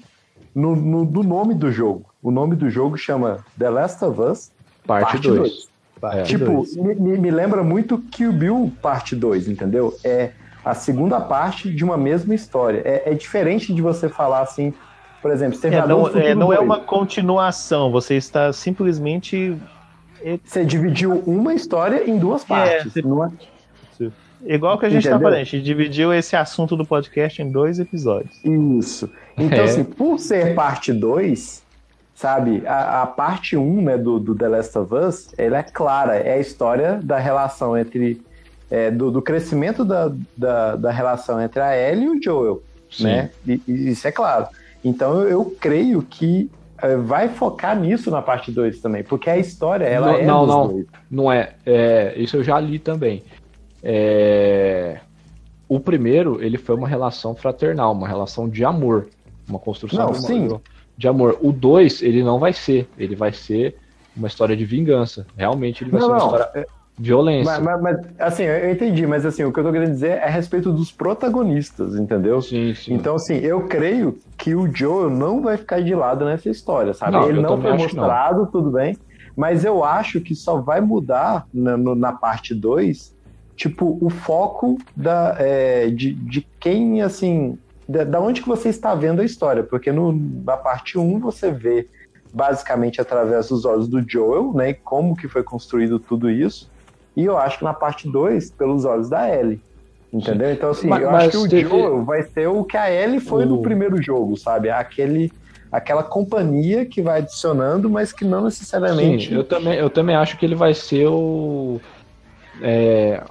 no, 0.55 0.77
no, 0.77 1.05
do 1.05 1.23
nome 1.23 1.55
do 1.55 1.71
jogo. 1.71 2.07
O 2.23 2.31
nome 2.31 2.55
do 2.57 2.71
jogo 2.71 2.97
chama 2.97 3.45
The 3.59 3.71
Last 3.71 4.05
of 4.05 4.21
Us 4.21 4.51
Parte 4.87 5.19
2. 5.19 5.69
É. 6.13 6.23
Tipo, 6.23 6.65
me, 6.77 7.17
me- 7.17 7.31
lembra 7.31 7.63
muito 7.65 7.99
Kill 7.99 8.33
Bill 8.33 8.73
Parte 8.83 9.17
2, 9.17 9.49
entendeu? 9.49 9.95
É 10.05 10.33
a 10.65 10.75
segunda 10.75 11.21
parte 11.21 11.71
de 11.71 11.83
uma 11.85 11.97
mesma 11.97 12.35
história. 12.35 12.83
É, 12.85 13.11
é 13.11 13.15
diferente 13.15 13.73
de 13.73 13.81
você 13.81 14.09
falar 14.09 14.41
assim, 14.43 14.73
por 15.23 15.31
exemplo, 15.31 15.55
É, 15.55 15.57
Exterminador 15.57 16.13
não, 16.13 16.21
é, 16.21 16.35
não 16.35 16.53
é 16.53 16.57
2. 16.57 16.67
uma 16.69 16.81
continuação, 16.81 17.91
você 17.91 18.15
está 18.17 18.53
simplesmente. 18.53 19.57
Você 20.45 20.65
dividiu 20.65 21.23
uma 21.27 21.55
história 21.55 22.09
em 22.09 22.19
duas 22.19 22.45
partes. 22.45 22.93
você- 22.93 23.03
não 23.03 23.25
é? 23.25 23.31
Igual 24.47 24.79
que 24.79 24.85
a 24.85 24.89
gente 24.91 24.99
está 25.05 25.13
Entendeu? 25.13 25.31
fazendo, 25.31 25.41
a 25.41 25.45
gente 25.45 25.63
dividiu 25.63 26.13
esse 26.13 26.37
assunto 26.37 26.77
do 26.77 26.85
podcast 26.85 27.41
em 27.41 27.51
dois 27.51 27.79
episódios. 27.79 28.39
Isso. 28.45 29.09
Então, 29.39 29.59
É. 29.61 29.63
assim, 29.63 29.83
por 29.85 30.19
ser 30.19 30.55
parte 30.55 30.93
2, 30.93 31.63
sabe, 32.15 32.63
a, 32.67 33.03
a 33.03 33.07
parte 33.07 33.57
1 33.57 33.63
um, 33.63 33.81
né, 33.83 33.97
do, 33.97 34.19
do 34.21 34.35
The 34.35 34.49
Last 34.49 34.77
of 34.79 34.95
Us, 34.95 35.29
ela 35.39 35.59
é 35.59 35.63
clara, 35.63 36.17
é 36.17 36.35
a 36.35 36.39
história 36.39 37.01
da 37.03 37.19
relação 37.19 37.77
entre. 37.77 38.21
é, 38.71 38.91
do, 38.91 39.11
do 39.11 39.23
crescimento 39.23 39.85
da, 39.85 40.11
da, 40.37 40.75
da 40.77 40.91
relação 40.91 41.41
entre 41.41 41.61
a 41.61 41.77
Ellie 41.79 42.05
e 42.07 42.09
o 42.19 42.23
Joel. 42.23 42.63
Sim. 42.91 43.05
Né? 43.05 43.31
E, 43.47 43.61
e 43.69 43.91
isso 43.91 44.07
é 44.09 44.11
claro. 44.13 44.47
Então 44.85 45.21
eu, 45.23 45.29
eu 45.29 45.57
creio 45.61 46.03
que 46.03 46.51
é, 46.51 46.64
vai 47.05 47.29
focar 47.29 47.79
nisso 47.79 48.11
na 48.11 48.21
parte 48.21 48.51
2 48.51 48.81
também, 48.81 49.03
porque 49.03 49.31
a 49.31 49.39
história, 49.39 49.85
ela 49.85 50.09
não, 50.13 50.19
é 50.19 50.25
não, 50.25 50.47
não, 50.47 50.69
dois. 50.69 50.87
não 51.11 51.33
é. 51.33 51.55
É, 51.65 52.15
Isso 52.17 52.37
eu 52.37 52.45
já 52.45 52.59
li 52.61 52.79
também. 52.79 53.23
É, 53.83 54.99
O 55.69 55.79
primeiro, 55.81 56.43
ele 56.43 56.59
foi 56.59 56.75
uma 56.75 56.89
relação 56.89 57.35
fraternal, 57.35 57.93
uma 57.93 58.09
relação 58.09 58.49
de 58.49 58.65
amor, 58.65 59.09
uma 59.49 59.59
construção 59.59 60.07
Não, 60.07 60.13
de, 60.13 60.23
sim. 60.23 60.49
de 60.97 61.09
amor. 61.09 61.39
O 61.43 61.53
dois, 61.53 62.03
ele 62.03 62.23
não 62.23 62.39
vai 62.39 62.53
ser, 62.53 62.89
ele 62.99 63.15
vai 63.15 63.33
ser 63.33 63.77
uma 64.17 64.27
história 64.29 64.57
de 64.57 64.65
vingança. 64.65 65.27
Realmente, 65.37 65.83
ele 65.85 65.91
vai 65.91 66.01
Não, 66.01 66.07
ser 66.07 66.13
uma 66.13 66.19
não, 66.19 66.27
história 66.27 66.63
de 66.63 66.67
violência. 66.99 67.61
Mas, 67.61 67.81
mas- 67.81 67.83
mas, 67.83 68.07
assim, 68.19 68.45
eu 68.45 68.71
entendi, 68.71 69.07
mas 69.07 69.27
assim, 69.27 69.45
o 69.45 69.53
que 69.53 69.59
eu 69.61 69.65
tô 69.65 69.73
querendo 69.73 69.91
dizer 69.91 70.19
é 70.19 70.25
a 70.25 70.31
respeito 70.31 70.73
dos 70.73 70.93
protagonistas, 70.93 71.97
entendeu? 71.97 72.41
Sim, 72.41 72.75
sim. 72.75 72.95
Então, 72.95 73.17
assim, 73.17 73.35
eu 73.37 73.67
creio 73.67 74.19
que 74.39 74.55
o 74.55 74.73
Joel 74.75 75.11
não 75.11 75.43
vai 75.43 75.57
ficar 75.57 75.83
de 75.83 75.95
lado 75.95 76.25
nessa 76.25 76.49
história, 76.49 76.95
sabe? 76.95 77.13
Não, 77.13 77.29
Ele 77.29 77.41
não 77.41 77.61
foi 77.61 77.73
que 77.73 77.77
não. 77.97 78.05
mostrado, 78.05 78.49
tudo 78.51 78.71
bem, 78.71 78.97
mas 79.37 79.65
eu 79.65 79.83
acho 79.85 80.21
que 80.21 80.35
só 80.35 80.61
vai 80.61 80.81
mudar 80.81 81.45
na, 81.53 81.77
no- 81.77 81.95
na 81.95 82.13
parte 82.13 82.55
2, 82.55 83.13
tipo, 83.57 83.99
o 84.01 84.11
foco 84.11 84.77
da, 84.97 85.37
é, 85.39 85.89
de, 85.91 86.15
de 86.15 86.47
quem, 86.61 87.03
assim, 87.03 87.59
da, 87.89 88.05
da 88.05 88.21
onde 88.21 88.41
que 88.43 88.49
você 88.49 88.69
está 88.69 88.95
vendo 88.95 89.21
a 89.21 89.25
história, 89.25 89.63
porque 89.65 89.91
no, 89.93 90.13
na 90.45 90.57
parte 90.57 90.99
1 90.99 91.03
um 91.17 91.19
você 91.21 91.51
vê 91.51 91.89
basicamente 92.33 93.01
através 93.01 93.49
dos 93.49 93.65
olhos 93.65 93.89
do 93.89 94.03
Joel, 94.09 94.53
né, 94.55 94.71
e 94.71 94.75
como 94.75 95.15
que 95.17 95.29
foi 95.29 95.43
construído 95.45 96.01
tudo 96.01 96.29
isso, 96.29 96.69
e 97.17 97.25
eu 97.25 97.37
acho 97.39 97.59
que 97.59 97.65
na 97.65 97.75
parte 97.75 98.11
2, 98.11 98.51
pelos 98.51 98.85
olhos 98.85 99.09
da 99.09 99.29
Ellie. 99.29 99.61
Entendeu? 100.13 100.53
Então, 100.53 100.71
assim, 100.71 100.89
Mas- 100.89 101.03
eu 101.03 101.11
mas 101.11 101.23
acho 101.25 101.31
que 101.33 101.37
o 101.39 101.49
teve- 101.49 101.69
Joel 101.69 102.05
vai 102.05 102.23
ser 102.23 102.47
o 102.47 102.65
que 102.65 102.77
a 102.77 102.89
Ellie 102.91 103.19
foi 103.21 103.45
no 103.45 103.57
O- 103.57 103.63
primeiro 103.63 104.01
jogo, 104.01 104.37
sabe? 104.37 104.71
Aquele, 104.71 105.33
aquela 105.73 106.05
companhia 106.05 106.87
que 106.87 107.03
vai 107.03 107.19
adicionando, 107.21 107.91
mas 107.91 108.13
que 108.13 108.25
não 108.25 108.45
necessariamente. 108.45 109.29
Sim, 109.29 109.35
eu 109.35 109.43
também, 109.43 109.75
eu 109.75 109.91
também 109.91 110.15
acho 110.15 110.37
que 110.39 110.47
ele 110.47 110.55
vai 110.55 110.73
ser 110.73 111.09
o, 111.09 111.81
é, 112.61 113.25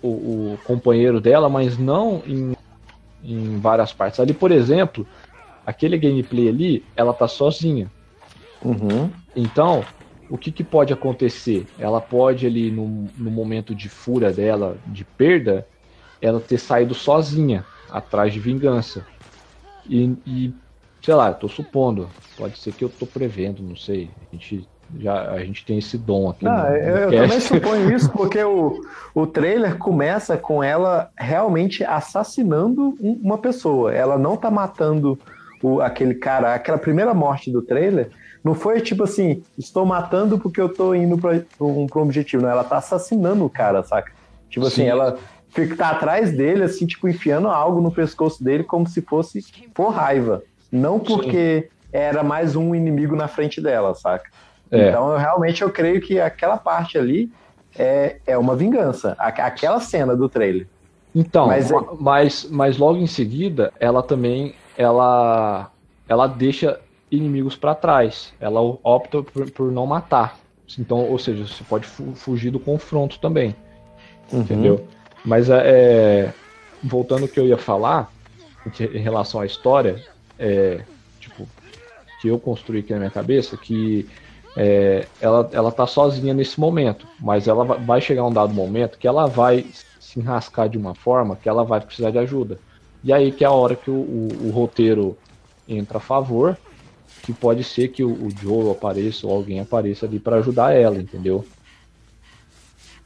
o, 0.00 0.54
o 0.54 0.58
companheiro 0.58 1.20
dela, 1.20 1.48
mas 1.48 1.76
não 1.76 2.22
em, 2.24 2.52
em 3.20 3.58
várias 3.58 3.92
partes. 3.92 4.20
Ali, 4.20 4.32
por 4.32 4.52
exemplo, 4.52 5.04
aquele 5.66 5.98
gameplay 5.98 6.48
ali, 6.48 6.84
ela 6.96 7.12
tá 7.12 7.26
sozinha. 7.26 7.90
Uhum. 8.64 9.12
Então, 9.34 9.86
o 10.32 10.38
que, 10.38 10.50
que 10.52 10.64
pode 10.64 10.92
acontecer? 10.92 11.70
Ela 11.76 12.00
pode 12.00 12.46
ali, 12.46 12.70
no, 12.70 13.12
no 13.16 13.30
momento 13.30 13.74
de 13.74 13.88
fúria 13.88 14.32
dela, 14.32 14.80
de 14.86 15.04
perda, 15.04 15.68
ela 16.20 16.40
ter 16.40 16.58
saído 16.58 16.94
sozinha, 16.94 17.66
atrás 17.88 18.32
de 18.32 18.40
vingança. 18.40 19.06
E, 19.84 20.04
e, 20.26 20.54
sei 21.04 21.14
lá, 21.14 21.34
tô 21.34 21.48
supondo, 21.48 22.14
pode 22.36 22.58
ser 22.58 22.72
que 22.72 22.84
eu 22.84 22.88
tô 22.88 23.06
prevendo, 23.06 23.62
não 23.62 23.76
sei. 23.76 24.14
A 24.32 24.36
gente, 24.36 24.70
já, 24.98 25.32
a 25.32 25.44
gente 25.44 25.64
tem 25.64 25.78
esse 25.78 25.98
dom 25.98 26.30
aqui. 26.30 26.44
Não, 26.44 26.52
no- 26.52 26.62
no 26.62 26.76
eu, 26.76 26.96
eu 26.98 27.14
também 27.14 27.38
suponho 27.40 27.94
isso, 27.94 28.10
porque 28.16 28.42
o, 28.42 28.80
o 29.14 29.26
trailer 29.26 29.78
começa 29.78 30.38
com 30.38 30.62
ela 30.62 31.10
realmente 31.18 31.84
assassinando 31.84 32.96
um- 33.00 33.20
uma 33.22 33.38
pessoa. 33.40 33.92
Ela 33.94 34.18
não 34.18 34.36
tá 34.36 34.50
matando 34.50 35.18
o, 35.62 35.80
aquele 35.80 36.14
cara. 36.14 36.54
Aquela 36.54 36.78
primeira 36.78 37.14
morte 37.14 37.50
do 37.52 37.62
trailer 37.64 38.10
não 38.42 38.54
foi 38.54 38.80
tipo 38.80 39.04
assim, 39.04 39.42
estou 39.56 39.86
matando 39.86 40.38
porque 40.38 40.60
eu 40.60 40.68
tô 40.68 40.94
indo 40.94 41.16
pra 41.16 41.42
um, 41.60 41.86
pra 41.86 42.00
um 42.00 42.02
objetivo. 42.02 42.42
Não, 42.42 42.50
ela 42.50 42.64
tá 42.64 42.78
assassinando 42.78 43.44
o 43.44 43.50
cara, 43.50 43.82
saca? 43.82 44.12
Tipo 44.48 44.66
assim, 44.66 44.82
Sim. 44.82 44.88
ela 44.88 45.18
fica 45.50 45.76
tá 45.76 45.90
atrás 45.90 46.32
dele, 46.32 46.64
assim, 46.64 46.86
tipo, 46.86 47.08
enfiando 47.08 47.48
algo 47.48 47.80
no 47.80 47.92
pescoço 47.92 48.42
dele 48.42 48.64
como 48.64 48.86
se 48.88 49.00
fosse 49.02 49.44
por 49.72 49.90
raiva. 49.90 50.42
Não 50.70 50.98
porque 50.98 51.68
era 51.92 52.22
mais 52.22 52.56
um 52.56 52.74
inimigo 52.74 53.14
na 53.14 53.28
frente 53.28 53.60
dela, 53.60 53.94
saca? 53.94 54.30
É. 54.70 54.88
Então, 54.88 55.12
eu, 55.12 55.18
realmente, 55.18 55.62
eu 55.62 55.70
creio 55.70 56.00
que 56.00 56.18
aquela 56.18 56.56
parte 56.56 56.96
ali 56.96 57.30
é, 57.78 58.16
é 58.26 58.36
uma 58.38 58.56
vingança. 58.56 59.14
Aquela 59.18 59.80
cena 59.80 60.16
do 60.16 60.28
trailer. 60.28 60.66
Então, 61.14 61.46
Mas 61.46 61.70
mas, 62.00 62.48
mas 62.50 62.78
logo 62.78 62.98
em 62.98 63.06
seguida, 63.06 63.70
ela 63.78 64.02
também 64.02 64.54
ela, 64.78 65.70
ela 66.08 66.26
deixa 66.26 66.80
inimigos 67.12 67.56
para 67.56 67.76
trás. 67.76 68.34
Ela 68.40 68.60
opta 68.62 69.22
por, 69.24 69.50
por 69.52 69.72
não 69.72 69.86
matar. 69.86 70.40
Então, 70.78 70.98
ou 71.00 71.18
seja, 71.18 71.46
você 71.46 71.64
pode 71.64 71.86
fu- 71.88 72.14
fugir 72.16 72.50
do 72.52 72.60
confronto 72.60 73.20
também. 73.20 73.62
Entendeu? 74.44 74.88
Mas 75.22 75.50
é, 75.50 76.28
é, 76.30 76.34
voltando 76.82 77.24
ao 77.24 77.28
que 77.28 77.38
eu 77.40 77.46
ia 77.46 77.58
falar 77.58 78.12
em 78.80 78.98
relação 79.02 79.40
à 79.40 79.46
história, 79.46 80.06
é, 80.38 80.86
tipo, 81.20 81.52
que 82.16 82.28
eu 82.28 82.38
construí 82.40 82.80
aqui 82.80 82.92
na 82.92 82.98
minha 83.00 83.10
cabeça, 83.10 83.58
que 83.58 84.08
é, 84.54 85.10
ela, 85.18 85.48
ela 85.52 85.72
tá 85.72 85.86
sozinha 85.86 86.34
nesse 86.34 86.60
momento, 86.60 87.08
mas 87.18 87.48
ela 87.48 87.64
va- 87.64 87.76
vai 87.78 88.00
chegar 88.00 88.26
um 88.26 88.32
dado 88.32 88.54
momento 88.54 88.98
que 88.98 89.08
ela 89.08 89.26
vai 89.26 89.70
se 89.98 90.20
enrascar 90.20 90.68
de 90.68 90.78
uma 90.78 90.94
forma 90.94 91.36
que 91.36 91.48
ela 91.48 91.64
vai 91.64 91.80
precisar 91.80 92.10
de 92.10 92.18
ajuda. 92.18 92.60
E 93.02 93.12
aí 93.12 93.32
que 93.32 93.44
é 93.44 93.46
a 93.46 93.52
hora 93.52 93.76
que 93.76 93.90
o, 93.90 93.94
o- 93.96 94.48
o 94.48 94.50
roteiro 94.50 95.18
entra 95.66 95.98
a 95.98 96.00
favor, 96.00 96.60
que 97.22 97.32
pode 97.34 97.64
ser 97.64 97.88
que 97.88 98.04
o, 98.04 98.12
o 98.26 98.36
Joe 98.38 98.72
apareça 98.72 99.26
ou 99.26 99.32
alguém 99.34 99.60
apareça 99.60 100.06
ali 100.06 100.20
para 100.20 100.36
ajudar 100.38 100.72
ela, 100.74 101.00
entendeu? 101.00 101.50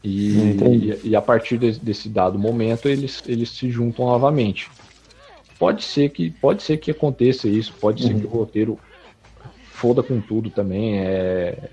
E, 0.03 0.91
e, 1.03 1.11
e 1.11 1.17
a 1.17 1.23
partir 1.23 1.59
de- 1.59 1.81
desse 1.81 2.09
dado 2.09 2.39
momento 2.39 2.89
eles, 2.89 3.23
eles 3.27 3.51
se 3.51 3.71
juntam 3.71 4.07
novamente. 4.07 4.71
Pode 5.59 5.85
ser 5.85 6.11
que 6.11 6.31
pode 6.31 6.63
ser 6.63 6.79
que 6.79 6.91
aconteça 6.91 7.49
isso, 7.49 7.75
pode 7.81 8.03
ser 8.03 8.15
que 8.17 8.27
o 8.27 8.31
roteiro 8.31 8.81
foda 9.71 10.03
com 10.03 10.21
tudo 10.21 10.51
também. 10.51 11.01
É, 11.01 11.71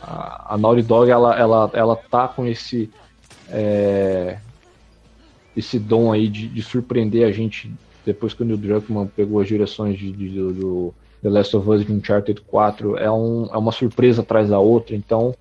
a, 0.00 0.54
a 0.54 0.58
Naughty 0.58 0.82
Dog 0.82 1.10
ela, 1.10 1.38
ela, 1.38 1.70
ela 1.74 1.96
tá 1.96 2.28
com 2.28 2.46
esse 2.46 2.92
é, 3.48 4.40
esse 5.54 5.78
dom 5.78 6.12
aí 6.12 6.28
de, 6.28 6.48
de 6.48 6.62
surpreender 6.62 7.26
a 7.26 7.32
gente 7.32 7.74
depois 8.04 8.32
que 8.32 8.42
o 8.42 8.46
Neil 8.46 8.58
Druckmann 8.58 9.08
pegou 9.08 9.40
as 9.40 9.48
direções 9.48 9.98
de, 9.98 10.12
de- 10.12 10.30
do 10.30 10.94
The 11.22 11.28
Last 11.30 11.56
of 11.56 11.68
Us 11.68 11.84
de 11.84 11.92
Uncharted 11.92 12.40
4 12.42 12.96
é, 12.98 13.10
um, 13.10 13.46
é 13.52 13.56
uma 13.56 13.72
surpresa 13.72 14.22
atrás 14.22 14.48
da 14.48 14.58
outra, 14.58 14.94
então 14.94 15.34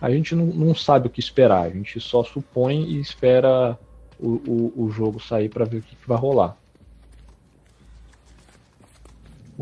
a 0.00 0.10
gente 0.10 0.34
não, 0.34 0.46
não 0.46 0.74
sabe 0.74 1.08
o 1.08 1.10
que 1.10 1.20
esperar, 1.20 1.66
a 1.66 1.70
gente 1.70 2.00
só 2.00 2.24
supõe 2.24 2.82
e 2.84 3.00
espera 3.00 3.78
o, 4.18 4.28
o, 4.28 4.84
o 4.84 4.90
jogo 4.90 5.20
sair 5.20 5.48
para 5.50 5.64
ver 5.66 5.78
o 5.78 5.82
que, 5.82 5.94
que 5.96 6.08
vai 6.08 6.16
rolar. 6.18 6.56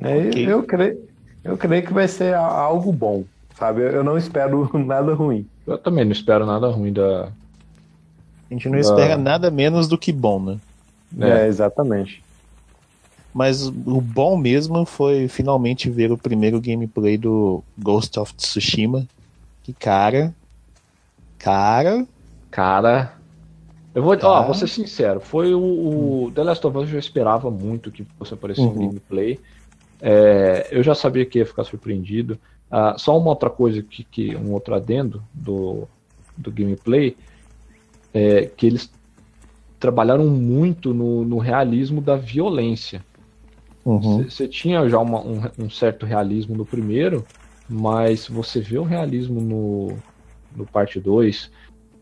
É, 0.00 0.28
Ok. 0.28 0.52
eu, 0.52 0.62
creio, 0.62 1.08
eu 1.42 1.56
creio 1.56 1.84
que 1.84 1.92
vai 1.92 2.06
ser 2.06 2.34
algo 2.34 2.92
bom, 2.92 3.24
sabe? 3.58 3.80
Eu, 3.82 3.88
eu 3.88 4.04
não 4.04 4.16
espero 4.16 4.70
nada 4.78 5.12
ruim. 5.14 5.46
Eu 5.66 5.76
também 5.78 6.04
não 6.04 6.12
espero 6.12 6.46
nada 6.46 6.68
ruim 6.68 6.92
da. 6.92 7.24
A 8.50 8.54
gente 8.54 8.68
não 8.68 8.76
Ah. 8.78 8.80
espera 8.80 9.16
nada 9.16 9.50
menos 9.50 9.88
do 9.88 9.98
que 9.98 10.12
bom, 10.12 10.40
né? 10.40 10.58
É. 11.20 11.30
É, 11.44 11.46
exatamente. 11.48 12.22
Mas 13.32 13.66
o 13.68 14.00
bom 14.00 14.36
mesmo 14.36 14.84
foi 14.86 15.28
finalmente 15.28 15.90
ver 15.90 16.12
o 16.12 16.18
primeiro 16.18 16.60
gameplay 16.60 17.16
do 17.18 17.64
Ghost 17.78 18.18
of 18.18 18.34
Tsushima. 18.34 19.08
Que 19.62 19.74
cara. 19.74 20.34
Cara. 21.38 22.06
Cara. 22.50 23.18
Eu 23.94 24.02
vou, 24.02 24.14
Tá. 24.18 24.28
ó, 24.28 24.44
vou 24.44 24.54
ser 24.54 24.68
sincero, 24.68 25.20
foi 25.20 25.54
o, 25.54 26.26
o 26.26 26.32
The 26.32 26.44
Last 26.44 26.66
of 26.66 26.76
Us 26.78 26.84
eu 26.84 26.88
já 26.94 26.98
esperava 27.00 27.50
muito 27.50 27.92
que 27.92 28.04
fosse 28.18 28.34
aparecer 28.34 28.68
um 28.68 28.76
Uhum. 28.76 28.78
gameplay. 28.78 29.42
É, 30.00 30.68
eu 30.76 30.82
já 30.82 30.94
sabia 30.94 31.26
que 31.26 31.38
ia 31.38 31.46
ficar 31.46 31.64
surpreendido. 31.64 32.40
Ah, 32.70 32.96
só 32.98 33.18
uma 33.18 33.30
outra 33.30 33.50
coisa 33.50 33.82
que, 33.82 34.04
que 34.04 34.36
um 34.36 34.52
outro 34.52 34.74
adendo 34.74 35.28
do, 35.32 35.88
do 36.36 36.52
gameplay 36.52 37.18
é 38.12 38.46
que 38.46 38.66
eles 38.66 38.94
trabalharam 39.78 40.26
muito 40.28 40.94
no, 40.94 41.24
no 41.24 41.38
realismo 41.38 42.00
da 42.02 42.16
violência. 42.16 43.06
Uhum. 43.88 44.24
Você 44.24 44.46
tinha 44.46 44.86
já 44.88 44.98
uma- 44.98 45.22
um, 45.24 45.40
um 45.64 45.70
certo 45.70 46.04
realismo 46.04 46.54
no 46.54 46.66
primeiro, 46.66 47.26
mas 47.66 48.28
você 48.28 48.60
vê 48.60 48.78
o 48.78 48.84
realismo 48.84 49.40
no, 49.40 49.98
no 50.50 50.66
parte 50.66 51.00
2 51.00 51.50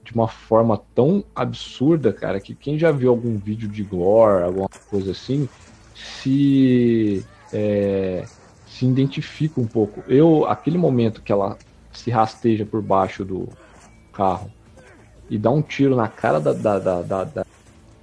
de 0.05 0.13
uma 0.15 0.29
forma 0.29 0.79
tão 0.95 1.25
absurda, 1.35 2.13
cara, 2.13 2.41
que 2.41 2.55
quem 2.57 2.79
já 2.79 2.93
viu 2.93 3.11
algum 3.11 3.39
vídeo 3.39 3.69
de 3.69 3.85
gore, 3.85 4.45
alguma 4.45 4.69
coisa 4.89 5.13
assim, 5.13 5.49
se, 5.95 7.27
é, 7.53 8.29
se 8.65 8.87
identifica 8.87 9.61
um 9.61 9.67
pouco. 9.69 10.05
Eu, 10.09 10.45
aquele 10.47 10.79
momento 10.79 11.23
que 11.23 11.33
ela 11.33 11.61
se 11.93 12.11
rasteja 12.11 12.67
por 12.67 12.83
baixo 12.83 13.25
do 13.25 13.53
carro 14.13 14.53
e 15.29 15.39
dá 15.39 15.51
um 15.51 15.63
tiro 15.63 15.97
na 15.97 16.09
cara 16.09 16.41
da, 16.41 16.53
da, 16.53 16.79
da, 16.79 17.03
da- 17.03 17.25
da- 17.25 17.43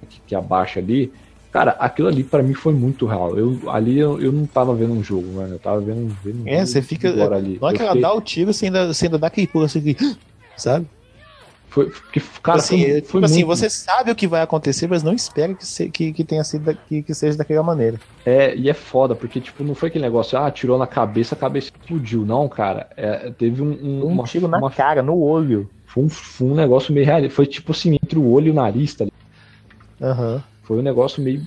que, 0.08 0.20
que 0.22 0.34
abaixa 0.34 0.80
ali, 0.80 1.12
cara, 1.54 1.70
aquilo 1.78 2.08
ali 2.08 2.24
pra 2.24 2.42
mim 2.42 2.52
foi 2.52 2.74
muito 2.74 3.06
real. 3.06 3.38
Eu, 3.38 3.70
ali 3.70 3.96
eu, 3.96 4.20
eu 4.20 4.32
não 4.32 4.44
tava 4.44 4.74
vendo 4.74 4.92
um 4.92 5.02
jogo, 5.02 5.34
mano, 5.34 5.54
eu 5.54 5.58
tava 5.60 5.80
vendo, 5.80 6.12
vendo 6.20 6.48
É, 6.48 6.66
você 6.66 6.82
fica. 6.82 7.08
ali. 7.32 7.58
Na 7.60 7.68
hora 7.68 7.76
que 7.76 7.82
ela 7.82 7.90
fiquei- 7.92 8.02
dá 8.02 8.12
o 8.12 8.20
tiro, 8.20 8.52
você 8.52 8.66
ainda, 8.66 8.92
você 8.92 9.06
ainda 9.06 9.18
dá 9.18 9.28
aquele 9.28 9.46
pulo 9.46 9.64
assim, 9.64 9.80
que- 9.80 9.96
sabe? 10.56 10.88
Foi, 11.70 11.90
que, 12.12 12.20
cara, 12.42 12.58
assim, 12.58 12.80
foi, 12.80 12.90
é, 12.90 12.94
foi 12.94 13.02
tipo 13.02 13.24
assim, 13.24 13.44
muito- 13.44 13.46
você 13.46 13.70
sabe 13.70 14.10
o 14.10 14.16
que 14.16 14.26
vai 14.26 14.42
acontecer, 14.42 14.88
mas 14.88 15.02
não 15.04 15.12
espera 15.14 15.54
que, 15.54 15.64
se- 15.64 15.90
que, 15.90 16.12
que 16.12 16.24
tenha 16.24 16.42
sido 16.44 16.76
que, 16.88 17.02
que 17.02 17.14
seja 17.14 17.38
daquela 17.38 17.62
maneira. 17.62 18.00
É, 18.26 18.56
e 18.56 18.68
é 18.70 18.74
foda, 18.74 19.14
porque, 19.14 19.40
tipo, 19.40 19.62
não 19.62 19.74
foi 19.74 19.88
aquele 19.90 20.04
negócio, 20.04 20.38
ah, 20.38 20.50
tirou 20.50 20.78
na 20.78 20.86
cabeça, 20.86 21.34
a 21.34 21.38
cabeça 21.38 21.70
explodiu. 21.80 22.24
Não, 22.24 22.48
cara. 22.48 22.88
É, 22.96 23.30
teve 23.32 23.60
um, 23.62 23.70
um, 23.70 24.04
Um 24.06 24.08
uma, 24.12 24.24
tiro 24.24 24.48
na 24.48 24.58
uma- 24.58 24.70
cara, 24.70 25.02
no 25.02 25.18
olho. 25.18 25.70
foi, 25.86 26.04
um, 26.04 26.08
foi 26.08 26.46
um 26.48 26.54
negócio 26.54 26.92
meio 26.92 27.06
real. 27.06 27.28
Foi 27.30 27.46
tipo 27.46 27.72
assim, 27.72 27.96
entre 28.02 28.18
o 28.18 28.28
olho 28.30 28.48
e 28.48 28.50
o 28.50 28.54
nariz, 28.54 28.94
tá 28.94 29.04
ligado? 29.04 29.14
Aham. 30.00 30.42
Foi 30.64 30.78
um 30.78 30.82
negócio 30.82 31.22
meio, 31.22 31.44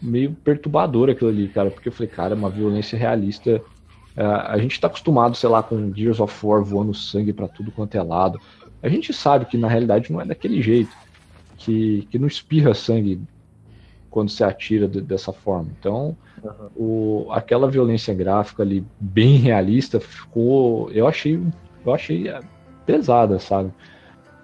meio 0.00 0.34
perturbador 0.36 1.10
aquilo 1.10 1.30
ali, 1.30 1.48
cara. 1.48 1.70
Porque 1.70 1.88
eu 1.88 1.92
falei, 1.92 2.08
cara, 2.10 2.34
é 2.34 2.36
uma 2.38 2.50
violência 2.50 2.98
realista. 2.98 3.62
É, 4.16 4.24
a 4.24 4.58
gente 4.58 4.80
tá 4.80 4.86
acostumado, 4.88 5.36
sei 5.36 5.48
lá, 5.48 5.62
com 5.62 5.92
Gears 5.94 6.20
of 6.20 6.46
War 6.46 6.62
voando 6.64 6.94
sangue 6.94 7.32
pra 7.32 7.48
tudo 7.48 7.72
quanto 7.72 7.96
é 7.96 8.02
lado. 8.02 8.38
A 8.82 8.88
gente 8.88 9.12
sabe 9.12 9.46
que 9.46 9.56
na 9.58 9.68
realidade 9.68 10.12
não 10.12 10.20
é 10.20 10.26
daquele 10.26 10.60
jeito. 10.62 10.96
Que, 11.56 12.06
que 12.10 12.18
não 12.18 12.26
espirra 12.26 12.74
sangue 12.74 13.22
quando 14.10 14.30
se 14.30 14.44
atira 14.44 14.88
de- 14.88 15.00
dessa 15.00 15.32
forma. 15.32 15.70
Então, 15.78 16.16
o, 16.74 17.28
aquela 17.32 17.70
violência 17.70 18.14
gráfica 18.14 18.62
ali 18.62 18.86
bem 19.00 19.36
realista 19.36 20.00
ficou. 20.00 20.90
Eu 20.92 21.06
achei, 21.06 21.36
eu 21.84 21.94
achei 21.94 22.26
pesada, 22.84 23.38
sabe? 23.38 23.72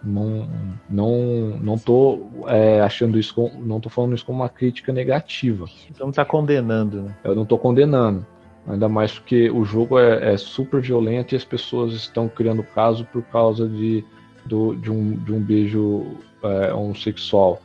Não, 0.04 0.48
não, 0.90 1.58
não 1.60 1.78
tô 1.78 2.26
é, 2.46 2.80
achando 2.80 3.18
isso, 3.18 3.34
com, 3.34 3.50
não 3.60 3.80
tô 3.80 3.88
falando 3.88 4.14
isso 4.14 4.26
como 4.26 4.40
uma 4.40 4.48
crítica 4.48 4.92
negativa. 4.92 5.66
Não 5.98 6.10
tá 6.10 6.24
condenando, 6.24 7.02
né? 7.02 7.16
Eu 7.22 7.34
não 7.34 7.44
tô 7.44 7.56
condenando. 7.56 8.26
Ainda 8.66 8.88
mais 8.88 9.12
porque 9.12 9.50
o 9.50 9.64
jogo 9.64 9.98
é, 9.98 10.34
é 10.34 10.36
super 10.36 10.80
violento 10.80 11.34
e 11.34 11.36
as 11.36 11.44
pessoas 11.44 11.92
estão 11.94 12.28
criando 12.28 12.62
caso 12.62 13.04
por 13.12 13.22
causa 13.24 13.68
de, 13.68 14.04
do, 14.44 14.74
de, 14.74 14.90
um, 14.90 15.12
de 15.16 15.32
um 15.32 15.40
beijo 15.40 16.16
é, 16.42 16.72
homossexual. 16.72 17.60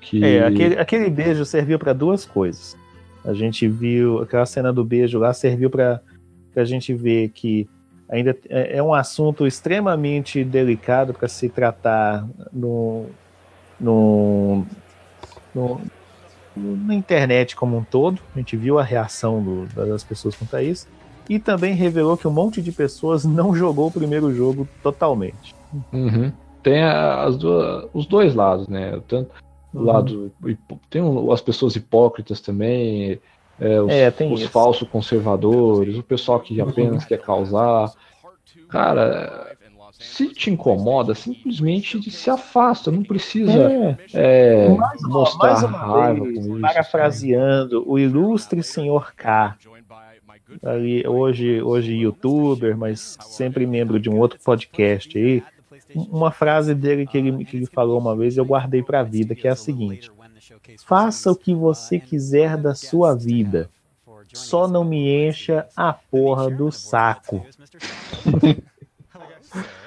Que... 0.00 0.24
É, 0.24 0.46
aquele, 0.46 0.78
aquele 0.78 1.10
beijo 1.10 1.44
serviu 1.44 1.78
pra 1.78 1.92
duas 1.92 2.24
coisas. 2.24 2.76
A 3.24 3.34
gente 3.34 3.68
viu, 3.68 4.20
aquela 4.20 4.46
cena 4.46 4.72
do 4.72 4.84
beijo 4.84 5.18
lá 5.18 5.32
serviu 5.32 5.68
pra 5.68 6.00
pra 6.52 6.64
gente 6.64 6.92
ver 6.92 7.30
que 7.30 7.68
ainda 8.10 8.36
é 8.48 8.78
é 8.78 8.82
um 8.82 8.92
assunto 8.92 9.46
extremamente 9.46 10.44
delicado 10.44 11.14
para 11.14 11.28
se 11.28 11.48
tratar 11.48 12.26
no, 12.52 13.10
no, 13.78 14.66
no- 15.54 15.80
na 16.56 16.94
internet 16.94 17.54
como 17.56 17.78
um 17.78 17.84
todo. 17.84 18.20
A 18.34 18.38
gente 18.38 18.56
viu 18.56 18.78
a 18.78 18.82
reação 18.82 19.42
do- 19.42 19.66
das 19.86 20.04
pessoas 20.04 20.34
quanto 20.36 20.54
a 20.56 20.62
isso. 20.62 20.86
E 21.28 21.38
também 21.38 21.74
revelou 21.74 22.16
que 22.16 22.26
um 22.26 22.32
monte 22.32 22.60
de 22.60 22.72
pessoas 22.72 23.24
não 23.24 23.54
jogou 23.54 23.86
o 23.88 23.92
primeiro 23.92 24.34
jogo 24.34 24.68
totalmente. 24.82 25.54
Uhum. 25.92 26.32
Tem 26.62 26.82
as 26.82 27.36
duas, 27.38 27.88
os 27.94 28.06
dois 28.06 28.34
lados, 28.34 28.68
né? 28.68 29.00
Tanto 29.06 29.30
o 29.72 29.78
Uhum. 29.78 29.84
lado 29.84 30.32
tem 30.90 31.00
as 31.32 31.40
pessoas 31.40 31.76
hipócritas 31.76 32.40
também, 32.40 33.20
é, 33.60 33.80
os, 33.80 33.90
É, 33.90 34.10
tem 34.10 34.32
os 34.32 34.42
falsos 34.44 34.88
conservadores, 34.88 35.96
o 35.98 36.02
pessoal 36.02 36.40
que 36.40 36.60
apenas 36.60 37.04
quer 37.04 37.18
causar. 37.20 37.92
Cara, 38.68 39.56
se 39.92 40.28
te 40.32 40.50
incomoda, 40.50 41.14
simplesmente 41.14 42.10
se 42.10 42.30
afasta, 42.30 42.90
não 42.90 43.02
precisa 43.02 43.96
é, 44.14 44.68
Mais 44.68 45.00
uma- 45.02 45.08
mostrar 45.20 45.50
mais 45.50 45.62
uma 45.64 45.78
raiva 45.78 46.24
vez, 46.24 46.38
com 46.38 46.52
isso. 46.52 46.60
Parafraseando 46.60 47.84
o 47.86 47.98
ilustre 47.98 48.62
senhor 48.62 49.12
K, 49.14 49.56
ali, 50.62 51.06
hoje, 51.06 51.60
hoje 51.62 51.94
youtuber, 51.94 52.76
mas 52.76 53.16
sempre 53.20 53.66
membro 53.66 54.00
de 54.00 54.08
um 54.08 54.18
outro 54.18 54.38
podcast 54.42 55.16
aí, 55.18 55.42
uma 55.94 56.30
frase 56.30 56.74
dele 56.74 57.06
que 57.06 57.18
ele, 57.18 57.44
que 57.44 57.56
ele 57.56 57.66
falou 57.66 57.98
uma 57.98 58.16
vez 58.16 58.36
eu 58.36 58.44
guardei 58.44 58.82
pra 58.82 59.02
vida, 59.02 59.34
que 59.34 59.46
é 59.48 59.50
a 59.50 59.56
seguinte: 59.56 60.10
Faça 60.84 61.30
o 61.30 61.36
que 61.36 61.54
você 61.54 61.98
quiser 61.98 62.56
da 62.56 62.74
sua 62.74 63.14
vida, 63.14 63.70
só 64.32 64.66
não 64.68 64.84
me 64.84 65.28
encha 65.28 65.66
a 65.76 65.92
porra 65.92 66.50
do 66.50 66.70
saco. 66.70 67.46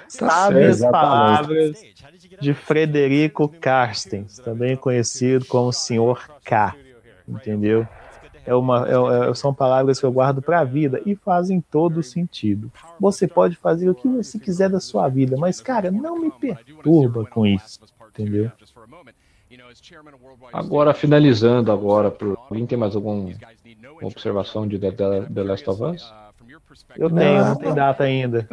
Sabe 0.08 0.56
certo, 0.60 0.86
as 0.86 0.92
palavras 0.92 1.84
de 2.40 2.54
Frederico 2.54 3.48
Carstens, 3.60 4.38
também 4.40 4.76
conhecido 4.76 5.46
como 5.46 5.74
Senhor 5.74 6.30
K. 6.44 6.76
Entendeu? 7.28 7.88
É 8.46 8.54
uma, 8.54 8.86
é- 8.88 9.30
é- 9.30 9.34
são 9.34 9.54
palavras 9.54 10.00
que 10.00 10.06
eu 10.06 10.12
guardo 10.12 10.42
para 10.42 10.60
a 10.60 10.64
vida 10.66 11.02
e 11.06 11.16
fazem 11.16 11.62
todo 11.62 12.04
sentido. 12.04 12.72
Você 13.00 13.26
pode 13.28 13.56
fazer 13.56 13.90
o 13.90 13.96
que 13.96 14.08
você 14.08 14.38
quiser 14.38 14.70
da 14.70 14.80
sua 14.80 15.08
vida, 15.08 15.38
mas, 15.38 15.62
cara, 15.62 15.90
não 15.90 16.20
me 16.20 16.30
perturba 16.32 17.26
com 17.26 17.46
isso. 17.46 17.80
Entendeu? 18.10 18.52
Agora, 20.52 20.94
finalizando 20.94 21.72
agora, 21.72 22.10
por... 22.12 22.38
alguém 22.50 22.66
tem 22.66 22.78
mais 22.78 22.96
alguma 22.96 23.32
observação 24.02 24.68
de 24.68 24.80
The, 24.80 25.44
Last 25.44 25.70
of 25.70 25.84
Us? 25.84 26.14
Eu 26.98 27.10
tenho, 27.10 27.46
não 27.46 27.56
tem 27.56 27.74
data 27.74 28.04
ainda. 28.04 28.48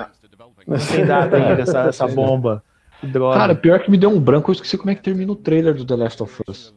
Não 0.66 0.78
tem 0.78 1.06
data 1.06 1.36
ainda 1.36 1.62
essa, 1.62 1.81
essa 1.89 2.06
bomba. 2.09 2.62
Que 3.01 3.06
droga. 3.06 3.39
Cara, 3.39 3.55
pior 3.55 3.81
que 3.81 3.90
me 3.90 3.97
deu 3.97 4.10
um 4.10 4.20
branco, 4.20 4.51
eu 4.51 4.52
esqueci 4.52 4.77
como 4.77 4.90
é 4.90 4.94
que 4.94 5.02
termina 5.02 5.32
o 5.32 5.36
trailer 5.36 5.74
do 5.74 5.85
The 5.85 5.97
Last 5.97 6.22
of 6.22 6.43
Us. 6.48 6.74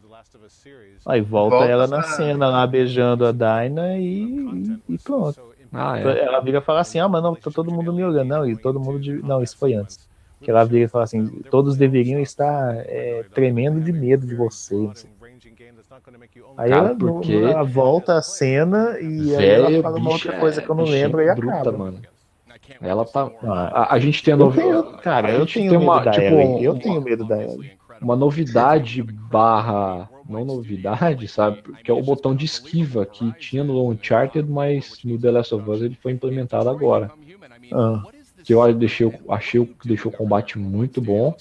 Aí 1.05 1.19
volta, 1.19 1.57
Volta 1.57 1.71
ela 1.71 1.85
na 1.85 2.01
cena 2.03 2.47
lá 2.47 2.65
beijando 2.65 3.25
a 3.25 3.31
Dinah 3.31 3.97
e, 3.97 4.79
e 4.87 4.97
pronto. 4.97 5.37
Ah, 5.71 5.99
é. 5.99 6.23
Ela 6.25 6.39
vira 6.39 6.59
e 6.59 6.61
fala 6.61 6.79
assim: 6.81 6.99
Ah, 6.99 7.09
mas 7.09 7.21
não, 7.21 7.35
tá 7.35 7.51
todo 7.51 7.71
mundo 7.71 7.91
me 7.91 8.03
olhando. 8.03 8.27
Não, 8.27 8.47
e 8.47 8.55
todo 8.55 8.79
mundo. 8.79 8.99
de- 8.99 9.21
Não, 9.21 9.41
isso 9.43 9.57
foi 9.57 9.73
antes. 9.73 9.99
Que 10.43 10.51
ela 10.51 10.63
vira 10.63 10.85
e 10.85 10.87
fala 10.87 11.05
assim: 11.05 11.27
todos 11.49 11.77
deveriam 11.77 12.19
estar 12.19 12.75
é, 12.85 13.23
tremendo 13.33 13.79
de 13.81 13.91
medo 13.91 14.27
de 14.27 14.35
você. 14.35 14.75
Aí 16.57 16.69
Cara, 16.69 16.89
ela, 16.89 16.95
porque- 16.95 17.33
ela 17.35 17.63
volta 17.63 18.17
a 18.17 18.21
cena 18.21 18.97
e 18.99 19.33
ela 19.33 19.81
fala 19.81 19.97
uma 19.97 20.11
outra 20.11 20.39
coisa 20.39 20.61
que 20.61 20.69
eu 20.69 20.75
não 20.75 20.83
lembro 20.83 21.21
e 21.21 21.35
bruta, 21.35 21.55
acaba. 21.55 21.77
mano. 21.77 21.99
Ela 22.81 23.05
tá. 23.05 23.29
Ah, 23.43 23.83
A, 23.83 23.93
a 23.95 23.99
gente 23.99 24.23
tem 24.23 24.33
a 24.33 24.37
novidade. 24.37 25.01
cara, 25.01 25.31
eu 25.31 25.45
tenho 25.45 25.71
medo 25.71 25.83
uma, 25.83 25.99
da 26.03 26.11
tipo, 26.11 26.25
Ellie. 26.35 26.63
Eu 26.63 26.75
tenho 26.79 27.01
medo 27.01 27.25
da 27.25 27.41
Ellie. 27.41 27.71
uma 28.01 28.15
novidade 28.15 29.01
barra 29.03 30.09
não 30.27 30.45
novidade, 30.45 31.27
sabe? 31.27 31.61
Que 31.83 31.91
é 31.91 31.93
o 31.93 32.01
botão 32.01 32.33
de 32.35 32.45
esquiva 32.45 33.05
que 33.05 33.31
tinha 33.33 33.63
no 33.63 33.89
Uncharted, 33.89 34.49
mas 34.49 34.99
no 35.03 35.19
The 35.19 35.31
Last 35.31 35.53
of 35.55 35.69
Us 35.69 35.81
ele 35.81 35.97
foi 36.01 36.11
implementado 36.13 36.69
agora. 36.69 37.11
Ah, 37.73 38.03
Que 38.43 38.53
eu 38.53 38.73
deixei, 38.73 39.11
achei 39.29 39.59
o- 39.59 39.65
que 39.65 39.87
deixou 39.87 40.11
o 40.11 40.15
combate 40.15 40.57
muito 40.59 41.01
bom. 41.01 41.35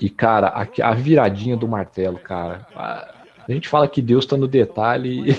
E, 0.00 0.08
cara, 0.10 0.48
a, 0.48 0.88
a 0.88 0.94
viradinha 0.94 1.56
do 1.56 1.68
martelo, 1.68 2.18
cara. 2.18 2.66
A, 2.74 3.14
a 3.46 3.52
gente 3.52 3.68
fala 3.68 3.86
que 3.86 4.00
Deus 4.02 4.24
tá 4.26 4.36
no 4.36 4.48
detalhe 4.48 5.36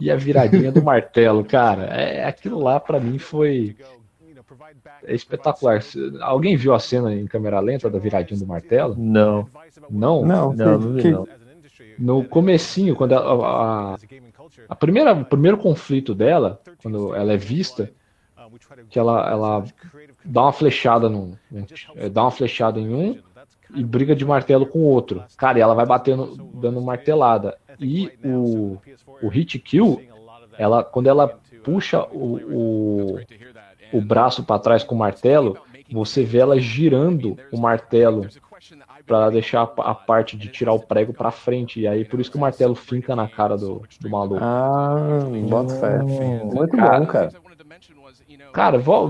e 0.00 0.10
a 0.10 0.16
viradinha 0.16 0.72
do 0.72 0.82
martelo, 0.82 1.44
cara. 1.44 1.84
É, 1.84 2.24
aquilo 2.24 2.58
lá 2.60 2.78
pra 2.80 2.98
mim 3.00 3.18
foi 3.18 3.76
é 5.04 5.14
espetacular. 5.14 5.80
Alguém 6.20 6.56
viu 6.56 6.74
a 6.74 6.78
cena 6.78 7.14
em 7.14 7.26
câmera 7.26 7.60
lenta 7.60 7.88
da 7.88 7.98
viradinha 7.98 8.38
do 8.40 8.46
martelo? 8.46 8.94
não, 9.90 10.22
Não? 10.24 10.24
Não, 10.24 10.52
não, 10.52 10.78
não 10.78 10.92
vi 10.94 11.10
não. 11.10 11.28
No 11.98 12.24
comecinho, 12.24 12.94
quando 12.96 13.12
a, 13.14 13.92
a, 13.92 13.96
a 14.68 14.76
primeira, 14.76 15.12
o 15.14 15.24
primeiro 15.24 15.58
conflito 15.58 16.14
dela, 16.14 16.60
quando 16.82 17.14
ela 17.14 17.32
é 17.32 17.36
vista, 17.36 17.90
que 18.88 18.98
ela, 18.98 19.30
ela 19.30 19.64
dá 20.24 20.42
uma 20.42 20.52
flechada 20.52 21.08
num, 21.08 21.34
é, 21.96 22.08
dá 22.08 22.22
uma 22.22 22.30
flechada 22.30 22.78
em 22.78 22.92
um 22.92 23.18
e 23.74 23.84
briga 23.84 24.14
de 24.14 24.24
martelo 24.24 24.66
com 24.66 24.78
o 24.80 24.84
outro. 24.84 25.22
Cara, 25.36 25.58
e 25.58 25.60
ela 25.60 25.74
vai 25.74 25.86
batendo, 25.86 26.36
dando 26.54 26.80
martelada. 26.80 27.58
E 27.78 28.10
o, 28.24 28.78
o 29.22 29.28
hit 29.28 29.58
kill, 29.58 30.02
ela, 30.56 30.82
quando 30.82 31.08
ela 31.08 31.38
puxa 31.62 32.02
o, 32.10 32.36
o, 32.36 33.20
o 33.92 34.00
braço 34.00 34.42
para 34.42 34.58
trás 34.58 34.82
com 34.82 34.94
o 34.94 34.98
martelo, 34.98 35.58
você 35.90 36.24
vê 36.24 36.38
ela 36.38 36.58
girando 36.58 37.36
o 37.52 37.58
martelo 37.58 38.26
pra 39.06 39.30
deixar 39.30 39.62
a, 39.78 39.94
parte 39.94 40.36
de 40.36 40.48
tirar 40.48 40.72
o 40.72 40.80
prego 40.80 41.12
pra 41.12 41.30
frente. 41.30 41.80
E 41.80 41.86
aí 41.86 42.04
por 42.04 42.20
isso 42.20 42.30
que 42.30 42.36
o 42.36 42.40
martelo 42.40 42.74
finca 42.74 43.16
na 43.16 43.28
cara 43.28 43.56
do, 43.56 43.82
do 44.00 44.10
maluco. 44.10 44.42
Ah, 44.42 45.24
bota 45.48 45.74
fé. 45.76 45.98
Muito 45.98 46.76
Cara, 46.76 47.00
bom, 47.00 47.06
cara. 47.06 47.32
Cara, 48.58 48.76
eu 48.76 48.80
vou, 48.80 49.06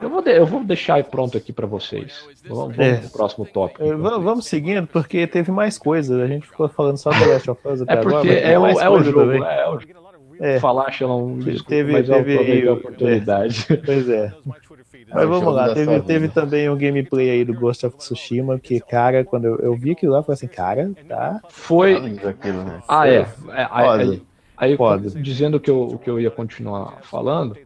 eu 0.00 0.08
vou, 0.10 0.22
de- 0.22 0.30
eu 0.30 0.46
vou 0.46 0.64
deixar 0.64 0.94
aí 0.94 1.02
pronto 1.02 1.36
aqui 1.36 1.52
pra 1.52 1.66
vocês. 1.66 2.24
Vamos, 2.48 2.74
vamos 2.76 2.78
É. 2.78 2.94
pro 2.96 3.10
próximo 3.10 3.44
tópico. 3.44 3.84
Então. 3.84 3.98
va- 4.00 4.18
Vamos 4.18 4.46
seguindo, 4.46 4.86
porque 4.86 5.26
teve 5.26 5.52
mais 5.52 5.76
coisas. 5.78 6.18
A 6.18 6.26
gente 6.26 6.46
ficou 6.46 6.68
falando 6.68 6.96
só 6.96 7.10
do 7.10 7.28
Last 7.28 7.50
of 7.50 7.60
Us 7.68 7.82
até 7.82 7.92
É 7.92 7.98
agora. 7.98 8.14
porque 8.16 8.28
tem 8.28 8.42
é 8.52 8.58
o, 8.58 8.66
é 8.66 8.88
o 8.90 9.02
jogo, 9.02 9.20
também. 9.20 9.42
é, 9.42 9.68
o 9.68 9.78
É. 10.40 10.58
Falar, 10.58 10.90
Xelão, 10.90 11.38
desculpa, 11.38 11.68
Teve- 11.68 11.92
mas 11.92 12.08
eu 12.08 12.14
teve- 12.16 12.32
aproveitei 12.34 12.68
a 12.68 12.72
oportunidade. 12.72 13.66
Pois 13.84 14.08
é. 14.08 14.32
Mas 15.14 15.24
vamos 15.28 15.40
jogo 15.40 15.50
lá, 15.50 15.74
teve, 15.74 16.00
teve 16.00 16.28
também 16.28 16.70
um 16.70 16.76
gameplay 16.76 17.28
aí 17.30 17.44
do 17.44 17.52
Ghost 17.54 17.84
of 17.86 17.96
Tsushima, 17.98 18.58
que, 18.58 18.80
cara, 18.80 19.24
quando 19.24 19.44
eu, 19.44 19.56
eu 19.58 19.76
vi 19.76 19.90
aquilo 19.92 20.12
lá, 20.12 20.20
eu 20.20 20.22
falei 20.22 20.34
assim, 20.34 20.46
cara, 20.48 20.90
tá. 21.06 21.16
Tá 21.34 21.40
Foi. 21.50 21.94
aquilo, 22.26 22.62
né? 22.64 22.82
Ah, 22.88 23.06
é. 23.06 23.16
é 23.18 23.26
aí, 23.70 23.84
Foda. 23.86 24.02
aí, 24.02 24.22
aí, 24.56 24.76
Foda. 24.76 25.10
dizendo 25.10 25.60
que 25.60 25.70
eu, 25.70 25.82
o 25.82 25.98
que 25.98 26.08
eu 26.08 26.18
ia 26.18 26.30
continuar 26.30 26.98
falando, 27.02 27.56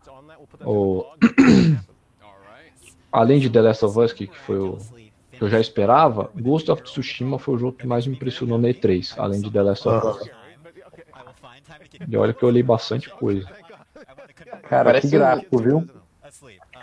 o... 0.65 1.05
além 3.13 3.39
de 3.39 3.49
The 3.49 3.61
Last 3.63 3.85
of 3.85 3.99
Us, 3.99 4.13
que, 4.13 4.27
que 4.27 4.39
foi 4.39 4.59
o 4.59 4.79
que 5.33 5.43
eu 5.43 5.51
já 5.51 5.61
esperava, 5.61 6.31
Ghost 6.35 6.71
of 6.71 6.83
Tsushima 6.83 7.39
foi 7.39 7.55
o 7.55 7.59
jogo 7.59 7.77
que 7.77 7.87
mais 7.87 8.07
me 8.07 8.15
impressionou 8.15 8.59
na 8.59 8.69
E3, 8.69 9.15
além 9.19 9.41
de 9.41 9.51
The 9.51 9.63
Last 9.63 9.89
of 9.89 10.07
Us. 10.07 10.31
E 12.09 12.17
olha 12.17 12.33
que 12.33 12.43
eu 12.43 12.49
olhei 12.49 12.63
bastante 12.63 13.11
coisa. 13.11 13.47
Cara, 14.69 14.85
Parece 14.85 15.09
que 15.09 15.17
gráfico, 15.17 15.59
viu? 15.59 15.89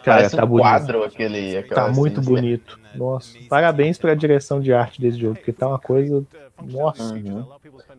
Cara, 0.04 0.30
tá 0.30 0.44
um 0.44 0.48
bonito. 0.48 0.64
quadro 0.64 1.04
aquele. 1.04 1.64
Tá 1.64 1.90
muito 1.90 2.22
bonito. 2.22 2.80
Nossa. 2.96 3.38
Parabéns 3.50 3.98
pela 3.98 4.16
direção 4.16 4.60
de 4.60 4.74
arte 4.74 5.02
desse 5.02 5.18
jogo, 5.18 5.36
porque 5.36 5.54
tá 5.54 5.68
uma 5.68 5.80
coisa. 5.80 6.24
Nossa. 6.62 7.14
Uhum. 7.14 7.46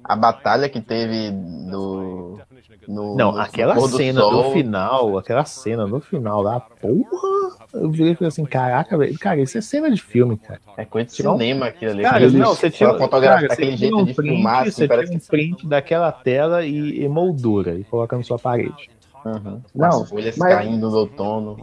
A 0.02 0.16
batalha 0.16 0.68
que 0.68 0.80
teve 0.80 1.30
do. 1.30 2.40
No, 2.88 3.16
Não, 3.16 3.32
no 3.32 3.38
aquela 3.38 3.74
do 3.74 3.88
cena 3.88 4.20
sol, 4.20 4.32
no 4.32 4.52
final, 4.52 5.18
aquela 5.18 5.44
cena 5.44 5.86
no 5.86 6.00
final 6.00 6.42
lá, 6.42 6.60
porra! 6.60 7.56
Eu 7.72 7.90
virei 7.90 8.12
e 8.12 8.14
falei 8.14 8.28
assim, 8.28 8.44
caraca, 8.44 8.96
velho. 8.96 9.18
Cara, 9.18 9.40
isso 9.40 9.58
é 9.58 9.60
cena 9.60 9.90
de 9.90 10.00
filme, 10.00 10.36
cara. 10.36 10.60
É 10.76 10.84
coisa 10.84 11.08
de 11.10 11.16
cinema 11.16 11.66
aquilo 11.66 11.90
ali. 11.90 12.02
Cara, 12.02 12.16
aquele- 12.18 12.38
não, 12.38 12.54
você 12.54 12.70
tira, 12.70 12.90
aquela 12.90 13.08
fotografia, 13.08 13.48
aquele 13.50 13.76
jeito 13.76 13.96
um 13.98 14.04
de 14.04 14.14
print, 14.14 14.30
filmar, 14.34 14.62
assim, 14.62 14.70
você 14.70 14.88
parece 14.88 15.14
um 15.16 15.18
print 15.18 15.66
daquela 15.66 16.12
tela 16.12 16.64
e 16.64 17.02
emoldura 17.02 17.74
e 17.74 17.84
coloca 17.84 18.16
na 18.16 18.22
sua 18.22 18.38
parede. 18.38 18.90
Uhum. 19.24 19.60
Não, 19.74 20.02
As 20.02 20.08
folhas 20.10 20.36
mas- 20.36 20.54
caindo 20.54 20.90
no 20.90 20.96
outono. 20.98 21.56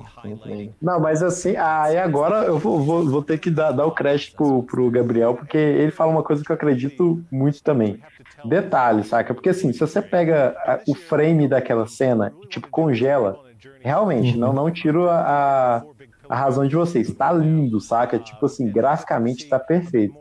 Não, 0.82 1.00
mas 1.00 1.22
assim, 1.22 1.56
aí 1.56 1.98
agora 1.98 2.46
eu 2.46 2.58
vou, 2.58 2.80
vou, 2.82 3.06
vou 3.08 3.22
ter 3.24 3.38
que 3.38 3.52
dar, 3.52 3.72
dar 3.72 3.86
o 3.86 3.92
crédito 3.92 4.36
pro, 4.36 4.64
pro 4.64 4.90
Gabriel, 4.92 5.36
porque 5.36 5.58
ele 5.58 5.92
fala 5.92 6.12
uma 6.12 6.24
coisa 6.24 6.44
que 6.44 6.52
eu 6.52 6.56
acredito 6.56 7.22
muito 7.32 7.62
também. 7.62 8.00
Detalhe, 8.46 9.04
saca? 9.04 9.34
Porque 9.34 9.50
assim, 9.50 9.72
se 9.72 9.80
você 9.80 10.02
pega 10.02 10.56
a- 10.66 10.80
o 10.88 10.96
frame 10.96 11.48
daquela 11.48 11.86
cena 11.88 12.34
e, 12.44 12.48
tipo, 12.48 12.68
congela, 12.70 13.38
realmente, 13.82 14.38
não, 14.38 14.52
não 14.54 14.72
tiro 14.72 15.08
a, 15.10 15.20
a, 15.20 15.84
a 16.30 16.36
razão 16.36 16.66
de 16.68 16.76
vocês. 16.76 17.14
Tá 17.14 17.32
lindo, 17.32 17.80
saca? 17.80 18.18
Tipo 18.18 18.48
assim, 18.48 18.68
graficamente 18.72 19.48
tá 19.48 19.60
perfeito. 19.60 20.16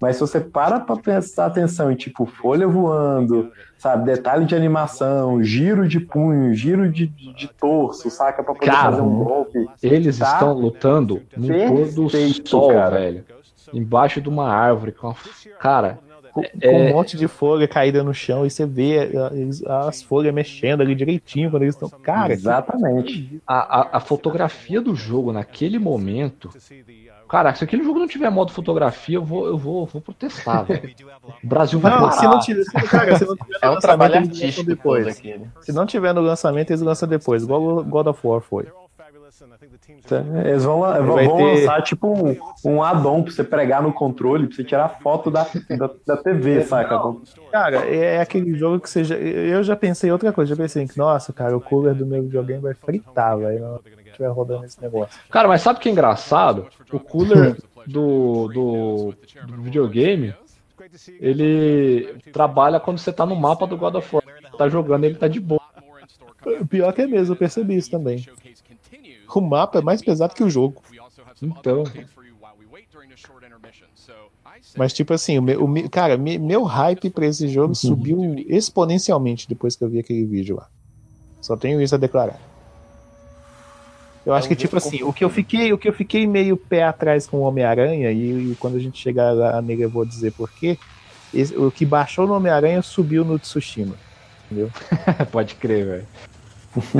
Mas 0.00 0.16
se 0.16 0.20
você 0.20 0.40
para 0.40 0.80
pra 0.80 0.96
prestar 0.96 1.46
atenção 1.46 1.90
em, 1.90 1.94
tipo, 1.94 2.26
folha 2.26 2.66
voando, 2.66 3.50
sabe, 3.82 4.04
detalhe 4.04 4.44
de 4.46 4.54
animação, 4.54 5.42
giro 5.42 5.88
de 5.88 5.98
punho, 5.98 6.54
giro 6.54 6.88
de, 6.88 7.06
de, 7.08 7.32
de 7.34 7.48
torso, 7.48 8.08
saca, 8.10 8.42
pra 8.42 8.54
poder 8.54 8.66
Cara, 8.70 8.90
fazer 8.92 9.02
um 9.02 9.24
golpe. 9.24 9.66
Eles 9.82 10.18
Tá 10.18 10.32
estão 10.34 10.52
lutando 10.52 11.20
no 11.36 11.48
pôr 11.48 11.90
do 11.92 12.02
perfeito, 12.02 12.48
sol, 12.48 12.68
cara. 12.72 12.96
velho. 12.98 13.24
Embaixo 13.74 14.20
de 14.20 14.28
uma 14.28 14.48
árvore. 14.48 14.92
Com 14.92 15.08
a... 15.08 15.14
Cara, 15.58 15.98
Com, 16.32 16.42
É- 16.42 16.48
com 16.70 16.80
um 16.80 16.92
monte 16.94 17.16
de 17.16 17.26
folha 17.28 17.66
caída 17.68 18.02
no 18.02 18.14
chão 18.14 18.46
e 18.46 18.50
você 18.50 18.64
vê 18.64 18.96
eh, 18.98 19.30
eles- 19.32 19.62
as 19.66 20.02
folhas 20.02 20.32
mexendo 20.32 20.80
ali 20.80 20.94
direitinho 20.94 21.50
quando 21.50 21.62
eles 21.64 21.74
estão. 21.74 21.90
Cara, 22.00 22.32
Exatamente. 22.32 23.40
a, 23.46 23.80
a, 23.80 23.96
a 23.98 24.00
fotografia 24.00 24.80
do 24.80 24.94
jogo 24.94 25.30
naquele 25.32 25.78
momento. 25.78 26.48
Cara, 27.32 27.54
se 27.54 27.64
aquele 27.64 27.82
jogo 27.82 27.98
não 27.98 28.06
tiver 28.06 28.28
modo 28.30 28.52
fotografia, 28.52 29.16
eu 29.16 29.24
vou, 29.24 29.46
eu 29.46 29.56
vou, 29.56 29.86
vou 29.86 30.02
protestar, 30.02 30.64
velho. 30.66 30.94
O 31.42 31.46
Brasil 31.46 31.80
vai 31.80 31.90
Não, 31.90 32.00
parar. 32.00 32.12
se 32.12 32.24
não 32.26 32.38
tiver, 32.38 32.62
se- 32.62 32.72
cara, 32.88 33.16
se 33.18 33.24
não 33.24 33.34
tiver 33.40 33.58
É 33.62 33.70
um 33.70 33.78
trabalho 33.78 34.16
eles 34.16 34.28
artístico 34.28 34.66
depois. 34.66 35.16
Se 35.62 35.72
não 35.72 35.86
tiver 35.86 36.12
no 36.12 36.20
lançamento, 36.20 36.68
eles 36.70 36.82
lançam 36.82 37.08
depois, 37.08 37.42
igual 37.42 37.62
o 37.62 37.82
God 37.82 38.06
of 38.08 38.20
War 38.22 38.42
foi. 38.42 38.66
Eles 40.44 40.64
vão, 40.64 40.80
lan- 40.80 41.02
vão, 41.02 41.14
Vai 41.14 41.26
vão 41.26 41.36
ter- 41.38 41.60
lançar 41.60 41.82
tipo 41.82 42.06
um, 42.06 42.36
um 42.64 42.82
add-on 42.82 43.22
pra 43.22 43.32
você 43.32 43.42
pregar 43.42 43.82
no 43.82 43.92
controle, 43.92 44.46
pra 44.46 44.56
você 44.56 44.64
tirar 44.64 44.88
foto 45.02 45.30
da, 45.30 45.46
da, 45.70 45.90
da 46.06 46.16
TV, 46.18 46.62
saca? 46.64 47.00
Cara, 47.50 47.76
é 47.88 48.20
aquele 48.20 48.54
jogo 48.54 48.78
que 48.80 48.90
você 48.90 49.02
já. 49.04 49.14
Eu 49.16 49.62
já 49.62 49.74
pensei 49.74 50.10
em 50.10 50.12
outra 50.12 50.32
coisa. 50.32 50.54
Já 50.54 50.62
pensei 50.62 50.86
que, 50.86 50.98
nossa, 50.98 51.32
cara, 51.32 51.56
o 51.56 51.60
cooler 51.60 51.94
do 51.94 52.04
meu 52.04 52.22
videogame 52.22 52.60
vai 52.60 52.74
fritar, 52.74 53.38
velho. 53.38 53.80
Estiver 54.12 54.28
rodando 54.30 54.64
esse 54.64 54.80
negócio. 54.80 55.18
Cara, 55.30 55.48
mas 55.48 55.60
sabe 55.62 55.78
o 55.78 55.82
que 55.82 55.88
é 55.88 55.92
engraçado? 55.92 56.66
O 56.92 57.00
cooler 57.00 57.56
do, 57.86 58.48
do, 58.48 59.14
do 59.46 59.62
videogame, 59.62 60.34
ele 61.20 62.16
trabalha 62.32 62.78
quando 62.80 62.98
você 62.98 63.12
tá 63.12 63.24
no 63.26 63.34
mapa 63.36 63.66
do 63.66 63.76
God 63.76 63.94
of 63.96 64.14
War. 64.14 64.24
Tá 64.56 64.68
jogando, 64.68 65.04
ele 65.04 65.14
tá 65.16 65.28
de 65.28 65.40
boa. 65.40 65.60
Pior 66.68 66.92
que 66.92 67.02
é 67.02 67.06
mesmo, 67.06 67.34
eu 67.34 67.38
percebi 67.38 67.76
isso 67.76 67.90
também. 67.90 68.24
O 69.34 69.40
mapa 69.40 69.78
é 69.78 69.82
mais 69.82 70.02
pesado 70.02 70.34
que 70.34 70.44
o 70.44 70.50
jogo. 70.50 70.82
Então, 71.40 71.84
Mas, 74.76 74.92
tipo 74.92 75.12
assim, 75.14 75.38
o 75.38 75.42
meu, 75.42 75.64
o 75.64 75.90
cara, 75.90 76.16
me- 76.18 76.38
meu 76.38 76.62
hype 76.64 77.10
pra 77.10 77.26
esse 77.26 77.48
jogo 77.48 77.74
subiu 77.76 78.34
exponencialmente 78.48 79.48
depois 79.48 79.74
que 79.76 79.82
eu 79.84 79.88
vi 79.88 79.98
aquele 79.98 80.24
vídeo 80.26 80.56
lá. 80.56 80.68
Só 81.40 81.56
tenho 81.56 81.80
isso 81.80 81.94
a 81.94 81.98
declarar. 81.98 82.38
Eu 84.24 84.34
acho 84.34 84.46
que, 84.48 84.54
tipo 84.54 84.76
assim, 84.76 85.02
o 85.02 85.12
que 85.12 85.24
eu 85.24 85.28
fiquei, 85.30 85.72
o 85.72 85.78
que 85.78 85.88
eu 85.88 85.92
fiquei 85.92 86.26
meio 86.26 86.56
pé 86.56 86.84
atrás 86.84 87.26
com 87.26 87.38
o 87.38 87.40
Homem-Aranha, 87.42 88.10
e, 88.12 88.52
e 88.52 88.56
quando 88.56 88.76
a 88.76 88.78
gente 88.78 88.96
chegar 88.98 89.32
lá 89.32 89.60
nele 89.60 89.82
eu 89.82 89.90
vou 89.90 90.04
dizer 90.04 90.32
por 90.32 90.50
quê. 90.50 90.78
esse- 91.34 91.56
o 91.56 91.70
que 91.70 91.84
baixou 91.84 92.26
no 92.26 92.34
Homem-Aranha 92.34 92.82
subiu 92.82 93.24
no 93.24 93.38
Tsushima. 93.38 93.96
Entendeu? 94.46 94.70
pode 95.32 95.54
crer, 95.56 95.86
velho. 95.86 96.06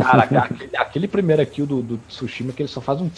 Cara, 0.02 0.22
aquele, 0.24 0.76
aquele 0.76 1.08
primeiro 1.08 1.46
kill 1.46 1.64
do, 1.66 1.82
do 1.82 1.96
Tsushima 2.08 2.52
que 2.52 2.62
ele 2.62 2.68
só 2.68 2.80
faz 2.80 3.00
um. 3.00 3.10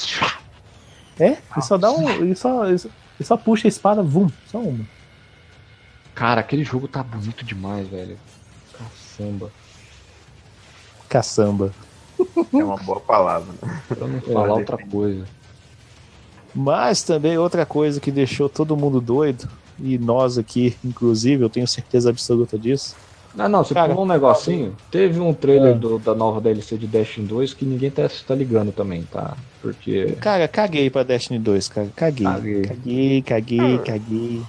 É, 1.19 1.27
ele 1.29 1.63
só 1.63 1.79
dá 1.79 1.91
um. 1.93 2.09
Ele 2.11 2.35
só, 2.35 2.67
ele 2.67 2.79
só, 2.79 2.89
ele 2.89 3.27
só 3.27 3.37
puxa 3.37 3.67
a 3.67 3.71
espada, 3.71 4.03
vum, 4.03 4.29
só 4.47 4.59
uma. 4.59 4.85
Cara, 6.15 6.41
aquele 6.43 6.63
jogo 6.63 6.87
tá 6.89 7.03
bonito 7.03 7.45
demais, 7.45 7.89
velho. 7.89 8.19
Caçamba. 8.77 9.51
Caçamba. 11.09 11.73
É 12.53 12.65
uma 12.65 12.77
boa 12.77 13.01
palavra. 13.01 13.53
né? 13.63 13.81
Pra 13.89 14.07
não 14.07 14.21
falar 14.21 14.55
outra 14.55 14.79
coisa. 14.79 15.25
Mas 16.55 17.03
também 17.03 17.37
outra 17.37 17.67
coisa 17.67 18.01
que 18.01 18.11
deixou 18.13 18.49
todo 18.49 18.77
mundo 18.77 19.01
doido, 19.01 19.49
e 19.81 19.99
nós 19.99 20.39
aqui, 20.39 20.77
inclusive, 20.85 21.43
eu 21.43 21.51
tenho 21.51 21.67
certeza 21.67 22.11
absoluta 22.11 22.57
disso. 22.59 22.95
Não, 23.35 23.49
não, 23.49 23.65
você 23.65 23.75
Cara, 23.75 23.89
pulou 23.89 24.05
um 24.05 24.09
negocinho. 24.09 24.77
Teve 24.93 25.19
um 25.19 25.35
trailer 25.35 25.75
Ah. 25.75 25.79
do- 25.79 25.99
da 25.99 26.15
nova 26.15 26.41
DLC 26.41 26.77
de 26.77 26.87
Destiny 26.87 27.27
2 27.27 27.53
que 27.53 27.65
ninguém 27.65 27.91
tá, 27.91 28.09
tá 28.25 28.33
ligando 28.33 28.71
também, 28.71 29.03
tá? 29.03 29.37
Porque. 29.61 30.13
Cara, 30.21 30.47
caguei 30.47 30.89
pra 30.89 31.03
Destiny 31.03 31.41
2, 31.41 31.69
cara. 31.69 31.89
Caguei. 31.97 32.25
Caguei. 32.25 32.63
Caguei, 32.63 33.23
caguei, 33.23 33.79
caguei. 33.79 34.43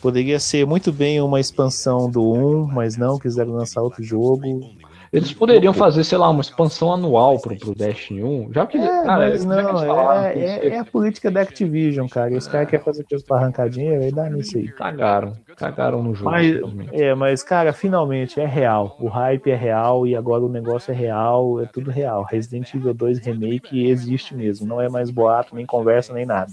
Poderia 0.00 0.38
ser 0.38 0.64
muito 0.64 0.92
bem 0.92 1.20
uma 1.20 1.40
expansão 1.40 2.08
do 2.08 2.22
1, 2.32 2.66
mas 2.66 2.96
não, 2.96 3.18
quiseram 3.18 3.52
lançar 3.54 3.82
outro 3.82 4.02
jogo. 4.04 4.70
Eles 5.12 5.32
poderiam 5.32 5.72
fazer, 5.72 6.04
sei 6.04 6.16
lá, 6.16 6.30
uma 6.30 6.40
expansão 6.40 6.92
anual 6.92 7.40
pro, 7.40 7.56
pro 7.56 7.74
Destiny 7.74 8.22
1. 8.22 8.52
Já 8.52 8.66
que. 8.66 8.78
É, 8.78 9.02
cara, 9.04 9.30
mas 9.30 9.44
não, 9.44 9.82
é, 10.24 10.38
é, 10.38 10.68
é 10.68 10.78
a 10.78 10.84
política 10.84 11.30
da 11.30 11.40
Activision, 11.40 12.06
cara. 12.06 12.36
Os 12.36 12.46
caras 12.46 12.68
querem 12.68 12.84
fazer 12.84 13.04
coisa 13.04 13.24
pra 13.26 13.38
arrancar 13.38 13.68
dinheiro, 13.68 14.04
aí 14.04 14.12
dá 14.12 14.30
nisso 14.30 14.56
aí. 14.56 14.68
Cagaram. 14.68 15.36
Cagaram 15.56 16.02
no 16.02 16.14
jogo. 16.14 16.30
Mas, 16.30 16.56
é, 16.92 17.12
mas, 17.14 17.42
cara, 17.42 17.72
finalmente 17.72 18.40
é 18.40 18.46
real. 18.46 18.96
O 19.00 19.08
hype 19.08 19.50
é 19.50 19.56
real 19.56 20.06
e 20.06 20.14
agora 20.14 20.44
o 20.44 20.48
negócio 20.48 20.92
é 20.92 20.94
real, 20.94 21.60
é 21.60 21.66
tudo 21.66 21.90
real. 21.90 22.22
Resident 22.22 22.72
Evil 22.72 22.94
2 22.94 23.18
Remake 23.18 23.88
existe 23.88 24.34
mesmo. 24.34 24.64
Não 24.64 24.80
é 24.80 24.88
mais 24.88 25.10
boato, 25.10 25.56
nem 25.56 25.66
conversa, 25.66 26.14
nem 26.14 26.24
nada. 26.24 26.52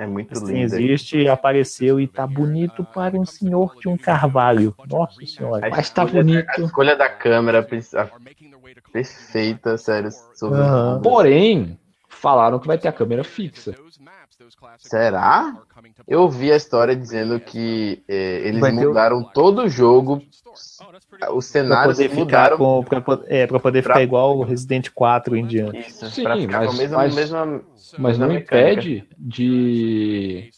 É 0.00 0.06
muito 0.06 0.34
Sim, 0.34 0.46
lindo. 0.46 0.76
existe, 0.76 1.28
apareceu 1.28 2.00
e 2.00 2.08
tá 2.08 2.26
bonito 2.26 2.82
para 2.82 3.18
um 3.18 3.26
senhor 3.26 3.76
de 3.78 3.86
um 3.86 3.98
carvalho. 3.98 4.74
Nossa 4.88 5.26
senhora. 5.26 5.66
A 5.66 5.68
Mas 5.68 5.90
tá 5.90 6.06
bonito. 6.06 6.48
A 6.48 6.58
escolha 6.58 6.96
da 6.96 7.06
câmera 7.10 7.62
perfeita, 8.90 9.76
sério. 9.76 10.08
Sobre 10.34 10.58
Aham. 10.58 11.02
Porém, 11.02 11.78
falaram 12.08 12.58
que 12.58 12.66
vai 12.66 12.78
ter 12.78 12.88
a 12.88 12.92
câmera 12.92 13.22
fixa. 13.22 13.74
Será? 14.78 15.56
Eu 16.06 16.22
ouvi 16.22 16.50
a 16.52 16.56
história 16.56 16.94
dizendo 16.96 17.38
que 17.40 18.02
eh, 18.08 18.42
eles 18.44 18.60
Vai 18.60 18.74
ter 18.74 18.86
mudaram 18.86 19.22
todo 19.22 19.62
o 19.62 19.68
jogo. 19.68 20.22
Os 20.50 20.78
Pra 21.18 21.40
cenários 21.40 21.96
poder 21.96 22.08
ficar 22.08 22.20
mudaram 22.20 22.56
com. 22.56 22.84
Pra, 22.84 23.02
é, 23.26 23.46
pra 23.46 23.60
poder 23.60 23.82
pra- 23.82 23.94
ficar 23.94 24.02
igual 24.02 24.38
o 24.38 24.42
Resident 24.42 24.88
4 24.94 25.36
em 25.36 25.46
diante. 25.46 25.88
isso, 25.88 26.10
Sim, 26.10 26.22
pra 26.24 26.36
ficar 26.36 26.58
com 26.58 26.64
a 26.64 26.66
mas- 26.66 26.78
mesma, 26.78 26.96
mas- 26.96 27.14
mesma, 27.14 27.62
Mas 27.98 28.18
não 28.18 28.28
mecânica. 28.28 28.56
impede 28.72 29.04
de, 29.18 30.50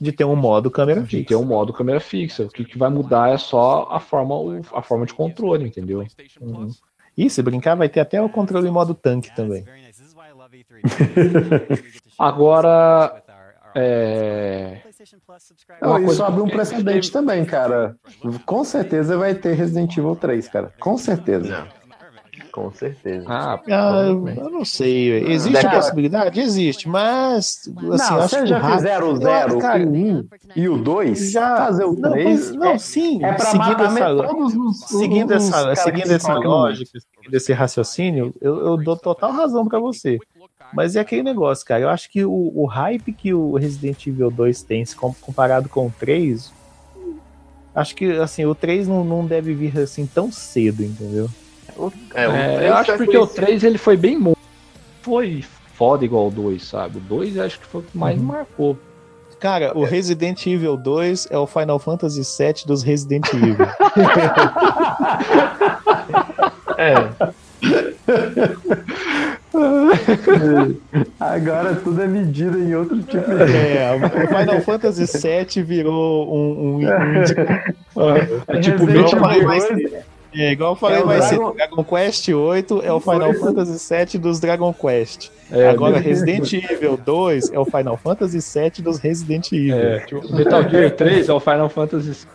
De 0.00 0.12
ter 0.12 0.24
um 0.24 0.36
modo 0.36 0.70
câmera 0.70 1.00
de 1.02 1.06
fixa. 1.08 1.28
ter 1.28 1.36
um 1.36 1.44
modo 1.44 1.72
câmera 1.72 2.00
fixa. 2.00 2.44
O 2.44 2.48
que, 2.48 2.64
que 2.64 2.76
vai 2.78 2.90
mudar 2.90 3.30
é 3.32 3.38
só 3.38 3.88
a 3.90 4.00
forma, 4.00 4.60
a 4.74 4.82
forma 4.82 5.06
de 5.06 5.14
controle, 5.14 5.66
entendeu? 5.66 6.04
Uhum. 6.40 6.70
Ih, 7.16 7.30
se 7.30 7.40
brincar, 7.42 7.74
vai 7.76 7.88
ter 7.88 8.00
até 8.00 8.20
o 8.20 8.28
controle 8.28 8.68
em 8.68 8.72
modo 8.72 8.92
tanque 8.94 9.34
também. 9.34 9.64
Agora, 12.18 13.22
é, 13.74 14.78
Não, 15.82 15.90
Uma 15.98 16.00
isso 16.12 16.22
abre 16.24 16.40
um 16.40 16.48
precedente 16.48 17.12
também, 17.12 17.44
cara. 17.44 17.94
Com 18.46 18.64
certeza 18.64 19.16
vai 19.18 19.34
ter 19.34 19.52
Resident 19.54 19.96
Evil 19.96 20.16
3, 20.16 20.48
cara. 20.48 20.72
Com 20.80 20.96
certeza. 20.96 21.48
Não. 21.60 21.86
Com 22.52 22.70
certeza. 22.70 23.24
ah, 23.28 23.60
Ah, 23.68 24.02
eu, 24.06 24.50
não 24.50 24.64
sei. 24.64 25.10
Existe 25.30 25.56
a 25.58 25.62
Cara, 25.62 25.76
possibilidade? 25.76 26.38
Existe, 26.40 26.86
mas. 26.88 27.62
Assim, 27.92 28.14
não, 28.14 28.22
acho 28.22 28.46
já 28.46 28.72
fizeram 28.72 29.06
o 29.08 29.10
eu- 29.12 29.16
0, 29.16 29.58
cara, 29.58 29.82
o 29.82 29.90
1 29.90 30.28
e 30.54 30.68
o 30.68 30.76
2? 30.76 31.30
já. 31.32 31.56
Fazer 31.56 31.84
o 31.84 31.92
Não, 31.94 32.10
3 32.12 32.24
pois- 32.46 32.52
não, 32.56 32.70
é, 32.72 32.78
sim. 32.78 33.24
é 33.24 33.32
pra 33.32 33.46
seguindo 33.46 33.68
matar 33.78 33.84
essa, 33.86 34.14
todos 34.28 34.54
os, 34.54 34.80
seguindo 34.88 35.30
os 35.34 35.48
essa, 35.50 35.74
seguindo 35.76 36.48
lógica, 36.48 36.90
seguindo 37.14 37.34
esse 37.34 37.52
raciocínio, 37.54 38.34
eu, 38.40 38.66
eu 38.66 38.76
dou 38.76 38.96
total 38.96 39.32
razão 39.32 39.66
pra 39.66 39.78
você. 39.78 40.18
Mas 40.72 40.96
é 40.96 41.00
aquele 41.00 41.22
negócio, 41.22 41.64
cara. 41.66 41.82
Eu 41.82 41.88
acho 41.88 42.10
que 42.10 42.24
o, 42.24 42.52
o 42.54 42.66
hype 42.66 43.12
que 43.12 43.32
o 43.32 43.54
Resident 43.56 44.06
Evil 44.06 44.30
2 44.30 44.62
tem 44.62 44.84
comparado 45.20 45.68
com 45.68 45.86
o 45.86 45.92
3, 45.98 46.52
acho 47.74 47.94
que 47.94 48.12
assim, 48.18 48.44
o 48.44 48.54
3 48.54 48.86
não, 48.88 49.04
não 49.04 49.24
deve 49.26 49.54
vir 49.54 49.78
assim 49.78 50.06
tão 50.06 50.30
cedo, 50.30 50.82
entendeu? 50.82 51.28
O- 51.76 51.92
é, 52.14 52.28
o 52.28 52.32
é, 52.32 52.68
eu 52.68 52.74
acho 52.74 52.92
é 52.92 52.96
porque 52.96 53.16
o 53.16 53.20
conhecido- 53.26 53.46
3 53.46 53.64
ele 53.64 53.78
foi 53.78 53.96
bem 53.96 54.18
bom. 54.20 54.34
Foi 55.02 55.44
foda 55.74 56.04
igual 56.04 56.28
o 56.28 56.30
2, 56.30 56.64
sabe? 56.64 56.98
O 56.98 57.00
2 57.00 57.36
eu 57.36 57.44
acho 57.44 57.60
que 57.60 57.66
foi 57.66 57.80
o 57.82 57.84
que 57.84 57.96
mais 57.96 58.20
marcou. 58.20 58.76
Cara, 59.38 59.76
o 59.76 59.84
Resident 59.84 60.46
Evil 60.46 60.78
2 60.78 61.28
é 61.30 61.36
o 61.36 61.46
Final 61.46 61.78
Fantasy 61.78 62.22
VII 62.22 62.64
dos 62.66 62.82
Resident 62.82 63.26
Evil. 63.32 63.56
É. 66.78 66.94
Agora 71.20 71.74
tudo 71.76 72.02
é 72.02 72.06
medido 72.06 72.58
em 72.58 72.74
outro 72.74 72.98
tipo 73.02 73.24
de. 73.30 73.56
É, 73.56 73.90
o 73.94 74.28
Final 74.28 74.60
Fantasy 74.60 75.04
VII 75.06 75.62
virou 75.64 76.34
um. 76.34 76.58
um, 76.60 76.76
um 76.76 76.80
É 78.48 78.60
tipo 78.60 78.82
Evil 78.88 79.20
mais 79.20 79.42
2 79.42 79.62
cedo. 79.62 79.96
É, 80.34 80.52
igual 80.52 80.72
eu 80.72 80.76
falei 80.76 80.98
É 80.98 81.02
o 81.02 81.06
mais 81.06 81.28
Dragon- 81.28 81.46
cedo. 81.46 81.56
Dragon 81.56 81.84
Quest 81.84 82.28
8 82.28 82.82
é 82.84 82.92
o 82.92 83.00
Final 83.00 83.32
Fantasy 83.34 83.94
VII 83.94 84.20
dos 84.20 84.38
Dragon 84.40 84.72
Quest. 84.74 85.30
É, 85.50 85.68
Agora, 85.70 85.98
Resident 85.98 86.52
Evil 86.52 86.98
2 87.02 87.52
é 87.52 87.58
o 87.58 87.64
Final 87.64 87.96
Fantasy 87.96 88.38
VII 88.38 88.82
dos 88.84 88.98
Resident 88.98 89.50
Evil. 89.52 89.74
É, 89.76 90.00
tipo, 90.00 90.34
Metal 90.34 90.68
Gear 90.68 90.90
3 90.90 91.28
é 91.28 91.32
o 91.32 91.40
Final 91.40 91.68
Fantasy. 91.70 92.26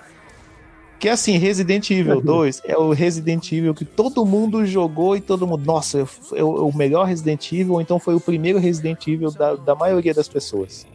Que 1.01 1.09
assim, 1.09 1.35
Resident 1.37 1.89
Evil 1.89 2.21
2 2.21 2.61
é 2.63 2.77
o 2.77 2.93
Resident 2.93 3.51
Evil 3.51 3.73
que 3.73 3.83
todo 3.83 4.23
mundo 4.23 4.63
jogou 4.67 5.17
e 5.17 5.19
todo 5.19 5.47
mundo. 5.47 5.65
Nossa, 5.65 6.07
é 6.35 6.43
o- 6.43 6.57
é 6.57 6.61
o 6.61 6.71
melhor 6.77 7.07
Resident 7.07 7.51
Evil, 7.51 7.73
ou 7.73 7.81
então 7.81 7.97
foi 7.99 8.13
o 8.13 8.19
primeiro 8.19 8.59
Resident 8.59 9.07
Evil 9.07 9.31
da, 9.31 9.55
da 9.55 9.73
maioria 9.73 10.13
das 10.13 10.27
pessoas. 10.27 10.85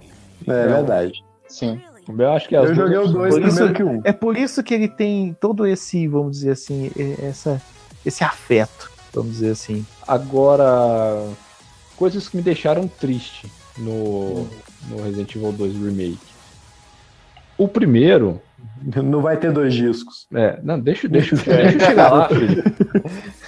É 0.47 0.67
verdade. 0.69 1.25
Sim. 1.49 1.81
Eu 2.09 2.31
acho 2.31 2.49
que 2.49 2.55
as 2.55 2.69
Eu 2.71 2.75
duas 2.77 2.89
joguei 2.89 2.99
o 2.99 3.09
2 3.09 3.35
Por 3.35 3.43
isso- 3.43 3.57
primeiro 3.57 3.75
que 3.75 3.83
o 3.83 3.89
1. 3.89 4.01
É 4.05 4.13
por 4.13 4.37
isso 4.37 4.63
que 4.63 4.73
ele 4.75 4.87
tem 4.89 5.37
todo 5.41 5.67
esse, 5.67 6.07
vamos 6.07 6.37
dizer 6.39 6.53
assim, 6.53 6.89
essa, 7.21 7.61
esse 8.05 8.23
afeto, 8.23 8.93
vamos 9.13 9.33
dizer 9.33 9.51
assim. 9.51 9.85
Agora, 10.07 11.27
coisas 11.97 12.29
que 12.29 12.37
me 12.37 12.45
deixaram 12.45 12.87
triste 12.87 13.51
no, 13.77 14.47
no 14.89 15.03
Resident 15.03 15.35
Evil 15.35 15.51
2 15.51 15.73
Remake. 15.75 16.19
O 17.59 17.67
primeiro. 17.67 18.41
Não 19.03 19.21
vai 19.21 19.37
ter 19.37 19.51
dois 19.53 19.75
discos. 19.75 20.27
É, 20.35 20.59
não, 20.63 20.79
deixa, 20.79 21.09
deixa, 21.09 21.35
deixa 21.45 21.51
eu 21.77 21.81
chegar 21.81 22.13
lá, 22.13 22.29
filho. 22.29 22.63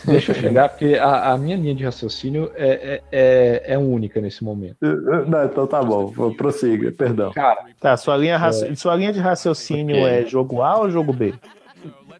Deixa 0.04 0.32
eu 0.32 0.36
chegar, 0.36 0.68
porque 0.70 0.94
a, 0.94 1.32
a 1.32 1.38
minha 1.38 1.56
linha 1.56 1.74
de 1.74 1.84
raciocínio 1.84 2.50
é, 2.54 2.68
é, 2.70 3.02
é, 3.12 3.62
é 3.74 3.78
única 3.78 4.20
nesse 4.22 4.42
momento. 4.42 4.76
Não, 4.80 5.44
então 5.44 5.66
tá 5.66 5.82
bom, 5.82 6.10
prossiga, 6.34 6.90
perdão. 6.92 7.30
Cara, 7.32 7.64
Tá, 7.78 7.94
sua 7.96 8.16
linha, 8.16 8.38
raci- 8.38 8.74
sua 8.76 8.94
linha 8.96 9.12
de 9.12 9.20
raciocínio 9.20 10.06
é 10.06 10.24
jogo 10.24 10.62
A 10.62 10.78
ou 10.78 10.90
jogo 10.90 11.12
B? 11.12 11.34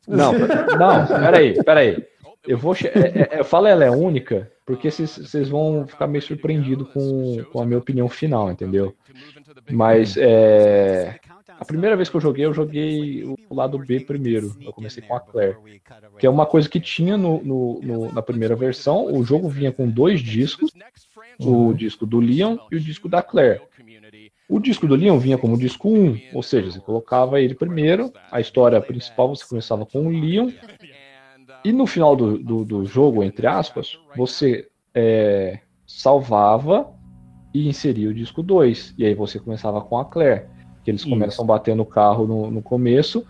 não, 0.06 0.32
não, 0.32 1.06
peraí, 1.06 1.62
peraí. 1.64 2.04
Eu 2.46 2.58
vou. 2.58 2.74
é- 2.74 3.36
é- 3.36 3.40
eu 3.40 3.44
falo 3.44 3.66
ela 3.66 3.84
é 3.84 3.90
única, 3.90 4.50
porque 4.66 4.90
vocês 4.90 5.16
vocês 5.18 5.48
vão 5.48 5.86
ficar 5.86 6.06
meio 6.06 6.22
surpreendidos 6.22 6.88
com, 6.92 7.42
com 7.52 7.60
a 7.62 7.66
minha 7.66 7.78
opinião 7.78 8.08
final, 8.08 8.50
entendeu? 8.50 8.94
Mas 9.70 10.16
é, 10.16 11.18
a 11.60 11.64
primeira 11.64 11.96
vez 11.96 12.08
que 12.08 12.16
eu 12.16 12.20
joguei, 12.20 12.44
eu 12.44 12.52
joguei 12.54 13.24
o 13.24 13.54
lado 13.54 13.78
B 13.78 14.00
primeiro. 14.00 14.54
Eu 14.64 14.72
comecei 14.72 15.02
com 15.02 15.14
a 15.14 15.20
Claire. 15.20 15.56
Que 16.18 16.26
é 16.26 16.30
uma 16.30 16.46
coisa 16.46 16.68
que 16.68 16.78
tinha 16.80 17.16
no, 17.16 17.42
no- 17.42 17.80
no- 17.82 18.12
na 18.12 18.22
primeira 18.22 18.54
versão. 18.54 19.06
O 19.12 19.22
jogo 19.24 19.48
vinha 19.48 19.72
com 19.72 19.88
dois 19.88 20.20
discos: 20.20 20.70
o 21.40 21.72
disco 21.74 22.06
do 22.06 22.20
Leon 22.20 22.56
e 22.70 22.76
o 22.76 22.80
disco 22.80 23.08
da 23.08 23.22
Claire. 23.22 23.60
O 24.48 24.58
disco 24.58 24.86
do 24.86 24.94
Leon 24.94 25.18
vinha 25.18 25.36
como 25.36 25.58
disco 25.58 25.88
1, 25.90 26.20
ou 26.32 26.42
seja, 26.42 26.70
você 26.70 26.80
colocava 26.80 27.38
ele 27.40 27.54
primeiro, 27.54 28.10
a 28.30 28.40
história 28.40 28.80
principal 28.80 29.28
você 29.34 29.44
começava 29.46 29.84
com 29.84 30.06
o 30.06 30.08
Leon, 30.08 30.50
e 31.64 31.70
no 31.72 31.86
final 31.86 32.16
do, 32.16 32.38
do, 32.38 32.64
do 32.64 32.84
jogo, 32.86 33.22
entre 33.22 33.46
aspas, 33.46 33.98
você 34.16 34.66
é, 34.94 35.58
salvava 35.86 36.90
e 37.52 37.68
inseria 37.68 38.08
o 38.08 38.14
disco 38.14 38.42
2. 38.42 38.94
E 38.96 39.04
aí 39.04 39.14
você 39.14 39.38
começava 39.38 39.80
com 39.82 39.98
a 39.98 40.04
Claire, 40.06 40.46
que 40.88 40.90
eles 40.90 41.02
Isso. 41.02 41.10
começam 41.10 41.44
batendo 41.44 41.82
o 41.82 41.86
carro 41.86 42.26
no, 42.26 42.50
no 42.50 42.62
começo, 42.62 43.26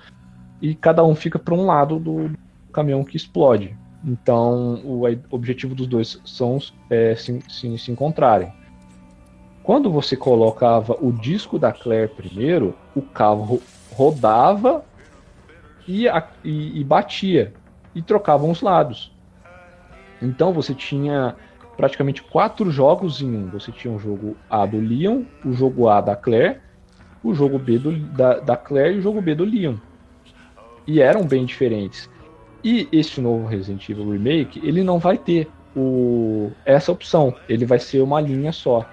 e 0.63 0.77
cada 0.77 1.05
um 1.05 1.17
fica 1.17 1.41
para 1.41 1.55
um 1.55 1.67
lado 1.67 1.99
do 1.99 2.31
caminhão 2.73 3.03
que 3.03 3.17
explode. 3.17 3.77
Então, 4.05 4.81
o 4.85 5.03
objetivo 5.29 5.75
dos 5.75 5.89
dois 5.89 6.21
são 6.25 6.59
é, 6.89 7.17
se, 7.17 7.43
se, 7.49 7.77
se 7.77 7.91
encontrarem. 7.91 8.53
Quando 9.65 9.91
você 9.91 10.17
colocava 10.17 10.97
o 11.01 11.11
disco 11.11 11.59
da 11.59 11.73
Claire 11.73 12.13
primeiro, 12.15 12.77
o 12.95 13.03
carro 13.03 13.43
ro- 13.43 13.63
rodava 13.91 14.85
e, 15.87 16.09
a- 16.09 16.29
e- 16.45 16.79
e 16.79 16.85
batia 16.85 17.53
e 17.93 18.01
trocavam 18.01 18.53
os 18.53 18.63
lados. 18.63 19.13
Então 20.23 20.53
você 20.53 20.73
tinha 20.75 21.35
praticamente 21.77 22.23
quatro 22.23 22.71
jogos 22.71 23.21
em 23.21 23.37
um. 23.37 23.51
Você 23.51 23.73
tinha 23.73 23.93
o 23.93 23.99
jogo 23.99 24.37
A 24.49 24.65
do 24.65 24.79
Leon, 24.79 25.23
o 25.45 25.53
jogo 25.53 25.89
A 25.89 26.01
da 26.01 26.15
Claire, 26.15 26.61
o 27.29 27.35
jogo 27.35 27.59
B 27.59 27.79
do, 27.79 27.93
da, 28.17 28.39
da 28.41 28.57
Claire 28.57 28.97
e 28.97 28.99
o 28.99 29.03
jogo 29.03 29.21
B 29.21 29.35
do 29.35 29.45
Leon. 29.45 29.77
E 30.87 31.01
eram 31.01 31.27
bem 31.27 31.45
diferentes. 31.45 32.09
E 32.65 32.89
esse 32.91 33.21
novo 33.21 33.47
Resident 33.47 33.89
Evil 33.89 34.11
Remake, 34.11 34.61
ele 34.67 34.83
não 34.83 34.99
vai 34.99 35.17
ter 35.19 35.51
o, 35.77 36.51
essa 36.65 36.91
opção. 36.91 37.35
Ele 37.49 37.65
vai 37.65 37.79
ser 37.79 38.01
uma 38.01 38.21
linha 38.21 38.53
só. 38.53 38.87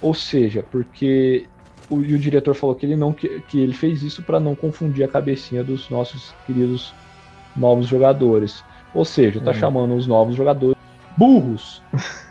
Ou 0.00 0.14
seja, 0.14 0.62
porque 0.70 1.46
o, 1.90 2.00
e 2.02 2.14
o 2.14 2.18
diretor 2.18 2.54
falou 2.54 2.74
que 2.74 2.84
ele 2.84 2.96
não 2.96 3.12
que, 3.12 3.40
que 3.42 3.60
ele 3.60 3.72
fez 3.74 4.02
isso 4.02 4.22
para 4.22 4.40
não 4.40 4.54
confundir 4.54 5.04
a 5.04 5.08
cabecinha 5.08 5.62
dos 5.62 5.88
nossos 5.88 6.34
queridos 6.46 6.92
novos 7.56 7.86
jogadores. 7.86 8.62
Ou 8.94 9.04
seja, 9.04 9.40
tá 9.40 9.50
Uhum. 9.52 9.54
chamando 9.54 9.94
os 9.94 10.06
novos 10.06 10.34
jogadores 10.34 10.76
burros. 11.16 11.82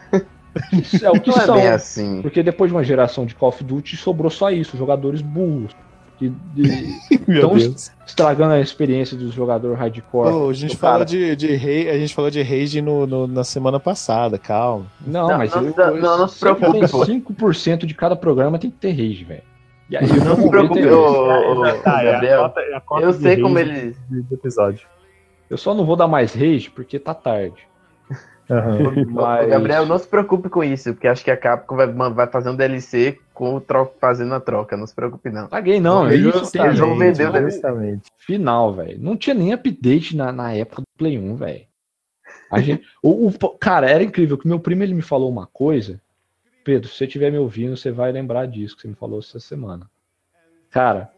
É 1.04 1.10
o 1.12 1.20
que 1.20 1.30
Não 1.30 1.38
é 1.38 1.42
são. 1.46 1.56
bem 1.56 1.68
assim. 1.68 2.22
Porque 2.22 2.42
depois 2.42 2.70
de 2.72 2.76
uma 2.76 2.84
geração 2.84 3.26
de 3.26 3.36
Call 3.36 3.50
of 3.50 3.64
Duty 3.64 3.98
sobrou 3.98 4.30
só 4.32 4.50
isso, 4.52 4.78
jogadores 4.78 5.22
burros. 5.22 5.72
Que 6.18 6.30
de- 6.54 6.96
Meu 7.28 7.38
Então, 7.40 7.58
Deus. 7.58 7.92
estragando 8.08 8.54
a 8.54 8.62
experiência 8.62 9.18
dos 9.18 9.34
jogadores 9.34 9.78
hardcore. 9.78 10.32
Pô, 10.32 10.50
a 10.50 10.54
gente 10.54 10.78
cara. 10.78 11.04
de, 11.04 11.36
de 11.36 11.54
rei, 11.56 11.90
a 11.90 11.98
gente 11.98 12.16
falou 12.16 12.32
de 12.32 12.42
rage 12.42 12.82
no, 12.82 13.06
no- 13.06 13.28
na 13.28 13.44
semana 13.44 13.82
passada, 13.82 14.38
calma. 14.38 14.86
Não, 15.06 15.28
Não, 15.28 15.38
mas 15.38 15.54
não- 15.54 15.64
eu, 15.64 15.74
não- 15.76 15.98
não- 15.98 16.18
não 16.20 16.28
se 16.30 16.40
preocupe, 16.40 16.72
tem 16.80 16.88
pô. 16.88 17.06
5% 17.06 17.86
de 17.86 17.94
cada 17.94 18.16
programa 18.16 18.58
tem 18.58 18.72
que 18.72 18.78
ter 18.78 18.92
rage, 18.92 19.26
velho. 19.26 19.44
E 19.90 19.98
aí, 19.98 20.08
Não 20.08 20.36
se 20.38 20.50
preocupe, 20.50 20.80
é 20.80 20.84
Gabriel. 20.86 22.54
é 22.58 23.04
Eu 23.04 23.14
sei 23.14 23.42
como 23.42 23.60
eles. 23.60 23.98
do 24.10 24.34
episódio. 24.34 24.88
Eu 25.50 25.58
só 25.58 25.76
não 25.76 25.86
vou 25.86 25.96
dar 25.96 26.08
mais 26.08 26.34
rage 26.34 26.72
porque 26.74 26.98
tá 26.98 27.14
tarde. 27.14 27.68
Mas... 29.10 29.46
Ô, 29.46 29.50
Gabriel, 29.50 29.86
não 29.86 29.98
se 29.98 30.08
preocupe 30.08 30.50
com 30.50 30.64
isso, 30.64 30.94
porque 30.94 31.08
acho 31.08 31.24
que 31.24 31.32
a 31.32 31.38
Capcom 31.38 31.76
vai, 31.76 31.88
vai 31.88 32.28
fazer 32.28 32.50
um 32.50 32.56
DLC 32.56 33.18
com 33.34 33.56
o 33.56 33.62
tro... 33.62 33.92
fazendo 34.00 34.34
a 34.36 34.40
troca. 34.40 34.78
Não 34.78 34.86
se 34.86 34.94
preocupe, 34.94 35.30
não. 35.30 35.48
Paguei 35.48 35.80
não, 35.80 36.10
Eles 36.10 36.80
vão 36.80 36.98
vender 36.98 37.28
o. 37.28 37.32
DLC. 37.32 37.52
Justamente. 37.52 38.12
Final, 38.18 38.74
velho. 38.74 39.00
Não 39.00 39.18
tinha 39.18 39.34
nem 39.34 39.54
update 39.54 40.16
na, 40.16 40.32
na 40.32 40.54
época 40.54 40.82
do 40.82 40.88
Play 40.98 41.18
1, 41.18 41.36
velho. 41.36 41.66
A 42.52 42.62
gente, 42.62 42.86
o, 43.02 43.28
o- 43.28 43.58
cara, 43.58 43.90
era 43.90 44.04
incrível 44.04 44.38
que 44.38 44.48
meu 44.48 44.60
primo 44.60 44.84
ele 44.84 44.94
me 44.94 45.02
falou 45.02 45.30
uma 45.30 45.48
coisa 45.48 46.00
Pedro, 46.66 46.90
se 46.90 46.96
você 46.96 47.06
estiver 47.06 47.32
me 47.32 47.38
ouvindo, 47.38 47.78
você 47.78 47.92
vai 47.92 48.12
lembrar 48.12 48.48
disso 48.48 48.76
que 48.76 48.82
você 48.82 48.88
me 48.88 48.96
falou 48.96 49.20
essa 49.20 49.40
semana. 49.40 49.88
Cara, 50.72 51.12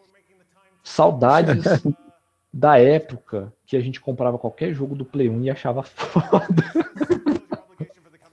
saudades 0.84 1.64
da 2.58 2.80
época 2.80 3.54
que 3.68 3.78
a 3.78 3.80
gente 3.80 4.02
comprava 4.02 4.40
qualquer 4.40 4.74
jogo 4.74 4.96
do 4.96 5.06
Play 5.06 5.30
1 5.30 5.44
e 5.44 5.50
achava 5.52 5.84
foda. 5.84 6.42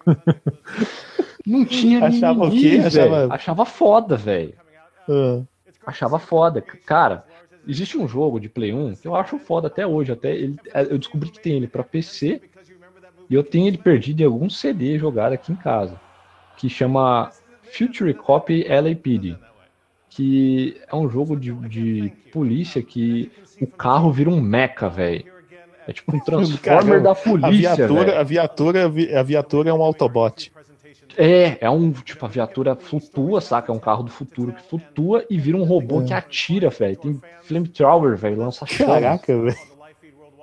Não 1.46 1.62
tinha 1.66 2.02
Achava 2.06 2.44
o 2.44 2.48
mimimi, 2.48 2.80
quê? 2.80 2.86
Achava- 2.86 3.34
Achava 3.34 3.64
foda, 3.66 4.16
velho. 4.16 4.54
Ah. 5.06 5.42
Achava 5.86 6.18
foda. 6.18 6.62
Cara, 6.62 7.26
existe 7.68 7.98
um 7.98 8.08
jogo 8.08 8.40
de 8.40 8.48
Play 8.48 8.72
1 8.72 8.94
que 8.94 9.06
eu 9.06 9.14
acho 9.14 9.38
foda 9.38 9.66
até 9.66 9.86
hoje. 9.86 10.10
Até 10.12 10.34
ele, 10.34 10.58
é, 10.72 10.82
eu 10.84 10.96
descobri 10.96 11.28
que 11.30 11.40
tem 11.40 11.56
ele 11.56 11.66
pra 11.66 11.82
PC 11.84 12.40
e 13.28 13.34
eu 13.34 13.44
tenho 13.44 13.66
ele 13.66 13.76
perdido 13.76 14.22
em 14.22 14.24
algum 14.26 14.48
CD 14.48 14.98
jogado 14.98 15.34
aqui 15.34 15.52
em 15.52 15.56
casa. 15.56 16.00
Que 16.56 16.70
chama 16.70 17.30
Future 17.62 18.14
Copy 18.14 18.64
LAPD. 18.66 19.36
Que 20.08 20.80
é 20.90 20.96
um 20.96 21.10
jogo 21.10 21.36
de, 21.36 21.52
de 21.68 22.12
polícia 22.32 22.82
que 22.82 23.30
o 23.60 23.66
carro 23.66 24.10
vira 24.12 24.30
um 24.30 24.40
mecha, 24.40 24.88
velho. 24.88 25.24
É 25.86 25.92
tipo 25.92 26.16
um 26.16 26.20
Transformer 26.24 26.60
Caramba, 26.62 27.00
da 27.00 27.10
A 27.12 27.14
polícia, 27.14 27.74
viatura, 27.76 28.04
velho. 28.04 28.18
a 28.18 28.22
viatura, 28.22 28.84
a 29.20 29.22
viatura 29.22 29.70
é 29.70 29.72
um 29.74 29.82
Autobot. 29.82 30.52
É, 31.16 31.58
é 31.60 31.70
um, 31.70 31.92
tipo, 31.92 32.24
a 32.26 32.28
viatura 32.28 32.74
flutua, 32.74 33.40
saca? 33.40 33.70
É 33.70 33.74
um 33.74 33.78
carro 33.78 34.02
do 34.02 34.10
futuro 34.10 34.52
que 34.52 34.62
flutua 34.64 35.24
e 35.30 35.38
vira 35.38 35.56
um 35.56 35.62
robô 35.62 36.00
É. 36.02 36.06
que 36.06 36.12
atira, 36.14 36.70
velho. 36.70 36.96
Tem 36.96 37.20
flamethrower, 37.42 38.16
velho, 38.16 38.38
lança 38.38 38.66
choque. 38.66 38.84
Caraca, 38.90 39.40
velho. 39.40 39.56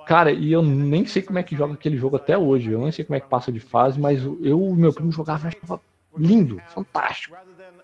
Cara, 0.06 0.32
e 0.32 0.50
eu 0.50 0.62
nem 0.62 1.04
sei 1.06 1.22
como 1.22 1.38
é 1.38 1.42
que 1.42 1.54
joga 1.54 1.74
aquele 1.74 1.96
jogo 1.96 2.16
até 2.16 2.36
hoje. 2.38 2.70
Eu 2.72 2.80
nem 2.80 2.90
sei 2.90 3.04
como 3.04 3.16
é 3.16 3.20
que 3.20 3.28
passa 3.28 3.52
de 3.52 3.60
fase, 3.60 4.00
mas 4.00 4.22
eu 4.22 4.70
e 4.70 4.74
meu 4.74 4.92
primo 4.92 5.12
jogava 5.12 5.48
achava 5.48 5.80
lindo, 6.16 6.60
fantástico. 6.68 7.36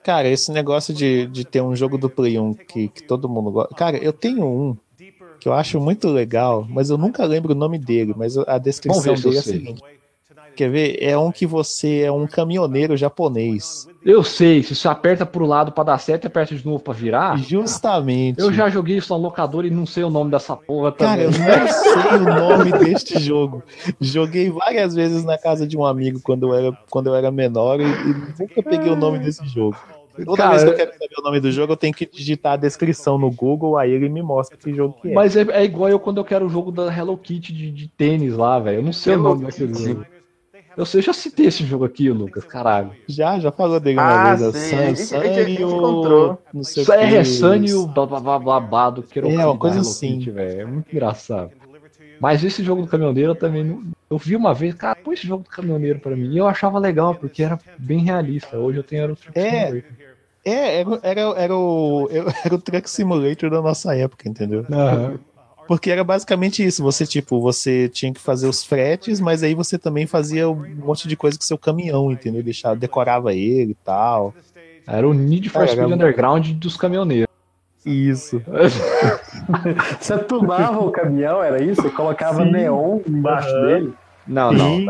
Cara, 0.02 0.26
esse 0.28 0.50
negócio 0.50 0.94
de, 0.94 1.26
de 1.26 1.44
ter 1.44 1.60
um 1.60 1.76
jogo 1.76 1.98
do 1.98 2.08
Play 2.08 2.38
1 2.38 2.54
que, 2.54 2.88
que 2.88 3.02
todo 3.02 3.28
mundo 3.28 3.50
gosta. 3.50 3.74
Cara, 3.74 3.98
eu 3.98 4.12
tenho 4.12 4.44
um 4.46 4.76
que 5.40 5.48
eu 5.48 5.52
acho 5.52 5.80
muito 5.80 6.08
legal, 6.08 6.66
mas 6.68 6.90
eu 6.90 6.98
nunca 6.98 7.24
lembro 7.24 7.52
o 7.52 7.56
nome 7.56 7.78
dele, 7.78 8.14
mas 8.16 8.36
a 8.36 8.58
descrição 8.58 9.14
dele 9.14 9.36
é 9.36 9.38
a 9.38 9.42
seguinte. 9.42 9.82
Quer 10.58 10.70
ver? 10.70 10.98
É 11.00 11.16
um 11.16 11.30
que 11.30 11.46
você 11.46 12.00
é 12.00 12.10
um 12.10 12.26
caminhoneiro 12.26 12.96
japonês. 12.96 13.86
Eu 14.04 14.24
sei, 14.24 14.60
se 14.60 14.74
você 14.74 14.88
aperta 14.88 15.24
pro 15.24 15.46
lado 15.46 15.70
pra 15.70 15.84
dar 15.84 15.98
certo 15.98 16.24
e 16.24 16.26
aperta 16.26 16.52
de 16.52 16.66
novo 16.66 16.80
pra 16.80 16.92
virar. 16.92 17.38
Justamente. 17.38 18.40
Eu 18.40 18.52
já 18.52 18.68
joguei 18.68 18.96
isso 18.96 19.12
na 19.12 19.20
locadora 19.20 19.68
e 19.68 19.70
não 19.70 19.86
sei 19.86 20.02
o 20.02 20.10
nome 20.10 20.32
dessa 20.32 20.56
porra 20.56 20.90
Cara, 20.90 21.22
eu 21.22 21.30
também. 21.30 21.46
não 21.60 21.68
sei 21.68 22.16
o 22.16 22.24
nome 22.24 22.72
deste 22.72 23.20
jogo. 23.20 23.62
Joguei 24.00 24.50
várias 24.50 24.96
vezes 24.96 25.22
na 25.22 25.38
casa 25.38 25.64
de 25.64 25.76
um 25.76 25.84
amigo 25.84 26.20
quando 26.24 26.48
eu 26.48 26.54
era, 26.54 26.78
quando 26.90 27.06
eu 27.06 27.14
era 27.14 27.30
menor 27.30 27.80
e, 27.80 27.84
e 27.84 28.40
nunca 28.40 28.60
peguei 28.60 28.90
o 28.90 28.96
nome 28.96 29.20
desse 29.20 29.46
jogo. 29.46 29.76
Toda 30.24 30.36
Cara, 30.36 30.50
vez 30.50 30.64
que 30.64 30.68
eu 30.70 30.74
quero 30.76 30.92
saber 30.92 31.14
o 31.18 31.22
nome 31.22 31.40
do 31.40 31.50
jogo, 31.52 31.72
eu 31.72 31.76
tenho 31.76 31.94
que 31.94 32.06
digitar 32.06 32.52
a 32.52 32.56
descrição 32.56 33.18
no 33.18 33.30
Google, 33.30 33.76
aí 33.76 33.90
ele 33.90 34.08
me 34.08 34.22
mostra 34.22 34.56
que 34.56 34.74
jogo 34.74 34.96
que 35.00 35.10
é. 35.10 35.14
Mas 35.14 35.36
é, 35.36 35.42
é 35.50 35.64
igual 35.64 35.88
eu 35.88 35.98
quando 36.00 36.18
eu 36.18 36.24
quero 36.24 36.46
o 36.46 36.48
jogo 36.48 36.70
da 36.72 36.94
Hello 36.94 37.16
Kitty 37.16 37.52
de, 37.52 37.70
de 37.70 37.88
tênis 37.88 38.34
lá, 38.36 38.58
velho. 38.58 38.78
Eu 38.78 38.82
não 38.82 38.92
sei 38.92 39.14
o 39.14 39.16
Hello 39.16 39.28
nome 39.30 39.46
daquele 39.46 39.72
Kitty. 39.72 39.84
jogo. 39.88 40.06
Eu 40.76 40.86
sei, 40.86 41.00
eu 41.00 41.02
já 41.02 41.12
citei 41.12 41.46
esse 41.46 41.64
jogo 41.64 41.84
aqui, 41.84 42.08
Lucas, 42.08 42.44
caralho. 42.44 42.92
Já, 43.08 43.38
já 43.40 43.50
falou 43.50 43.80
dele 43.80 43.98
uma 43.98 44.30
Ah, 44.32 44.34
vez. 44.36 44.54
sim, 44.56 44.76
É 44.76 44.94
San- 44.94 45.18
a 45.18 45.26
gente- 45.44 45.60
encontrou. 45.62 46.38
Não 46.54 46.62
sei 46.62 46.84
o 46.84 46.92
é 46.92 47.08
que. 47.18 47.24
Sanyo 47.24 47.86
blá 47.88 48.06
blá 48.06 48.20
blá 48.20 48.38
blá 48.38 48.60
blá 48.60 48.90
do 48.90 49.02
que 49.02 49.18
É, 49.18 49.24
uma 49.24 49.58
coisa 49.58 49.80
assim. 49.80 50.20
velho. 50.20 50.60
É 50.60 50.64
muito 50.64 50.88
engraçado. 50.92 51.50
Mas 52.20 52.44
esse 52.44 52.62
jogo 52.62 52.82
do 52.82 52.88
caminhoneiro 52.88 53.32
eu 53.32 53.34
também 53.34 53.64
não. 53.64 53.82
Eu 54.10 54.18
vi 54.18 54.34
uma 54.36 54.54
vez, 54.54 54.72
cara, 54.74 54.96
põe 54.96 55.14
esse 55.14 55.26
jogo 55.26 55.42
do 55.44 55.50
caminhoneiro 55.50 55.98
pra 56.00 56.14
mim. 56.16 56.30
E 56.32 56.38
eu 56.38 56.46
achava 56.46 56.78
legal, 56.78 57.14
porque 57.14 57.42
era 57.42 57.58
bem 57.78 57.98
realista. 58.00 58.56
Hoje 58.58 58.78
eu 58.78 58.82
tenho 58.84 59.02
Euro 59.02 59.16
Truck 59.16 59.38
É. 59.38 59.66
Simulator. 59.66 59.82
É, 60.48 60.80
era, 60.80 61.00
era, 61.02 61.20
era, 61.36 61.56
o, 61.56 62.08
era 62.44 62.54
o 62.54 62.58
Truck 62.58 62.88
Simulator 62.88 63.50
da 63.50 63.60
nossa 63.60 63.94
época, 63.96 64.28
entendeu? 64.28 64.64
Aham. 64.70 65.18
Porque 65.66 65.90
era 65.90 66.02
basicamente 66.02 66.64
isso. 66.64 66.82
Você, 66.82 67.06
tipo, 67.06 67.40
você 67.40 67.88
tinha 67.90 68.12
que 68.12 68.18
fazer 68.20 68.46
os 68.48 68.64
fretes, 68.64 69.20
mas 69.20 69.42
aí 69.42 69.54
você 69.54 69.76
também 69.78 70.06
fazia 70.06 70.48
um 70.48 70.54
monte 70.76 71.06
de 71.06 71.14
coisa 71.14 71.36
com 71.36 71.44
seu 71.44 71.58
caminhão, 71.58 72.10
entendeu? 72.10 72.42
Deixava, 72.42 72.74
decorava 72.74 73.34
ele 73.34 73.72
e 73.72 73.76
tal. 73.84 74.34
Era 74.86 75.06
o 75.06 75.12
Need 75.12 75.50
for 75.50 75.58
Cara, 75.58 75.66
Speed 75.72 75.84
era- 75.84 75.94
Underground 75.94 76.52
dos 76.52 76.74
caminhoneiros. 76.74 77.28
Isso. 77.84 78.42
Você 80.00 80.18
tunava 80.18 80.80
o 80.80 80.90
caminhão, 80.90 81.42
era 81.42 81.62
isso? 81.62 81.82
Você 81.82 81.90
colocava 81.90 82.42
Sim. 82.44 82.50
neon 82.50 83.00
embaixo 83.06 83.52
dele? 83.62 83.92
Não, 84.28 84.52
não. 84.52 84.80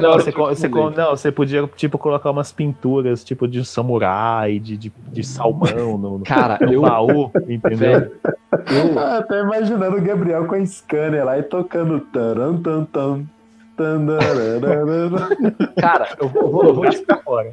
Não, 0.00 0.12
você, 0.12 0.32
co- 0.32 0.46
você, 0.46 0.68
co- 0.68 0.90
não, 0.90 1.10
você 1.10 1.30
podia, 1.30 1.66
tipo, 1.76 1.98
colocar 1.98 2.30
umas 2.30 2.52
pinturas, 2.52 3.22
tipo, 3.24 3.46
de 3.46 3.64
samurai, 3.64 4.58
de, 4.58 4.76
de, 4.76 4.92
de 5.12 5.24
salmão 5.24 5.98
no, 5.98 6.18
no, 6.18 6.24
Cara, 6.24 6.58
no 6.64 6.72
eu. 6.72 6.80
baú, 6.80 7.30
entendeu? 7.48 8.10
Eu, 8.70 8.98
Ah, 8.98 9.22
tô 9.22 9.34
imaginando 9.36 9.96
o 9.96 10.02
Gabriel 10.02 10.46
com 10.46 10.54
a 10.54 10.64
scanner 10.66 11.24
lá 11.24 11.38
e 11.38 11.42
tocando 11.42 12.00
taran 12.12 12.60
tan 12.62 12.84
tan. 12.86 13.26
cara, 15.78 16.08
eu 16.20 16.28
vou, 16.28 16.42
eu 16.44 16.50
vou, 16.50 16.64
eu 16.68 16.74
vou 16.74 16.86
te 16.88 16.96
ficar 16.98 17.18
fora. 17.22 17.52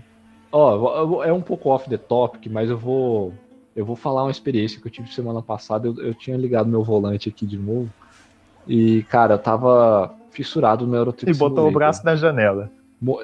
Ó, 0.51 1.23
é 1.23 1.31
um 1.33 1.41
pouco 1.41 1.69
off 1.69 1.89
the 1.89 1.97
topic, 1.97 2.47
mas 2.51 2.69
eu 2.69 2.77
vou 2.77 3.33
eu 3.75 3.85
vou 3.85 3.95
falar 3.95 4.23
uma 4.23 4.31
experiência 4.31 4.81
que 4.81 4.87
eu 4.87 4.91
tive 4.91 5.13
semana 5.13 5.41
passada. 5.41 5.87
Eu, 5.87 5.95
eu 5.99 6.13
tinha 6.13 6.35
ligado 6.35 6.67
meu 6.69 6.83
volante 6.83 7.29
aqui 7.29 7.45
de 7.45 7.57
novo. 7.57 7.89
E, 8.67 9.03
cara, 9.05 9.35
eu 9.35 9.39
tava 9.39 10.13
fissurado 10.31 10.87
no 10.87 10.95
Eurotrip 10.95 11.29
E 11.29 11.33
botou 11.37 11.67
o 11.67 11.71
braço 11.71 12.03
na 12.05 12.15
janela. 12.15 12.71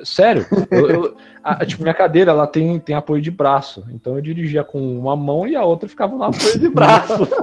Sério? 0.05 0.45
Eu, 0.71 0.89
eu- 0.89 1.15
a- 1.43 1.63
tipo, 1.65 1.83
minha 1.83 1.93
cadeira 1.93 2.31
ela 2.31 2.47
tem, 2.47 2.79
tem 2.79 2.95
apoio 2.95 3.21
de 3.21 3.29
braço. 3.31 3.83
Então 3.91 4.15
eu 4.15 4.21
dirigia 4.21 4.63
com 4.63 4.79
uma 4.97 5.15
mão 5.15 5.45
e 5.47 5.55
a 5.55 5.63
outra 5.63 5.87
ficava 5.89 6.15
no 6.15 6.23
apoio 6.23 6.59
de 6.59 6.69
braço. 6.69 7.27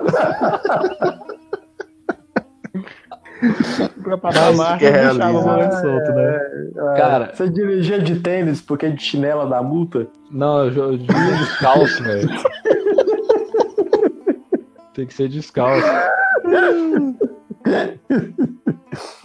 Pra 4.02 4.16
passar 4.18 4.48
a 4.48 4.52
marcha 4.52 4.86
é 4.86 4.88
e 4.88 4.92
deixava 4.92 5.38
o 5.38 5.42
volante 5.42 5.80
solto, 5.80 6.12
né? 6.12 6.40
Cara, 6.96 7.30
Você 7.34 7.48
dirigia 7.48 8.00
de 8.00 8.16
tênis 8.20 8.60
porque 8.60 8.90
de 8.90 9.02
chinela 9.02 9.46
da 9.46 9.62
multa? 9.62 10.06
não, 10.30 10.66
eu, 10.66 10.92
eu 10.92 10.98
dirigia 10.98 11.36
descalço, 11.36 12.02
velho. 12.02 12.28
Tem 14.94 15.06
que 15.06 15.14
ser 15.14 15.28
descalço. 15.28 15.86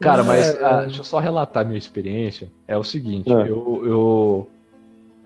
Cara, 0.00 0.22
mas 0.22 0.60
ah, 0.62 0.82
deixa 0.82 1.00
eu 1.00 1.04
só 1.04 1.18
relatar 1.18 1.64
minha 1.64 1.78
experiência. 1.78 2.50
É 2.66 2.76
o 2.76 2.84
seguinte, 2.84 3.32
É. 3.32 3.42
eu. 3.42 3.82
eu 3.84 4.48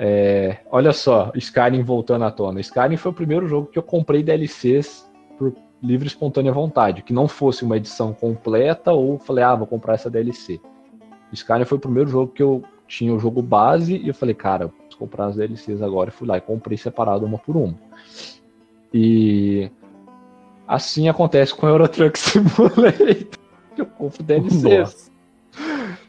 é, 0.03 0.59
olha 0.71 0.95
só, 0.95 1.31
Skyrim 1.35 1.83
voltando 1.83 2.25
à 2.25 2.31
tona. 2.31 2.59
Skyrim 2.61 2.97
foi 2.97 3.11
o 3.11 3.15
primeiro 3.15 3.47
jogo 3.47 3.67
que 3.67 3.79
eu 3.79 3.83
comprei 3.83 4.23
DLCs 4.23 5.07
por 5.37 5.55
livre 5.83 6.07
e 6.07 6.09
espontânea 6.09 6.53
vontade, 6.53 7.03
que 7.03 7.13
não 7.13 7.29
fosse 7.29 7.65
uma 7.65 7.77
edição 7.77 8.15
completa 8.15 8.93
ou 8.93 9.19
falei, 9.19 9.45
ah, 9.45 9.55
vou 9.55 9.67
comprar 9.67 9.95
essa 9.95 10.09
DLC. 10.09 10.59
Skyrim 11.33 11.65
foi 11.65 11.77
o 11.77 11.81
primeiro 11.81 12.09
jogo 12.09 12.33
que 12.33 12.43
eu 12.43 12.63
tinha 12.89 13.15
o 13.15 13.21
jogo 13.21 13.43
base 13.43 13.97
e 13.97 14.09
eu 14.09 14.15
falei, 14.15 14.35
cara, 14.35 14.65
eu 14.65 14.69
preciso 14.71 14.99
comprar 14.99 15.27
as 15.27 15.37
DLCs 15.37 15.83
agora. 15.83 16.09
E 16.09 16.13
fui 16.13 16.27
lá 16.27 16.39
e 16.39 16.41
comprei 16.41 16.79
separado 16.79 17.27
uma 17.27 17.39
por 17.39 17.57
uma. 17.57 17.75
E 18.93 19.71
assim 20.67 21.09
acontece 21.09 21.55
com 21.55 21.67
o 21.67 21.69
Euro 21.69 21.87
Truck 21.89 22.19
Simulator. 22.19 23.40
Eu 23.77 23.87
compro 23.87 24.23
DLCs. 24.23 24.63
Nossa. 24.63 25.11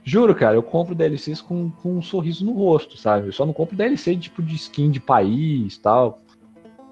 Juro, 0.04 0.36
cara, 0.36 0.56
eu 0.56 0.64
compro 0.64 0.94
DLCs 0.96 1.42
com, 1.42 1.70
com 1.72 1.98
um 1.98 2.02
sorriso 2.02 2.46
no 2.46 2.54
rosto, 2.54 2.98
sabe? 2.98 3.28
Eu 3.28 3.32
só 3.34 3.46
não 3.46 3.54
compro 3.54 3.76
DLC 3.76 4.16
tipo 4.16 4.42
de 4.42 4.56
skin 4.56 4.92
de 4.92 5.00
país 5.00 5.78
tal. 5.78 6.22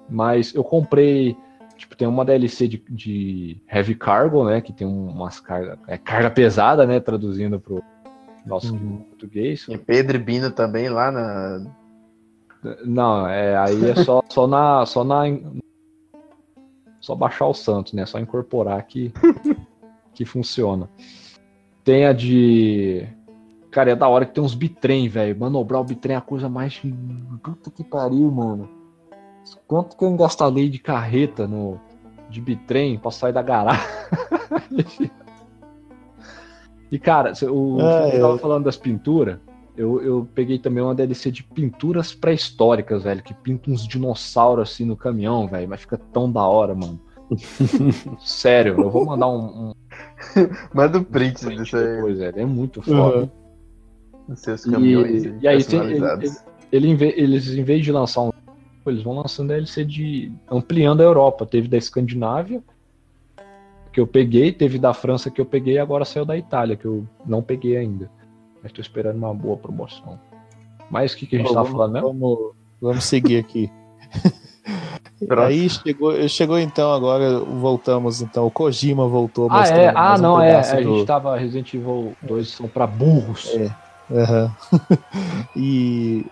Mas 0.08 0.54
eu 0.54 0.64
comprei. 0.64 1.36
Tipo, 1.76 1.96
tem 1.96 2.06
uma 2.08 2.24
DLC 2.24 2.68
de, 2.68 2.82
de 2.90 3.56
Heavy 3.70 3.94
Cargo, 3.94 4.44
né? 4.44 4.60
Que 4.60 4.72
tem 4.72 4.86
um- 4.86 5.08
umas 5.08 5.40
cargas. 5.40 5.78
É 5.86 5.96
carga 5.96 6.30
pesada, 6.30 6.86
né? 6.86 7.00
Traduzindo 7.00 7.58
pro 7.60 7.82
nosso 8.44 8.76
português. 8.76 9.66
E 9.68 9.78
Pedro 9.78 10.16
e 10.16 10.20
Bino 10.20 10.50
também 10.50 10.88
lá 10.88 11.10
na. 11.10 11.64
Não, 12.84 13.26
é, 13.26 13.56
aí 13.56 13.90
é 13.90 13.94
só, 14.04 14.22
só 14.28 14.46
na. 14.46 14.84
Só 14.84 15.04
na. 15.04 15.22
Só 17.00 17.14
baixar 17.14 17.46
o 17.46 17.54
santo, 17.54 17.96
né? 17.96 18.04
Só 18.04 18.18
incorporar 18.18 18.82
que, 18.86 19.10
que 20.20 20.24
funciona. 20.26 20.86
Tem 21.82 22.04
a 22.04 22.12
de. 22.12 23.06
Cara, 23.70 23.92
é 23.92 23.96
da 23.96 24.06
hora 24.06 24.26
que 24.26 24.34
tem 24.34 24.44
uns 24.44 24.54
bitrem, 24.54 25.08
velho. 25.08 25.38
Manobrar 25.40 25.80
o 25.80 25.84
bitrem 25.84 26.14
é 26.14 26.18
a 26.18 26.20
coisa 26.20 26.46
mais. 26.46 26.78
Puta 27.42 27.70
que 27.70 27.82
pariu, 27.82 28.30
mano. 28.30 28.68
Quanto 29.66 29.96
que 29.96 30.04
eu 30.04 30.10
engastalei 30.10 30.68
de 30.68 30.78
carreta 30.78 31.48
no. 31.48 31.80
De 32.28 32.38
bitrem 32.38 32.98
pra 32.98 33.10
sair 33.10 33.32
da 33.32 33.40
garagem. 33.40 33.82
e, 36.92 36.98
cara, 36.98 37.32
o 37.50 37.78
Ah, 37.80 38.08
é. 38.08 38.20
tava 38.20 38.38
falando 38.38 38.64
das 38.64 38.76
pinturas. 38.76 39.38
Eu, 39.74 40.02
eu 40.02 40.28
peguei 40.34 40.58
também 40.58 40.84
uma 40.84 40.94
DLC 40.94 41.30
de 41.30 41.42
pinturas 41.42 42.12
pré-históricas, 42.12 43.04
velho, 43.04 43.22
que 43.22 43.32
pinta 43.32 43.70
uns 43.70 43.88
dinossauros 43.88 44.70
assim 44.70 44.84
no 44.84 44.96
caminhão, 44.96 45.48
velho, 45.48 45.66
mas 45.66 45.80
fica 45.80 45.96
tão 45.96 46.30
da 46.30 46.46
hora, 46.46 46.74
mano. 46.74 47.00
Sério, 48.20 48.80
eu 48.80 48.90
vou 48.90 49.04
mandar 49.06 49.28
um, 49.28 49.70
um 49.70 49.72
Manda 50.74 50.98
o 50.98 51.04
print 51.04 51.40
print 51.44 51.62
disso 51.62 51.76
aí. 51.76 51.86
depois, 51.86 52.18
velho. 52.18 52.40
É 52.40 52.44
muito 52.44 52.82
foda. 52.82 53.30
Os 54.28 54.40
seus 54.40 54.64
caminhões 54.64 55.24
E, 55.24 55.38
e 55.42 55.48
aí 55.48 55.64
tem, 55.64 55.80
ele, 55.80 56.04
ele- 56.72 56.96
ele, 56.96 57.04
eles, 57.16 57.48
em 57.48 57.64
vez 57.64 57.84
de 57.84 57.90
lançar 57.92 58.22
um. 58.22 58.30
Eles 58.86 59.02
vão 59.02 59.14
lançando 59.16 59.48
DLC 59.48 59.84
de. 59.84 60.32
ampliando 60.50 61.00
a 61.00 61.04
Europa. 61.04 61.44
Teve 61.46 61.68
da 61.68 61.76
Escandinávia, 61.76 62.62
que 63.92 64.00
eu 64.00 64.06
peguei, 64.06 64.52
teve 64.52 64.78
da 64.78 64.94
França 64.94 65.30
que 65.30 65.40
eu 65.40 65.46
peguei, 65.46 65.74
e 65.74 65.78
agora 65.78 66.04
saiu 66.04 66.24
da 66.24 66.36
Itália, 66.36 66.76
que 66.76 66.84
eu 66.86 67.06
não 67.26 67.42
peguei 67.42 67.76
ainda. 67.76 68.10
Mas 68.62 68.72
tô 68.72 68.80
esperando 68.80 69.16
uma 69.16 69.34
boa 69.34 69.56
promoção. 69.56 70.18
Mas 70.90 71.12
o 71.12 71.16
que, 71.16 71.26
que 71.26 71.36
a 71.36 71.38
gente 71.38 71.48
Bom, 71.48 71.54
tava 71.54 71.68
vamos- 71.68 71.78
falando 71.78 71.92
mesmo? 71.92 72.08
Vamos, 72.08 72.52
vamos 72.80 73.04
seguir 73.04 73.38
aqui. 73.38 73.70
Aí 75.38 75.68
chegou, 75.68 76.28
chegou 76.28 76.58
então 76.58 76.92
agora, 76.92 77.40
voltamos 77.40 78.22
então, 78.22 78.46
o 78.46 78.50
Kojima 78.50 79.06
voltou 79.06 79.48
Ah, 79.50 79.64
é. 79.66 79.88
Ah, 79.88 79.92
mais 79.92 80.20
um 80.20 80.22
não, 80.22 80.40
é. 80.40 80.46
pedaço 80.46 80.74
A 80.76 80.82
gente 80.82 81.06
tava 81.06 81.36
Resident 81.36 81.74
Evil 81.74 82.16
2 82.22 82.48
são 82.48 82.68
pra 82.68 82.86
burros. 82.86 83.46
É. 83.46 83.70
Aham. 84.10 84.56
e 85.54 86.26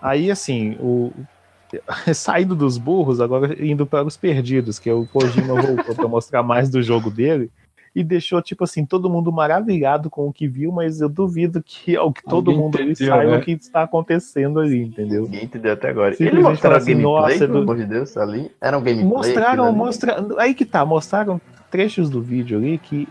aí, 0.00 0.30
assim, 0.30 0.76
o 0.80 1.24
saindo 2.14 2.54
dos 2.54 2.78
burros, 2.78 3.20
agora 3.20 3.54
indo 3.64 3.86
para 3.86 4.06
os 4.06 4.16
perdidos, 4.16 4.78
que 4.78 4.88
é 4.88 4.94
o 4.94 5.06
Kojima 5.06 5.54
voltou 5.60 5.94
para 5.94 6.08
mostrar 6.08 6.42
mais 6.42 6.70
do 6.70 6.80
jogo 6.80 7.10
dele 7.10 7.50
e 7.94 8.04
deixou, 8.04 8.40
tipo 8.42 8.64
assim, 8.64 8.84
todo 8.84 9.08
mundo 9.10 9.32
maravilhado 9.32 10.08
com 10.10 10.28
o 10.28 10.32
que 10.32 10.46
viu, 10.46 10.70
mas 10.70 11.00
eu 11.00 11.08
duvido 11.08 11.62
que, 11.62 11.96
ao 11.96 12.12
que 12.12 12.22
todo 12.22 12.50
Alguém 12.50 12.64
mundo 12.64 12.78
ali 12.78 12.92
entendeu, 12.92 13.14
saiba 13.14 13.30
né? 13.32 13.38
o 13.38 13.40
que 13.40 13.52
está 13.52 13.82
acontecendo 13.82 14.60
ali, 14.60 14.82
entendeu? 14.82 15.22
Ninguém 15.22 15.44
entendeu 15.44 15.72
até 15.72 15.88
agora. 15.88 16.08
Ele 16.08 16.16
Simplesmente 16.16 16.44
mostrou 16.50 16.70
fala 16.72 16.76
assim, 16.82 16.92
gameplay, 16.92 17.12
nossa, 17.34 17.38
pelo 17.46 17.58
amor 17.62 17.76
de 17.76 17.84
Deus, 17.86 18.16
ali? 18.16 18.50
Era 18.60 18.78
um 18.78 18.82
gameplay? 18.82 19.06
Mostraram, 19.08 19.72
mostra... 19.72 20.16
aí 20.38 20.54
que 20.54 20.64
tá, 20.64 20.84
mostraram 20.84 21.40
trechos 21.70 22.08
do 22.08 22.22
vídeo 22.22 22.58
ali 22.58 22.78
que, 22.78 23.08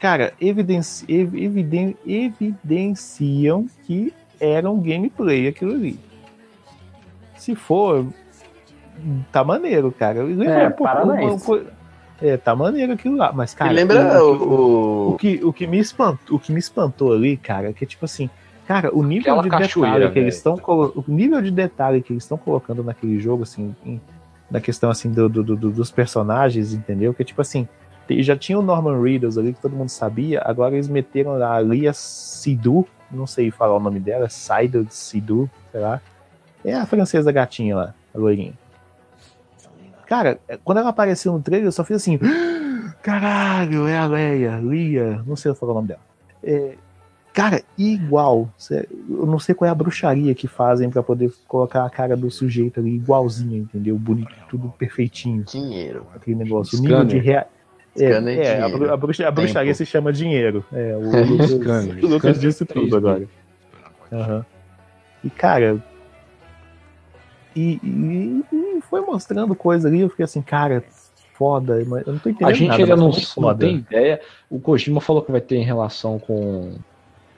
cara, 0.00 0.32
evidenci... 0.40 1.04
ev- 1.08 1.34
eviden... 1.36 1.96
evidenciam 2.06 3.66
que 3.84 4.12
era 4.40 4.70
um 4.70 4.80
gameplay 4.80 5.48
aquilo 5.48 5.72
ali. 5.72 5.98
Se 7.36 7.54
for, 7.54 8.06
tá 9.30 9.44
maneiro, 9.44 9.92
cara. 9.92 10.20
É, 10.20 10.22
um 10.66 10.70
pouco- 10.70 10.82
parabéns. 10.84 11.46
uma- 11.46 11.60
é, 12.20 12.36
tá 12.36 12.54
maneiro 12.54 12.92
aquilo 12.92 13.16
lá, 13.16 13.32
mas 13.32 13.54
cara, 13.54 13.72
E 13.72 13.76
lembra 13.76 14.22
o, 14.24 14.32
o, 14.32 15.10
o 15.12 15.16
que 15.16 15.40
o 15.44 15.52
que 15.52 15.66
me 15.66 15.78
espantou, 15.78 16.36
o 16.36 16.40
que 16.40 16.52
me 16.52 16.58
espantou 16.58 17.12
ali, 17.12 17.36
cara, 17.36 17.70
é 17.70 17.72
que 17.72 17.84
tipo 17.84 18.04
assim, 18.04 18.30
cara, 18.66 18.94
o 18.94 19.02
nível 19.02 19.32
Aquela 19.38 19.42
de 19.42 19.50
detalhe 19.68 20.10
que 20.10 20.18
eles 20.18 20.36
estão 20.36 20.54
o 20.64 21.04
nível 21.08 21.42
de 21.42 21.50
detalhe 21.50 22.02
que 22.02 22.12
eles 22.12 22.22
estão 22.22 22.38
colocando 22.38 22.82
naquele 22.84 23.18
jogo 23.18 23.42
assim, 23.42 23.74
em- 23.84 24.00
na 24.50 24.60
questão 24.60 24.90
assim 24.90 25.10
do, 25.10 25.28
do- 25.28 25.42
do- 25.42 25.70
dos 25.70 25.90
personagens, 25.90 26.72
entendeu? 26.72 27.12
Que 27.12 27.24
tipo 27.24 27.40
assim, 27.40 27.66
já 28.20 28.36
tinha 28.36 28.58
o 28.58 28.62
Norman 28.62 29.00
Reedus 29.02 29.36
ali 29.38 29.52
que 29.52 29.60
todo 29.60 29.74
mundo 29.74 29.88
sabia, 29.88 30.40
agora 30.44 30.74
eles 30.74 30.88
meteram 30.88 31.42
a 31.42 31.60
Lia 31.60 31.92
Sidhu, 31.92 32.86
não 33.10 33.26
sei 33.26 33.50
falar 33.50 33.76
o 33.76 33.80
nome 33.80 33.98
dela, 34.00 34.28
Saida 34.28 34.84
Sidhu, 34.90 35.48
sei 35.72 35.80
lá. 35.80 36.00
É 36.64 36.74
a 36.74 36.86
francesa 36.86 37.30
gatinha 37.32 37.76
lá, 37.76 37.94
a 38.14 38.18
loirinha. 38.18 38.52
Cara, 40.06 40.38
quando 40.64 40.78
ela 40.78 40.90
apareceu 40.90 41.32
no 41.32 41.40
trailer, 41.40 41.66
eu 41.68 41.72
só 41.72 41.84
fiz 41.84 41.96
assim, 41.96 42.18
caralho, 43.02 43.86
é 43.86 43.98
a 43.98 44.06
Leia, 44.06 44.56
Lia, 44.62 45.22
não 45.26 45.36
sei 45.36 45.54
falar 45.54 45.72
o 45.72 45.74
nome 45.76 45.88
dela. 45.88 46.00
É, 46.42 46.74
cara, 47.32 47.62
igual. 47.76 48.48
Eu 48.70 49.26
não 49.26 49.38
sei 49.38 49.54
qual 49.54 49.66
é 49.68 49.70
a 49.70 49.74
bruxaria 49.74 50.34
que 50.34 50.46
fazem 50.46 50.90
pra 50.90 51.02
poder 51.02 51.32
colocar 51.48 51.84
a 51.84 51.90
cara 51.90 52.16
do 52.16 52.30
sujeito 52.30 52.80
ali 52.80 52.94
igualzinho, 52.96 53.62
entendeu? 53.62 53.96
Bonito, 53.98 54.34
tudo 54.48 54.68
perfeitinho, 54.78 55.42
dinheiro. 55.44 56.06
aquele 56.14 56.36
negócio. 56.36 56.78
O 56.78 56.82
nível 56.82 57.04
de 57.04 57.10
Scanner. 57.18 57.24
rea... 57.24 57.46
É, 57.96 58.08
Scanner 58.10 58.38
é, 58.38 58.50
a, 58.50 58.54
dinheiro. 58.66 58.78
bru- 58.78 58.92
a 58.92 58.96
bruxa- 58.96 59.28
a 59.28 59.30
bruxaria 59.30 59.72
Tempo. 59.72 59.76
se 59.78 59.86
chama 59.86 60.12
dinheiro. 60.12 60.64
É, 60.72 60.96
o, 60.96 61.16
É, 61.16 61.20
Lucas, 61.24 61.50
Scanner. 61.50 62.04
o 62.04 62.08
Lucas 62.08 62.18
Scanner 62.36 62.38
disse 62.38 62.64
3D. 62.64 62.74
tudo 62.74 62.96
agora. 62.96 63.24
Aham. 64.12 64.46
E, 65.22 65.30
cara. 65.30 65.82
E, 67.54 67.78
e- 67.82 68.44
e 68.78 68.80
foi 68.82 69.00
mostrando 69.00 69.54
coisa 69.54 69.88
ali, 69.88 70.00
eu 70.00 70.10
fiquei 70.10 70.24
assim, 70.24 70.42
cara, 70.42 70.84
foda, 71.34 71.80
eu 71.80 71.86
não 71.86 72.18
tô 72.18 72.28
entendendo 72.28 72.48
A 72.48 72.52
gente 72.52 72.68
nada, 72.68 72.82
ainda 72.82 72.96
não, 72.96 73.10
tá 73.10 73.18
não 73.38 73.56
tem 73.56 73.76
ideia. 73.76 74.20
O 74.50 74.60
Kojima 74.60 75.00
falou 75.00 75.22
que 75.22 75.32
vai 75.32 75.40
ter 75.40 75.56
em 75.56 75.64
relação 75.64 76.18
com, 76.18 76.76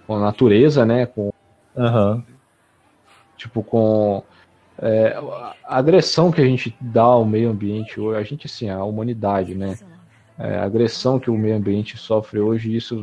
com 0.06 0.14
a 0.14 0.20
natureza, 0.20 0.84
né? 0.84 1.06
Com, 1.06 1.30
Aham. 1.76 2.24
tipo, 3.36 3.62
com 3.62 4.22
é, 4.78 5.14
a 5.16 5.56
agressão 5.64 6.30
que 6.30 6.40
a 6.40 6.44
gente 6.44 6.76
dá 6.80 7.02
ao 7.02 7.24
meio 7.24 7.50
ambiente 7.50 8.00
hoje, 8.00 8.18
a 8.18 8.22
gente, 8.22 8.46
assim, 8.46 8.68
a 8.68 8.82
humanidade, 8.84 9.54
né? 9.54 9.76
É, 10.38 10.56
a 10.56 10.64
agressão 10.64 11.18
que 11.18 11.30
o 11.30 11.36
meio 11.36 11.56
ambiente 11.56 11.96
sofre 11.96 12.40
hoje, 12.40 12.74
isso 12.74 13.02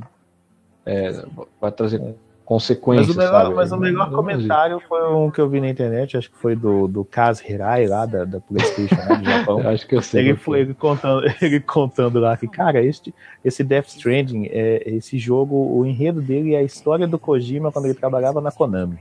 é, 0.85 1.11
vai 1.59 1.71
trazer 1.71 1.99
Mas 2.43 2.45
consequências. 2.45 3.15
o 3.15 3.17
melhor, 3.17 3.43
sabe? 3.43 3.55
mas 3.55 3.71
o 3.71 3.77
melhor 3.77 4.11
Não 4.11 4.17
comentário 4.17 4.79
foi 4.87 5.13
um 5.13 5.31
que 5.31 5.39
eu 5.39 5.49
vi 5.49 5.61
na 5.61 5.69
internet, 5.69 6.17
acho 6.17 6.29
que 6.29 6.37
foi 6.37 6.55
do, 6.55 6.87
do 6.87 7.05
Kaz 7.05 7.41
Hirai 7.41 7.87
lá 7.87 8.05
da, 8.05 8.25
da 8.25 8.39
PlayStation 8.39 8.95
né, 8.95 9.15
do 9.15 9.25
Japão. 9.25 9.59
Eu 9.63 9.69
acho 9.69 9.87
que 9.87 9.95
eu 9.95 10.01
sei. 10.01 10.21
Ele 10.21 10.33
que 10.33 10.39
foi 10.39 10.59
ele 10.59 10.73
contando, 10.73 11.25
ele 11.41 11.59
contando 11.61 12.19
lá 12.19 12.35
que, 12.35 12.47
cara, 12.47 12.83
este, 12.83 13.13
esse 13.43 13.63
Death 13.63 13.87
Stranding, 13.87 14.47
é, 14.51 14.83
esse 14.85 15.17
jogo, 15.17 15.55
o 15.55 15.85
enredo 15.85 16.21
dele 16.21 16.53
é 16.53 16.59
a 16.59 16.63
história 16.63 17.07
do 17.07 17.17
Kojima 17.17 17.71
quando 17.71 17.85
ele 17.85 17.93
trabalhava 17.93 18.41
na 18.41 18.51
Konami. 18.51 18.99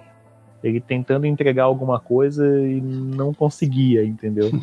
Ele 0.63 0.81
tentando 0.81 1.27
entregar 1.27 1.65
alguma 1.65 1.99
coisa 1.99 2.47
e 2.47 2.81
não 2.81 3.35
conseguia, 3.35 4.05
entendeu? 4.05 4.51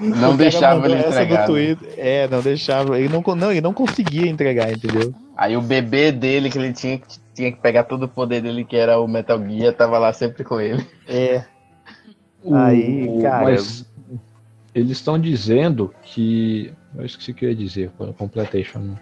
Não 0.00 0.34
O 0.34 0.36
deixava 0.36 0.84
ele 0.86 0.98
entregar. 0.98 1.48
né? 1.48 1.76
É, 1.96 2.28
não 2.28 2.40
deixava. 2.42 2.98
Ele 2.98 3.08
não, 3.08 3.22
não, 3.36 3.50
ele 3.52 3.60
não 3.60 3.72
conseguia 3.72 4.28
entregar, 4.28 4.72
entendeu? 4.72 5.14
Aí 5.36 5.56
o 5.56 5.60
bebê 5.62 6.10
dele, 6.10 6.50
que 6.50 6.58
ele 6.58 6.72
tinha, 6.72 6.98
que- 6.98 7.18
tinha 7.34 7.52
que 7.52 7.58
pegar 7.60 7.84
todo 7.84 8.04
o 8.04 8.08
poder 8.08 8.42
dele, 8.42 8.64
que 8.64 8.76
era 8.76 8.98
o 8.98 9.06
Metal 9.06 9.38
Gear, 9.48 9.72
tava 9.74 9.98
lá 9.98 10.12
sempre 10.12 10.42
com 10.44 10.60
ele. 10.60 10.84
É. 11.08 11.44
O- 12.42 12.54
Aí, 12.54 13.20
cara, 13.22 13.44
Mas 13.44 13.86
eles 14.74 14.90
estão 14.90 15.18
dizendo 15.18 15.94
que. 16.02 16.72
Eu 16.96 17.04
esqueci 17.04 17.30
o 17.30 17.34
que 17.34 17.44
eu 17.44 17.50
ia 17.50 17.56
dizer, 17.56 17.90
completation. 18.18 18.94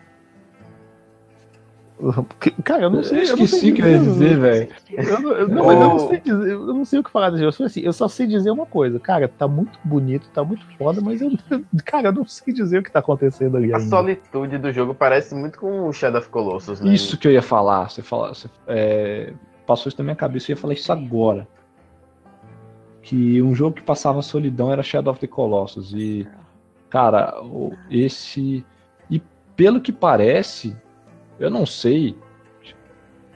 Cara, 2.64 2.82
eu 2.84 2.90
não 2.90 3.02
sei. 3.04 3.18
Eu 3.20 3.22
esqueci 3.22 3.70
o 3.70 3.74
que 3.74 3.82
eu 3.82 3.88
ia 3.88 3.98
dizer, 3.98 4.38
velho. 4.38 4.68
Eu 4.90 5.20
não, 5.20 5.30
eu- 5.32 5.48
não, 5.48 5.66
mas 5.66 5.80
eu 5.80 5.88
não 5.88 5.96
Ô. 5.96 6.08
sei 6.08 6.20
dizer, 6.20 6.50
eu 6.52 6.66
não 6.74 6.84
sei 6.84 6.98
o 6.98 7.04
que 7.04 7.10
falar 7.10 7.30
desse 7.30 7.42
jogo. 7.44 7.64
Assim, 7.64 7.80
eu 7.80 7.92
só 7.92 8.08
sei 8.08 8.26
dizer 8.26 8.50
uma 8.50 8.66
coisa, 8.66 8.98
cara, 8.98 9.28
tá 9.28 9.46
muito 9.46 9.78
bonito, 9.84 10.28
tá 10.34 10.42
muito 10.42 10.66
foda, 10.76 11.00
mas 11.00 11.20
eu, 11.20 11.30
cara, 11.84 12.08
eu 12.08 12.12
não 12.12 12.26
sei 12.26 12.52
dizer 12.52 12.78
o 12.78 12.82
que 12.82 12.90
tá 12.90 12.98
acontecendo 12.98 13.56
ali 13.56 13.72
A 13.72 13.76
ainda. 13.76 13.88
solitude 13.88 14.58
do 14.58 14.72
jogo 14.72 14.94
parece 14.94 15.34
muito 15.34 15.58
com 15.58 15.86
o 15.88 15.92
Shadow 15.92 16.20
of 16.20 16.28
Colossus, 16.28 16.80
né? 16.80 16.92
Isso 16.92 17.16
que 17.16 17.28
eu 17.28 17.32
ia 17.32 17.42
falar. 17.42 17.88
Você, 17.88 18.02
fala, 18.02 18.34
você 18.34 18.48
é, 18.66 19.32
passou 19.66 19.88
isso 19.88 19.98
na 19.98 20.04
minha 20.04 20.16
cabeça, 20.16 20.50
eu 20.50 20.54
ia 20.56 20.60
falar 20.60 20.74
isso 20.74 20.92
agora. 20.92 21.46
Que 23.00 23.42
um 23.42 23.54
jogo 23.54 23.76
que 23.76 23.82
passava 23.82 24.22
solidão 24.22 24.72
era 24.72 24.82
Shadow 24.82 25.12
of 25.12 25.20
the 25.20 25.26
Colossus. 25.26 25.92
E, 25.92 26.26
cara, 26.88 27.34
esse. 27.90 28.64
E 29.10 29.20
pelo 29.56 29.80
que 29.80 29.92
parece, 29.92 30.76
eu 31.38 31.50
não 31.50 31.66
sei. 31.66 32.16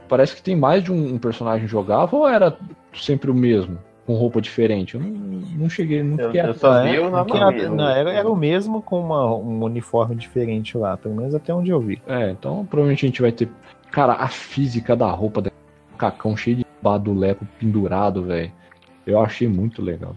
Parece 0.08 0.36
que 0.36 0.42
tem 0.42 0.54
mais 0.54 0.84
de 0.84 0.92
um, 0.92 1.18
personagem 1.18 1.66
jogável 1.66 2.20
ou 2.20 2.28
era 2.28 2.56
sempre 2.94 3.30
o 3.30 3.34
mesmo? 3.34 3.78
Com 4.06 4.14
roupa 4.14 4.40
diferente? 4.40 4.94
Eu 4.94 5.00
não, 5.00 5.08
não 5.10 5.68
cheguei, 5.68 6.00
não 6.00 6.16
Eu, 6.16 6.26
fiquei 6.30 6.40
eu 6.48 6.54
só 6.54 6.76
É, 6.78 6.92
vi 6.92 6.98
o 7.00 7.10
porque 7.10 7.36
normal. 7.36 7.48
a- 7.48 7.68
não, 7.70 7.88
era, 7.88 8.12
era 8.12 8.30
o 8.30 8.36
mesmo 8.36 8.80
com 8.80 9.00
uma- 9.00 9.34
um 9.34 9.64
uniforme 9.64 10.14
diferente 10.14 10.78
lá, 10.78 10.96
pelo 10.96 11.16
menos 11.16 11.34
até 11.34 11.52
onde 11.52 11.70
eu 11.70 11.80
vi. 11.80 12.00
É, 12.06 12.30
então 12.30 12.64
provavelmente 12.66 13.04
a 13.04 13.08
gente 13.08 13.20
vai 13.20 13.32
ter. 13.32 13.48
Cara, 13.90 14.12
a 14.12 14.28
física 14.28 14.94
da 14.94 15.10
roupa 15.10 15.42
do 15.42 15.50
cacão 15.98 16.36
cheio 16.36 16.58
de 16.58 16.66
baduleco 16.80 17.44
pendurado, 17.58 18.22
velho. 18.22 18.52
Eu 19.04 19.20
achei 19.20 19.48
muito 19.48 19.82
legal. 19.82 20.14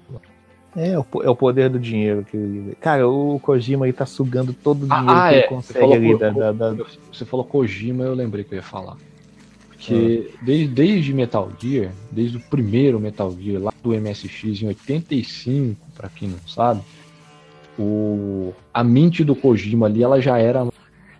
É, 0.75 0.97
o 0.97 1.03
po- 1.03 1.23
é 1.23 1.29
o 1.29 1.35
poder 1.35 1.69
do 1.69 1.79
dinheiro 1.79 2.23
que 2.23 2.75
Cara, 2.79 3.07
o 3.07 3.39
Kojima 3.39 3.85
aí 3.85 3.93
tá 3.93 4.05
sugando 4.05 4.53
todo 4.53 4.83
o 4.83 4.87
Ah, 4.89 4.99
dinheiro 4.99 5.19
ah, 5.21 5.29
que 5.29 5.35
é. 5.35 5.37
ele 5.37 5.41
Você 5.41 5.47
consegue 5.49 5.79
falou, 5.79 5.95
ali 5.95 6.17
da, 6.17 6.51
da- 6.51 6.51
da- 6.73 6.85
você 7.11 7.25
falou 7.25 7.45
Kojima, 7.45 8.03
eu 8.03 8.13
lembrei 8.13 8.43
que 8.43 8.53
eu 8.53 8.57
ia 8.57 8.63
falar. 8.63 8.95
Porque 9.69 10.31
desde, 10.41 10.67
desde 10.67 11.13
Metal 11.13 11.49
Gear, 11.59 11.91
desde 12.11 12.37
o 12.37 12.41
primeiro 12.41 12.99
Metal 12.99 13.31
Gear, 13.39 13.61
lá 13.63 13.73
do 13.81 13.93
MSX 13.93 14.61
em 14.61 14.67
85, 14.67 15.79
pra 15.95 16.09
quem 16.09 16.29
não 16.29 16.39
sabe, 16.47 16.81
o, 17.77 18.53
a 18.73 18.83
mente 18.83 19.23
do 19.23 19.35
Kojima 19.35 19.85
ali, 19.87 20.03
ela 20.03 20.21
já 20.21 20.37
era 20.37 20.67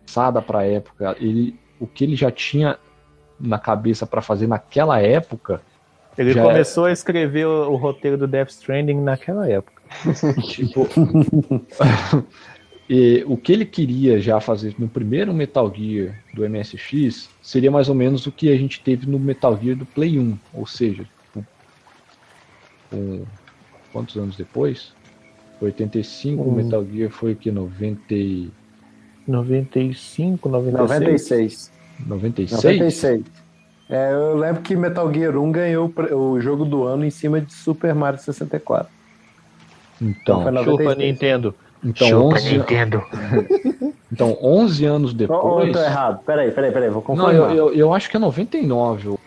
lançada 0.07 0.41
pra 0.41 0.63
época. 0.65 1.15
Ele, 1.19 1.55
o 1.79 1.87
que 1.87 2.03
ele 2.03 2.15
já 2.15 2.29
tinha 2.29 2.77
na 3.39 3.57
cabeça 3.57 4.05
pra 4.05 4.21
fazer 4.21 4.45
naquela 4.47 4.99
época, 4.99 5.61
Ele 6.17 6.33
Já 6.33 6.43
começou 6.43 6.85
a 6.85 6.91
escrever 6.91 7.45
o, 7.45 7.71
o 7.71 7.75
roteiro 7.75 8.17
do 8.17 8.27
Death 8.27 8.49
Stranding 8.49 8.99
naquela 9.01 9.47
época. 9.49 9.79
Tipo, 10.49 10.87
e 12.89 13.23
o 13.27 13.37
que 13.37 13.53
ele 13.53 13.65
queria 13.65 14.19
já 14.19 14.39
fazer 14.39 14.75
no 14.77 14.87
primeiro 14.87 15.33
Metal 15.33 15.71
Gear 15.73 16.15
do 16.33 16.47
MSX 16.49 17.29
seria 17.41 17.71
mais 17.71 17.89
ou 17.89 17.95
menos 17.95 18.25
o 18.27 18.31
que 18.31 18.51
a 18.51 18.57
gente 18.57 18.81
teve 18.81 19.07
no 19.07 19.19
Metal 19.19 19.57
Gear 19.61 19.77
do 19.77 19.85
Play 19.85 20.19
1, 20.19 20.37
ou 20.53 20.65
seja, 20.65 21.03
tipo, 21.03 21.45
um- 22.93 23.23
quantos 23.93 24.15
anos 24.17 24.35
depois? 24.35 24.93
Foi 25.59 25.69
85, 25.69 26.41
o 26.43 26.49
Um- 26.49 26.55
Metal 26.55 26.85
Gear 26.85 27.09
foi 27.09 27.33
o 27.33 27.35
que 27.35 27.51
90 27.51 28.13
e- 28.13 28.49
95, 29.27 30.49
96. 30.49 30.89
96. 30.89 31.71
96? 32.07 32.63
96. 32.63 33.23
É, 33.89 34.11
eu 34.13 34.35
lembro 34.37 34.61
que 34.61 34.75
Metal 34.75 35.11
Gear 35.11 35.35
1 35.35 35.51
ganhou 35.51 35.91
o 36.11 36.39
jogo 36.39 36.63
do 36.63 36.83
ano 36.83 37.03
em 37.05 37.09
cima 37.09 37.41
de 37.41 37.51
Super 37.53 37.95
Mario 37.95 38.19
64. 38.19 38.87
Então, 40.01 40.43
Foi 40.43 40.51
Chupa 40.57 40.83
96. 40.83 40.97
Nintendo. 40.97 41.55
então, 41.83 42.07
Chupa 42.07 42.35
11, 42.35 42.57
Nintendo. 42.57 43.03
então 44.11 44.37
11 44.41 44.85
anos 44.85 45.11
Ou, 45.11 45.13
ou 45.13 45.15
depois. 45.17 45.67
eu 45.67 45.73
tô 45.73 45.79
errado? 45.81 46.19
Peraí, 46.23 46.51
peraí, 46.51 46.71
peraí, 46.71 46.89
vou 46.89 47.03
Não, 47.09 47.15
confirmar. 47.25 47.33
eu, 47.51 47.69
eu, 47.69 47.73
eu 47.73 47.93
acho 47.93 48.09
que 48.09 48.15
é 48.15 48.19
99. 48.19 49.09
o- 49.09 49.19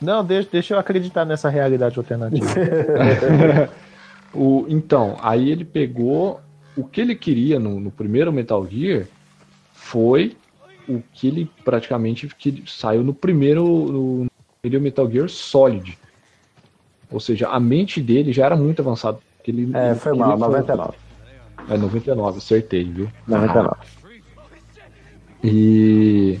Não, 0.00 0.22
deixa, 0.24 0.48
deixa 0.52 0.74
eu 0.74 0.78
acreditar 0.78 1.24
nessa 1.24 1.48
realidade 1.48 1.98
alternativa. 1.98 2.46
O, 4.32 4.64
então, 4.68 5.16
aí 5.22 5.50
ele 5.50 5.64
pegou 5.64 6.40
o 6.76 6.84
que 6.84 7.00
ele 7.00 7.16
queria 7.16 7.58
no, 7.58 7.80
no 7.80 7.90
primeiro 7.90 8.32
Metal 8.32 8.64
Gear 8.64 9.06
foi 9.72 10.36
o 10.88 11.02
que 11.12 11.28
ele 11.28 11.50
praticamente 11.64 12.28
que 12.28 12.64
saiu 12.66 13.02
no 13.02 13.14
primeiro, 13.14 13.62
no 13.64 14.26
primeiro 14.62 14.82
Metal 14.82 15.10
Gear 15.10 15.28
Solid. 15.28 15.98
Ou 17.10 17.18
seja, 17.20 17.48
a 17.48 17.58
mente 17.58 18.00
dele 18.00 18.32
já 18.32 18.46
era 18.46 18.56
muito 18.56 18.80
avançada. 18.80 19.18
Ele, 19.46 19.70
É, 19.74 19.94
foi 19.94 20.12
mal, 20.14 20.38
fazer- 20.38 20.58
99. 20.58 20.94
É 21.68 21.76
99, 21.76 22.38
acertei, 22.38 22.84
viu? 22.84 23.08
99. 23.26 23.76
E 25.42 26.38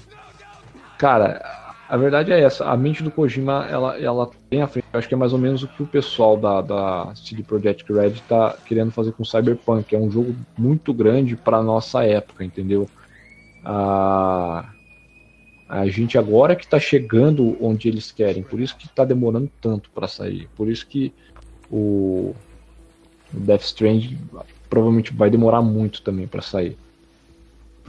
cara, 0.98 1.40
a 1.88 1.96
verdade 1.96 2.32
é 2.32 2.40
essa, 2.40 2.66
a 2.66 2.76
mente 2.76 3.02
do 3.02 3.10
Kojima, 3.10 3.66
ela, 3.70 3.98
ela 3.98 4.30
tem 4.50 4.62
à 4.62 4.68
frente, 4.68 4.84
eu 4.92 4.98
acho 4.98 5.08
que 5.08 5.14
é 5.14 5.16
mais 5.16 5.32
ou 5.32 5.38
menos 5.38 5.62
o 5.62 5.68
que 5.68 5.82
o 5.82 5.86
pessoal 5.86 6.36
da, 6.36 6.60
da 6.60 7.12
CD 7.14 7.42
Projekt 7.42 7.90
Red 7.92 8.12
tá 8.28 8.56
querendo 8.66 8.92
fazer 8.92 9.12
com 9.12 9.24
Cyberpunk, 9.24 9.94
é 9.94 9.98
um 9.98 10.10
jogo 10.10 10.36
muito 10.58 10.92
grande 10.92 11.36
para 11.36 11.62
nossa 11.62 12.04
época, 12.04 12.44
entendeu? 12.44 12.88
A, 13.64 14.72
a 15.68 15.86
gente 15.88 16.16
agora 16.16 16.56
que 16.56 16.66
tá 16.66 16.80
chegando 16.80 17.56
onde 17.60 17.88
eles 17.88 18.10
querem, 18.10 18.42
por 18.42 18.60
isso 18.60 18.76
que 18.76 18.88
tá 18.88 19.04
demorando 19.04 19.50
tanto 19.60 19.90
para 19.90 20.08
sair, 20.08 20.48
por 20.56 20.68
isso 20.68 20.86
que 20.86 21.12
o, 21.70 22.34
o 23.32 23.40
Death 23.40 23.62
Stranding 23.62 24.18
provavelmente 24.68 25.12
vai 25.12 25.30
demorar 25.30 25.62
muito 25.62 26.02
também 26.02 26.26
para 26.26 26.42
sair 26.42 26.76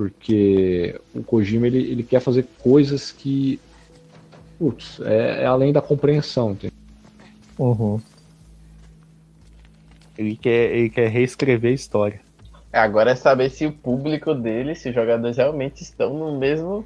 porque 0.01 0.99
o 1.13 1.21
Kojima 1.21 1.67
ele, 1.67 1.77
ele 1.77 2.01
quer 2.01 2.19
fazer 2.19 2.47
coisas 2.59 3.11
que 3.11 3.59
putz, 4.57 4.99
é, 5.01 5.43
é 5.43 5.45
além 5.45 5.71
da 5.73 5.81
compreensão, 5.81 6.51
entendeu? 6.51 6.77
Uhum. 7.57 7.99
Ele 10.17 10.35
quer, 10.35 10.75
ele 10.75 10.89
quer 10.89 11.07
reescrever 11.09 11.71
a 11.71 11.75
história. 11.75 12.21
Agora 12.71 13.11
é 13.11 13.15
saber 13.15 13.49
se 13.49 13.65
o 13.65 13.71
público 13.71 14.33
dele, 14.33 14.75
se 14.75 14.89
os 14.89 14.95
jogadores 14.95 15.37
realmente 15.37 15.81
estão 15.81 16.13
no 16.13 16.39
mesmo 16.39 16.85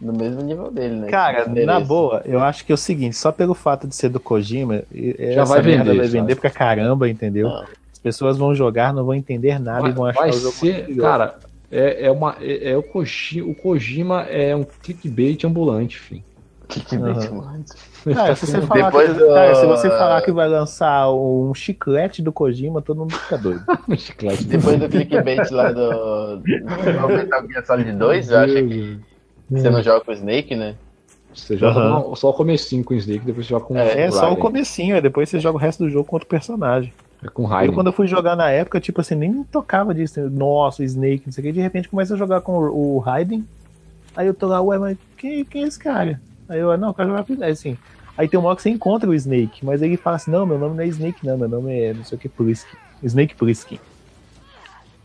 no 0.00 0.12
mesmo 0.12 0.42
nível 0.42 0.70
dele, 0.70 0.94
né? 0.94 1.08
Cara, 1.08 1.46
na 1.48 1.80
boa, 1.80 2.22
eu 2.24 2.40
acho 2.40 2.64
que 2.64 2.70
é 2.70 2.74
o 2.74 2.78
seguinte, 2.78 3.16
só 3.16 3.32
pelo 3.32 3.54
fato 3.54 3.88
de 3.88 3.96
ser 3.96 4.10
do 4.10 4.20
Kojima, 4.20 4.82
Já 5.30 5.44
vai 5.44 5.60
vender, 5.60 5.96
vai 5.96 6.06
vender 6.06 6.36
pra 6.36 6.50
caramba, 6.50 7.08
entendeu? 7.08 7.48
Não. 7.48 7.64
As 7.92 7.98
pessoas 7.98 8.38
vão 8.38 8.54
jogar, 8.54 8.94
não 8.94 9.04
vão 9.04 9.14
entender 9.14 9.58
nada 9.58 9.80
Vai, 9.82 9.90
e 9.90 9.92
vão 9.92 10.04
achar 10.04 10.20
vai 10.20 10.30
o 10.30 10.32
jogo 10.34 10.52
ser, 10.52 10.96
cara, 10.96 11.34
é, 11.70 12.06
é 12.06 12.10
uma 12.10 12.36
é, 12.40 12.70
é 12.70 12.76
o 12.76 12.82
Kojima, 12.82 13.50
o 13.50 13.54
Kojima 13.54 14.22
é 14.22 14.54
um 14.54 14.64
clickbait 14.64 15.44
ambulante, 15.44 15.98
filho. 15.98 16.22
Que 16.68 16.80
que 16.80 16.96
Aham. 16.96 17.64
Bait, 18.14 18.16
mano. 18.16 18.26
Cara, 18.26 18.36
se 18.36 18.46
você, 18.46 18.60
falar 18.62 18.84
Depois 18.86 19.08
que, 19.12 19.18
do- 19.18 19.26
cara, 19.34 19.54
se 19.54 19.66
você 19.66 19.88
falar 19.90 20.22
que 20.22 20.32
vai 20.32 20.48
lançar 20.48 21.10
um 21.12 21.52
chiclete 21.54 22.22
do 22.22 22.32
Kojima, 22.32 22.82
todo 22.82 22.98
mundo 22.98 23.14
fica 23.14 23.38
doido. 23.38 23.62
Um 23.88 23.96
chiclete. 23.96 24.44
Depois 24.44 24.78
do 24.78 24.88
clickbait 24.88 25.50
lá 25.50 25.72
do, 25.72 26.36
do 26.38 26.44
Metal 27.08 27.46
Gear 27.48 27.66
Solid 27.66 27.92
2, 27.92 28.30
eu 28.30 28.38
acho 28.38 28.54
que 28.54 28.98
você 29.50 29.70
não 29.70 29.82
joga 29.82 30.04
com 30.04 30.10
o 30.10 30.14
Snake, 30.14 30.54
né? 30.54 30.74
Você 31.34 31.56
joga 31.56 31.78
no- 31.80 32.16
só 32.16 32.30
o 32.30 32.32
comecinho 32.34 32.82
com 32.84 32.94
o 32.94 32.96
Snake, 32.96 33.24
depois 33.24 33.46
você 33.46 33.50
joga 33.50 33.64
com 33.66 33.76
É, 33.78 34.08
o 34.08 34.12
só 34.12 34.32
o 34.32 34.36
comecinho, 34.36 34.96
aí 34.96 35.00
depois 35.00 35.28
você 35.28 35.38
joga 35.38 35.56
o 35.56 35.60
resto 35.60 35.84
do 35.84 35.90
jogo 35.90 36.04
com 36.06 36.16
outro 36.16 36.28
personagem. 36.28 36.92
É 37.22 37.28
com 37.28 37.42
Eu, 37.42 37.48
Raiden. 37.48 37.74
quando 37.74 37.88
eu 37.88 37.92
fui 37.92 38.06
jogar 38.06 38.36
na 38.36 38.50
época, 38.50 38.80
tipo 38.80 39.00
assim, 39.00 39.14
nem 39.14 39.42
tocava 39.44 39.94
disso. 39.94 40.20
Nossa, 40.30 40.84
Snake, 40.84 41.24
não 41.26 41.32
sei 41.32 41.42
o 41.42 41.46
que. 41.46 41.52
De 41.52 41.60
repente 41.60 41.88
começa 41.88 42.14
a 42.14 42.16
jogar 42.16 42.40
com 42.42 42.52
o 42.58 42.96
o 42.96 42.98
Raiden. 42.98 43.44
Aí 44.16 44.26
eu 44.26 44.34
tô 44.34 44.46
lá, 44.46 44.60
ué, 44.60 44.78
mas 44.78 44.96
quem, 45.16 45.44
quem 45.44 45.64
é 45.64 45.66
esse 45.66 45.78
cara? 45.78 46.20
Aí 46.48 46.58
eu, 46.60 46.76
não, 46.78 46.88
eu 46.88 46.94
quero 46.94 47.08
jogar 47.08 47.24
com 47.24 47.32
o 47.32 47.34
Snake, 47.34 47.52
assim. 47.52 47.78
Aí 48.18 48.26
tem 48.28 48.38
uma 48.38 48.48
hora 48.48 48.56
que 48.56 48.62
você 48.62 48.70
encontra 48.70 49.08
o 49.08 49.14
Snake, 49.14 49.64
mas 49.64 49.80
ele 49.80 49.96
fala 49.96 50.16
assim, 50.16 50.30
não, 50.30 50.44
meu 50.44 50.58
nome 50.58 50.74
não 50.76 50.82
é 50.82 50.88
Snake, 50.88 51.24
não, 51.24 51.38
meu 51.38 51.48
nome 51.48 51.72
é 51.80 51.94
não 51.94 52.02
sei 52.02 52.18
o 52.18 52.20
que, 52.20 52.28
Pliskin. 52.28 52.76
Snake 53.02 53.36
Pliskin. 53.36 53.78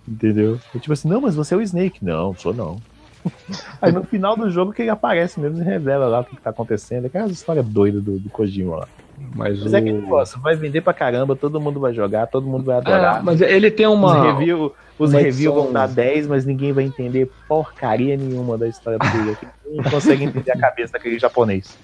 Entendeu? 0.07 0.59
Eu, 0.73 0.79
tipo 0.79 0.91
assim, 0.93 1.07
não, 1.07 1.21
mas 1.21 1.35
você 1.35 1.53
é 1.53 1.57
o 1.57 1.61
Snake. 1.61 2.03
Não, 2.03 2.35
sou 2.35 2.53
não. 2.53 2.77
Aí 3.81 3.91
no 3.91 4.03
final 4.03 4.35
do 4.35 4.49
jogo 4.49 4.73
que 4.73 4.81
ele 4.81 4.89
aparece 4.89 5.39
mesmo 5.39 5.61
e 5.61 5.63
revela 5.63 6.07
lá 6.07 6.19
o 6.21 6.23
que, 6.25 6.35
que 6.35 6.41
tá 6.41 6.49
acontecendo. 6.49 7.05
Aquelas 7.05 7.31
histórias 7.31 7.65
doidas 7.65 8.03
do, 8.03 8.19
do 8.19 8.29
Kojima 8.29 8.77
lá. 8.77 8.87
Mas, 9.35 9.61
Mas 9.61 9.73
o... 9.73 9.77
é 9.77 9.81
que 9.81 9.91
negócio, 9.93 10.41
vai 10.41 10.55
vender 10.55 10.81
pra 10.81 10.91
caramba, 10.93 11.35
todo 11.35 11.61
mundo 11.61 11.79
vai 11.79 11.93
jogar, 11.93 12.25
todo 12.27 12.47
mundo 12.47 12.65
vai 12.65 12.75
Ah, 12.75 12.79
adorar. 12.79 13.23
mas 13.23 13.39
ele 13.41 13.69
tem 13.69 13.85
uma 13.87 14.17
Os 14.17 14.33
reviews 14.33 14.71
os 14.97 15.09
uma 15.11 15.19
review 15.19 15.51
edição- 15.51 15.55
vão 15.65 15.71
dar 15.73 15.87
10, 15.87 16.27
mas 16.27 16.45
ninguém 16.45 16.71
vai 16.73 16.83
entender 16.83 17.31
porcaria 17.47 18.17
nenhuma 18.17 18.57
da 18.57 18.67
história 18.67 18.97
dele. 18.99 19.37
Ninguém 19.65 19.91
consegue 19.91 20.23
entender 20.23 20.51
a 20.51 20.57
cabeça 20.57 20.93
daquele 20.93 21.17
japonês. 21.19 21.77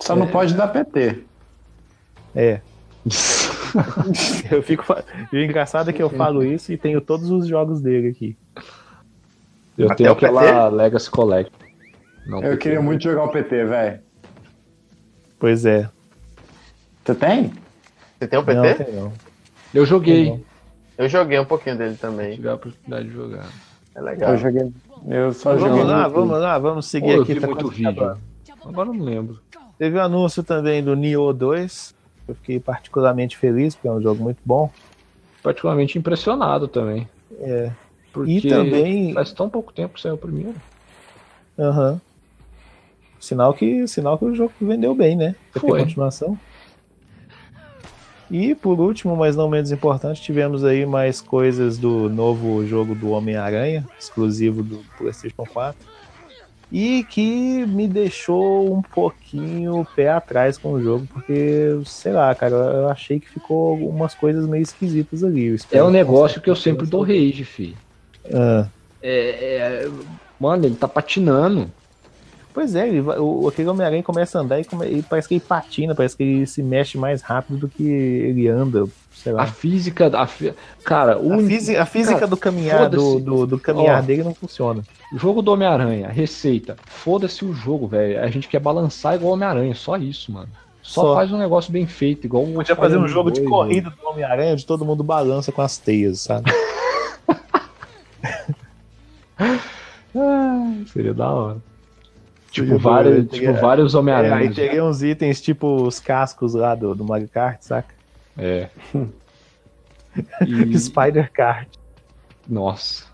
Só 0.00 0.14
não 0.16 0.26
pode 0.28 0.54
dar 0.54 0.68
PT. 0.68 1.24
É. 2.34 2.60
eu 4.50 4.62
fico. 4.62 4.84
o 5.32 5.36
engraçado 5.36 5.90
é 5.90 5.92
que 5.92 6.02
eu 6.02 6.10
falo 6.10 6.44
isso 6.44 6.72
e 6.72 6.76
tenho 6.76 7.00
todos 7.00 7.30
os 7.30 7.46
jogos 7.46 7.80
dele 7.80 8.08
aqui. 8.08 8.36
eu 9.76 9.86
Até 9.86 9.96
tenho 10.04 10.12
o 10.12 10.16
PT? 10.16 10.26
aquela 10.26 10.68
Legacy 10.68 11.10
Collect. 11.10 11.52
Não, 12.26 12.38
Eu 12.38 12.50
PT. 12.50 12.56
queria 12.58 12.82
muito 12.82 13.02
jogar 13.02 13.24
o 13.24 13.28
PT, 13.28 13.64
velho. 13.64 14.00
Pois 15.38 15.64
é. 15.64 15.88
Você 17.04 17.14
tem? 17.14 17.52
Você 18.18 18.26
tem 18.28 18.38
um 18.38 18.42
Não, 18.44 18.62
PT? 18.62 18.84
tem 18.84 18.94
não. 18.94 19.12
Eu 19.72 19.86
joguei. 19.86 20.30
Não. 20.30 20.40
Eu 20.98 21.08
joguei 21.08 21.38
um 21.38 21.44
pouquinho 21.44 21.76
dele 21.78 21.96
também. 21.96 22.34
Tive 22.36 22.48
a 22.48 22.54
oportunidade 22.54 23.08
de 23.08 23.14
jogar. 23.14 23.46
É 23.94 24.00
legal. 24.00 24.30
Eu 24.32 24.36
joguei. 24.38 24.72
Eu 25.06 25.32
só 25.32 25.56
joguei. 25.56 25.70
Vamos 25.78 25.88
lá, 25.88 26.02
no- 26.08 26.10
vamos 26.14 26.38
lá, 26.40 26.58
vamos 26.58 26.86
Pô, 26.86 26.90
seguir 26.90 27.10
eu 27.10 27.22
aqui. 27.22 27.34
vi 27.34 27.40
tá 27.40 27.46
muito 27.46 27.68
vídeo. 27.68 28.16
Agora 28.64 28.88
eu 28.88 28.94
não 28.94 29.04
lembro. 29.04 29.40
Teve 29.78 29.96
o 29.96 30.02
anúncio 30.02 30.42
também 30.42 30.82
do 30.82 30.94
Nioh 30.96 31.32
2. 31.32 31.94
Eu 32.26 32.34
fiquei 32.34 32.60
particularmente 32.60 33.36
feliz, 33.36 33.74
porque 33.74 33.88
é 33.88 33.92
um 33.92 34.02
jogo 34.02 34.22
muito 34.22 34.38
bom. 34.44 34.70
Particularmente 35.42 35.98
impressionado 35.98 36.66
também. 36.68 37.08
É. 37.40 37.70
Porque 38.12 38.32
E 38.32 38.48
também. 38.48 39.12
faz 39.14 39.32
tão 39.32 39.48
pouco 39.48 39.72
tempo 39.72 39.94
que 39.94 40.00
saiu 40.00 40.14
o 40.14 40.18
primeiro. 40.18 40.54
Aham. 41.58 42.00
Sinal 43.20 43.54
que, 43.54 43.86
sinal 43.86 44.18
que 44.18 44.24
o 44.24 44.34
jogo 44.34 44.52
vendeu 44.60 44.94
bem, 44.94 45.16
né? 45.16 45.34
Ter 45.52 45.60
Foi. 45.60 45.80
continuação. 45.80 46.38
E 48.30 48.54
por 48.54 48.78
último, 48.78 49.16
mas 49.16 49.34
não 49.34 49.48
menos 49.48 49.72
importante, 49.72 50.20
tivemos 50.20 50.62
aí 50.64 50.84
mais 50.84 51.20
coisas 51.20 51.78
do 51.78 52.10
novo 52.10 52.64
jogo 52.66 52.94
do 52.94 53.10
Homem-Aranha, 53.10 53.86
exclusivo 53.98 54.62
do 54.62 54.84
PlayStation 54.98 55.44
4. 55.46 55.80
E 56.70 57.02
que 57.04 57.64
me 57.66 57.88
deixou 57.88 58.76
um 58.76 58.82
pouquinho 58.82 59.86
pé 59.96 60.10
atrás 60.10 60.58
com 60.58 60.72
o 60.72 60.82
jogo, 60.82 61.06
porque, 61.12 61.80
sei 61.84 62.12
lá, 62.12 62.34
cara, 62.34 62.54
eu 62.54 62.88
achei 62.88 63.18
que 63.18 63.28
ficou 63.28 63.70
algumas 63.70 64.14
coisas 64.14 64.46
meio 64.46 64.62
esquisitas 64.62 65.24
ali. 65.24 65.56
É 65.72 65.82
um 65.82 65.90
negócio 65.90 66.42
que 66.42 66.50
eu 66.50 66.56
sempre 66.56 66.86
dou 66.86 67.02
rage, 67.02 67.44
fi. 67.44 67.74
Ah. 68.32 68.66
É, 69.02 69.56
é- 69.84 69.88
Mano, 70.38 70.66
ele 70.66 70.76
tá 70.76 70.86
patinando. 70.86 71.70
Pois 72.58 72.74
é, 72.74 72.88
ele 72.88 73.00
vai- 73.00 73.20
o, 73.20 73.46
aquele 73.46 73.68
Homem-Aranha 73.68 74.02
começa 74.02 74.36
a 74.36 74.42
andar 74.42 74.58
e, 74.58 74.64
come- 74.64 74.88
e 74.88 75.00
parece 75.00 75.28
que 75.28 75.34
ele 75.34 75.40
patina, 75.40 75.94
parece 75.94 76.16
que 76.16 76.24
ele 76.24 76.44
se 76.44 76.60
mexe 76.60 76.98
mais 76.98 77.22
rápido 77.22 77.56
do 77.56 77.68
que 77.68 77.88
ele 77.88 78.48
anda, 78.48 78.84
sei 79.14 79.30
A 79.32 79.36
lá. 79.36 79.46
física. 79.46 80.10
A 80.18 80.26
fi- 80.26 80.52
Cara, 80.84 81.16
o 81.20 81.34
A, 81.34 81.38
fisi- 81.38 81.76
a 81.76 81.86
física 81.86 82.14
Cara, 82.16 82.26
do 82.26 82.36
caminhar, 82.36 82.90
do, 82.90 83.20
do, 83.20 83.46
do 83.46 83.60
caminhar 83.60 84.02
Ó. 84.02 84.04
dele 84.04 84.24
não 84.24 84.34
funciona. 84.34 84.82
jogo 85.14 85.40
do 85.40 85.52
Homem-Aranha, 85.52 86.08
receita. 86.08 86.76
Foda-se 86.84 87.44
o 87.44 87.52
jogo, 87.54 87.86
velho. 87.86 88.20
A 88.20 88.26
gente 88.26 88.48
quer 88.48 88.58
balançar 88.58 89.14
igual 89.14 89.34
Homem-Aranha, 89.34 89.76
só 89.76 89.96
isso, 89.96 90.32
mano. 90.32 90.48
Só, 90.82 91.02
Só. 91.02 91.14
faz 91.14 91.30
um 91.30 91.38
negócio 91.38 91.70
bem 91.70 91.86
feito, 91.86 92.24
igual 92.26 92.42
o 92.42 92.54
Podia 92.54 92.74
fazer 92.74 92.96
um 92.96 93.06
jogo 93.06 93.30
de 93.30 93.38
2, 93.38 93.48
corrida 93.48 93.90
do 93.90 94.04
Homem-Aranha 94.08 94.54
onde 94.54 94.66
todo 94.66 94.84
mundo 94.84 95.04
balança 95.04 95.52
com 95.52 95.62
as 95.62 95.78
teias, 95.78 96.22
sabe? 96.22 96.50
velho. 100.12 100.86
Seria 100.92 101.14
da 101.14 101.30
hora. 101.30 101.67
Tipo, 102.50 102.66
Seria 102.66 102.78
vários, 102.78 103.28
tipo 103.30 103.52
vários 103.54 103.94
É, 103.94 103.98
aí 103.98 104.00
Homem-Aranha. 104.00 104.50
teria 104.54 104.84
uns 104.84 105.02
itens 105.02 105.40
tipo 105.40 105.86
os 105.86 106.00
cascos 106.00 106.54
lá 106.54 106.74
do, 106.74 106.94
do 106.94 107.04
Mario 107.04 107.28
Kart, 107.28 107.60
saca? 107.62 107.94
É. 108.36 108.70
E- 110.46 110.76
Spider 110.78 111.30
Kart. 111.32 111.68
Nossa. 112.48 113.06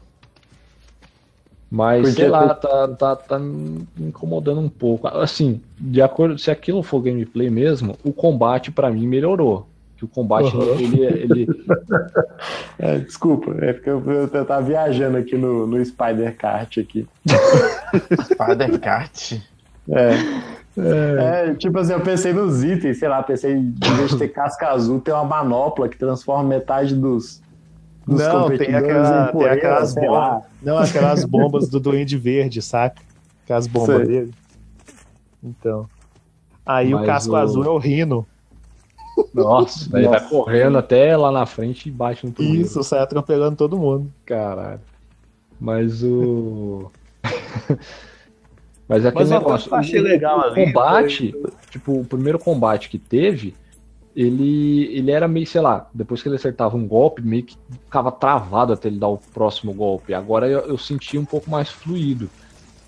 Mas, 1.71 2.01
Podia 2.03 2.15
sei 2.15 2.29
lá, 2.29 2.55
ter- 2.55 2.61
tá, 2.69 2.89
tá, 2.97 3.17
tá 3.17 3.39
me 3.39 3.87
incomodando 3.99 4.61
um 4.61 4.69
pouco. 4.69 5.09
Assim, 5.09 5.61
de 5.79 6.01
acordo, 6.01 6.39
se 6.39 6.51
aquilo 6.51 6.83
for 6.83 7.01
gameplay 7.03 7.51
mesmo, 7.51 7.99
o 8.05 8.13
combate 8.13 8.71
pra 8.71 8.91
mim 8.91 9.07
melhorou. 9.09 9.74
Que 9.97 10.05
o 10.05 10.09
combate, 10.09 10.55
Uhum. 10.57 10.75
ele, 10.79 11.05
ele, 11.05 11.47
É, 12.79 12.99
desculpa, 12.99 13.55
é 13.65 13.73
porque 13.73 13.89
eu, 13.91 14.03
eu, 14.11 14.29
eu 14.33 14.45
tava 14.45 14.63
viajando 14.63 15.17
aqui 15.17 15.37
no, 15.37 15.67
no 15.67 15.85
Spider 15.85 16.37
Kart 16.37 16.79
aqui. 16.79 17.07
Spider 18.25 18.81
Kart. 18.81 19.33
É. 19.91 20.55
É, 20.77 21.55
tipo 21.55 21.79
assim, 21.79 21.93
eu 21.93 22.01
pensei 22.01 22.33
nos 22.33 22.65
itens, 22.65 22.99
sei 22.99 23.09
lá, 23.09 23.23
pensei 23.23 23.53
em 23.53 23.73
vez 23.97 24.11
de 24.11 24.19
ter 24.19 24.29
casca 24.29 24.71
azul, 24.71 25.01
ter 25.01 25.13
uma 25.13 25.25
manopla 25.25 25.89
que 25.89 25.97
transforma 25.97 26.43
metade 26.43 26.97
dos. 26.97 27.41
dos 28.05 28.19
Não, 28.21 28.49
tem, 28.49 28.75
aquela, 28.75 29.21
em 29.21 29.25
tem 29.27 29.33
poeira, 29.33 29.55
aquelas 29.55 29.95
bombas. 29.95 30.43
Não, 30.61 30.79
aquelas 30.79 31.25
bombas 31.25 31.69
do 31.69 31.79
Duende 31.79 32.19
Verde, 32.19 32.61
saca? 32.61 33.01
Aquelas 33.45 33.69
bombas 33.69 33.99
Sei. 33.99 34.07
dele. 34.07 34.35
Então. 35.45 35.87
Aí 36.67 36.93
o 36.93 36.97
Mas 36.97 37.07
casco 37.07 37.33
o- 37.35 37.37
azul 37.37 37.65
é 37.65 37.69
o 37.69 37.79
Rino. 37.79 38.27
Nossa, 39.35 39.99
ele 39.99 40.09
vai 40.09 40.29
correndo 40.29 40.79
até 40.79 41.17
lá 41.17 41.31
na 41.31 41.47
frente 41.47 41.89
e 41.89 41.93
bate 41.93 42.27
no 42.27 42.33
primeiro. 42.33 42.63
Isso, 42.63 42.83
sai 42.83 43.01
atropelando 43.01 43.57
todo 43.57 43.79
mundo. 43.79 44.13
Caralho. 44.25 44.81
Mas 45.61 46.03
o. 46.03 46.91
Mas 48.89 49.05
é 49.05 49.09
aquele 49.09 49.31
Mas 49.31 49.39
negócio. 49.39 49.69
que 49.69 49.75
eu 49.75 49.79
achei 49.79 50.01
o- 50.01 50.03
legal 50.03 50.39
o 50.39 50.43
ali 50.43 50.67
combate, 50.67 51.35
tipo, 51.71 52.01
o 52.01 52.05
primeiro 52.05 52.39
combate 52.39 52.89
que 52.91 52.99
teve, 52.99 53.57
ele, 54.15 54.95
ele 54.97 55.11
era 55.11 55.27
meio, 55.27 55.47
sei 55.47 55.61
lá, 55.61 55.89
depois 55.93 56.23
que 56.23 56.29
ele 56.29 56.37
acertava 56.37 56.77
um 56.77 56.87
golpe, 56.87 57.23
meio 57.23 57.45
que 57.45 57.57
ficava 57.85 58.13
travado 58.13 58.73
até 58.73 58.89
ele 58.89 58.99
dar 58.99 59.09
o 59.09 59.19
próximo 59.19 59.73
golpe. 59.73 60.13
Agora 60.13 60.49
eu, 60.49 60.61
eu 60.61 60.79
senti 60.79 61.19
um 61.19 61.25
pouco 61.25 61.51
mais 61.51 61.71
fluido. 61.71 62.31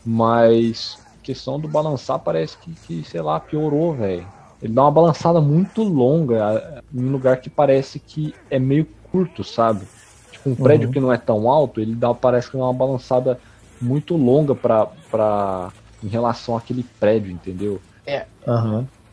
Mas 0.05 1.01
a 1.19 1.23
questão 1.23 1.59
do 1.59 1.67
balançar 1.69 2.19
parece 2.21 2.57
que, 2.59 2.75
que 2.77 3.05
sei 3.05 3.21
lá, 3.23 3.41
piorou, 3.41 3.97
velho. 3.97 4.36
Ele 4.67 4.75
dá 4.75 4.83
uma 4.83 4.91
balançada 4.91 5.41
muito 5.41 5.83
longa 5.83 6.45
a- 6.45 6.83
em 6.93 7.05
um 7.05 7.11
lugar 7.13 7.39
que 7.41 7.49
parece 7.49 8.01
que 8.01 8.35
é 8.51 8.59
meio 8.59 8.85
curto, 9.11 9.45
sabe? 9.45 9.87
Tipo, 10.33 10.51
um 10.51 10.55
prédio 10.57 10.89
Uhum. 10.89 10.93
que 10.93 11.01
não 11.01 11.13
é 11.13 11.17
tão 11.17 11.49
alto, 11.49 11.81
ele 11.81 11.95
dá, 11.95 12.13
parece 12.13 12.51
que 12.51 12.57
dá 12.57 12.65
uma 12.65 12.73
balançada 12.73 13.39
muito 13.81 14.17
longa 14.17 14.55
pra, 14.55 14.89
pra, 15.11 15.71
em 16.03 16.09
relação 16.09 16.57
àquele 16.57 16.83
prédio, 16.99 17.33
entendeu? 17.33 17.81
É 18.05 18.27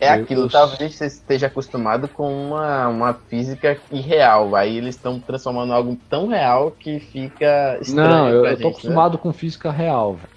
Eu- 0.09 0.13
aquilo, 0.23 0.41
eu- 0.43 0.49
talvez 0.49 0.95
você 0.95 1.05
esteja 1.05 1.47
acostumado 1.47 2.07
com 2.07 2.29
uma, 2.47 2.87
uma 2.87 3.13
física 3.13 3.77
irreal. 3.91 4.55
Aí 4.55 4.75
eles 4.77 4.95
estão 4.95 5.19
transformando 5.19 5.71
algo 5.71 5.97
tão 6.09 6.27
real 6.27 6.71
que 6.71 6.99
fica 6.99 7.77
estranho. 7.79 8.09
Não, 8.09 8.29
eu, 8.29 8.41
pra 8.41 8.51
eu 8.51 8.55
tô 8.57 8.63
gente, 8.63 8.63
né? 8.63 8.69
acostumado 8.71 9.17
com 9.17 9.31
física 9.31 9.71
real, 9.71 10.15
velho. 10.15 10.29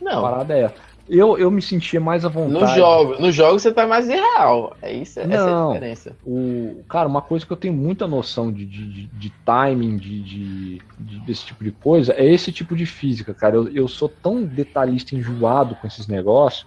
A 0.00 0.04
Não, 0.04 0.22
parada 0.22 0.54
é 0.54 0.62
essa. 0.64 0.74
Eu, 1.08 1.38
eu 1.38 1.50
me 1.50 1.62
sentia 1.62 2.00
mais 2.00 2.24
à 2.24 2.28
vontade. 2.28 2.60
no 2.60 2.66
jogo, 2.66 3.20
no 3.20 3.30
jogo 3.32 3.58
você 3.58 3.72
tá 3.72 3.86
mais 3.86 4.08
irreal. 4.08 4.76
É 4.82 4.92
isso, 4.92 5.20
essa 5.20 5.34
é 5.34 5.36
a 5.36 5.38
Não. 5.38 5.72
diferença. 5.72 6.16
O, 6.24 6.84
cara, 6.88 7.08
uma 7.08 7.22
coisa 7.22 7.46
que 7.46 7.52
eu 7.52 7.56
tenho 7.56 7.74
muita 7.74 8.06
noção 8.08 8.52
de, 8.52 8.66
de, 8.66 9.06
de- 9.06 9.30
timing, 9.44 9.96
de, 9.96 10.22
de- 10.24 10.82
de- 10.98 11.20
desse 11.20 11.44
tipo 11.46 11.62
de 11.62 11.70
coisa, 11.70 12.12
é 12.14 12.24
esse 12.26 12.50
tipo 12.50 12.74
de 12.74 12.84
física, 12.84 13.32
cara. 13.32 13.54
Eu, 13.56 13.68
eu 13.68 13.88
sou 13.88 14.08
tão 14.08 14.42
detalhista 14.44 15.14
enjoado 15.14 15.76
com 15.76 15.86
esses 15.86 16.08
negócios 16.08 16.66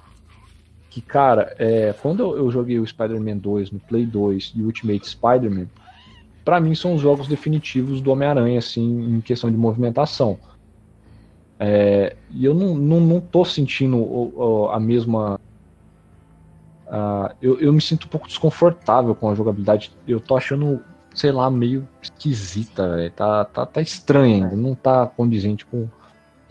que, 0.90 1.02
cara, 1.02 1.54
é, 1.60 1.94
quando 1.94 2.22
eu, 2.22 2.38
eu 2.38 2.52
joguei 2.52 2.80
o 2.80 2.86
Spider-Man 2.88 3.38
2 3.38 3.72
no 3.72 3.80
Play 3.80 4.06
2 4.06 4.52
e 4.56 4.64
Ultimate 4.64 5.08
Spider-Man, 5.08 5.68
pra 6.44 6.60
mim 6.60 6.76
são 6.76 6.96
os 6.96 7.02
jogos 7.02 7.28
definitivos 7.28 8.02
do 8.02 8.12
Homem-Aranha, 8.12 8.60
assim, 8.60 9.16
em 9.18 9.22
questão 9.22 9.52
de 9.52 9.58
movimentação. 9.58 10.40
É, 11.60 12.16
e 12.32 12.46
eu 12.46 12.54
não, 12.54 12.74
não, 12.76 13.00
não 13.02 13.20
tô 13.20 13.44
sentindo 13.44 13.98
o- 13.98 14.34
o- 14.66 14.70
a 14.72 14.80
mesma 14.80 15.38
eu, 17.42 17.60
eu 17.60 17.72
me 17.72 17.82
sinto 17.82 18.06
um 18.06 18.10
pouco 18.10 18.28
desconfortável 18.28 19.14
com 19.14 19.30
a 19.30 19.36
jogabilidade. 19.36 19.92
Eu 20.08 20.20
tô 20.20 20.36
achando, 20.36 20.84
sei 21.14 21.32
lá, 21.32 21.50
meio 21.50 21.88
esquisita. 22.02 23.12
Tá, 23.16 23.46
tá, 23.46 23.66
tá 23.66 23.82
estranho 23.82 24.44
ainda, 24.44 24.56
não 24.56 24.74
tá 24.76 25.06
condizente 25.06 25.66
com. 25.66 25.88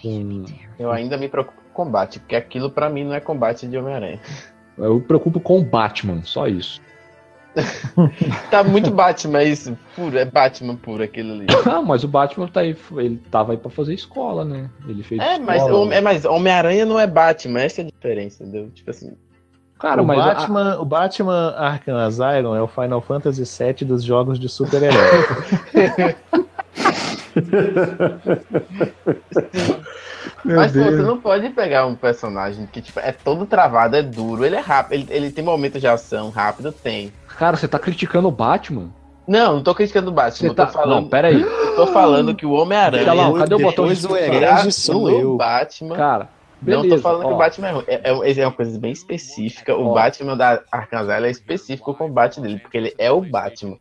com... 0.01 0.44
Eu 0.78 0.93
ainda 0.93 1.16
me 1.16 1.28
preocupo 1.28 1.60
com 1.72 1.85
combate, 1.85 2.20
porque 2.20 2.36
aquilo 2.36 2.70
pra 2.70 2.89
mim 2.89 3.05
não 3.05 3.14
é 3.14 3.20
combate 3.20 3.66
de 3.66 3.76
Homem-Aranha. 3.76 4.20
Eu 4.76 4.94
me 4.97 5.01
preocupo 5.01 5.40
com 5.40 5.59
o 5.59 5.64
Batman, 5.64 6.22
só 6.22 6.47
isso. 6.47 6.80
Tá 8.51 8.62
muito 8.64 8.90
Batman 8.90 9.43
isso, 9.43 9.76
puro, 9.94 10.18
é 10.18 10.24
Batman 10.24 10.76
puro 10.76 11.02
aquilo 11.02 11.32
ali. 11.35 11.47
Ah, 11.66 11.82
mas 11.82 12.05
o 12.05 12.09
Batman 12.09 12.47
tá 12.48 12.60
aí, 12.60 12.76
ele 12.97 13.20
tava 13.30 13.52
aí 13.52 13.59
pra 13.59 13.70
fazer 13.70 13.94
escola, 13.94 14.44
né? 14.44 14.70
Ele 14.89 15.02
fez. 15.02 15.20
É, 15.20 15.39
mas, 15.39 15.62
escola, 15.62 15.86
o- 15.86 15.93
é, 15.93 16.01
mas 16.01 16.24
Homem-Aranha 16.24 16.85
não 16.86 16.98
é 16.98 17.06
Batman, 17.06 17.60
essa 17.60 17.82
é 17.82 17.85
a 17.85 17.89
diferença, 17.89 18.43
entendeu? 18.43 18.70
Tipo 18.74 18.90
assim, 18.90 19.12
Cara, 19.78 20.02
o, 20.02 20.06
mas. 20.06 20.18
a- 20.18 20.35
Batman, 20.35 20.78
o 20.80 20.85
Batman 20.85 21.55
Arkham 21.56 21.97
Asylum 21.98 22.55
é 22.55 22.60
o 22.62 22.66
Final 22.66 23.01
Fantasy 23.01 23.43
VII 23.44 23.86
dos 23.86 24.02
jogos 24.02 24.39
de 24.40 24.48
super-herói. 24.48 24.98
Meu 30.44 30.56
mas 30.56 30.73
pô, 30.73 30.78
você 30.78 31.02
não 31.02 31.20
pode 31.20 31.48
pegar 31.51 31.86
um 31.86 31.94
personagem 31.94 32.66
que 32.66 32.81
tipo, 32.81 32.98
é 33.01 33.12
todo 33.12 33.47
travado, 33.47 33.97
é 33.97 34.02
duro, 34.02 34.44
ele 34.44 34.56
é 34.56 34.60
rápido, 34.60 34.94
ele, 34.94 35.06
ele 35.10 35.31
tem 35.31 35.44
momentos 35.44 35.81
de 35.81 35.86
ação 35.86 36.31
rápido, 36.31 36.73
tem. 36.73 37.12
Cara, 37.39 37.56
você 37.56 37.69
tá 37.69 37.78
criticando 37.78 38.28
o 38.28 38.32
Batman? 38.32 38.90
Não, 39.27 39.56
não 39.56 39.62
tô 39.62 39.74
criticando 39.74 40.10
o 40.10 40.15
Batman, 40.15 40.48
Você 40.48 40.55
tô 40.55 40.55
tá... 40.55 40.66
falando, 40.69 41.02
Não, 41.02 41.09
pera 41.09 41.28
aí. 41.28 41.40
eu 41.40 41.77
tô 41.77 41.86
falando 41.89 42.35
que 42.35 42.47
o 42.47 42.52
Homem-Aranha 42.52 43.05
cadê 43.05 43.55
o 43.55 43.59
botão 43.59 43.93
de 43.93 44.06
o 44.06 44.16
herege 44.16 44.73
sou 44.73 45.10
eu. 45.10 45.36
Batman. 45.36 45.94
Cara, 45.94 46.28
não 46.62 46.82
beleza. 46.82 46.97
tô 46.97 47.02
falando 47.02 47.27
que 47.27 47.32
ó. 47.32 47.35
o 47.35 47.39
Batman 47.39 47.69
é 47.69 47.73
ruim. 47.73 47.85
É, 47.86 48.10
é, 48.10 48.40
é 48.40 48.47
uma 48.47 48.52
coisa 48.52 48.78
bem 48.78 48.93
específica. 48.93 49.77
O 49.77 49.89
Ó. 49.89 49.94
Batman 49.94 50.36
da 50.36 50.62
Arkham 50.73 51.10
é 51.10 51.31
específico 51.31 51.93
o 51.93 51.94
combate 51.94 52.40
dele, 52.40 52.59
porque 52.59 52.77
ele 52.77 52.94
é 52.98 53.10
o 53.10 53.20
Batman. 53.20 53.77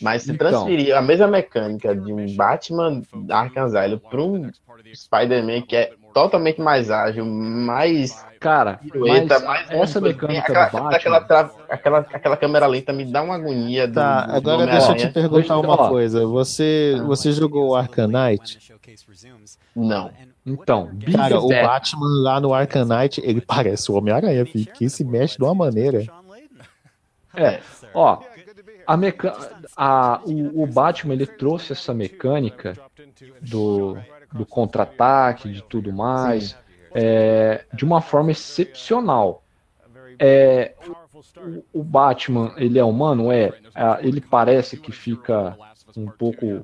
Mas 0.00 0.22
se 0.22 0.32
Então. 0.32 0.48
transferir 0.50 0.96
a 0.96 1.02
mesma 1.02 1.26
mecânica 1.26 1.94
de 1.94 2.12
um 2.12 2.34
Batman 2.34 3.02
Arkham 3.30 3.64
Asylum 3.64 3.98
para 3.98 4.22
um 4.22 4.50
Spider-Man 4.94 5.62
que 5.62 5.76
é 5.76 5.92
totalmente 6.14 6.60
mais 6.60 6.90
ágil, 6.90 7.24
mais 7.24 8.24
Cara, 8.38 8.74
pirueta, 8.82 9.38
mais 9.40 9.70
essa 9.70 10.00
mecânica 10.00 10.40
aquela, 10.52 10.66
do 10.66 10.72
Batman. 10.72 10.96
aquela, 10.96 11.20
tra- 11.20 11.50
aquela, 11.70 11.98
aquela 12.00 12.36
câmera 12.36 12.66
lenta 12.66 12.92
me 12.92 13.04
dá 13.04 13.22
uma 13.22 13.36
agonia 13.36 13.90
Tá, 13.90 14.26
do 14.26 14.36
agora 14.36 14.66
deixa 14.66 14.92
eu 14.92 14.96
te 14.96 15.08
perguntar 15.08 15.58
uma 15.58 15.88
coisa. 15.88 16.26
Você, 16.26 17.00
você 17.06 17.32
jogou 17.32 17.70
o 17.70 17.76
Arcanite? 17.76 18.58
Não. 19.74 20.10
Então, 20.44 20.90
Cara, 21.14 21.38
o. 21.40 21.48
Batman 21.48 22.22
lá 22.22 22.40
no 22.40 22.52
Arcanite, 22.52 23.22
ele 23.24 23.40
parece 23.40 23.90
o 23.90 23.94
Homem-Aranha, 23.94 24.44
que 24.44 24.90
se 24.90 25.04
mexe 25.04 25.38
de 25.38 25.44
uma 25.44 25.54
maneira. 25.54 26.04
É, 27.34 27.60
ó, 27.94 28.18
a 28.86 28.96
meca... 28.96 29.32
a, 29.76 30.20
o, 30.24 30.62
o 30.62 30.66
Batman 30.66 31.14
ele 31.14 31.26
trouxe 31.26 31.72
essa 31.72 31.94
mecânica 31.94 32.76
do, 33.40 33.96
do 34.32 34.44
contra-ataque, 34.44 35.50
de 35.50 35.62
tudo 35.62 35.92
mais, 35.92 36.56
é, 36.94 37.64
de 37.72 37.84
uma 37.84 38.00
forma 38.00 38.30
excepcional. 38.30 39.42
É, 40.18 40.74
o, 41.72 41.80
o 41.80 41.82
Batman, 41.82 42.52
ele 42.56 42.78
é 42.78 42.84
humano? 42.84 43.32
É. 43.32 43.52
Ah, 43.74 43.98
Ele 44.02 44.20
parece 44.20 44.76
que 44.76 44.92
fica 44.92 45.56
um 45.96 46.06
pouco 46.06 46.62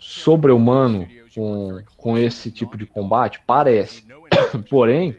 sobre-humano 0.00 1.06
com, 1.34 1.82
com 1.96 2.18
esse 2.18 2.50
tipo 2.50 2.76
de 2.76 2.86
combate? 2.86 3.40
Parece. 3.46 4.04
Porém, 4.70 5.16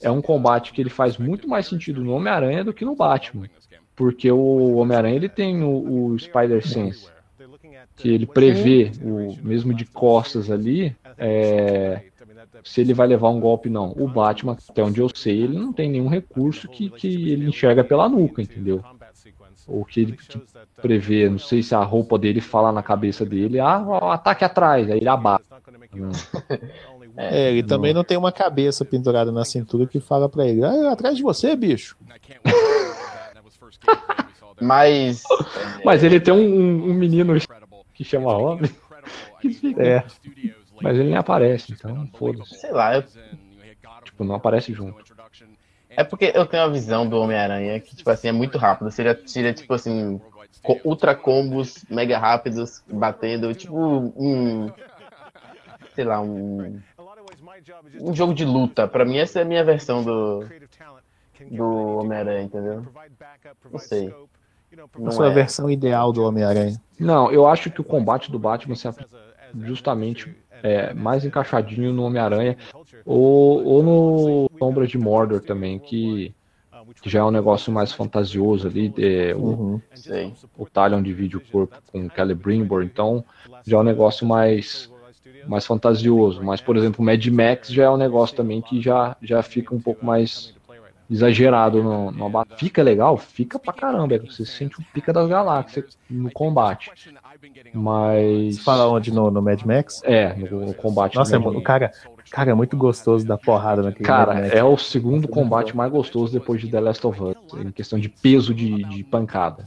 é 0.00 0.10
um 0.10 0.20
combate 0.22 0.72
que 0.72 0.80
ele 0.80 0.90
faz 0.90 1.16
muito 1.16 1.48
mais 1.48 1.66
sentido 1.66 2.02
no 2.02 2.12
Homem-Aranha 2.12 2.64
do 2.64 2.72
que 2.72 2.84
no 2.84 2.94
Batman. 2.94 3.48
Porque 3.96 4.30
o 4.30 4.74
Homem-Aranha 4.76 5.16
ele 5.16 5.28
tem 5.28 5.62
o, 5.62 6.10
o 6.12 6.18
Spider-Sense, 6.18 7.08
que 7.96 8.10
ele 8.10 8.26
prevê, 8.26 8.92
o 9.02 9.34
mesmo 9.42 9.72
de 9.72 9.86
costas 9.86 10.50
ali, 10.50 10.94
é, 11.16 12.02
se 12.62 12.82
ele 12.82 12.92
vai 12.92 13.06
levar 13.06 13.30
um 13.30 13.40
golpe 13.40 13.70
não. 13.70 13.94
O 13.96 14.06
Batman, 14.06 14.56
até 14.68 14.82
onde 14.82 15.00
eu 15.00 15.08
sei, 15.14 15.42
ele 15.42 15.58
não 15.58 15.72
tem 15.72 15.90
nenhum 15.90 16.08
recurso 16.08 16.68
que, 16.68 16.90
que 16.90 17.30
ele 17.30 17.48
enxerga 17.48 17.82
pela 17.82 18.08
nuca, 18.08 18.42
entendeu? 18.42 18.84
Ou 19.66 19.84
que 19.84 20.00
ele 20.00 20.12
que 20.12 20.40
prevê, 20.80 21.28
não 21.28 21.38
sei 21.38 21.62
se 21.62 21.74
a 21.74 21.82
roupa 21.82 22.18
dele 22.18 22.40
fala 22.40 22.70
na 22.70 22.82
cabeça 22.82 23.24
dele, 23.24 23.58
ah, 23.58 23.82
ó, 23.86 24.10
ataque 24.10 24.44
atrás, 24.44 24.90
aí 24.90 24.98
ele 24.98 25.08
abate. 25.08 25.44
É, 27.18 27.50
ele 27.50 27.62
também 27.62 27.94
não 27.94 28.04
tem 28.04 28.18
uma 28.18 28.30
cabeça 28.30 28.84
pendurada 28.84 29.32
na 29.32 29.42
cintura 29.42 29.86
que 29.86 29.98
fala 29.98 30.28
pra 30.28 30.46
ele, 30.46 30.62
ah, 30.62 30.92
atrás 30.92 31.16
de 31.16 31.22
você, 31.22 31.56
bicho. 31.56 31.96
Mas 34.60 35.22
Mas 35.84 36.02
ele 36.02 36.18
tem 36.20 36.32
um, 36.32 36.88
um- 36.90 36.94
menino 36.94 37.34
que 37.94 38.04
chama 38.04 38.32
Robin, 38.32 38.68
fica- 39.40 39.82
É. 39.82 40.04
mas 40.80 40.96
ele 40.96 41.08
nem 41.08 41.16
aparece, 41.16 41.72
então 41.72 42.08
foda-se. 42.16 42.54
sei 42.58 42.72
lá, 42.72 42.94
eu- 42.96 43.04
Tipo, 44.04 44.24
não 44.24 44.34
aparece 44.36 44.72
junto. 44.72 44.96
é 45.90 46.02
porque 46.04 46.32
eu 46.34 46.46
tenho 46.46 46.62
a 46.62 46.68
visão 46.68 47.06
do 47.08 47.18
Homem-Aranha 47.18 47.78
que, 47.80 47.94
tipo 47.96 48.08
assim, 48.10 48.28
é 48.28 48.32
muito 48.32 48.56
rápido. 48.58 48.90
Seria, 48.90 49.20
seria 49.26 49.52
tipo 49.52 49.72
assim, 49.74 50.20
co- 50.62 50.80
ultra 50.84 51.14
combos 51.14 51.84
mega 51.90 52.18
rápidos, 52.18 52.82
batendo, 52.90 53.52
tipo 53.54 53.76
um. 54.16 54.70
Sei 55.94 56.04
lá, 56.04 56.20
um. 56.20 56.80
Um 58.00 58.14
jogo 58.14 58.34
de 58.34 58.44
luta. 58.44 58.86
Pra 58.86 59.04
mim, 59.04 59.16
essa 59.18 59.38
é 59.40 59.42
a 59.42 59.46
minha 59.46 59.64
versão 59.64 60.02
do. 60.04 60.46
Do 61.50 61.98
Homem-Aranha, 61.98 62.42
entendeu? 62.42 62.86
Não 63.70 63.78
sei. 63.78 64.08
A 64.08 64.98
Não 64.98 65.10
sua 65.12 65.28
é. 65.28 65.30
versão 65.30 65.70
ideal 65.70 66.12
do 66.12 66.22
Homem-Aranha. 66.24 66.80
Não, 66.98 67.30
eu 67.30 67.46
acho 67.46 67.70
que 67.70 67.80
o 67.80 67.84
combate 67.84 68.30
do 68.30 68.38
Batman 68.38 68.74
se 68.74 68.88
aplica 68.88 69.16
justamente 69.62 70.34
é, 70.62 70.92
mais 70.92 71.24
encaixadinho 71.24 71.92
no 71.92 72.02
Homem-Aranha 72.04 72.56
ou, 73.04 73.64
ou 73.64 73.82
no 73.82 74.50
Sombra 74.58 74.86
de 74.86 74.98
Mordor 74.98 75.40
também, 75.40 75.78
que, 75.78 76.34
que 77.00 77.08
já 77.08 77.20
é 77.20 77.24
um 77.24 77.30
negócio 77.30 77.72
mais 77.72 77.92
fantasioso 77.92 78.66
ali. 78.66 78.92
É, 78.98 79.34
o, 79.34 79.38
Uhum. 79.38 79.80
Sei. 79.94 80.32
o 80.58 80.66
Talion 80.66 81.00
divide 81.02 81.36
o 81.36 81.40
corpo 81.40 81.76
com 81.92 82.06
o 82.06 82.10
Celebrimbor, 82.10 82.82
então 82.82 83.24
já 83.64 83.76
é 83.76 83.80
um 83.80 83.84
negócio 83.84 84.26
mais 84.26 84.90
mais 85.46 85.64
fantasioso. 85.64 86.42
Mas, 86.42 86.60
por 86.60 86.76
exemplo, 86.76 87.00
o 87.02 87.04
Mad 87.04 87.24
Max 87.26 87.68
já 87.68 87.84
é 87.84 87.90
um 87.90 87.96
negócio 87.96 88.34
também 88.36 88.60
que 88.60 88.80
já, 88.82 89.16
já 89.22 89.42
fica 89.42 89.72
um 89.74 89.80
pouco 89.80 90.04
mais 90.04 90.55
exagerado 91.10 91.82
no, 91.82 92.10
no 92.10 92.26
abate. 92.26 92.56
Fica 92.58 92.82
legal? 92.82 93.16
Fica 93.16 93.58
pra 93.58 93.72
caramba. 93.72 94.18
Você 94.18 94.44
sente 94.44 94.80
o 94.80 94.84
pica 94.92 95.12
das 95.12 95.28
galáxias 95.28 95.96
no 96.10 96.30
combate. 96.30 96.90
Mas. 97.72 98.56
Você 98.56 98.62
fala 98.62 98.88
onde 98.88 99.12
no, 99.12 99.30
no 99.30 99.42
Mad 99.42 99.62
Max? 99.64 100.00
É, 100.04 100.34
no, 100.34 100.66
no 100.66 100.74
combate. 100.74 101.14
Nossa, 101.16 101.36
é, 101.36 101.38
do 101.38 101.44
Mad 101.44 101.52
mu- 101.54 101.60
Max. 101.60 101.66
cara, 101.66 101.92
cara, 102.30 102.50
é 102.50 102.54
muito 102.54 102.76
gostoso 102.76 103.26
dar 103.26 103.38
porrada 103.38 103.82
naquele 103.82 104.08
Mad 104.08 104.26
Cara, 104.26 104.34
Max. 104.34 104.54
é 104.54 104.64
o 104.64 104.76
segundo 104.76 105.28
combate 105.28 105.76
mais 105.76 105.90
gostoso 105.90 106.32
depois 106.32 106.60
de 106.60 106.68
The 106.68 106.80
Last 106.80 107.06
of 107.06 107.22
Us, 107.22 107.36
em 107.60 107.70
questão 107.70 107.98
de 107.98 108.08
peso 108.08 108.54
de, 108.54 108.82
de 108.84 109.04
pancada. 109.04 109.64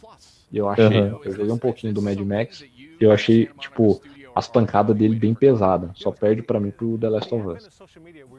Eu 0.51 0.67
achei, 0.67 0.85
Aham. 0.85 1.19
eu 1.23 1.31
joguei 1.33 1.51
um 1.51 1.57
pouquinho 1.59 1.93
do 1.93 2.01
Mad 2.01 2.19
Max, 2.21 2.63
eu 2.99 3.11
achei, 3.11 3.45
tipo, 3.59 4.01
as 4.35 4.47
pancadas 4.47 4.95
dele 4.95 5.15
bem 5.15 5.33
pesadas. 5.35 5.91
Só 5.95 6.11
perde 6.11 6.41
pra 6.41 6.59
mim 6.59 6.71
pro 6.71 6.97
The 6.97 7.09
Last 7.09 7.33
of 7.35 7.47
Us. 7.47 7.69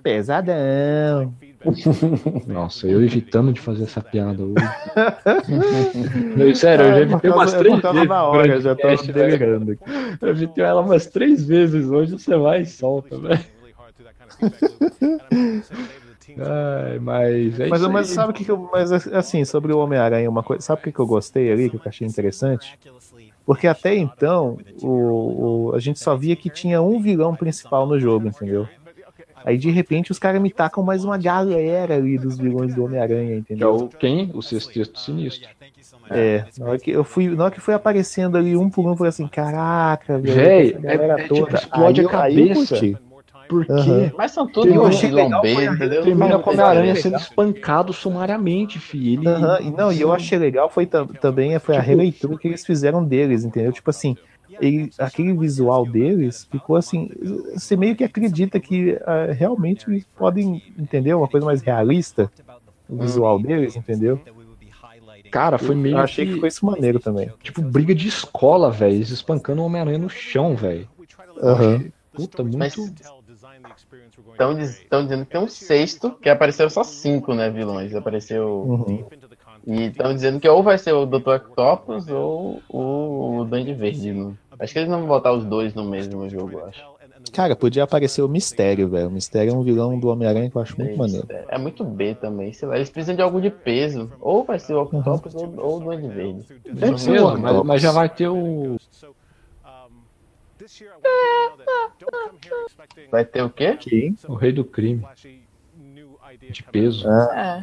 Pesadão. 0.02 1.32
Nossa, 2.46 2.86
eu 2.86 3.02
evitando 3.02 3.52
de 3.52 3.60
fazer 3.60 3.84
essa 3.84 4.00
piada 4.00 4.42
hoje. 4.42 4.56
Sério, 6.56 6.86
eu 6.86 6.88
já 6.88 6.94
por 6.94 7.02
evitei 7.02 7.30
umas 7.30 7.52
três 7.54 7.82
vezes. 7.82 8.10
hora, 8.10 8.42
durante 8.42 8.62
já 8.62 8.76
cast, 8.76 9.12
velho. 9.12 9.28
delirando. 9.38 9.78
Eu 10.20 10.28
evitei 10.28 10.64
ela 10.64 10.80
umas 10.80 11.06
três 11.06 11.44
vezes 11.44 11.86
hoje, 11.88 12.12
você 12.12 12.36
vai 12.36 12.62
e 12.62 12.66
solta, 12.66 13.18
velho. 13.18 13.44
Ai, 16.38 16.98
mas 16.98 17.60
é 17.60 17.66
Mas, 17.68 17.82
mas 17.82 18.06
sabe 18.08 18.30
o 18.30 18.34
que, 18.34 18.44
que 18.44 18.50
eu. 18.50 18.68
Mas 18.72 18.90
assim, 18.92 19.44
sobre 19.44 19.72
o 19.72 19.78
Homem-Aranha, 19.78 20.30
uma 20.30 20.42
coisa. 20.42 20.62
Sabe 20.62 20.80
o 20.80 20.84
que, 20.84 20.92
que 20.92 20.98
eu 20.98 21.06
gostei 21.06 21.52
ali, 21.52 21.68
que 21.68 21.76
eu 21.76 21.82
achei 21.84 22.06
interessante? 22.06 22.78
Porque 23.44 23.66
até 23.66 23.94
então, 23.96 24.58
o, 24.82 25.68
o- 25.68 25.74
a 25.74 25.78
gente 25.80 25.98
só 25.98 26.16
via 26.16 26.36
que 26.36 26.48
tinha 26.48 26.80
um 26.80 27.00
vilão 27.00 27.34
principal 27.34 27.86
no 27.86 27.98
jogo, 27.98 28.28
entendeu? 28.28 28.66
Aí 29.44 29.56
de 29.56 29.70
repente 29.70 30.10
os 30.12 30.18
caras 30.18 30.40
me 30.40 30.50
tacam 30.50 30.82
mais 30.82 31.04
uma 31.04 31.16
galera 31.18 31.94
ali 31.96 32.18
dos 32.18 32.36
vilões 32.38 32.74
do 32.74 32.84
Homem-Aranha, 32.84 33.28
Que 33.28 33.34
é 33.34 33.38
entendeu? 33.38 33.74
o 33.76 33.88
quem? 33.88 34.30
O 34.34 34.42
sexteto 34.42 34.98
sinistro. 34.98 35.48
É, 36.10 36.44
na 36.58 36.66
hora 36.70 36.78
que 36.78 36.90
eu 36.90 37.04
fui, 37.04 37.28
na 37.28 37.44
hora 37.44 37.54
que 37.54 37.60
foi 37.60 37.74
aparecendo 37.74 38.36
ali 38.36 38.56
um 38.56 38.68
por 38.68 38.84
um, 38.86 38.90
eu 38.90 38.96
falei 38.96 39.08
assim, 39.08 39.28
caraca, 39.28 40.18
velho, 40.18 40.34
Véi, 40.34 40.68
essa 40.70 40.78
galera 40.80 41.12
é- 41.20 41.24
é 41.24 41.28
tipo, 41.28 41.34
toda. 41.46 41.56
explode 41.56 42.00
Aí 42.00 42.06
a 42.06 42.22
aí 42.22 42.48
cabeça. 42.48 42.76
curti. 42.76 42.96
Porque 43.48 43.72
Aham. 43.72 44.12
Mas 44.16 44.30
são 44.30 44.46
tudo 44.46 44.68
Eu 44.68 44.86
achei 44.86 45.10
legal, 45.10 45.42
B, 45.42 45.54
foi 45.54 45.66
a- 45.66 45.72
entendeu? 45.72 46.02
termina 46.04 46.28
Não 46.28 46.40
com 46.40 46.50
a 46.50 46.74
jeito. 46.84 47.00
sendo 47.02 47.16
espancado 47.16 47.92
sumariamente, 47.92 48.78
filho. 48.78 49.28
Ele, 49.28 49.68
e 49.68 49.70
não, 49.72 49.90
e 49.92 50.00
eu 50.00 50.12
achei 50.12 50.38
legal 50.38 50.70
foi 50.70 50.86
tam- 50.86 51.06
também 51.08 51.58
foi 51.58 51.76
a 51.76 51.80
releitura 51.80 52.38
que 52.38 52.46
eles 52.46 52.64
fizeram 52.64 53.02
deles, 53.04 53.44
entendeu? 53.44 53.72
Tipo 53.72 53.90
assim, 53.90 54.16
ele- 54.60 54.90
aquele 54.98 55.32
visual 55.34 55.84
deles 55.86 56.46
ficou 56.50 56.76
assim, 56.76 57.10
você 57.54 57.76
meio 57.76 57.94
que 57.94 58.04
acredita 58.04 58.58
que 58.58 58.98
ah, 59.04 59.26
realmente 59.32 59.88
eles 59.90 60.04
podem, 60.16 60.62
entendeu? 60.78 61.18
Uma 61.18 61.28
coisa 61.28 61.44
mais 61.46 61.60
realista, 61.62 62.30
o 62.88 62.96
visual 62.98 63.38
deles, 63.38 63.76
entendeu? 63.76 64.20
Cara, 65.30 65.58
foi 65.58 65.74
meio 65.76 65.94
Eu 65.96 66.00
achei 66.00 66.26
que 66.26 66.40
foi 66.40 66.48
isso 66.48 66.66
maneiro 66.66 66.98
também. 66.98 67.30
tipo 67.42 67.62
briga 67.62 67.94
de 67.94 68.08
escola, 68.08 68.70
velho. 68.70 68.94
Eles 68.96 69.10
espancando 69.10 69.62
o 69.62 69.64
Homem-Aranha 69.64 69.98
no 69.98 70.08
chão, 70.10 70.56
velho. 70.56 70.88
Aham. 71.40 71.84
Puta, 72.12 72.42
Mas 72.42 72.76
muito. 72.76 72.92
estão 74.60 75.04
dizendo 75.04 75.24
que 75.24 75.30
tem 75.30 75.40
um 75.40 75.48
sexto, 75.48 76.10
que 76.20 76.28
apareceram 76.28 76.68
só 76.68 76.82
cinco, 76.82 77.34
né, 77.34 77.48
vilões. 77.50 77.94
Apareceu. 77.94 78.62
Uhum. 78.62 79.04
E 79.66 79.84
estão 79.84 80.14
dizendo 80.14 80.40
que 80.40 80.48
ou 80.48 80.62
vai 80.62 80.78
ser 80.78 80.92
o 80.92 81.06
Dr. 81.06 81.36
Octopus 81.36 82.08
ou 82.08 82.62
o 82.68 83.44
Duende 83.44 83.74
Verde. 83.74 84.12
né? 84.12 84.34
Acho 84.58 84.72
que 84.72 84.78
eles 84.78 84.90
não 84.90 85.00
vão 85.00 85.08
botar 85.08 85.32
os 85.32 85.44
dois 85.44 85.74
no 85.74 85.84
mesmo 85.84 86.28
jogo, 86.28 86.52
eu 86.52 86.66
acho. 86.66 86.90
Cara, 87.32 87.54
podia 87.54 87.84
aparecer 87.84 88.22
o 88.22 88.28
Mistério, 88.28 88.88
velho. 88.88 89.08
O 89.08 89.10
Mistério 89.10 89.52
é 89.52 89.54
um 89.54 89.62
vilão 89.62 89.98
do 89.98 90.08
Homem-Aranha 90.08 90.50
que 90.50 90.56
eu 90.56 90.62
acho 90.62 90.78
muito 90.78 90.96
maneiro. 90.96 91.26
É 91.48 91.58
muito 91.58 91.84
B 91.84 92.14
também, 92.14 92.52
sei 92.52 92.66
lá. 92.66 92.76
Eles 92.76 92.90
precisam 92.90 93.14
de 93.14 93.22
algo 93.22 93.40
de 93.40 93.50
peso. 93.50 94.10
Ou 94.20 94.42
vai 94.44 94.58
ser 94.58 94.74
o 94.74 94.82
Octopus 94.82 95.34
ou, 95.34 95.54
ou 95.58 95.76
o 95.76 95.80
Duende 95.80 96.08
Verde. 96.08 96.46
Deve 96.64 96.98
ser 96.98 97.20
o 97.20 97.38
mas, 97.38 97.62
mas 97.62 97.82
já 97.82 97.92
vai 97.92 98.08
ter 98.08 98.28
o. 98.28 98.76
Vai 103.10 103.24
ter 103.24 103.42
o 103.42 103.50
quê? 103.50 103.76
Quem? 103.76 104.16
O 104.28 104.34
rei 104.34 104.52
do 104.52 104.64
crime. 104.64 105.04
De 106.40 106.62
peso. 106.64 107.08
Ah, 107.08 107.60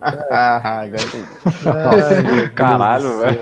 ah, 0.30 0.80
agora 0.80 2.50
Caralho, 2.54 3.18
velho. 3.18 3.40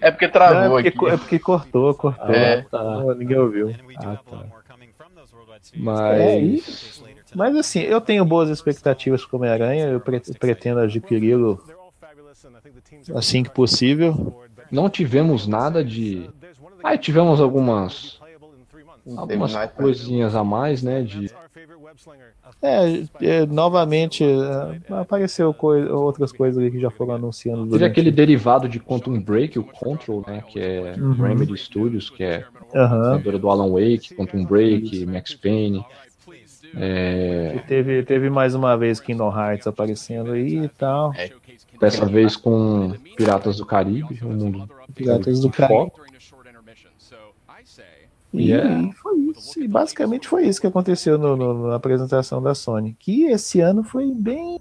É 0.00 0.10
porque 0.10 0.26
Não, 0.26 0.32
travou 0.32 0.78
é, 0.78 0.82
porque, 0.82 0.88
aqui. 0.88 1.14
é 1.14 1.16
porque 1.16 1.38
cortou, 1.38 1.94
cortou. 1.94 2.34
É. 2.34 2.62
Tá. 2.62 2.82
Não, 2.82 3.14
ninguém 3.14 3.38
ouviu. 3.38 3.74
Ah, 3.98 4.18
tá. 4.28 4.44
É, 5.74 5.78
Mas. 5.78 6.42
isso. 6.68 7.04
Mas 7.34 7.54
assim, 7.56 7.80
eu 7.80 8.00
tenho 8.00 8.24
boas 8.24 8.48
expectativas 8.48 9.24
com 9.24 9.36
o 9.36 9.40
Homem-Aranha, 9.40 9.88
eu 9.88 10.00
pre- 10.00 10.20
pretendo 10.38 10.80
adquiri-lo 10.80 11.62
assim 13.14 13.42
que 13.42 13.50
possível. 13.50 14.42
Não 14.70 14.88
tivemos 14.88 15.46
nada 15.46 15.84
de. 15.84 16.30
Aí 16.82 16.98
tivemos 16.98 17.40
algumas. 17.40 18.18
Algumas 19.16 19.54
coisinhas 19.72 20.34
a 20.34 20.44
mais, 20.44 20.82
né? 20.82 21.02
De. 21.02 21.30
É, 22.62 23.02
é, 23.20 23.46
novamente 23.46 24.24
é, 24.24 24.92
apareceu 24.94 25.52
coi- 25.54 25.86
outras 25.88 26.32
coisas 26.32 26.58
ali 26.60 26.70
que 26.70 26.80
já 26.80 26.90
foram 26.90 27.14
anunciando. 27.14 27.58
Teve 27.64 27.70
durante- 27.78 27.90
aquele 27.92 28.10
derivado 28.10 28.68
de 28.68 28.78
Quantum 28.80 29.20
Break, 29.20 29.58
o 29.58 29.64
Control, 29.64 30.24
né? 30.26 30.42
Que 30.46 30.60
é 30.60 30.94
Uhum. 30.98 31.12
Remedy 31.12 31.56
Studios, 31.56 32.10
que 32.10 32.22
é 32.24 32.44
criadora 32.70 33.38
do 33.38 33.48
Alan 33.50 33.70
Wake, 33.70 34.14
Quantum 34.14 34.44
Break, 34.44 35.06
Max 35.06 35.34
Payne. 35.34 35.84
É, 36.76 37.54
E 37.56 37.60
teve, 37.66 38.02
teve 38.02 38.28
mais 38.28 38.54
uma 38.54 38.76
vez 38.76 39.00
Kingdom 39.00 39.30
Hearts 39.34 39.66
aparecendo 39.66 40.32
aí 40.32 40.64
e 40.64 40.68
tal. 40.68 41.12
dessa 41.80 42.04
vez 42.04 42.36
com 42.36 42.92
Piratas 43.16 43.56
do 43.56 43.64
Caribe, 43.64 44.18
o 44.22 44.28
mundo 44.28 44.68
Piratas 44.94 45.40
do 45.40 45.50
Foco. 45.50 46.00
E, 48.32 48.48
Yeah. 48.50 48.82
e 48.88 48.92
foi 48.92 49.16
isso. 49.36 49.60
E 49.62 49.66
basicamente 49.68 50.28
foi 50.28 50.46
isso 50.46 50.60
que 50.60 50.66
aconteceu 50.66 51.16
no- 51.18 51.36
no- 51.36 51.68
na 51.68 51.76
apresentação 51.76 52.42
da 52.42 52.54
Sony. 52.54 52.94
Que 52.98 53.24
esse 53.24 53.60
ano 53.60 53.82
foi 53.82 54.12
bem. 54.12 54.58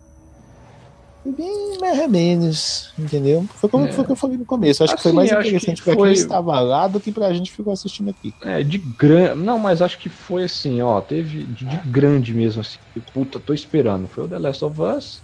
Foi 1.23 1.33
bem 1.33 1.77
mais 1.81 1.99
ou 1.99 2.07
menos, 2.07 2.93
entendeu? 2.97 3.45
Foi 3.55 3.69
como 3.69 3.85
É. 3.85 3.91
foi 3.91 4.05
que 4.05 4.11
eu 4.13 4.15
falei 4.15 4.37
no 4.37 4.45
começo. 4.45 4.81
Acho 4.83 4.95
que 4.95 5.01
foi 5.01 5.09
Assim, 5.11 5.15
mais 5.17 5.31
acho 5.33 5.41
que 5.41 5.47
interessante 5.49 5.83
pra 5.83 5.93
foi- 5.95 6.13
quem 6.13 6.17
estava 6.21 6.59
lá 6.61 6.87
do 6.87 7.01
que 7.01 7.11
pra 7.11 7.33
gente 7.33 7.51
que 7.51 7.57
ficou 7.57 7.73
assistindo 7.73 8.09
aqui. 8.09 8.33
É, 8.41 8.63
de 8.63 8.77
grande. 8.77 9.41
Não, 9.43 9.59
mas 9.59 9.81
acho 9.81 9.97
que 9.99 10.07
foi 10.07 10.45
assim, 10.45 10.81
ó. 10.81 11.01
Teve 11.01 11.43
de, 11.43 11.65
de 11.65 11.77
grande 11.89 12.33
mesmo, 12.33 12.61
assim. 12.61 12.77
Puta, 13.13 13.37
tô 13.41 13.53
esperando. 13.53 14.07
Foi 14.07 14.23
o 14.23 14.27
The 14.29 14.39
Last 14.39 14.63
of 14.63 14.81
Us. 14.81 15.21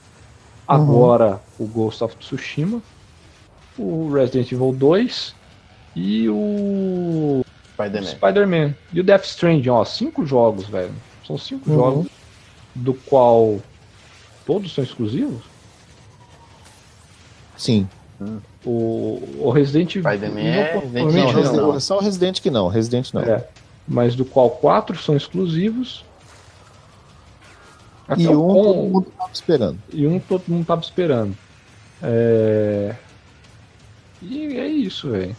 Agora 0.67 1.39
o 1.57 1.65
Ghost 1.65 2.03
of 2.03 2.17
Tsushima. 2.17 2.81
O 3.77 4.11
Resident 4.11 4.51
Evil 4.51 4.73
2. 4.73 5.33
E 5.95 6.27
o 6.27 7.45
Spider-Man. 7.73 8.07
Spider-Man. 8.11 8.75
E 8.93 8.99
o 8.99 9.03
Death 9.03 9.25
Stranding, 9.25 9.69
ó. 9.69 9.83
Cinco 9.85 10.25
jogos, 10.25 10.65
velho. 10.67 10.91
São 11.25 11.37
cinco 11.37 11.69
Uhum. 11.69 11.75
jogos. 11.75 12.07
Do 12.75 12.93
qual 12.93 13.59
todos 14.45 14.73
são 14.73 14.83
exclusivos. 14.83 15.43
Sim. 17.57 17.87
O, 18.65 19.21
o 19.39 19.51
Resident 19.51 19.95
Evil. 19.95 20.09
Spider-Man 20.11 20.41
não, 20.41 20.49
é 20.49 20.63
provavelmente 20.65 21.05
Resident 21.05 21.23
Não, 21.23 21.29
Evil, 21.29 21.41
Resident- 21.43 21.73
não. 21.73 21.79
só 21.79 21.97
o 21.97 22.01
Resident 22.01 22.39
que 22.41 22.49
não. 22.49 22.67
Resident 22.67 23.13
não. 23.13 23.21
É, 23.21 23.47
mas 23.87 24.15
do 24.15 24.23
qual 24.25 24.49
quatro 24.49 24.97
são 24.97 25.15
exclusivos. 25.15 26.03
Até 28.07 28.23
E 28.23 28.27
um 28.27 28.35
com- 28.47 28.53
todo 28.63 28.75
mundo 28.75 29.11
tava 29.17 29.31
esperando. 29.33 29.79
e 29.91 30.07
um 30.07 30.19
todo 30.19 30.43
mundo 30.47 30.65
tava 30.65 30.81
esperando. 30.81 31.35
É... 32.01 32.95
E 34.21 34.57
é 34.57 34.67
isso, 34.67 35.09
velho. 35.11 35.35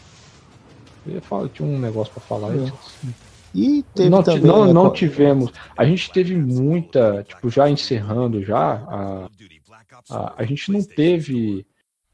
Eu 1.06 1.14
ia 1.14 1.20
falar, 1.20 1.48
tinha 1.48 1.68
um 1.68 1.78
negócio 1.78 2.12
pra 2.12 2.22
falar. 2.22 2.54
É. 2.56 2.72
E 3.54 3.84
teve 3.94 4.10
não, 4.10 4.22
também. 4.22 4.42
não, 4.42 4.66
né, 4.66 4.72
não 4.72 4.92
tivemos. 4.92 5.52
A 5.76 5.84
gente 5.84 6.10
teve 6.10 6.34
muita, 6.36 7.24
tipo, 7.28 7.48
já 7.48 7.70
encerrando 7.70 8.42
já, 8.42 8.74
a, 8.88 9.28
a, 10.10 10.34
a 10.38 10.44
gente 10.44 10.72
não 10.72 10.82
teve 10.82 11.64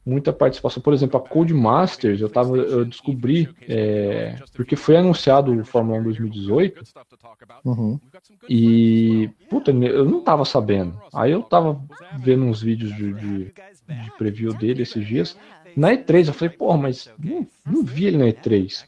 muita 0.04 0.32
participação. 0.32 0.82
Por 0.82 0.92
exemplo, 0.92 1.18
a 1.18 1.28
Codemasters, 1.28 2.20
eu 2.20 2.28
tava, 2.28 2.56
eu 2.56 2.84
descobri, 2.84 3.48
é, 3.68 4.36
porque 4.54 4.76
foi 4.76 4.96
anunciado 4.96 5.52
o 5.58 5.64
Fórmula 5.64 5.98
1 6.00 6.04
2018, 6.04 6.82
Uhum. 7.64 8.00
e, 8.48 9.30
puta, 9.48 9.70
eu 9.70 10.04
não 10.04 10.22
tava 10.22 10.44
sabendo. 10.44 10.98
Aí 11.14 11.32
eu 11.32 11.42
tava 11.42 11.80
vendo 12.18 12.44
uns 12.44 12.62
vídeos 12.62 12.94
de, 12.96 13.12
de, 13.12 13.44
de 13.44 14.12
preview 14.16 14.52
dele 14.54 14.82
esses 14.82 15.06
dias. 15.06 15.36
Na 15.76 15.92
E3, 15.92 16.28
eu 16.28 16.34
falei, 16.34 16.55
porra, 16.56 16.78
mas 16.78 17.10
não, 17.18 17.47
não 17.66 17.82
vi 17.82 18.06
ele 18.06 18.18
na 18.18 18.26
E3. 18.26 18.84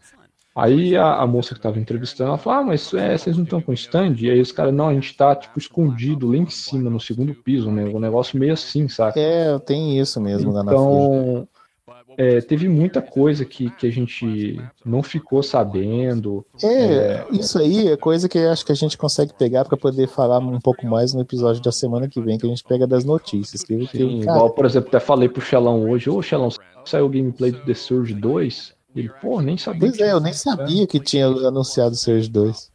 Aí 0.54 0.94
a, 0.94 1.14
a 1.14 1.26
moça 1.26 1.54
que 1.54 1.60
tava 1.60 1.78
entrevistando, 1.78 2.28
ela 2.28 2.38
falou, 2.38 2.60
ah, 2.60 2.64
mas 2.64 2.92
é, 2.92 3.16
vocês 3.16 3.36
não 3.36 3.44
estão 3.44 3.60
com 3.60 3.72
stand? 3.72 4.16
E 4.18 4.30
aí 4.30 4.38
os 4.38 4.52
caras, 4.52 4.74
não, 4.74 4.88
a 4.88 4.94
gente 4.94 5.16
tá, 5.16 5.34
tipo, 5.34 5.59
escondido 5.59 6.28
lá 6.28 6.36
em 6.36 6.46
cima, 6.46 6.90
no 6.90 7.00
segundo 7.00 7.34
piso, 7.34 7.70
né? 7.70 7.84
Um 7.84 7.98
negócio 7.98 8.38
meio 8.38 8.52
assim, 8.52 8.86
saca? 8.86 9.18
É, 9.18 9.59
tem 9.60 9.98
isso 9.98 10.20
mesmo 10.20 10.52
lá 10.52 10.62
na 10.62 10.72
Fuji. 10.72 10.84
Então, 10.84 11.48
é, 12.16 12.40
teve 12.40 12.68
muita 12.68 13.01
coisa 13.01 13.44
que, 13.44 13.70
que 13.70 13.86
a 13.86 13.90
gente 13.90 14.60
não 14.84 15.02
ficou 15.02 15.43
sabendo. 15.43 16.44
É, 16.62 17.24
isso 17.32 17.59
aí 17.59 17.89
é 17.89 17.97
coisa 17.97 18.28
que 18.28 18.39
acho 18.39 18.64
que 18.64 18.72
a 18.72 18.76
gente 18.76 18.98
consegue 18.98 19.32
pegar 19.32 19.64
para 19.64 19.76
poder 19.76 20.09
falar 20.09 20.39
um 20.39 20.60
pouco 20.60 20.86
mais 20.86 21.12
no 21.12 21.20
episódio 21.20 21.62
da 21.62 21.72
semana 21.72 22.09
que 22.09 22.20
vem, 22.20 22.39
que 22.39 22.47
a 22.47 22.48
gente 22.48 22.64
pega 22.64 22.86
das 22.86 23.05
notícias. 23.05 23.62
Que, 23.62 23.86
Sim, 23.86 24.20
cara, 24.20 24.36
igual, 24.36 24.51
por 24.51 24.64
exemplo, 24.66 24.89
até 24.89 25.01
falei 25.01 25.28
pro 25.28 25.43
Xelão 25.43 25.89
hoje, 25.89 26.10
ô 26.10 26.20
Xelão, 26.22 26.48
saiu 26.84 27.06
o 27.06 27.09
gameplay 27.09 27.52
do 27.52 27.60
The 27.64 27.74
Surge 27.74 28.14
2? 28.14 28.74
Ele, 28.94 29.10
pô, 29.20 29.40
nem 29.40 29.56
sabia. 29.56 29.80
Pois 29.80 29.97
que 29.97 30.02
é, 30.02 30.12
eu 30.12 30.20
nem 30.20 30.32
sabia 30.32 30.86
que 30.86 31.01
tinha 31.01 31.26
anunciado 31.26 31.93
o 31.93 31.98
Surge 31.98 32.28
2. 32.28 32.72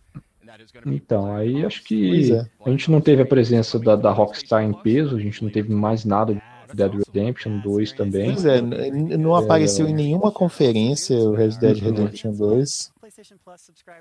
Então, 0.86 1.36
aí 1.36 1.66
acho 1.66 1.84
que 1.84 2.34
é. 2.34 2.46
a 2.66 2.70
gente 2.70 2.90
não 2.90 3.00
teve 3.00 3.22
a 3.22 3.26
presença 3.26 3.78
da, 3.78 3.96
da 3.96 4.12
Rockstar 4.12 4.64
em 4.64 4.74
peso, 4.74 5.16
a 5.16 5.20
gente 5.20 5.44
não 5.44 5.52
teve 5.52 5.74
mais 5.74 6.04
nada 6.04 6.42
Dead 6.74 6.92
Redemption 6.94 7.60
2 7.60 7.92
também. 7.94 8.34
Pois 8.34 8.46
é, 8.46 8.62
não 8.62 9.36
apareceu 9.36 9.88
em 9.88 9.94
nenhuma 9.94 10.32
conferência 10.32 11.18
o 11.18 11.34
Red 11.34 11.50
Dead 11.60 11.78
Redemption 11.80 12.32
2. 12.34 12.92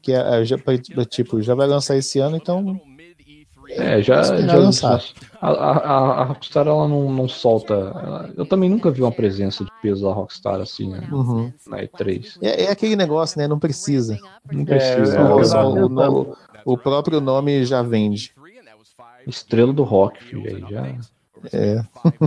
Que 0.03 0.13
é, 0.13 0.41
é, 0.41 0.45
já, 0.45 0.57
tipo, 1.09 1.41
já 1.41 1.55
vai 1.55 1.67
lançar 1.67 1.97
esse 1.97 2.19
ano, 2.19 2.37
então. 2.37 2.81
É, 3.69 4.01
já, 4.01 4.21
esperar 4.21 4.47
já 4.49 4.57
lançar. 4.59 5.03
a, 5.41 5.49
a, 5.51 6.21
a 6.21 6.25
Rockstar 6.25 6.69
ela 6.69 6.87
não, 6.87 7.13
não 7.13 7.27
solta. 7.29 7.75
ela- 7.75 8.31
eu 8.37 8.47
também 8.47 8.71
nunca 8.71 8.93
vi 8.93 9.03
uma 9.03 9.11
presença 9.11 9.65
de 9.65 9.71
peso 9.83 10.05
da 10.07 10.13
Rockstar 10.13 10.61
assim 10.61 10.89
né, 10.89 11.09
Uhum. 11.11 11.53
na 11.67 11.79
E3. 11.83 12.39
É, 12.43 12.65
é 12.67 12.71
aquele 12.71 12.95
negócio, 12.95 13.41
né? 13.41 13.49
Não 13.49 13.59
precisa. 13.59 14.17
Não 14.53 14.65
precisa. 14.65 15.17
é? 15.19 15.21
O- 15.21 15.87
o, 15.89 16.21
o- 16.31 16.37
o 16.65 16.79
próprio 16.79 17.21
nome 17.21 17.65
já 17.65 17.83
vende. 17.83 18.33
Estrela 19.27 19.73
do 19.73 19.83
rock, 19.83 20.23
filho, 20.23 20.47
aí 20.49 20.65
já. 20.71 20.95
É. 21.52 21.82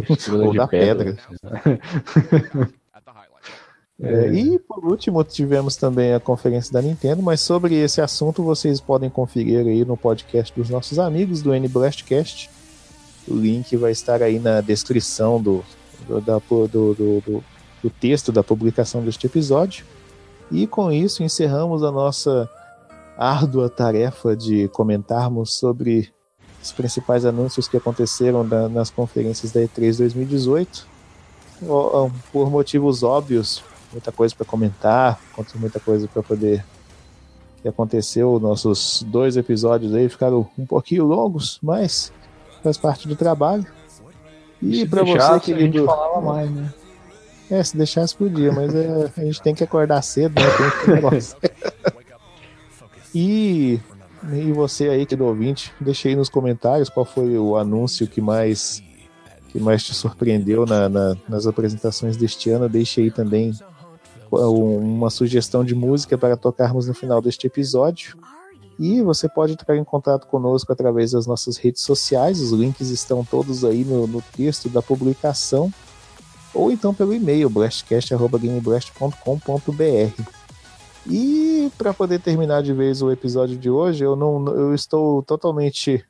Estrela 0.10 0.46
Ou 0.46 0.52
de 0.52 0.58
da 0.58 0.68
pedra. 0.68 1.18
É, 4.02 4.32
e 4.32 4.58
por 4.60 4.86
último, 4.86 5.22
tivemos 5.26 5.76
também 5.76 6.14
a 6.14 6.20
conferência 6.22 6.72
da 6.72 6.82
Nintendo, 6.82 7.22
mas 7.22 7.42
sobre 7.42 7.76
esse 7.76 8.00
assunto 8.00 8.42
vocês 8.42 8.80
podem 8.80 9.10
conferir 9.10 9.60
aí 9.68 9.84
no 9.84 9.98
podcast 9.98 10.54
dos 10.58 10.70
nossos 10.70 10.98
amigos 11.00 11.42
do 11.42 11.54
NBlastcast. 11.54 12.50
O 13.28 13.36
link 13.36 13.76
vai 13.76 13.92
estar 13.92 14.24
aí 14.24 14.40
na 14.40 14.62
descrição 14.62 15.42
do, 15.42 15.64
do, 16.08 16.22
da- 16.22 16.40
do, 16.40 16.68
do, 16.68 16.94
do- 17.22 17.44
do 17.84 17.90
texto 17.90 18.32
da 18.32 18.42
publicação 18.44 19.02
deste 19.04 19.26
episódio. 19.28 19.86
E 20.52 20.66
com 20.66 20.92
isso 20.92 21.22
encerramos 21.22 21.84
a 21.84 21.92
nossa 21.92 22.50
árdua 23.18 23.70
tarefa 23.70 24.36
de 24.36 24.68
comentarmos 24.70 25.54
sobre 25.58 26.10
os 26.62 26.72
principais 26.72 27.26
anúncios 27.26 27.68
que 27.68 27.78
aconteceram 27.78 28.44
na- 28.44 28.68
nas 28.70 28.90
conferências 28.90 29.52
da 29.52 29.62
E3 29.62 29.98
2018. 29.98 30.86
Ó, 31.68 32.06
ó, 32.06 32.10
Por 32.32 32.50
motivos 32.50 33.04
óbvios, 33.04 33.64
muita 33.92 34.12
coisa 34.12 34.36
para 34.36 34.46
comentar, 34.46 35.20
muita 35.56 35.80
coisa 35.80 36.08
para 36.08 36.22
poder 36.24 36.64
que 37.62 37.68
aconteceu. 37.68 38.40
Nossos 38.40 39.04
dois 39.08 39.36
episódios 39.38 39.94
aí 39.94 40.08
ficaram 40.10 40.48
um 40.58 40.66
pouquinho 40.66 41.06
longos, 41.06 41.60
mas 41.62 42.12
faz 42.64 42.78
parte 42.78 43.08
do 43.08 43.16
trabalho. 43.16 43.66
E 44.62 44.86
para 44.88 45.04
você, 45.04 45.14
deixasse, 45.14 45.54
a 45.54 45.58
gente 45.58 45.86
falava 45.86 46.20
mais, 46.22 46.52
né? 46.52 46.74
é, 47.50 47.64
se 47.64 47.76
deixasse 47.78 48.14
podia, 48.16 48.52
mas 48.52 48.76
é, 48.76 49.12
a 49.18 49.22
gente 49.22 49.42
tem 49.42 49.56
que 49.56 49.64
acordar 49.64 50.02
cedo, 50.02 50.36
né? 50.36 50.46
Tem 50.86 50.96
negócio. 50.96 51.38
e, 53.16 53.80
e 54.34 54.52
você 54.52 54.90
aí, 54.90 55.06
querido 55.06 55.26
ouvinte, 55.26 55.72
deixa 55.80 56.10
aí 56.10 56.16
nos 56.16 56.30
comentários 56.30 56.90
qual 56.90 57.06
foi 57.06 57.38
o 57.38 57.56
anúncio 57.58 58.08
que 58.08 58.20
mais 58.22 58.82
que 59.50 59.60
mais 59.60 59.84
te 59.84 59.94
surpreendeu 59.96 60.64
na- 60.66 60.88
na- 60.88 61.16
nas 61.28 61.48
apresentações 61.48 62.16
deste 62.16 62.52
ano. 62.52 62.70
Deixe 62.70 63.02
aí 63.02 63.10
também 63.10 63.52
uma 64.32 65.10
sugestão 65.10 65.66
de 65.66 65.74
música 65.74 66.16
para 66.20 66.38
tocarmos 66.38 66.88
no 66.88 66.94
final 66.94 67.20
deste 67.20 67.48
episódio. 67.48 68.16
E 68.78 69.02
você 69.02 69.28
pode 69.28 69.54
entrar 69.54 69.76
em 69.76 69.84
contato 69.84 70.28
conosco 70.28 70.72
através 70.72 71.12
das 71.12 71.26
nossas 71.26 71.58
redes 71.58 71.82
sociais, 71.82 72.40
os 72.40 72.52
links 72.52 72.90
estão 72.90 73.26
todos 73.26 73.66
aí 73.66 73.84
no, 73.84 74.06
no 74.06 74.22
texto 74.22 74.70
da 74.70 74.84
publicação, 74.84 75.74
ou 76.54 76.72
então 76.72 76.94
pelo 76.94 77.12
e-mail 77.14 77.50
blastcast.gameblast.com.br. 77.50 80.24
E 81.08 81.49
para 81.78 81.94
poder 81.94 82.20
terminar 82.20 82.62
de 82.62 82.74
vez 82.74 83.02
o 83.02 83.12
episódio 83.12 83.58
de 83.58 83.70
hoje, 83.70 84.04
eu 84.04 84.16
não 84.16 84.48
eu 84.48 84.74
estou 84.74 85.22
totalmente 85.24 86.04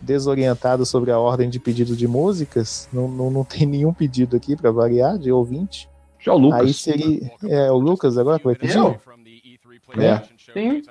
desorientado 0.00 0.84
sobre 0.86 1.10
a 1.10 1.18
ordem 1.18 1.48
de 1.48 1.58
pedido 1.58 1.96
de 1.96 2.06
músicas. 2.06 2.88
Não, 2.92 3.08
não, 3.08 3.30
não 3.30 3.44
tem 3.44 3.66
nenhum 3.66 3.92
pedido 3.92 4.36
aqui 4.36 4.56
para 4.56 4.70
variar 4.70 5.18
de 5.18 5.32
ouvinte. 5.32 5.88
Já 6.18 6.32
o 6.32 6.38
Lucas. 6.38 6.60
Aí 6.60 6.72
seria 6.72 7.30
é 7.44 7.70
o 7.70 7.78
Lucas 7.78 8.18
agora 8.18 8.38
que 8.38 8.44
vai 8.44 8.54
pedir? 8.54 8.76
Eu? 8.76 9.00
É. 9.98 10.22
Sim. 10.52 10.82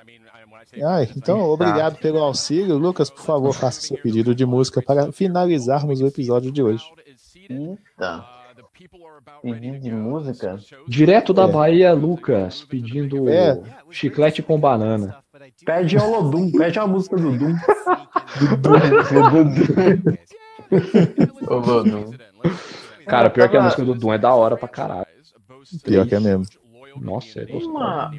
Ah, 0.83 1.03
então, 1.15 1.41
obrigado 1.41 1.97
pelo 1.97 2.19
auxílio. 2.19 2.77
Lucas, 2.77 3.09
por 3.09 3.23
favor, 3.23 3.53
faça 3.53 3.81
seu 3.81 3.97
pedido 3.97 4.33
de 4.33 4.45
música 4.45 4.81
para 4.81 5.11
finalizarmos 5.11 6.01
o 6.01 6.07
episódio 6.07 6.51
de 6.51 6.61
hoje. 6.61 6.83
Eita. 7.49 8.34
Pedido 9.41 9.79
de 9.79 9.91
música? 9.91 10.57
Direto 10.87 11.33
da 11.33 11.43
É. 11.43 11.47
Bahia, 11.51 11.93
Lucas, 11.93 12.63
pedindo 12.63 13.27
É. 13.29 13.59
chiclete 13.89 14.41
com 14.43 14.59
banana. 14.59 15.17
Pede 15.65 15.97
Olodum, 15.97 16.51
pede 16.51 16.79
a 16.79 16.87
música 16.87 17.15
do. 17.21 17.25
Ô, 21.49 21.55
Lodo. 21.55 22.15
Cara, 23.05 23.29
pior 23.29 23.49
que 23.49 23.57
a 23.57 23.61
música 23.61 23.83
do 23.83 23.93
Doom 23.95 24.13
é 24.13 24.17
da 24.17 24.33
hora 24.33 24.55
pra 24.57 24.67
caralho. 24.67 25.05
Pior 25.83 26.07
que 26.07 26.15
é 26.15 26.19
mesmo. 26.19 26.45
Nossa, 26.99 27.41
é 27.41 27.45
gostoso. 27.45 27.69
Uma... 27.71 28.09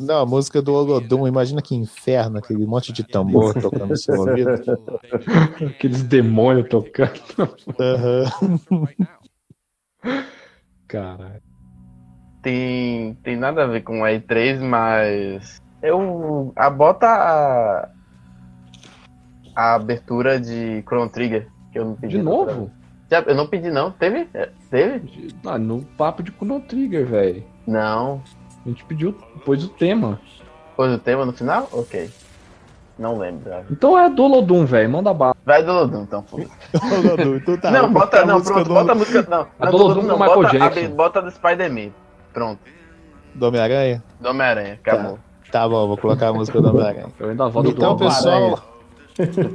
Não, 0.00 0.22
a 0.22 0.26
música 0.26 0.60
do 0.60 0.74
Olodum, 0.74 1.26
imagina 1.28 1.62
que 1.62 1.74
inferno, 1.76 2.38
aquele 2.38 2.66
monte 2.66 2.92
de 2.92 3.04
tambor 3.04 3.54
tocando 3.54 3.86
no 3.86 3.96
seu 3.96 4.16
ouvido. 4.16 4.50
Aqueles 5.70 6.02
demônios 6.02 6.68
tocando. 6.68 7.12
Aham. 7.78 8.88
Caralho. 10.88 11.42
tem, 12.42 13.14
tem 13.22 13.36
nada 13.36 13.64
a 13.64 13.66
ver 13.66 13.82
com 13.82 14.04
a 14.04 14.10
E3, 14.10 14.60
mas 14.60 15.60
eu 15.82 16.52
a 16.56 16.68
bota 16.70 17.06
a, 17.06 17.88
a 19.56 19.74
abertura 19.74 20.38
de 20.40 20.82
Chrono 20.82 21.08
Trigger 21.08 21.48
que 21.72 21.78
eu 21.78 21.84
não 21.86 21.94
pedi. 21.94 22.18
De 22.20 22.26
outra 22.28 22.54
novo? 22.54 22.70
Já- 23.10 23.20
Eu 23.26 23.34
não 23.34 23.46
pedi 23.46 23.70
não, 23.70 23.90
teve? 23.90 24.28
Teve? 24.70 25.34
Ah, 25.44 25.58
no 25.58 25.82
papo 25.82 26.22
de 26.22 26.30
Chrono 26.32 26.60
Trigger, 26.60 27.06
velho. 27.06 27.44
Não. 27.66 28.22
A 28.64 28.68
gente 28.68 28.84
pediu, 28.84 29.12
pôs 29.44 29.64
o 29.64 29.68
tema. 29.68 30.20
Pôs 30.76 30.92
o 30.92 30.98
tema 30.98 31.24
no 31.26 31.32
final? 31.32 31.68
Ok. 31.72 32.10
Não 32.98 33.18
lembro. 33.18 33.50
Então 33.70 33.98
é 33.98 34.08
do 34.08 34.26
Lodum, 34.26 34.64
velho. 34.64 34.88
Manda 34.88 35.12
bala. 35.12 35.34
Vai 35.44 35.62
do 35.64 35.72
Lodum, 35.72 36.02
então. 36.02 36.22
foda-se. 36.22 36.50
Olodum, 37.08 37.36
então 37.36 37.56
tá. 37.56 37.70
não, 37.70 37.92
bota, 37.92 38.24
não, 38.24 38.40
pronto, 38.40 38.68
do- 38.68 38.74
bota 38.74 38.92
a 38.92 38.94
música. 38.94 39.26
Não, 39.28 39.46
A 39.58 39.64
não, 39.66 39.72
do 39.72 39.76
Lodum 39.78 40.02
não, 40.02 40.18
Michael 40.18 40.34
bota, 40.42 40.48
a, 40.48 40.58
Jackson. 40.68 40.88
bota 40.94 41.22
do 41.22 41.30
Spider-Man. 41.32 41.90
Pronto. 42.32 42.60
Do 43.34 43.46
Homem-Aranha? 43.48 44.02
Do 44.20 44.28
Homem-Aranha, 44.28 44.74
acabou. 44.74 45.18
Tá 45.50 45.68
bom, 45.68 45.86
vou 45.88 45.96
colocar 45.96 46.28
a 46.28 46.32
música 46.32 46.60
do 46.60 46.68
Homem-Aranha. 46.68 47.06
Eu 47.18 47.30
ainda 47.30 47.48
volto 47.48 47.70
Então, 47.70 47.96
do 47.96 48.04
pessoal, 48.04 48.60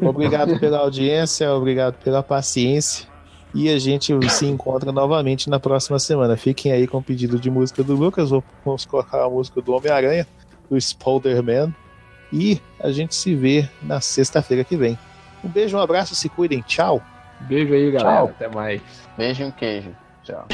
obrigado 0.02 0.60
pela 0.60 0.80
audiência, 0.80 1.52
obrigado 1.54 1.96
pela 2.04 2.22
paciência. 2.24 3.08
E 3.54 3.68
a 3.70 3.80
gente 3.80 4.14
se 4.30 4.46
encontra 4.46 4.92
novamente 4.92 5.50
na 5.50 5.60
próxima 5.60 5.98
semana. 5.98 6.38
Fiquem 6.38 6.72
aí 6.72 6.88
com 6.88 6.98
o 7.00 7.04
pedido 7.04 7.40
de 7.40 7.50
música 7.50 7.84
do 7.84 7.96
Lucas. 7.96 8.30
Vamos 8.64 8.86
colocar 8.86 9.24
a 9.24 9.30
música 9.30 9.60
do 9.62 9.74
Homem-Aranha, 9.74 10.28
do 10.70 10.80
Spider-Man. 10.80 11.74
E 12.32 12.62
a 12.80 12.92
gente 12.92 13.16
se 13.16 13.36
vê 13.36 13.68
na 13.82 14.00
sexta-feira 14.00 14.64
que 14.64 14.78
vem. 14.78 14.98
Um 15.44 15.50
beijo, 15.50 15.78
um 15.78 15.82
abraço, 15.82 16.16
se 16.16 16.30
cuidem. 16.30 16.62
Tchau. 16.62 17.02
Beijo 17.42 17.74
aí, 17.74 17.92
galera. 17.92 18.18
Tchau. 18.18 18.26
Até 18.28 18.48
mais. 18.48 18.82
Beijo 19.18 19.44
e 19.44 19.46
um 19.46 19.52
queijo. 19.52 19.96
Tchau. 20.24 20.48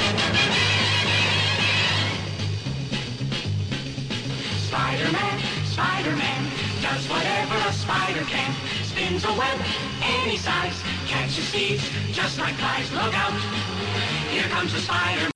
Spider-Man, 4.67 5.39
Spider-Man, 5.71 6.41
does 6.81 7.09
whatever 7.09 7.55
a 7.67 7.71
spider 7.71 8.25
can. 8.25 8.51
Spins 8.83 9.25
a 9.25 9.31
web 9.31 9.59
any 10.01 10.37
size, 10.37 10.83
catches 11.07 11.49
thieves 11.49 11.83
just 12.13 12.39
like 12.39 12.55
flies. 12.55 12.91
Look 12.91 13.13
out, 13.13 13.33
here 14.31 14.47
comes 14.49 14.73
the 14.73 14.79
spider 14.79 15.34